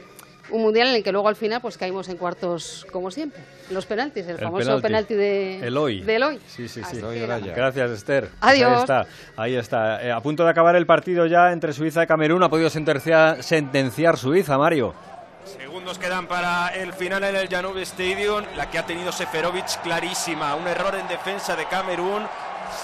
un 0.52 0.62
mundial 0.62 0.88
en 0.88 0.94
el 0.96 1.02
que 1.02 1.12
luego 1.12 1.28
al 1.28 1.36
final 1.36 1.60
pues 1.60 1.76
caímos 1.78 2.08
en 2.08 2.16
cuartos 2.16 2.86
como 2.92 3.10
siempre, 3.10 3.42
los 3.70 3.86
penaltis, 3.86 4.24
el, 4.26 4.32
El 4.32 4.38
famoso 4.38 4.80
penalti, 4.80 5.14
de 5.14 5.66
Eloy. 5.66 6.02
de 6.02 6.16
Eloy. 6.16 6.40
Sí, 6.48 6.68
sí, 6.68 6.82
sí. 6.90 7.00
Gracias, 7.00 7.90
Esther. 7.90 8.28
Pues 8.28 8.34
Adiós. 8.42 8.70
Ahí 8.72 8.80
está, 8.80 9.06
ahí 9.36 9.54
está. 9.56 10.02
Eh, 10.02 10.12
a 10.12 10.20
punto 10.20 10.44
de 10.44 10.50
acabar 10.50 10.76
el 10.76 10.86
partido 10.86 11.26
ya 11.26 11.52
entre 11.52 11.72
Suiza 11.72 12.02
y 12.02 12.06
Camerún. 12.06 12.42
Ha 12.42 12.48
podido 12.48 12.70
sentenciar, 12.70 13.42
sentenciar 13.42 14.16
Suiza, 14.16 14.58
Mario. 14.58 14.94
Segundos 15.44 15.98
quedan 15.98 16.26
para 16.26 16.68
el 16.68 16.92
final 16.92 17.24
en 17.24 17.34
el 17.34 17.48
Janub 17.48 17.76
Stadium, 17.78 18.44
la 18.56 18.70
que 18.70 18.78
ha 18.78 18.86
tenido 18.86 19.10
Seferovic 19.10 19.82
clarísima, 19.82 20.54
un 20.54 20.66
error 20.68 20.94
en 20.94 21.08
defensa 21.08 21.56
de 21.56 21.64
Camerún, 21.66 22.22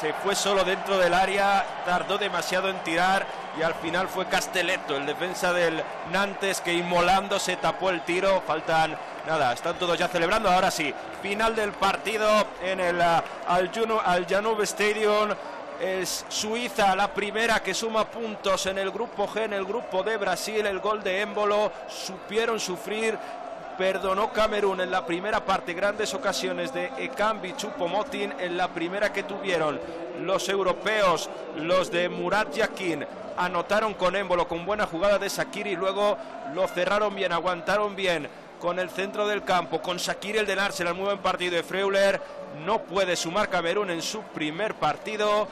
se 0.01 0.13
fue 0.15 0.35
solo 0.35 0.65
dentro 0.65 0.99
del 0.99 1.15
área, 1.15 1.65
tardó 1.85 2.19
demasiado 2.19 2.69
en 2.71 2.77
tirar 2.83 3.27
y 3.59 3.63
al 3.63 3.75
final 3.75 4.09
fue 4.09 4.27
Castelletto, 4.27 4.97
el 4.97 5.07
defensa 5.07 5.53
del 5.53 5.83
Nantes, 6.13 6.61
que 6.61 6.75
inmolando 6.75 7.39
se 7.39 7.57
tapó 7.57 7.91
el 7.91 8.03
tiro. 8.03 8.43
Faltan, 8.47 8.97
nada, 9.27 9.53
están 9.53 9.79
todos 9.79 9.99
ya 9.99 10.09
celebrando. 10.09 10.51
Ahora 10.51 10.71
sí, 10.71 10.93
final 11.23 11.57
del 11.57 11.73
partido 11.73 12.29
en 12.63 12.81
el 12.81 12.97
uh, 12.97 13.23
al, 13.47 14.27
Stadium. 14.63 15.31
Es 15.81 16.25
Suiza 16.29 16.97
la 16.97 17.13
primera 17.13 17.63
que 17.63 17.75
suma 17.75 18.07
puntos 18.07 18.65
en 18.65 18.79
el 18.79 18.91
grupo 18.91 19.29
G, 19.29 19.45
en 19.45 19.53
el 19.53 19.65
grupo 19.67 20.03
de 20.03 20.17
Brasil. 20.17 20.65
El 20.65 20.81
gol 20.81 21.03
de 21.03 21.21
Émbolo 21.21 21.71
supieron 21.87 22.59
sufrir 22.59 23.19
perdonó 23.77 24.33
Camerún 24.33 24.81
en 24.81 24.91
la 24.91 25.05
primera 25.05 25.45
parte 25.45 25.75
grandes 25.75 26.15
ocasiones 26.15 26.73
de 26.73 26.91
Ekambi 26.99 27.55
Chupomotin 27.57 28.35
en 28.39 28.57
la 28.57 28.69
primera 28.69 29.13
que 29.13 29.23
tuvieron 29.23 29.81
los 30.23 30.49
europeos, 30.49 31.29
los 31.57 31.91
de 31.91 32.09
Murat 32.09 32.53
Yakin 32.55 33.07
anotaron 33.37 33.95
con 33.95 34.17
émbolo 34.17 34.49
con 34.49 34.65
buena 34.65 34.87
jugada 34.87 35.19
de 35.19 35.29
Sakiri 35.29 35.71
y 35.71 35.77
luego 35.77 36.17
lo 36.55 36.67
cerraron 36.69 37.15
bien, 37.15 37.33
aguantaron 37.33 37.95
bien 37.95 38.29
con 38.61 38.79
el 38.79 38.89
centro 38.89 39.27
del 39.29 39.45
campo, 39.45 39.83
con 39.83 39.99
Sakiri 39.99 40.39
el 40.39 40.47
de 40.47 40.55
Arsenal, 40.55 40.95
muy 40.95 41.05
buen 41.05 41.19
partido 41.19 41.57
de 41.57 41.63
Freuler, 41.63 42.21
no 42.65 42.81
puede 42.83 43.15
sumar 43.17 43.49
Camerún 43.49 43.91
en 43.91 44.01
su 44.01 44.23
primer 44.23 44.75
partido. 44.75 45.47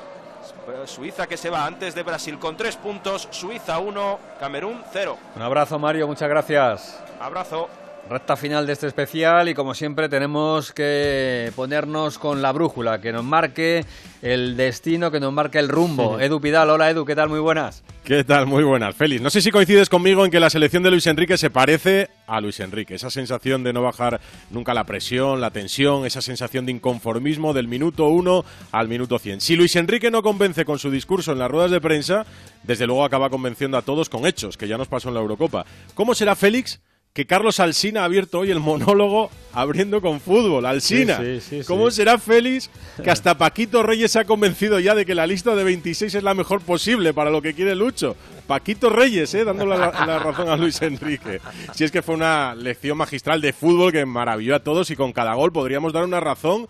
Suiza 0.86 1.26
que 1.26 1.36
se 1.36 1.48
va 1.48 1.64
antes 1.64 1.94
de 1.94 2.02
Brasil 2.02 2.38
con 2.38 2.56
tres 2.56 2.76
puntos, 2.76 3.28
Suiza 3.30 3.78
1, 3.78 4.18
Camerún 4.38 4.82
0. 4.92 5.16
Un 5.36 5.42
abrazo 5.42 5.78
Mario, 5.78 6.06
muchas 6.06 6.28
gracias. 6.28 7.02
Abrazo. 7.20 7.68
Recta 8.08 8.36
final 8.36 8.66
de 8.66 8.74
este 8.74 8.86
especial 8.86 9.48
y 9.48 9.54
como 9.54 9.72
siempre 9.72 10.10
tenemos 10.10 10.72
que 10.72 11.50
ponernos 11.56 12.18
con 12.18 12.42
la 12.42 12.52
brújula, 12.52 13.00
que 13.00 13.12
nos 13.12 13.24
marque 13.24 13.86
el 14.20 14.58
destino, 14.58 15.10
que 15.10 15.20
nos 15.20 15.32
marque 15.32 15.58
el 15.58 15.70
rumbo. 15.70 16.20
Edu 16.20 16.38
Pidal, 16.38 16.68
hola 16.68 16.90
Edu, 16.90 17.06
¿qué 17.06 17.16
tal? 17.16 17.30
Muy 17.30 17.40
buenas. 17.40 17.82
¿Qué 18.04 18.22
tal? 18.22 18.46
Muy 18.46 18.62
buenas, 18.62 18.94
Félix. 18.94 19.22
No 19.22 19.30
sé 19.30 19.40
si 19.40 19.50
coincides 19.50 19.88
conmigo 19.88 20.26
en 20.26 20.30
que 20.30 20.38
la 20.38 20.50
selección 20.50 20.82
de 20.82 20.90
Luis 20.90 21.06
Enrique 21.06 21.38
se 21.38 21.48
parece 21.48 22.10
a 22.26 22.42
Luis 22.42 22.60
Enrique. 22.60 22.94
Esa 22.94 23.08
sensación 23.08 23.64
de 23.64 23.72
no 23.72 23.82
bajar 23.82 24.20
nunca 24.50 24.74
la 24.74 24.84
presión, 24.84 25.40
la 25.40 25.50
tensión, 25.50 26.04
esa 26.04 26.20
sensación 26.20 26.66
de 26.66 26.72
inconformismo 26.72 27.54
del 27.54 27.68
minuto 27.68 28.08
uno 28.08 28.44
al 28.70 28.88
minuto 28.88 29.18
cien. 29.18 29.40
Si 29.40 29.56
Luis 29.56 29.74
Enrique 29.76 30.10
no 30.10 30.22
convence 30.22 30.66
con 30.66 30.78
su 30.78 30.90
discurso 30.90 31.32
en 31.32 31.38
las 31.38 31.50
ruedas 31.50 31.70
de 31.70 31.80
prensa, 31.80 32.26
desde 32.64 32.86
luego 32.86 33.04
acaba 33.04 33.30
convenciendo 33.30 33.78
a 33.78 33.82
todos 33.82 34.10
con 34.10 34.26
hechos, 34.26 34.58
que 34.58 34.68
ya 34.68 34.76
nos 34.76 34.88
pasó 34.88 35.08
en 35.08 35.14
la 35.14 35.20
Eurocopa. 35.20 35.64
¿Cómo 35.94 36.14
será 36.14 36.36
Félix? 36.36 36.82
Que 37.14 37.26
Carlos 37.26 37.60
Alsina 37.60 38.00
ha 38.00 38.06
abierto 38.06 38.40
hoy 38.40 38.50
el 38.50 38.58
monólogo 38.58 39.30
abriendo 39.52 40.00
con 40.00 40.20
fútbol. 40.20 40.66
Alsina, 40.66 41.20
¿cómo 41.64 41.88
será 41.92 42.18
Félix 42.18 42.68
que 43.04 43.08
hasta 43.08 43.38
Paquito 43.38 43.84
Reyes 43.84 44.10
se 44.10 44.18
ha 44.18 44.24
convencido 44.24 44.80
ya 44.80 44.96
de 44.96 45.06
que 45.06 45.14
la 45.14 45.24
lista 45.24 45.54
de 45.54 45.62
26 45.62 46.12
es 46.12 46.22
la 46.24 46.34
mejor 46.34 46.60
posible 46.62 47.14
para 47.14 47.30
lo 47.30 47.40
que 47.40 47.54
quiere 47.54 47.76
Lucho? 47.76 48.16
Paquito 48.48 48.90
Reyes, 48.90 49.32
¿eh? 49.34 49.44
dándole 49.44 49.78
la, 49.78 49.92
la 50.04 50.18
razón 50.18 50.48
a 50.48 50.56
Luis 50.56 50.82
Enrique. 50.82 51.40
Si 51.72 51.84
es 51.84 51.92
que 51.92 52.02
fue 52.02 52.16
una 52.16 52.56
lección 52.56 52.98
magistral 52.98 53.40
de 53.40 53.52
fútbol 53.52 53.92
que 53.92 54.04
maravilló 54.04 54.56
a 54.56 54.64
todos 54.64 54.90
y 54.90 54.96
con 54.96 55.12
cada 55.12 55.34
gol 55.34 55.52
podríamos 55.52 55.92
dar 55.92 56.02
una 56.02 56.18
razón 56.18 56.66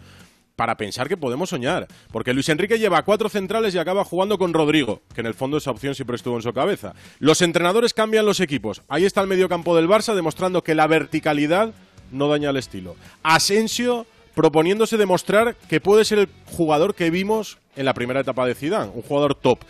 para 0.56 0.76
pensar 0.76 1.08
que 1.08 1.16
podemos 1.16 1.50
soñar. 1.50 1.86
Porque 2.12 2.32
Luis 2.32 2.48
Enrique 2.48 2.78
lleva 2.78 3.02
cuatro 3.02 3.28
centrales 3.28 3.74
y 3.74 3.78
acaba 3.78 4.04
jugando 4.04 4.38
con 4.38 4.52
Rodrigo, 4.52 5.02
que 5.14 5.20
en 5.20 5.26
el 5.26 5.34
fondo 5.34 5.56
esa 5.56 5.70
opción 5.70 5.94
siempre 5.94 6.16
estuvo 6.16 6.36
en 6.36 6.42
su 6.42 6.52
cabeza. 6.52 6.94
Los 7.18 7.42
entrenadores 7.42 7.94
cambian 7.94 8.26
los 8.26 8.40
equipos. 8.40 8.82
Ahí 8.88 9.04
está 9.04 9.20
el 9.20 9.26
mediocampo 9.26 9.76
del 9.76 9.88
Barça 9.88 10.14
demostrando 10.14 10.62
que 10.62 10.74
la 10.74 10.86
verticalidad 10.86 11.72
no 12.10 12.28
daña 12.28 12.50
el 12.50 12.56
estilo. 12.56 12.96
Asensio 13.22 14.06
proponiéndose 14.34 14.96
demostrar 14.96 15.56
que 15.68 15.80
puede 15.80 16.04
ser 16.04 16.18
el 16.18 16.28
jugador 16.46 16.94
que 16.94 17.10
vimos 17.10 17.58
en 17.76 17.84
la 17.84 17.94
primera 17.94 18.20
etapa 18.20 18.46
de 18.46 18.54
Zidane, 18.54 18.90
un 18.94 19.02
jugador 19.02 19.34
top. 19.34 19.60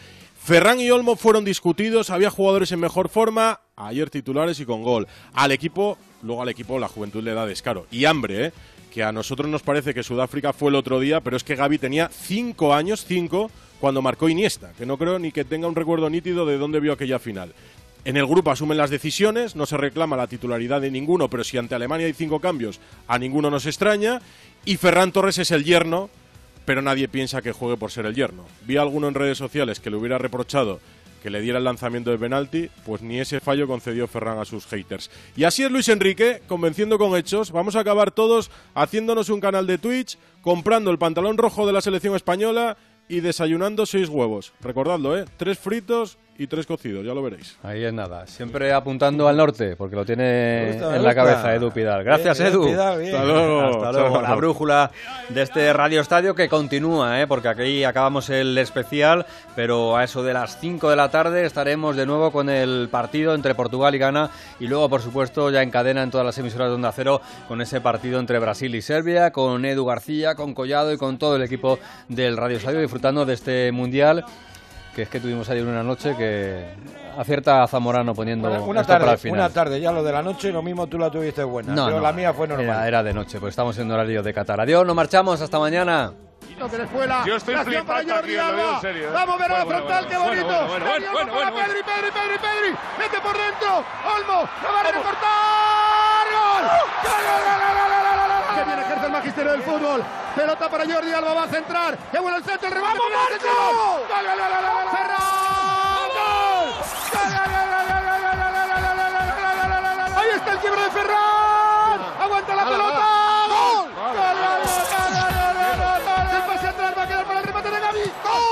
Ferran 0.43 0.79
y 0.79 0.91
Olmo 0.91 1.17
fueron 1.17 1.45
discutidos, 1.45 2.11
había 2.11 2.31
jugadores 2.31 2.71
en 2.73 2.81
mejor 2.81 3.09
forma, 3.09 3.61
ayer 3.77 4.11
titulares 4.11 4.61
y 4.61 4.67
con 4.67 4.83
gol. 4.83 5.07
Al 5.33 5.53
equipo, 5.53 5.97
luego 6.23 6.43
al 6.43 6.51
equipo 6.51 6.79
la 6.79 6.89
juventud 6.89 7.23
le 7.23 7.33
da 7.33 7.47
descaro 7.47 7.87
y 7.91 8.05
hambre, 8.05 8.47
¿eh? 8.47 8.53
Que 8.95 9.03
a 9.03 9.11
nosotros 9.11 9.49
nos 9.49 9.65
parece 9.65 9.93
que 9.93 10.05
Sudáfrica 10.05 10.53
fue 10.53 10.71
el 10.71 10.77
otro 10.77 11.01
día, 11.01 11.21
pero 11.21 11.37
es 11.37 11.43
que 11.43 11.57
Gaby 11.57 11.79
tenía 11.79 12.09
cinco 12.09 12.73
años, 12.73 13.05
cinco, 13.05 13.51
cuando 13.81 14.01
marcó 14.01 14.29
Iniesta, 14.29 14.73
que 14.79 14.87
no 14.87 14.97
creo 14.97 15.19
ni 15.19 15.33
que 15.33 15.45
tenga 15.45 15.67
un 15.67 15.75
recuerdo 15.75 16.09
nítido 16.09 16.47
de 16.47 16.59
dónde 16.59 16.79
vio 16.79 16.93
aquella 16.93 17.19
final. 17.19 17.53
En 18.05 18.17
el 18.17 18.25
grupo 18.25 18.53
asumen 18.53 18.79
las 18.79 18.91
decisiones, 18.91 19.57
no 19.57 19.67
se 19.67 19.77
reclama 19.77 20.17
la 20.17 20.29
titularidad 20.29 20.81
de 20.81 20.93
ninguno, 20.93 21.29
pero 21.29 21.43
si 21.43 21.59
ante 21.59 21.75
Alemania 21.75 22.07
hay 22.07 22.13
cinco 22.13 22.39
cambios, 22.39 22.79
a 23.09 23.19
ninguno 23.19 23.51
nos 23.51 23.67
extraña. 23.67 24.21
Y 24.65 24.77
Ferran 24.77 25.11
Torres 25.11 25.39
es 25.39 25.51
el 25.51 25.65
yerno, 25.65 26.09
pero 26.65 26.81
nadie 26.81 27.09
piensa 27.09 27.43
que 27.43 27.51
juegue 27.51 27.77
por 27.77 27.91
ser 27.91 28.07
el 28.07 28.15
yerno. 28.15 28.45
Vi 28.65 28.77
a 28.77 28.83
alguno 28.83 29.09
en 29.09 29.15
redes 29.15 29.39
sociales 29.39 29.81
que 29.81 29.91
le 29.91 29.97
hubiera 29.97 30.19
reprochado 30.19 30.79
que 31.25 31.31
le 31.31 31.41
diera 31.41 31.57
el 31.57 31.65
lanzamiento 31.65 32.11
de 32.11 32.19
penalti, 32.19 32.69
pues 32.85 33.01
ni 33.01 33.19
ese 33.19 33.41
fallo 33.41 33.67
concedió 33.67 34.07
Ferran 34.07 34.39
a 34.39 34.45
sus 34.45 34.67
haters. 34.67 35.11
Y 35.35 35.45
así 35.45 35.63
es 35.63 35.71
Luis 35.71 35.89
Enrique, 35.89 36.43
convenciendo 36.47 36.99
con 36.99 37.17
hechos. 37.17 37.51
Vamos 37.51 37.77
a 37.77 37.81
acabar 37.81 38.11
todos 38.11 38.51
haciéndonos 38.75 39.31
un 39.31 39.41
canal 39.41 39.67
de 39.67 39.79
Twitch, 39.79 40.19
comprando 40.43 40.91
el 40.91 40.99
pantalón 40.99 41.39
rojo 41.39 41.67
de 41.67 41.73
la 41.73 41.81
selección 41.81 42.15
española 42.15 42.77
y 43.09 43.21
desayunando 43.21 43.87
seis 43.87 44.11
huevos. 44.11 44.53
Recordadlo, 44.61 45.17
¿eh? 45.17 45.25
Tres 45.39 45.59
fritos 45.59 46.19
y 46.37 46.47
tres 46.47 46.67
cocidos, 46.67 47.05
ya 47.05 47.15
lo 47.15 47.23
veréis. 47.23 47.57
Ahí 47.63 47.85
es 47.85 47.93
nada. 47.93 48.27
Siempre 48.27 48.73
apuntando 48.73 49.29
al 49.29 49.37
norte, 49.37 49.77
porque 49.77 49.95
lo 49.95 50.05
tiene 50.05 50.71
en 50.71 51.03
la 51.03 51.15
cabeza 51.15 51.55
Edu 51.55 51.71
Pidal. 51.71 52.03
Gracias, 52.03 52.41
Edu. 52.41 52.69
Hasta 52.69 53.25
luego. 53.25 53.61
Hasta 53.61 53.93
luego. 53.93 54.21
La 54.21 54.35
brújula 54.35 54.91
de 55.29 55.43
este 55.43 55.73
Radio 55.73 56.01
Estadio 56.01 56.35
que 56.35 56.49
continúa, 56.49 57.21
¿eh? 57.21 57.27
porque 57.27 57.49
aquí 57.49 57.85
acabamos 57.85 58.31
el 58.31 58.59
especial, 58.59 59.27
pero 59.55 59.97
a 59.97 60.05
eso 60.05 60.23
de 60.23 60.35
las 60.35 60.59
5 60.59 60.91
de 60.91 60.97
la 60.97 61.09
tarde 61.09 61.47
estaremos 61.47 61.95
de 61.97 62.07
nuevo 62.07 62.33
con 62.33 62.49
el 62.49 62.89
partido 62.91 63.35
entre 63.35 63.55
Portugal 63.55 63.95
y 63.95 63.99
Ghana 63.99 64.31
y 64.59 64.67
luego, 64.67 64.89
por 64.89 65.03
supuesto, 65.03 65.51
ya 65.51 65.63
en 65.63 65.71
cadena 65.71 66.03
en 66.03 66.11
todas 66.11 66.27
las 66.27 66.39
emisoras 66.39 66.69
de 66.69 66.75
Onda 66.75 66.93
Cero 66.93 67.21
con 67.47 67.61
ese 67.61 67.81
partido 67.81 68.19
entre 68.19 68.39
Brasil 68.39 68.75
y 68.75 68.83
Serbia, 68.83 69.31
con 69.31 69.65
Edu 69.65 69.85
García, 69.85 70.35
con 70.35 70.55
Collado 70.55 70.93
y 70.93 70.99
con 70.99 71.19
todo 71.19 71.37
el 71.37 71.43
equipo 71.43 71.79
del 72.09 72.37
Radio 72.37 72.57
Estadio 72.57 72.81
disfrutando 72.81 73.25
de 73.25 73.35
este 73.35 73.73
Mundial 73.73 74.25
que 74.95 75.03
es 75.03 75.09
que 75.09 75.21
tuvimos 75.21 75.49
ayer 75.51 75.65
una 75.65 75.83
noche 75.83 76.15
que 76.17 76.65
acierta 77.19 77.63
a 77.63 77.69
Zamorano 77.69 78.15
poniendo 78.15 78.49
Bueno, 78.49 78.65
una 78.65 78.81
esto 78.83 78.93
para 78.93 79.01
tarde, 79.05 79.13
el 79.15 79.19
final. 79.19 79.39
una 79.41 79.49
tarde, 79.51 79.81
ya 79.81 79.93
lo 79.93 80.03
de 80.03 80.13
la 80.13 80.23
noche, 80.23 80.53
lo 80.53 80.63
mismo 80.63 80.87
tú 80.87 80.99
la 80.99 81.11
tuviste 81.11 81.43
buena, 81.45 81.75
No, 81.75 81.87
pero 81.87 81.97
no, 81.99 82.03
la 82.03 82.13
mía 82.13 82.33
fue 82.33 82.47
normal. 82.49 82.67
Era, 82.67 82.89
era 82.89 83.03
de 83.03 83.13
noche, 83.15 83.41
pues 83.41 83.51
estamos 83.53 83.77
en 83.79 83.91
horario 83.91 84.23
de 84.23 84.33
Qatar. 84.33 84.61
Adiós, 84.61 84.87
nos 84.87 84.95
marchamos, 84.97 85.41
hasta 85.41 85.59
mañana. 85.59 86.13
que 86.49 86.57
Yo 87.29 87.37
estoy 87.37 87.55
acción 87.55 87.85
para 87.87 88.01
flipando 88.01 88.15
Jordi 88.15 88.37
Alba. 88.37 88.81
serio, 88.81 89.09
¿eh? 89.09 89.13
Vamos 89.13 89.35
a 89.35 89.39
ver 89.39 89.53
a 89.53 89.59
la 89.59 89.65
Bueno, 89.65 89.79
frontal, 89.81 90.05
bueno, 90.05 90.09
qué 90.11 90.17
bueno, 90.17 90.43
bonito. 90.47 90.69
bueno, 90.69 90.85
bueno, 90.87 91.07
bueno, 91.13 91.33
para 91.33 91.51
bueno, 91.51 91.67
Pedri, 91.67 91.83
Pedri, 91.83 92.11
Pedri, 92.15 92.39
Pedri. 92.39 92.71
Mete 92.99 93.19
por 93.21 93.35
dentro. 93.37 93.71
Olmo, 94.15 94.39
la 94.63 94.71
va 94.71 94.81
a 94.81 94.93
recortar. 94.95 96.27
¡Gol! 96.35 96.65
¡Gol, 97.05 97.23
gol, 97.27 97.43
gol, 97.45 97.59
gol, 97.59 97.91
gol, 97.91 98.19
gol, 98.23 98.34
bien 98.65 98.79
ejerce 98.79 99.07
el 99.07 99.13
magisterio 99.13 99.53
del 99.53 99.63
fútbol. 99.63 100.03
Pelota 100.35 100.69
para 100.69 100.85
Jordi 100.85 101.13
Alba, 101.13 101.35
va 101.35 101.43
a 101.45 101.49
centrar. 101.49 101.97
¡Qué 102.11 102.19
bueno 102.19 102.37
el 102.39 102.45
centro! 102.45 102.69
¡El 102.69 102.75
remate! 102.75 102.99
¡Ahí 110.17 110.31
está 110.35 110.53
el 110.53 110.59
quiebre 110.59 110.83
de 110.83 110.91
Ferran! 110.91 112.01
¡Aguanta 112.21 112.55
la 112.55 112.65
pelota! 112.65 113.07
¡Gol! 113.49 113.91
¡Se 116.31 116.41
pase 116.41 116.69
atrás! 116.69 116.95
¡Va 116.97 117.03
a 117.03 117.07
quedar 117.07 117.25
para 117.25 117.41
el 117.41 117.47
remate 117.47 117.71
de 117.71 117.81
Gaby! 117.81 118.13
¡Gol! 118.25 118.43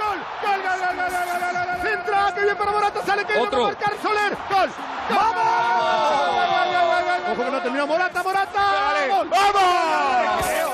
¡Gol! 0.00 0.18
¡Gol! 0.42 0.60
¡Centra! 1.82 2.34
¡Que 2.34 2.40
bien 2.40 2.56
para 2.56 2.70
Morata! 2.70 3.02
¡Sale 3.04 3.24
que 3.24 3.38
va 3.38 3.46
a 3.46 3.50
marcar 3.50 3.92
Soler! 4.02 4.36
¡Gol! 4.50 4.70
¡Vamos! 5.10 6.43
ojo 7.34 7.44
que 7.44 7.50
no 7.50 7.62
terminó. 7.62 7.86
Morata, 7.86 8.22
Morata. 8.22 8.60
Dale. 8.60 9.08
¡Vamos! 9.08 9.32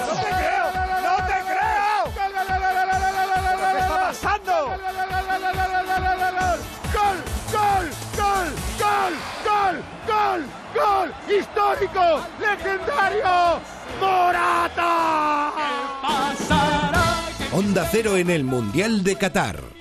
No 0.07 0.15
te 0.15 0.29
creo, 0.31 0.67
no 1.03 1.17
te 1.27 1.39
creo. 1.51 2.01
¿Qué 2.15 3.79
está 3.79 3.97
pasando? 4.01 4.57
Gol, 6.93 7.19
gol, 7.53 7.87
gol, 8.17 8.47
gol, 8.79 9.15
gol, 9.45 9.75
gol, 10.07 10.41
gol. 10.75 11.09
Histórico, 11.29 12.05
legendario. 12.41 13.61
Morata. 14.01 15.53
¿Qué? 15.57 15.71
Onda 17.53 17.85
Cero 17.91 18.17
en 18.17 18.31
el 18.31 18.45
Mundial 18.45 19.03
de 19.03 19.17
Qatar. 19.17 19.80